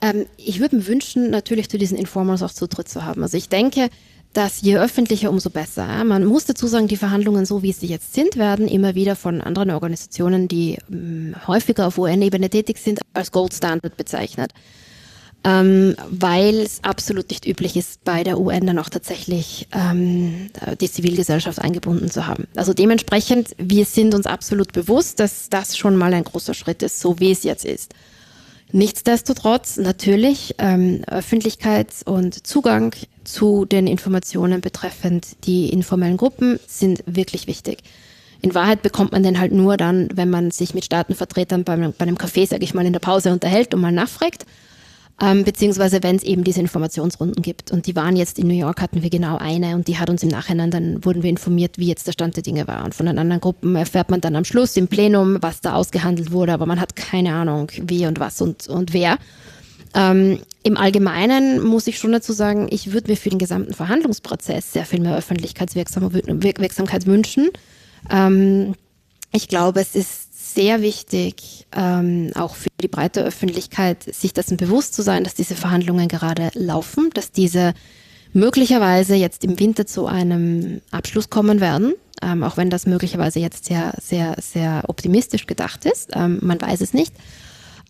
Ähm, 0.00 0.26
ich 0.36 0.60
würde 0.60 0.76
mir 0.76 0.86
wünschen, 0.86 1.30
natürlich 1.30 1.68
zu 1.68 1.78
diesen 1.78 1.98
Informals 1.98 2.42
auch 2.42 2.52
Zutritt 2.52 2.88
zu 2.88 3.04
haben. 3.04 3.22
Also 3.22 3.36
ich 3.36 3.48
denke, 3.48 3.88
dass 4.32 4.60
je 4.60 4.76
öffentlicher, 4.78 5.30
umso 5.30 5.50
besser. 5.50 6.04
Man 6.04 6.24
muss 6.24 6.44
dazu 6.44 6.66
sagen, 6.66 6.86
die 6.86 6.96
Verhandlungen, 6.96 7.46
so 7.46 7.62
wie 7.62 7.72
sie 7.72 7.86
jetzt 7.86 8.14
sind, 8.14 8.36
werden 8.36 8.68
immer 8.68 8.94
wieder 8.94 9.16
von 9.16 9.40
anderen 9.40 9.70
Organisationen, 9.70 10.48
die 10.48 10.78
ähm, 10.90 11.34
häufiger 11.46 11.86
auf 11.86 11.98
UN-Ebene 11.98 12.50
tätig 12.50 12.78
sind, 12.78 13.00
als 13.14 13.32
Gold 13.32 13.54
Standard 13.54 13.96
bezeichnet 13.96 14.52
ähm, 15.44 15.94
weil 16.10 16.56
es 16.56 16.82
absolut 16.82 17.30
nicht 17.30 17.46
üblich 17.46 17.76
ist, 17.76 18.02
bei 18.04 18.24
der 18.24 18.40
UN 18.40 18.66
dann 18.66 18.78
auch 18.78 18.88
tatsächlich 18.88 19.68
ähm, 19.72 20.50
die 20.80 20.90
Zivilgesellschaft 20.90 21.60
eingebunden 21.60 22.10
zu 22.10 22.26
haben. 22.26 22.48
Also 22.56 22.74
dementsprechend, 22.74 23.54
wir 23.56 23.84
sind 23.84 24.14
uns 24.14 24.26
absolut 24.26 24.72
bewusst, 24.72 25.20
dass 25.20 25.48
das 25.48 25.76
schon 25.76 25.96
mal 25.96 26.12
ein 26.12 26.24
großer 26.24 26.54
Schritt 26.54 26.82
ist, 26.82 27.00
so 27.00 27.20
wie 27.20 27.30
es 27.30 27.44
jetzt 27.44 27.64
ist. 27.64 27.94
Nichtsdestotrotz 28.72 29.78
natürlich 29.78 30.54
ähm, 30.58 31.02
Öffentlichkeit 31.06 31.88
und 32.04 32.46
Zugang 32.46 32.94
zu 33.24 33.64
den 33.64 33.86
Informationen 33.86 34.60
betreffend 34.60 35.26
die 35.44 35.70
informellen 35.70 36.18
Gruppen 36.18 36.60
sind 36.66 37.02
wirklich 37.06 37.46
wichtig. 37.46 37.82
In 38.40 38.54
Wahrheit 38.54 38.82
bekommt 38.82 39.12
man 39.12 39.22
den 39.22 39.40
halt 39.40 39.52
nur 39.52 39.76
dann, 39.76 40.08
wenn 40.14 40.30
man 40.30 40.50
sich 40.50 40.74
mit 40.74 40.84
Staatenvertretern 40.84 41.64
bei, 41.64 41.76
bei 41.76 42.02
einem 42.02 42.16
Café, 42.16 42.46
sage 42.46 42.62
ich 42.62 42.74
mal, 42.74 42.86
in 42.86 42.92
der 42.92 43.00
Pause 43.00 43.32
unterhält 43.32 43.74
und 43.74 43.80
mal 43.80 43.90
nachfragt 43.90 44.44
ähm, 45.20 45.44
beziehungsweise 45.44 46.02
wenn 46.02 46.16
es 46.16 46.22
eben 46.22 46.44
diese 46.44 46.60
Informationsrunden 46.60 47.42
gibt. 47.42 47.72
Und 47.72 47.86
die 47.86 47.96
waren 47.96 48.14
jetzt 48.16 48.38
in 48.38 48.46
New 48.46 48.54
York, 48.54 48.80
hatten 48.80 49.02
wir 49.02 49.10
genau 49.10 49.36
eine 49.36 49.74
und 49.74 49.88
die 49.88 49.98
hat 49.98 50.10
uns 50.10 50.22
im 50.22 50.28
Nachhinein, 50.28 50.70
dann 50.70 51.04
wurden 51.04 51.22
wir 51.22 51.30
informiert, 51.30 51.76
wie 51.78 51.88
jetzt 51.88 52.06
der 52.06 52.12
Stand 52.12 52.36
der 52.36 52.44
Dinge 52.44 52.68
war. 52.68 52.84
Und 52.84 52.94
von 52.94 53.06
den 53.06 53.18
anderen 53.18 53.40
Gruppen 53.40 53.74
erfährt 53.74 54.10
man 54.10 54.20
dann 54.20 54.36
am 54.36 54.44
Schluss 54.44 54.76
im 54.76 54.86
Plenum, 54.86 55.38
was 55.40 55.60
da 55.60 55.74
ausgehandelt 55.74 56.30
wurde, 56.30 56.52
aber 56.52 56.66
man 56.66 56.80
hat 56.80 56.94
keine 56.94 57.34
Ahnung, 57.34 57.72
wie 57.82 58.06
und 58.06 58.20
was 58.20 58.40
und, 58.40 58.68
und 58.68 58.92
wer. 58.92 59.18
Ähm, 59.94 60.38
Im 60.62 60.76
Allgemeinen 60.76 61.62
muss 61.64 61.86
ich 61.86 61.98
schon 61.98 62.12
dazu 62.12 62.32
sagen, 62.32 62.68
ich 62.70 62.92
würde 62.92 63.10
mir 63.10 63.16
für 63.16 63.30
den 63.30 63.38
gesamten 63.38 63.74
Verhandlungsprozess 63.74 64.72
sehr 64.72 64.84
viel 64.84 65.00
mehr 65.00 65.16
Öffentlichkeitswirksamkeit 65.16 67.06
wünschen. 67.06 67.48
Ähm, 68.10 68.74
ich 69.32 69.48
glaube, 69.48 69.80
es 69.80 69.94
ist 69.94 70.27
sehr 70.54 70.82
wichtig, 70.82 71.66
ähm, 71.76 72.30
auch 72.34 72.54
für 72.54 72.68
die 72.80 72.88
breite 72.88 73.22
Öffentlichkeit, 73.22 74.02
sich 74.02 74.32
dessen 74.32 74.56
bewusst 74.56 74.94
zu 74.94 75.02
sein, 75.02 75.24
dass 75.24 75.34
diese 75.34 75.54
Verhandlungen 75.54 76.08
gerade 76.08 76.50
laufen, 76.54 77.10
dass 77.14 77.32
diese 77.32 77.74
möglicherweise 78.32 79.14
jetzt 79.14 79.44
im 79.44 79.58
Winter 79.58 79.86
zu 79.86 80.06
einem 80.06 80.80
Abschluss 80.90 81.30
kommen 81.30 81.60
werden, 81.60 81.94
ähm, 82.22 82.42
auch 82.42 82.56
wenn 82.56 82.70
das 82.70 82.86
möglicherweise 82.86 83.40
jetzt 83.40 83.66
sehr, 83.66 83.94
sehr, 84.00 84.36
sehr 84.40 84.84
optimistisch 84.88 85.46
gedacht 85.46 85.84
ist. 85.84 86.10
Ähm, 86.14 86.38
man 86.42 86.60
weiß 86.60 86.80
es 86.80 86.92
nicht. 86.92 87.14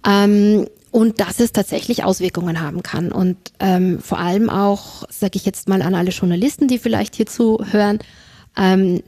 Ähm, 0.06 0.66
und 0.90 1.20
dass 1.20 1.38
es 1.40 1.52
tatsächlich 1.52 2.04
Auswirkungen 2.04 2.61
haben 2.61 2.82
kann. 2.82 3.12
Und 3.12 3.36
ähm, 3.61 3.98
vor 4.00 4.18
allem 4.18 4.48
auch, 4.48 5.04
sage 5.11 5.36
ich 5.36 5.44
jetzt 5.44 5.68
mal 5.68 5.82
an 5.82 5.94
alle 5.94 6.11
Journalisten, 6.11 6.66
die 6.66 6.78
vielleicht 6.78 7.14
hierzu 7.14 7.59
hören, 7.70 7.98
ähm, 8.56 9.02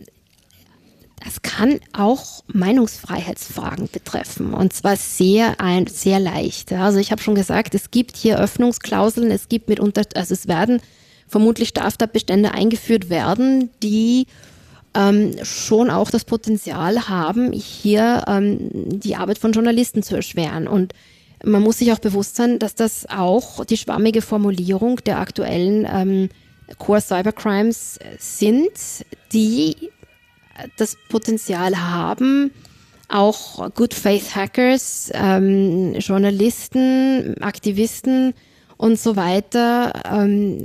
das 1.24 1.42
kann 1.42 1.80
auch 1.92 2.42
Meinungsfreiheitsfragen 2.48 3.88
betreffen 3.92 4.54
und 4.54 4.72
zwar 4.72 4.96
sehr 4.96 5.60
ein, 5.60 5.86
sehr 5.86 6.18
leicht. 6.18 6.72
Also 6.72 6.98
ich 6.98 7.12
habe 7.12 7.22
schon 7.22 7.34
gesagt, 7.34 7.74
es 7.74 7.90
gibt 7.90 8.16
hier 8.16 8.38
Öffnungsklauseln, 8.38 9.30
es 9.30 9.48
gibt 9.48 9.68
mitunter, 9.68 10.02
also 10.14 10.32
es 10.32 10.48
werden 10.48 10.80
vermutlich 11.28 11.68
Straftatbestände 11.68 12.52
eingeführt 12.52 13.10
werden, 13.10 13.70
die 13.82 14.26
ähm, 14.94 15.36
schon 15.44 15.90
auch 15.90 16.10
das 16.10 16.24
Potenzial 16.24 17.08
haben, 17.08 17.52
hier 17.52 18.24
ähm, 18.26 18.58
die 18.72 19.16
Arbeit 19.16 19.38
von 19.38 19.52
Journalisten 19.52 20.02
zu 20.02 20.16
erschweren. 20.16 20.66
Und 20.66 20.94
man 21.44 21.62
muss 21.62 21.78
sich 21.78 21.92
auch 21.92 21.98
bewusst 22.00 22.36
sein, 22.36 22.58
dass 22.58 22.74
das 22.74 23.06
auch 23.08 23.64
die 23.64 23.76
schwammige 23.76 24.22
Formulierung 24.22 24.96
der 25.04 25.18
aktuellen 25.18 25.86
ähm, 25.90 26.28
Core 26.78 27.00
Cybercrimes 27.00 27.98
sind, 28.18 28.70
die 29.32 29.90
das 30.76 30.96
Potenzial 31.08 31.76
haben, 31.76 32.52
auch 33.08 33.70
Good 33.74 33.94
Faith 33.94 34.34
Hackers, 34.34 35.10
ähm, 35.14 35.94
Journalisten, 35.94 37.36
Aktivisten 37.40 38.34
und 38.76 38.98
so 38.98 39.16
weiter 39.16 39.92
ähm, 40.10 40.62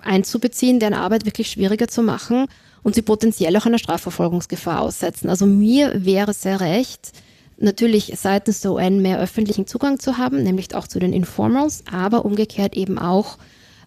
einzubeziehen, 0.00 0.80
deren 0.80 0.94
Arbeit 0.94 1.24
wirklich 1.24 1.50
schwieriger 1.50 1.88
zu 1.88 2.02
machen 2.02 2.46
und 2.82 2.94
sie 2.94 3.02
potenziell 3.02 3.56
auch 3.56 3.66
einer 3.66 3.78
Strafverfolgungsgefahr 3.78 4.80
aussetzen. 4.80 5.30
Also 5.30 5.46
mir 5.46 6.04
wäre 6.04 6.34
sehr 6.34 6.60
recht, 6.60 7.12
natürlich 7.58 8.12
seitens 8.16 8.60
der 8.60 8.72
UN 8.72 9.00
mehr 9.00 9.18
öffentlichen 9.18 9.66
Zugang 9.66 9.98
zu 9.98 10.18
haben, 10.18 10.42
nämlich 10.42 10.74
auch 10.74 10.86
zu 10.86 10.98
den 10.98 11.12
Informals, 11.12 11.84
aber 11.90 12.24
umgekehrt 12.24 12.76
eben 12.76 12.98
auch 12.98 13.38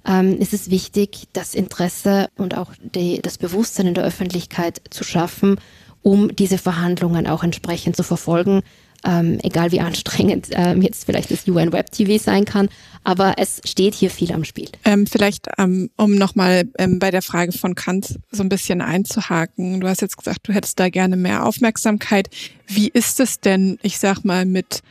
ähm, 0.07 0.37
ist 0.39 0.53
es 0.53 0.69
wichtig, 0.69 1.27
das 1.33 1.53
Interesse 1.53 2.29
und 2.37 2.57
auch 2.57 2.71
die, 2.81 3.21
das 3.21 3.37
Bewusstsein 3.37 3.87
in 3.87 3.93
der 3.93 4.03
Öffentlichkeit 4.03 4.81
zu 4.89 5.03
schaffen, 5.03 5.59
um 6.01 6.35
diese 6.35 6.57
Verhandlungen 6.57 7.27
auch 7.27 7.43
entsprechend 7.43 7.95
zu 7.95 8.03
verfolgen. 8.03 8.61
Ähm, 9.03 9.39
egal 9.41 9.71
wie 9.71 9.79
anstrengend 9.79 10.49
ähm, 10.51 10.83
jetzt 10.83 11.05
vielleicht 11.05 11.31
das 11.31 11.47
UN 11.47 11.73
Web 11.73 11.91
TV 11.91 12.23
sein 12.23 12.45
kann, 12.45 12.69
aber 13.03 13.33
es 13.37 13.59
steht 13.65 13.95
hier 13.95 14.11
viel 14.11 14.31
am 14.31 14.43
Spiel. 14.43 14.69
Ähm, 14.85 15.07
vielleicht, 15.07 15.47
ähm, 15.57 15.89
um 15.97 16.13
nochmal 16.13 16.69
ähm, 16.77 16.99
bei 16.99 17.09
der 17.09 17.23
Frage 17.23 17.51
von 17.51 17.73
Kant 17.73 18.19
so 18.29 18.43
ein 18.43 18.49
bisschen 18.49 18.79
einzuhaken. 18.79 19.81
Du 19.81 19.87
hast 19.87 20.01
jetzt 20.01 20.17
gesagt, 20.17 20.41
du 20.43 20.53
hättest 20.53 20.79
da 20.79 20.89
gerne 20.89 21.17
mehr 21.17 21.47
Aufmerksamkeit. 21.47 22.29
Wie 22.67 22.89
ist 22.89 23.19
es 23.19 23.39
denn, 23.39 23.79
ich 23.81 23.97
sag 23.97 24.23
mal, 24.23 24.45
mit 24.45 24.83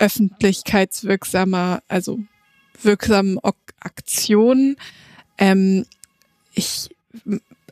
öffentlichkeitswirksamer, 0.00 1.82
also 1.86 2.18
wirksamen 2.84 3.38
Aktionen. 3.80 4.76
Ähm, 5.38 5.84
ich, 6.54 6.90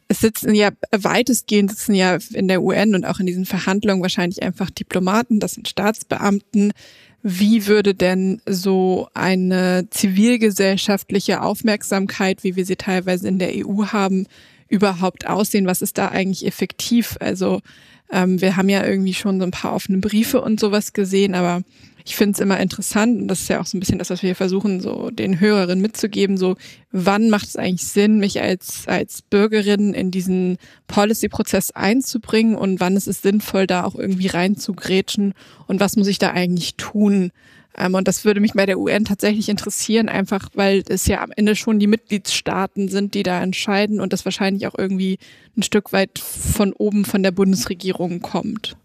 es 0.09 0.21
sitzen 0.21 0.55
ja 0.55 0.71
weitestgehend 0.91 1.71
sitzen 1.71 1.95
ja 1.95 2.19
in 2.33 2.49
der 2.49 2.63
UN 2.63 2.95
und 2.95 3.05
auch 3.05 3.21
in 3.21 3.27
diesen 3.27 3.47
Verhandlungen 3.47 4.03
wahrscheinlich 4.03 4.43
einfach 4.43 4.71
Diplomaten, 4.71 5.41
das 5.41 5.53
sind 5.53 5.69
Staatsbeamten. 5.69 6.73
Wie 7.23 7.67
würde 7.67 7.95
denn 7.95 8.41
so 8.47 9.09
eine 9.13 9.87
zivilgesellschaftliche 9.91 11.43
Aufmerksamkeit, 11.43 12.45
wie 12.45 12.57
wir 12.57 12.65
sie 12.65 12.77
teilweise 12.77 13.29
in 13.29 13.39
der 13.39 13.53
EU 13.55 13.87
haben, 13.87 14.27
überhaupt 14.69 15.27
aussehen? 15.27 15.67
Was 15.67 15.83
ist 15.83 15.99
da 15.99 16.09
eigentlich 16.09 16.47
effektiv? 16.47 17.17
Also 17.21 17.61
ähm, 18.11 18.41
wir 18.41 18.57
haben 18.57 18.71
ja 18.71 18.85
irgendwie 18.87 19.15
schon 19.15 19.39
so 19.39 19.45
ein 19.45 19.51
paar 19.51 19.75
offene 19.75 19.99
Briefe 19.99 20.41
und 20.41 20.59
sowas 20.59 20.95
gesehen, 20.95 21.35
aber 21.35 21.63
ich 22.05 22.17
finde 22.17 22.33
es 22.33 22.41
immer 22.41 22.59
interessant, 22.59 23.23
und 23.23 23.29
das 23.29 23.43
ist 23.43 23.49
ja 23.49 23.61
auch 23.61 23.67
so 23.67 23.77
ein 23.77 23.81
bisschen 23.81 23.99
das, 23.99 24.11
was 24.11 24.23
wir 24.23 24.29
hier 24.29 24.37
versuchen, 24.37 24.81
so 24.81 25.11
den 25.11 25.41
Hörerinnen 25.41 25.81
mitzugeben, 25.81 26.37
so 26.37 26.57
wann 26.93 27.31
macht 27.31 27.49
es 27.49 27.57
eigentlich 27.57 27.87
Sinn, 27.87 28.19
mich 28.19 28.41
als, 28.41 28.87
als 28.87 29.23
Bürgerin 29.23 29.95
in 29.95 30.11
diesen 30.11 30.59
Policy-Prozess 30.89 31.71
einzubringen 31.73 32.55
und 32.55 32.81
wann 32.81 32.97
ist 32.97 33.09
es 33.09 33.23
sinnvoll, 33.23 33.67
da 33.67 33.85
auch 33.85 33.95
irgendwie 33.95 34.29
reinzugrätschen 34.29 35.35
und 35.67 35.81
was 35.81 35.97
muss 35.97 36.09
ich 36.09 36.19
da 36.19 36.31
eigentlich 36.31 36.77
tun? 36.77 37.31
Ähm, 37.77 37.95
und 37.95 38.09
das 38.09 38.25
würde 38.25 38.41
mich 38.41 38.53
bei 38.53 38.67
der 38.67 38.79
UN 38.79 39.05
tatsächlich 39.05 39.49
interessieren, 39.49 40.09
einfach 40.09 40.49
weil 40.55 40.83
es 40.89 41.07
ja 41.07 41.23
am 41.23 41.33
Ende 41.35 41.57
schon 41.57 41.79
die 41.79 41.87
Mitgliedstaaten 41.87 42.89
sind, 42.89 43.15
die 43.15 43.23
da 43.23 43.43
entscheiden 43.43 44.01
und 44.01 44.13
das 44.13 44.25
wahrscheinlich 44.25 44.67
auch 44.67 44.75
irgendwie 44.77 45.19
ein 45.57 45.63
Stück 45.63 45.93
weit 45.93 46.19
von 46.19 46.73
oben 46.73 47.05
von 47.05 47.23
der 47.23 47.31
Bundesregierung 47.31 48.21
kommt. 48.21 48.77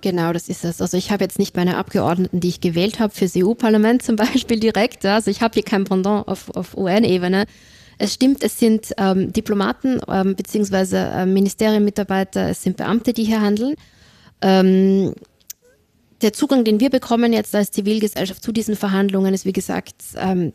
Genau, 0.00 0.32
das 0.32 0.48
ist 0.48 0.64
es. 0.64 0.80
Also 0.80 0.96
ich 0.96 1.10
habe 1.10 1.24
jetzt 1.24 1.38
nicht 1.38 1.56
meine 1.56 1.76
Abgeordneten, 1.76 2.40
die 2.40 2.48
ich 2.48 2.60
gewählt 2.60 3.00
habe, 3.00 3.14
fürs 3.14 3.34
EU-Parlament 3.36 4.02
zum 4.04 4.16
Beispiel 4.16 4.58
direkt. 4.58 5.04
Also 5.04 5.30
ich 5.30 5.42
habe 5.42 5.54
hier 5.54 5.62
kein 5.62 5.84
Pendant 5.84 6.26
auf, 6.26 6.54
auf 6.56 6.76
UN-Ebene. 6.76 7.46
Es 7.98 8.14
stimmt, 8.14 8.42
es 8.42 8.58
sind 8.58 8.94
ähm, 8.96 9.30
Diplomaten 9.30 10.00
ähm, 10.08 10.34
beziehungsweise 10.34 10.96
äh, 10.96 11.26
Ministerienmitarbeiter, 11.26 12.48
es 12.48 12.62
sind 12.62 12.78
Beamte, 12.78 13.12
die 13.12 13.24
hier 13.24 13.42
handeln. 13.42 13.74
Ähm, 14.40 15.12
der 16.22 16.32
Zugang, 16.32 16.64
den 16.64 16.80
wir 16.80 16.88
bekommen 16.88 17.34
jetzt 17.34 17.54
als 17.54 17.70
Zivilgesellschaft 17.70 18.42
zu 18.42 18.52
diesen 18.52 18.74
Verhandlungen, 18.74 19.34
ist 19.34 19.44
wie 19.44 19.52
gesagt 19.52 19.96
ähm, 20.16 20.54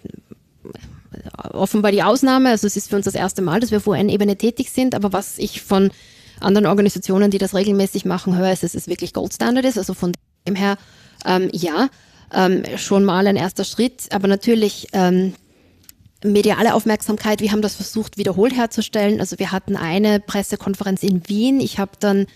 offenbar 1.54 1.92
die 1.92 2.02
Ausnahme. 2.02 2.50
Also 2.50 2.66
es 2.66 2.78
ist 2.78 2.90
für 2.90 2.96
uns 2.96 3.06
das 3.06 3.16
erste 3.16 3.44
Mal, 3.44 3.60
dass 3.60 3.70
wir 3.70 3.78
auf 3.78 3.88
UN-Ebene 3.88 4.38
tätig 4.38 4.72
sind. 4.72 4.96
Aber 4.96 5.14
was 5.14 5.38
ich 5.38 5.62
von 5.62 5.92
anderen 6.40 6.66
Organisationen, 6.66 7.32
die 7.32 7.38
das 7.38 7.56
regelmäßig 7.56 8.06
machen, 8.06 8.38
höre, 8.38 8.52
ist, 8.52 8.64
dass 8.64 8.76
es 8.76 8.88
wirklich 8.88 9.14
Goldstandard 9.14 9.66
ist. 9.66 9.78
Also 9.78 9.94
von 9.94 10.12
dem 10.48 10.56
her, 10.56 10.78
ähm, 11.26 11.50
ja, 11.52 11.90
ähm, 12.34 12.64
schon 12.78 13.06
mal 13.06 13.28
ein 13.28 13.36
erster 13.36 13.64
Schritt. 13.64 14.08
Aber 14.12 14.28
natürlich 14.28 14.88
ähm, 14.94 15.34
mediale 16.24 16.74
Aufmerksamkeit. 16.74 17.42
Wir 17.42 17.52
haben 17.52 17.62
das 17.62 17.76
versucht, 17.76 18.18
wiederholt 18.18 18.56
herzustellen. 18.56 19.20
Also 19.20 19.40
wir 19.40 19.52
hatten 19.52 19.76
eine 19.76 20.20
Pressekonferenz 20.20 21.04
in 21.04 21.28
Wien. 21.28 21.60
Ich 21.60 21.80
habe 21.80 21.92
dann 22.00 22.28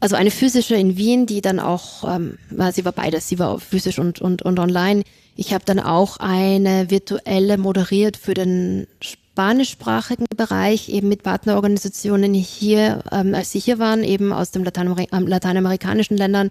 also 0.00 0.16
eine 0.16 0.30
physische 0.30 0.74
in 0.74 0.96
Wien, 0.96 1.26
die 1.26 1.40
dann 1.40 1.60
auch, 1.60 2.04
ähm, 2.04 2.38
sie 2.72 2.84
war 2.84 2.92
beides, 2.92 3.28
sie 3.28 3.38
war 3.38 3.58
physisch 3.58 3.98
und, 3.98 4.20
und, 4.20 4.42
und 4.42 4.58
online. 4.58 5.02
Ich 5.36 5.54
habe 5.54 5.64
dann 5.64 5.80
auch 5.80 6.18
eine 6.18 6.90
virtuelle 6.90 7.58
moderiert 7.58 8.16
für 8.16 8.34
den 8.34 8.86
spanischsprachigen 9.34 10.26
Bereich, 10.36 10.88
eben 10.88 11.08
mit 11.08 11.24
Partnerorganisationen 11.24 12.34
hier, 12.34 13.02
ähm, 13.10 13.34
als 13.34 13.50
sie 13.50 13.58
hier 13.58 13.80
waren, 13.80 14.04
eben 14.04 14.32
aus 14.32 14.52
den 14.52 14.62
Lateinamer 14.62 15.04
ähm, 15.12 15.26
lateinamerikanischen 15.26 16.16
Ländern. 16.16 16.50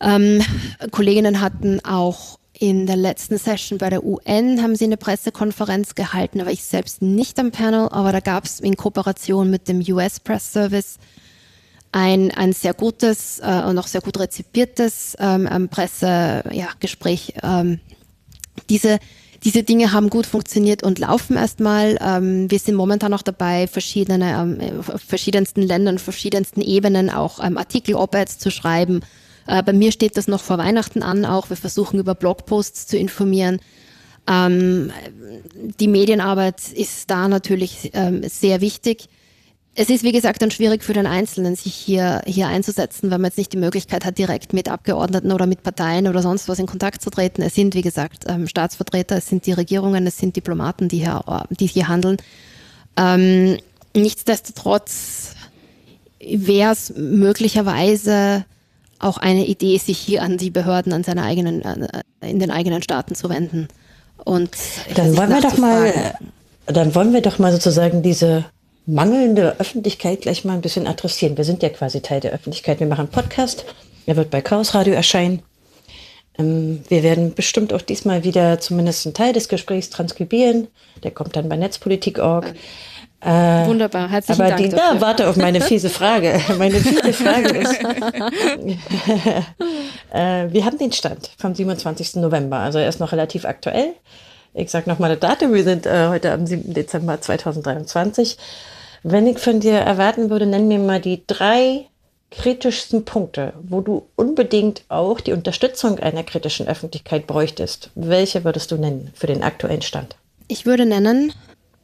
Ähm, 0.00 0.42
Kolleginnen 0.90 1.40
hatten 1.40 1.78
auch 1.84 2.40
in 2.58 2.88
der 2.88 2.96
letzten 2.96 3.38
Session 3.38 3.78
bei 3.78 3.88
der 3.88 4.04
UN 4.04 4.60
haben 4.60 4.74
sie 4.74 4.86
eine 4.86 4.96
Pressekonferenz 4.96 5.94
gehalten, 5.94 6.40
war 6.40 6.50
ich 6.50 6.64
selbst 6.64 7.02
nicht 7.02 7.38
am 7.38 7.52
Panel, 7.52 7.88
aber 7.88 8.10
da 8.10 8.18
gab 8.18 8.46
es 8.46 8.58
in 8.58 8.76
Kooperation 8.76 9.48
mit 9.48 9.68
dem 9.68 9.80
US 9.90 10.18
Press 10.18 10.52
Service 10.52 10.98
ein, 11.92 12.32
ein 12.32 12.52
sehr 12.52 12.74
gutes 12.74 13.38
äh, 13.38 13.62
und 13.62 13.78
auch 13.78 13.86
sehr 13.86 14.00
gut 14.00 14.18
rezipiertes 14.18 15.16
ähm, 15.20 15.68
Pressegespräch. 15.70 17.34
Ja, 17.40 17.60
ähm, 17.60 17.78
diese 18.68 18.98
diese 19.44 19.62
Dinge 19.62 19.92
haben 19.92 20.10
gut 20.10 20.26
funktioniert 20.26 20.82
und 20.82 20.98
laufen 20.98 21.36
erstmal. 21.36 21.96
Ähm, 22.00 22.50
wir 22.50 22.58
sind 22.58 22.74
momentan 22.74 23.10
noch 23.10 23.22
dabei, 23.22 23.66
verschiedene, 23.66 24.60
ähm, 24.60 24.82
verschiedensten 24.82 25.62
Ländern, 25.62 25.98
verschiedensten 25.98 26.60
Ebenen 26.60 27.08
auch 27.08 27.42
ähm, 27.42 27.56
Artikel, 27.56 27.94
Op-Eds 27.94 28.38
zu 28.38 28.50
schreiben. 28.50 29.00
Äh, 29.46 29.62
bei 29.62 29.72
mir 29.72 29.92
steht 29.92 30.16
das 30.18 30.28
noch 30.28 30.42
vor 30.42 30.58
Weihnachten 30.58 31.02
an 31.02 31.24
auch. 31.24 31.48
Wir 31.48 31.56
versuchen 31.56 31.98
über 31.98 32.14
Blogposts 32.14 32.86
zu 32.86 32.96
informieren. 32.96 33.60
Die 34.28 35.88
Medienarbeit 35.88 36.72
ist 36.72 37.10
da 37.10 37.26
natürlich 37.26 37.90
sehr 38.28 38.60
wichtig. 38.60 39.08
Es 39.76 39.88
ist, 39.88 40.02
wie 40.02 40.12
gesagt, 40.12 40.42
dann 40.42 40.50
schwierig 40.50 40.82
für 40.82 40.92
den 40.92 41.06
Einzelnen, 41.06 41.54
sich 41.54 41.74
hier, 41.74 42.22
hier 42.26 42.48
einzusetzen, 42.48 43.10
weil 43.10 43.18
man 43.18 43.28
jetzt 43.28 43.38
nicht 43.38 43.52
die 43.52 43.56
Möglichkeit 43.56 44.04
hat, 44.04 44.18
direkt 44.18 44.52
mit 44.52 44.68
Abgeordneten 44.68 45.30
oder 45.30 45.46
mit 45.46 45.62
Parteien 45.62 46.08
oder 46.08 46.22
sonst 46.22 46.48
was 46.48 46.58
in 46.58 46.66
Kontakt 46.66 47.02
zu 47.02 47.10
treten. 47.10 47.40
Es 47.40 47.54
sind, 47.54 47.74
wie 47.74 47.82
gesagt, 47.82 48.24
ähm, 48.26 48.48
Staatsvertreter, 48.48 49.16
es 49.16 49.28
sind 49.28 49.46
die 49.46 49.52
Regierungen, 49.52 50.06
es 50.06 50.18
sind 50.18 50.34
Diplomaten, 50.34 50.88
die 50.88 50.98
hier, 50.98 51.22
die 51.50 51.66
hier 51.66 51.86
handeln. 51.86 52.16
Ähm, 52.96 53.58
nichtsdestotrotz 53.94 55.36
wäre 56.20 56.72
es 56.72 56.92
möglicherweise 56.96 58.44
auch 58.98 59.18
eine 59.18 59.46
Idee, 59.46 59.78
sich 59.78 59.98
hier 59.98 60.22
an 60.22 60.36
die 60.36 60.50
Behörden, 60.50 60.92
an 60.92 61.04
seine 61.04 61.22
eigenen, 61.22 61.62
äh, 61.62 62.02
in 62.20 62.40
den 62.40 62.50
eigenen 62.50 62.82
Staaten 62.82 63.14
zu 63.14 63.28
wenden. 63.30 63.68
Und 64.24 64.50
dann 64.96 65.16
wollen 65.16 65.30
wir 65.30 65.40
doch 65.40 65.56
mal, 65.56 66.14
dann 66.66 66.94
wollen 66.94 67.12
wir 67.12 67.22
doch 67.22 67.38
mal 67.38 67.52
sozusagen 67.52 68.02
diese 68.02 68.44
mangelnde 68.94 69.56
Öffentlichkeit 69.58 70.22
gleich 70.22 70.44
mal 70.44 70.54
ein 70.54 70.60
bisschen 70.60 70.86
adressieren. 70.86 71.36
Wir 71.36 71.44
sind 71.44 71.62
ja 71.62 71.68
quasi 71.68 72.00
Teil 72.00 72.20
der 72.20 72.32
Öffentlichkeit. 72.32 72.80
Wir 72.80 72.86
machen 72.86 73.00
einen 73.00 73.10
Podcast. 73.10 73.64
Er 74.06 74.16
wird 74.16 74.30
bei 74.30 74.40
Chaos 74.40 74.74
Radio 74.74 74.94
erscheinen. 74.94 75.42
Ähm, 76.38 76.82
wir 76.88 77.02
werden 77.02 77.34
bestimmt 77.34 77.72
auch 77.72 77.82
diesmal 77.82 78.24
wieder 78.24 78.60
zumindest 78.60 79.06
einen 79.06 79.14
Teil 79.14 79.32
des 79.32 79.48
Gesprächs 79.48 79.90
transkribieren. 79.90 80.68
Der 81.02 81.10
kommt 81.10 81.36
dann 81.36 81.48
bei 81.48 81.56
Netzpolitik.org. 81.56 82.54
Äh, 83.22 83.66
Wunderbar, 83.66 84.08
herzlichen 84.08 84.40
aber 84.40 84.50
Dank. 84.50 84.62
Die, 84.62 84.70
da, 84.70 85.00
warte 85.00 85.28
auf 85.28 85.36
meine 85.36 85.60
fiese 85.66 85.90
Frage. 85.90 86.40
Meine 86.58 86.80
fiese 86.80 87.12
Frage 87.12 87.58
ist, 87.58 87.74
äh, 90.12 90.50
wir 90.50 90.64
haben 90.64 90.78
den 90.78 90.92
Stand 90.92 91.30
vom 91.36 91.54
27. 91.54 92.16
November, 92.16 92.58
also 92.58 92.78
er 92.78 92.88
ist 92.88 92.98
noch 92.98 93.12
relativ 93.12 93.44
aktuell. 93.44 93.92
Ich 94.54 94.70
sage 94.70 94.88
nochmal 94.88 95.10
das 95.10 95.20
Datum, 95.20 95.52
wir 95.52 95.64
sind 95.64 95.84
äh, 95.86 96.08
heute 96.08 96.32
am 96.32 96.46
7. 96.46 96.72
Dezember 96.72 97.20
2023. 97.20 98.38
Wenn 99.02 99.26
ich 99.26 99.38
von 99.38 99.60
dir 99.60 99.74
erwarten 99.74 100.30
würde, 100.30 100.46
nenn 100.46 100.68
mir 100.68 100.78
mal 100.78 101.00
die 101.00 101.22
drei 101.26 101.86
kritischsten 102.30 103.04
Punkte, 103.04 103.54
wo 103.62 103.80
du 103.80 104.06
unbedingt 104.14 104.82
auch 104.88 105.20
die 105.20 105.32
Unterstützung 105.32 105.98
einer 105.98 106.22
kritischen 106.22 106.68
Öffentlichkeit 106.68 107.26
bräuchtest, 107.26 107.90
welche 107.94 108.44
würdest 108.44 108.70
du 108.70 108.76
nennen 108.76 109.10
für 109.14 109.26
den 109.26 109.42
aktuellen 109.42 109.82
Stand? 109.82 110.16
Ich 110.46 110.66
würde 110.66 110.86
nennen 110.86 111.32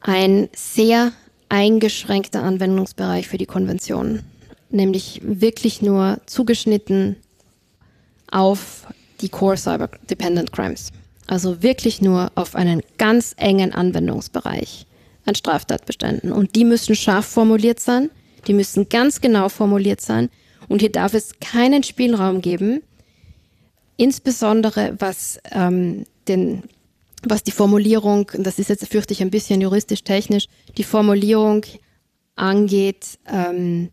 ein 0.01 0.47
sehr 0.55 1.11
eingeschränkter 1.49 2.43
Anwendungsbereich 2.43 3.27
für 3.27 3.37
die 3.37 3.45
Konvention, 3.45 4.23
nämlich 4.69 5.21
wirklich 5.23 5.81
nur 5.81 6.19
zugeschnitten 6.25 7.17
auf 8.31 8.87
die 9.21 9.29
Core 9.29 9.57
Cyber 9.57 9.89
Dependent 10.09 10.51
Crimes. 10.51 10.91
Also 11.27 11.61
wirklich 11.61 12.01
nur 12.01 12.31
auf 12.35 12.55
einen 12.55 12.81
ganz 12.97 13.33
engen 13.37 13.73
Anwendungsbereich 13.73 14.86
an 15.27 15.35
Straftatbeständen. 15.35 16.31
Und 16.31 16.55
die 16.55 16.65
müssen 16.65 16.95
scharf 16.95 17.25
formuliert 17.25 17.79
sein, 17.79 18.09
die 18.47 18.53
müssen 18.53 18.89
ganz 18.89 19.21
genau 19.21 19.49
formuliert 19.49 20.01
sein. 20.01 20.29
Und 20.67 20.81
hier 20.81 20.91
darf 20.91 21.13
es 21.13 21.39
keinen 21.39 21.83
Spielraum 21.83 22.41
geben, 22.41 22.81
insbesondere 23.97 24.95
was 24.99 25.39
ähm, 25.51 26.05
den 26.27 26.63
was 27.23 27.43
die 27.43 27.51
Formulierung, 27.51 28.31
das 28.37 28.59
ist 28.59 28.69
jetzt 28.69 28.87
fürchte 28.87 29.11
ich 29.11 29.21
ein 29.21 29.31
bisschen 29.31 29.59
juristisch-technisch, 29.59 30.45
die 30.77 30.83
Formulierung 30.83 31.65
angeht 32.35 33.17
ähm, 33.27 33.89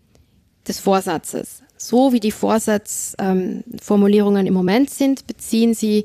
des 0.69 0.79
Vorsatzes. 0.79 1.63
So 1.77 2.13
wie 2.13 2.21
die 2.21 2.33
Vorsatzformulierungen 2.33 4.43
ähm, 4.43 4.47
im 4.47 4.55
Moment 4.55 4.91
sind, 4.91 5.27
beziehen 5.27 5.75
sie 5.75 6.05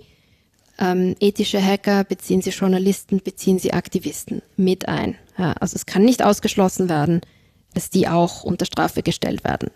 ähm, 0.80 1.15
ethische 1.19 1.64
Hacker, 1.64 2.03
beziehen 2.03 2.41
sie 2.41 2.51
Journalisten, 2.51 3.22
beziehen 3.22 3.60
sie 3.60 3.73
Aktivisten 3.73 4.41
mit 4.56 4.88
ein. 4.88 5.15
Ja, 5.38 5.53
also 5.53 5.76
es 5.76 5.85
kann 5.85 6.03
nicht 6.03 6.23
ausgeschlossen 6.23 6.89
werden, 6.89 7.22
dass 7.73 7.89
die 7.89 8.07
auch 8.07 8.43
unter 8.43 8.65
Strafe 8.65 9.03
gestellt 9.03 9.43
werden. 9.43 9.69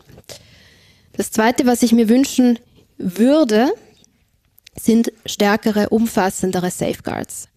Das 1.13 1.31
Zweite, 1.31 1.65
was 1.65 1.83
ich 1.83 1.91
mir 1.91 2.09
wünschen 2.09 2.57
würde, 2.97 3.71
sind 4.79 5.11
stärkere, 5.25 5.89
umfassendere 5.89 6.71
Safeguards. 6.71 7.47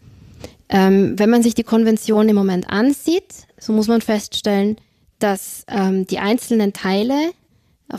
Ähm, 0.68 1.18
wenn 1.18 1.30
man 1.30 1.42
sich 1.42 1.54
die 1.54 1.62
Konvention 1.62 2.28
im 2.28 2.36
Moment 2.36 2.68
ansieht, 2.68 3.46
so 3.58 3.72
muss 3.72 3.88
man 3.88 4.00
feststellen, 4.00 4.76
dass 5.18 5.64
ähm, 5.68 6.06
die 6.06 6.18
einzelnen 6.18 6.72
Teile 6.72 7.32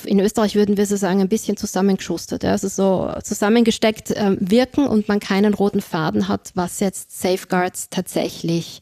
in 0.05 0.19
Österreich 0.19 0.55
würden 0.55 0.77
wir 0.77 0.85
so 0.85 0.97
sagen, 0.97 1.21
ein 1.21 1.29
bisschen 1.29 1.55
zusammengeschustert, 1.55 2.43
ja, 2.43 2.51
also 2.51 2.67
so 2.67 3.11
zusammengesteckt 3.23 4.13
ähm, 4.15 4.37
wirken 4.41 4.85
und 4.85 5.07
man 5.07 5.19
keinen 5.19 5.53
roten 5.53 5.81
Faden 5.81 6.27
hat, 6.27 6.51
was 6.55 6.79
jetzt 6.79 7.19
Safeguards 7.19 7.89
tatsächlich 7.89 8.81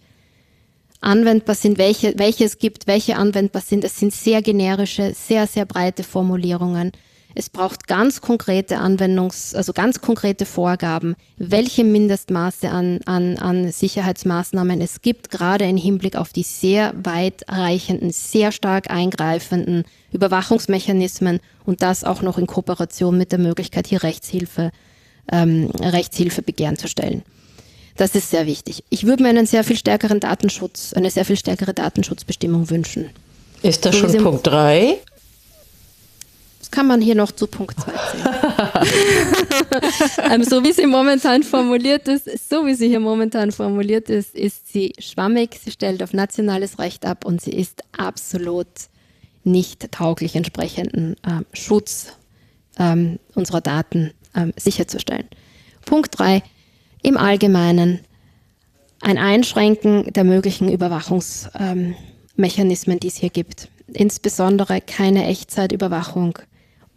anwendbar 1.02 1.56
sind, 1.56 1.78
welche, 1.78 2.18
welche 2.18 2.46
es 2.46 2.58
gibt, 2.58 2.88
welche 2.88 3.18
anwendbar 3.18 3.62
sind. 3.62 3.84
Es 3.84 4.00
sind 4.00 4.14
sehr 4.14 4.42
generische, 4.42 5.14
sehr, 5.14 5.46
sehr 5.46 5.66
breite 5.66 6.04
Formulierungen. 6.04 6.92
Es 7.38 7.50
braucht 7.50 7.88
ganz 7.88 8.22
konkrete 8.22 8.78
Anwendungs-, 8.78 9.54
also 9.56 9.74
ganz 9.74 10.00
konkrete 10.00 10.46
Vorgaben, 10.46 11.18
welche 11.36 11.84
Mindestmaße 11.84 12.70
an, 12.70 13.02
an, 13.06 13.38
an 13.38 13.70
Sicherheitsmaßnahmen 13.70 14.80
es 14.80 15.02
gibt, 15.02 15.32
gerade 15.32 15.66
im 15.66 15.76
Hinblick 15.76 16.16
auf 16.16 16.32
die 16.32 16.44
sehr 16.44 16.94
weitreichenden, 16.96 18.12
sehr 18.12 18.54
stark 18.54 18.90
eingreifenden 18.90 19.84
Überwachungsmechanismen 20.14 21.42
und 21.66 21.82
das 21.82 22.06
auch 22.06 22.22
noch 22.22 22.38
in 22.38 22.48
Kooperation 22.48 23.18
mit 23.18 23.34
der 23.34 23.40
Möglichkeit, 23.40 23.88
hier 23.88 24.02
Rechtshilfe, 24.02 24.72
ähm, 25.30 25.72
Rechtshilfebegehren 25.82 26.78
zu 26.78 26.88
stellen. 26.88 27.24
Das 27.98 28.16
ist 28.16 28.30
sehr 28.30 28.46
wichtig. 28.46 28.86
Ich 28.90 29.06
würde 29.06 29.24
mir 29.24 29.30
einen 29.30 29.46
sehr 29.46 29.66
viel 29.66 29.78
stärkeren 29.78 30.22
Datenschutz, 30.22 30.94
eine 30.94 31.12
sehr 31.12 31.26
viel 31.26 31.38
stärkere 31.38 31.74
Datenschutzbestimmung 31.74 32.70
wünschen. 32.70 33.10
Ist 33.62 33.86
das 33.86 33.96
so 33.96 34.08
schon 34.08 34.24
Punkt 34.24 34.48
3? 34.48 35.00
Kann 36.76 36.88
man 36.88 37.00
hier 37.00 37.16
noch 37.16 37.32
zu 37.32 37.48
Punkt 37.48 37.80
2 37.80 37.92
zählen. 38.12 38.36
ähm, 40.30 40.44
so 40.50 40.62
wie 40.66 40.74
sie 40.74 40.88
momentan 40.88 41.44
formuliert 41.44 42.10
ist, 42.10 42.50
so 42.50 42.66
wie 42.66 42.76
sie 42.76 42.90
hier 42.90 43.00
momentan 43.00 43.54
formuliert 43.54 44.10
ist, 44.10 44.36
ist 44.36 44.74
sie 44.74 44.92
schwammig, 45.00 45.58
sie 45.64 45.72
stellt 45.72 46.04
auf 46.04 46.12
nationales 46.12 46.78
Recht 46.78 47.06
ab 47.06 47.24
und 47.24 47.40
sie 47.40 47.54
ist 47.54 47.82
absolut 47.98 48.68
nicht 49.46 49.90
tauglich, 49.94 50.36
entsprechenden 50.36 51.16
ähm, 51.26 51.46
Schutz 51.54 52.08
ähm, 52.78 53.20
unserer 53.36 53.62
Daten 53.62 54.12
ähm, 54.36 54.52
sicherzustellen. 54.58 55.30
Punkt 55.86 56.20
3. 56.20 56.44
Im 57.04 57.16
Allgemeinen 57.16 58.02
ein 59.00 59.18
Einschränken 59.18 60.12
der 60.12 60.26
möglichen 60.26 60.70
Überwachungsmechanismen, 60.70 63.00
die 63.00 63.08
es 63.08 63.16
hier 63.16 63.30
gibt. 63.30 63.70
Insbesondere 63.88 64.82
keine 64.82 65.26
Echtzeitüberwachung 65.26 66.38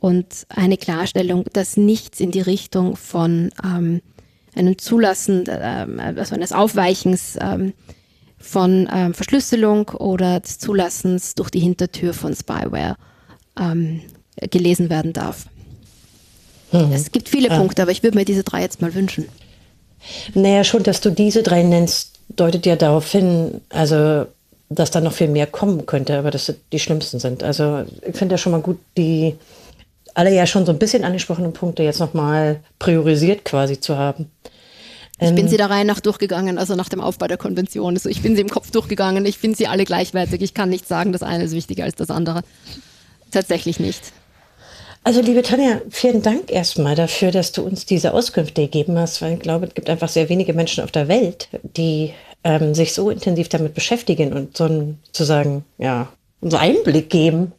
und 0.01 0.47
eine 0.49 0.77
Klarstellung, 0.77 1.45
dass 1.53 1.77
nichts 1.77 2.21
in 2.21 2.31
die 2.31 2.41
Richtung 2.41 2.97
von 2.97 3.51
ähm, 3.65 4.01
einem 4.55 4.79
Zulassen, 4.79 5.45
ähm, 5.49 6.01
also 6.01 6.35
eines 6.35 6.53
Aufweichens 6.53 7.37
ähm, 7.41 7.73
von 8.39 8.89
ähm, 8.93 9.15
Verschlüsselung 9.15 9.89
oder 9.91 10.41
des 10.41 10.59
Zulassens 10.59 11.35
durch 11.35 11.51
die 11.51 11.61
Hintertür 11.61 12.15
von 12.15 12.35
Spyware 12.35 12.97
ähm, 13.59 14.03
gelesen 14.51 14.91
werden 14.91 15.13
darf. 15.13 15.47
Mhm. 16.73 16.93
Es 16.93 17.11
gibt 17.11 17.29
viele 17.29 17.49
ja. 17.49 17.59
Punkte, 17.59 17.83
aber 17.83 17.91
ich 17.91 18.03
würde 18.03 18.17
mir 18.17 18.25
diese 18.25 18.45
drei 18.45 18.61
jetzt 18.61 18.81
mal 18.81 18.95
wünschen. 18.95 19.29
Naja, 20.35 20.63
schon, 20.65 20.85
dass 20.85 21.01
du 21.01 21.11
diese 21.11 21.43
drei 21.43 21.63
nennst, 21.63 22.21
deutet 22.29 22.67
ja 22.67 22.77
darauf 22.77 23.11
hin, 23.11 23.61
also 23.71 24.27
dass 24.71 24.91
da 24.91 25.01
noch 25.01 25.13
viel 25.13 25.29
mehr 25.29 25.47
kommen 25.47 25.87
könnte, 25.87 26.19
aber 26.19 26.31
dass 26.31 26.53
die 26.73 26.79
schlimmsten 26.79 27.19
sind. 27.19 27.43
Also 27.43 27.85
ich 28.07 28.17
finde 28.17 28.35
ja 28.35 28.39
schon 28.39 28.53
mal 28.53 28.61
gut, 28.61 28.79
die 28.97 29.35
alle 30.19 30.35
ja 30.35 30.47
schon 30.47 30.67
so 30.67 30.73
ein 30.73 30.81
bisschen 30.81 31.05
angesprochenen 31.05 31.53
Punkte 31.53 31.85
jetzt 31.85 32.01
nochmal 32.01 32.59
priorisiert 32.81 33.45
quasi 33.45 33.79
zu 33.79 33.97
haben. 33.97 34.29
Ich 35.21 35.29
bin 35.29 35.45
ähm, 35.45 35.49
sie 35.49 35.57
der 35.57 35.71
Reihe 35.71 35.85
nach 35.85 36.01
durchgegangen, 36.01 36.59
also 36.59 36.75
nach 36.75 36.89
dem 36.89 37.01
Aufbau 37.01 37.29
der 37.29 37.37
Konvention. 37.37 37.95
Also 37.95 38.09
ich 38.09 38.21
bin 38.21 38.35
sie 38.35 38.43
im 38.43 38.49
Kopf 38.49 38.73
durchgegangen. 38.73 39.25
Ich 39.27 39.39
finde 39.39 39.57
sie 39.57 39.69
alle 39.69 39.85
gleichwertig. 39.85 40.43
Ich 40.43 40.55
kann 40.55 40.71
nicht 40.71 40.89
sagen, 40.89 41.13
das 41.13 41.23
eine 41.23 41.45
ist 41.45 41.53
wichtiger 41.53 41.85
als 41.85 41.95
das 41.95 42.11
andere. 42.11 42.43
Tatsächlich 43.31 43.79
nicht. 43.79 44.13
Also 45.05 45.21
liebe 45.21 45.43
Tanja, 45.43 45.81
vielen 45.89 46.23
Dank 46.23 46.51
erstmal 46.51 46.97
dafür, 46.97 47.31
dass 47.31 47.53
du 47.53 47.63
uns 47.63 47.87
diese 47.87 48.13
Auskünfte 48.13 48.63
gegeben 48.63 48.99
hast, 48.99 49.23
weil 49.23 49.35
ich 49.35 49.41
glaube, 49.41 49.67
es 49.67 49.75
gibt 49.75 49.89
einfach 49.89 50.09
sehr 50.09 50.29
wenige 50.29 50.53
Menschen 50.53 50.83
auf 50.83 50.91
der 50.91 51.07
Welt, 51.07 51.49
die 51.63 52.13
ähm, 52.43 52.75
sich 52.75 52.93
so 52.93 53.09
intensiv 53.09 53.49
damit 53.49 53.75
beschäftigen 53.75 54.33
und 54.33 54.57
so 54.57 54.65
einen, 54.65 54.99
sozusagen, 55.07 55.65
ja, 55.79 56.09
so 56.41 56.57
Einblick 56.57 57.09
geben 57.09 57.53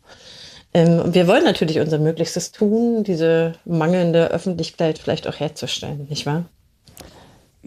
ähm, 0.73 1.13
wir 1.13 1.27
wollen 1.27 1.43
natürlich 1.43 1.79
unser 1.79 1.97
Möglichstes 1.97 2.51
tun, 2.51 3.03
diese 3.03 3.53
mangelnde 3.65 4.31
Öffentlichkeit 4.31 4.99
vielleicht 4.99 5.27
auch 5.27 5.39
herzustellen, 5.39 6.07
nicht 6.09 6.25
wahr? 6.25 6.45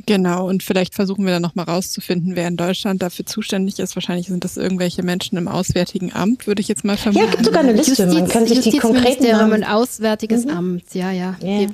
Genau, 0.07 0.49
und 0.49 0.63
vielleicht 0.63 0.95
versuchen 0.95 1.27
wir 1.27 1.33
dann 1.33 1.43
nochmal 1.43 1.67
rauszufinden, 1.67 2.35
wer 2.35 2.49
in 2.49 2.57
Deutschland 2.57 3.03
dafür 3.03 3.27
zuständig 3.27 3.79
ist. 3.79 3.95
Wahrscheinlich 3.95 4.29
sind 4.29 4.43
das 4.43 4.57
irgendwelche 4.57 5.03
Menschen 5.03 5.37
im 5.37 5.49
Auswärtigen 5.49 6.15
Amt, 6.15 6.47
würde 6.47 6.63
ich 6.63 6.69
jetzt 6.69 6.83
mal 6.83 6.97
vermuten. 6.97 7.27
Ja, 7.27 7.31
es 7.31 7.33
gibt 7.33 7.45
sogar 7.45 7.61
eine 7.61 7.73
Liste, 7.73 8.03
Justiz, 8.05 8.21
man 8.21 8.29
kann 8.29 8.47
sich 8.47 8.61
die 8.61 8.79
konkreten 8.79 9.25
Namen... 9.25 9.53
ein 9.53 9.65
Auswärtiges 9.65 10.47
mhm. 10.47 10.51
Amt, 10.51 10.95
ja, 10.95 11.11
ja. 11.11 11.37
Yeah. 11.43 11.69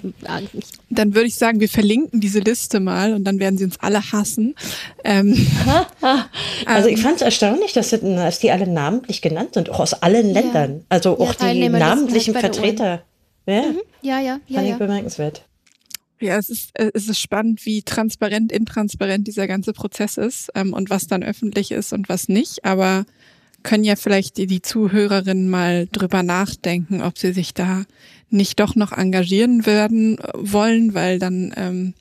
Dann 0.91 1.15
würde 1.15 1.29
ich 1.29 1.37
sagen, 1.37 1.61
wir 1.61 1.69
verlinken 1.69 2.21
diese 2.21 2.41
Liste 2.41 2.81
mal 2.81 3.15
und 3.15 3.23
dann 3.23 3.39
werden 3.39 3.57
sie 3.57 3.65
uns 3.65 3.79
alle 3.79 4.03
hassen. 4.11 4.57
Ähm, 5.05 5.47
also 6.67 6.89
ich 6.89 7.01
fand 7.01 7.17
es 7.17 7.23
erstaunlich, 7.23 7.73
dass, 7.73 7.91
dass, 7.91 8.39
die 8.41 8.51
alle 8.51 8.67
namentlich 8.67 9.23
genannt 9.23 9.55
sind, 9.55 9.71
auch 9.71 9.79
aus 9.79 9.95
allen 9.95 10.33
Ländern. 10.33 10.73
Ja. 10.73 10.85
Also 10.89 11.21
auch 11.21 11.35
ja, 11.41 11.53
die 11.53 11.69
namentlichen 11.69 12.35
Vertreter. 12.35 13.03
Ja, 13.47 13.63
mhm. 13.63 13.81
ja, 14.03 14.19
ja. 14.19 14.41
Fand 14.53 14.67
ja, 14.67 14.73
ich 14.73 14.77
bemerkenswert. 14.77 15.45
Ja, 16.21 16.37
es 16.37 16.51
ist, 16.51 16.71
äh, 16.79 16.91
es 16.95 17.09
ist 17.09 17.21
spannend, 17.21 17.65
wie 17.65 17.83
transparent, 17.83 18.51
intransparent 18.53 19.27
dieser 19.27 19.47
ganze 19.47 19.73
Prozess 19.73 20.17
ist 20.17 20.51
ähm, 20.55 20.73
und 20.73 20.91
was 20.91 21.07
dann 21.07 21.23
öffentlich 21.23 21.71
ist 21.71 21.93
und 21.93 22.09
was 22.09 22.29
nicht. 22.29 22.65
Aber 22.65 23.07
können 23.63 23.85
ja 23.85 23.97
vielleicht 23.97 24.37
die, 24.37 24.47
die 24.47 24.63
Zuhörerinnen 24.63 25.49
mal 25.51 25.89
drüber 25.91 26.23
nachdenken, 26.23 27.03
ob 27.03 27.19
sie 27.19 27.33
sich 27.33 27.55
da 27.55 27.85
nicht 28.31 28.61
doch 28.61 28.75
noch 28.75 28.93
engagieren 28.93 29.67
werden 29.67 30.19
äh, 30.19 30.33
wollen, 30.35 30.95
weil 30.95 31.19
dann, 31.19 31.53
ähm, 31.57 31.95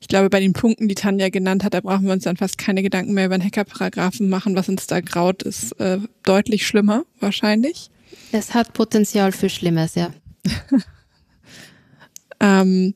ich 0.00 0.08
glaube, 0.08 0.30
bei 0.30 0.40
den 0.40 0.52
Punkten, 0.52 0.88
die 0.88 0.94
Tanja 0.94 1.30
genannt 1.30 1.64
hat, 1.64 1.74
da 1.74 1.80
brauchen 1.80 2.06
wir 2.06 2.12
uns 2.12 2.24
dann 2.24 2.36
fast 2.36 2.58
keine 2.58 2.82
Gedanken 2.82 3.14
mehr 3.14 3.26
über 3.26 3.38
den 3.38 3.44
Hackerparagraphen 3.44 4.28
machen. 4.28 4.56
Was 4.56 4.68
uns 4.68 4.86
da 4.86 5.00
graut, 5.00 5.42
ist 5.42 5.72
äh, 5.80 5.98
deutlich 6.24 6.66
schlimmer, 6.66 7.04
wahrscheinlich. 7.18 7.90
Es 8.32 8.54
hat 8.54 8.72
Potenzial 8.72 9.32
für 9.32 9.48
Schlimmes, 9.48 9.94
ja. 9.94 10.10
ähm, 12.40 12.94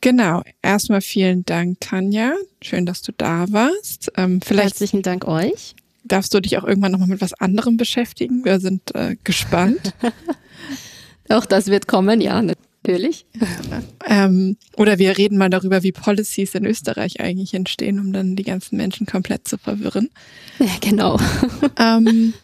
Genau. 0.00 0.42
Erstmal 0.62 1.00
vielen 1.00 1.44
Dank, 1.44 1.80
Tanja. 1.80 2.34
Schön, 2.62 2.86
dass 2.86 3.02
du 3.02 3.12
da 3.16 3.46
warst. 3.50 4.12
Ähm, 4.16 4.40
vielleicht 4.40 4.70
Herzlichen 4.74 5.02
Dank 5.02 5.26
euch. 5.26 5.74
Darfst 6.04 6.32
du 6.32 6.40
dich 6.40 6.56
auch 6.58 6.64
irgendwann 6.64 6.92
nochmal 6.92 7.08
mit 7.08 7.20
was 7.20 7.34
anderem 7.34 7.76
beschäftigen? 7.76 8.44
Wir 8.44 8.60
sind 8.60 8.94
äh, 8.94 9.16
gespannt. 9.24 9.94
auch 11.28 11.46
das 11.46 11.66
wird 11.66 11.88
kommen, 11.88 12.20
ja, 12.20 12.40
natürlich. 12.40 13.26
ähm, 14.06 14.56
oder 14.76 14.98
wir 14.98 15.18
reden 15.18 15.36
mal 15.36 15.50
darüber, 15.50 15.82
wie 15.82 15.92
Policies 15.92 16.54
in 16.54 16.64
Österreich 16.64 17.20
eigentlich 17.20 17.54
entstehen, 17.54 17.98
um 17.98 18.12
dann 18.12 18.36
die 18.36 18.44
ganzen 18.44 18.76
Menschen 18.76 19.06
komplett 19.06 19.48
zu 19.48 19.58
verwirren. 19.58 20.10
Ja, 20.60 20.70
genau. 20.80 21.18
ähm, 21.78 22.34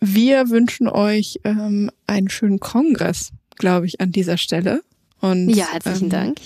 wir 0.00 0.48
wünschen 0.48 0.88
euch 0.88 1.40
ähm, 1.44 1.90
einen 2.06 2.30
schönen 2.30 2.60
Kongress, 2.60 3.32
glaube 3.56 3.86
ich, 3.86 4.00
an 4.00 4.12
dieser 4.12 4.38
Stelle. 4.38 4.82
Und, 5.20 5.50
ja, 5.50 5.66
herzlichen 5.72 6.04
ähm, 6.04 6.10
Dank. 6.10 6.38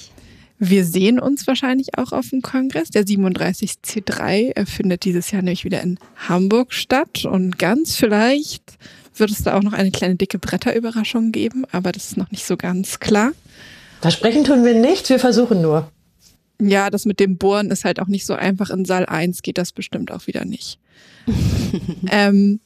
Wir 0.59 0.84
sehen 0.84 1.18
uns 1.18 1.47
wahrscheinlich 1.47 1.97
auch 1.97 2.12
auf 2.12 2.28
dem 2.28 2.42
Kongress. 2.42 2.90
Der 2.90 3.05
37C3 3.05 4.66
findet 4.66 5.05
dieses 5.05 5.30
Jahr 5.30 5.40
nämlich 5.40 5.64
wieder 5.64 5.80
in 5.80 5.98
Hamburg 6.28 6.74
statt. 6.74 7.24
Und 7.24 7.59
ganz 7.59 7.97
vielleicht 7.97 8.76
wird 9.16 9.30
es 9.30 9.42
da 9.42 9.56
auch 9.56 9.62
noch 9.62 9.72
eine 9.72 9.90
kleine 9.90 10.16
dicke 10.16 10.38
Bretterüberraschung 10.38 11.32
geben, 11.32 11.64
aber 11.72 11.92
das 11.92 12.06
ist 12.06 12.16
noch 12.16 12.30
nicht 12.30 12.44
so 12.44 12.56
ganz 12.56 13.01
klar. 13.01 13.32
Versprechen 14.01 14.44
tun 14.44 14.64
wir 14.64 14.74
nichts, 14.74 15.09
wir 15.09 15.18
versuchen 15.18 15.62
nur. 15.62 15.90
Ja, 16.60 16.90
das 16.90 17.06
mit 17.06 17.20
dem 17.20 17.38
Bohren 17.38 17.70
ist 17.70 17.84
halt 17.84 18.01
auch 18.01 18.06
nicht 18.06 18.26
so 18.26 18.34
einfach. 18.34 18.70
In 18.70 18.84
Saal 18.84 19.06
1 19.06 19.42
geht 19.42 19.56
das 19.56 19.72
bestimmt 19.72 20.12
auch 20.12 20.26
wieder 20.26 20.44
nicht. 20.44 20.78
ähm, 22.10 22.60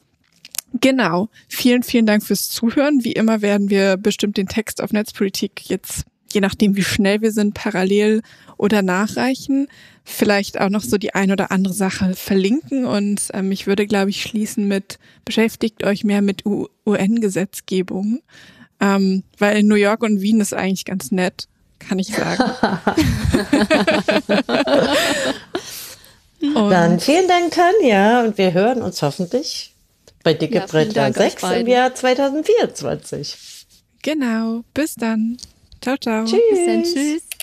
genau. 0.81 1.29
Vielen, 1.47 1.83
vielen 1.83 2.05
Dank 2.05 2.23
fürs 2.23 2.49
Zuhören. 2.49 3.03
Wie 3.03 3.13
immer 3.13 3.41
werden 3.41 3.69
wir 3.69 3.97
bestimmt 3.97 4.37
den 4.37 4.47
Text 4.47 4.81
auf 4.81 4.91
Netzpolitik 4.91 5.69
jetzt 5.69 6.05
je 6.35 6.41
nachdem, 6.41 6.75
wie 6.75 6.83
schnell 6.83 7.21
wir 7.21 7.31
sind, 7.31 7.55
parallel 7.55 8.21
oder 8.57 8.83
nachreichen. 8.83 9.67
Vielleicht 10.03 10.59
auch 10.59 10.69
noch 10.69 10.83
so 10.83 10.97
die 10.99 11.15
ein 11.15 11.31
oder 11.31 11.49
andere 11.49 11.73
Sache 11.73 12.13
verlinken. 12.13 12.85
Und 12.85 13.29
ähm, 13.33 13.51
ich 13.51 13.65
würde, 13.65 13.87
glaube 13.87 14.11
ich, 14.11 14.21
schließen 14.21 14.67
mit, 14.67 14.99
beschäftigt 15.23 15.83
euch 15.83 16.03
mehr 16.03 16.21
mit 16.21 16.43
UN-Gesetzgebung. 16.45 18.19
Ähm, 18.79 19.23
weil 19.39 19.57
in 19.57 19.67
New 19.67 19.75
York 19.75 20.03
und 20.03 20.21
Wien 20.21 20.41
ist 20.41 20.53
eigentlich 20.53 20.85
ganz 20.85 21.11
nett, 21.11 21.47
kann 21.79 21.97
ich 21.97 22.07
sagen. 22.07 22.43
Dann 26.53 26.99
vielen 26.99 27.27
Dank, 27.27 27.51
Tanja. 27.51 28.23
Und 28.23 28.37
wir 28.37 28.53
hören 28.53 28.81
uns 28.81 29.01
hoffentlich 29.01 29.74
bei 30.25 30.33
Dicke 30.33 30.55
ja, 30.55 30.65
Bretter 30.65 31.13
6 31.13 31.43
im 31.43 31.67
Jahr 31.67 31.93
2024. 31.93 33.37
Genau. 34.01 34.63
Bis 34.73 34.95
dann. 34.95 35.37
Ciao, 35.81 35.95
ciao. 35.97 36.25
Tschüss. 36.25 36.41
Bis 36.49 36.65
dann, 36.65 36.83
tschüss. 36.83 36.93
tschüss. 36.93 37.35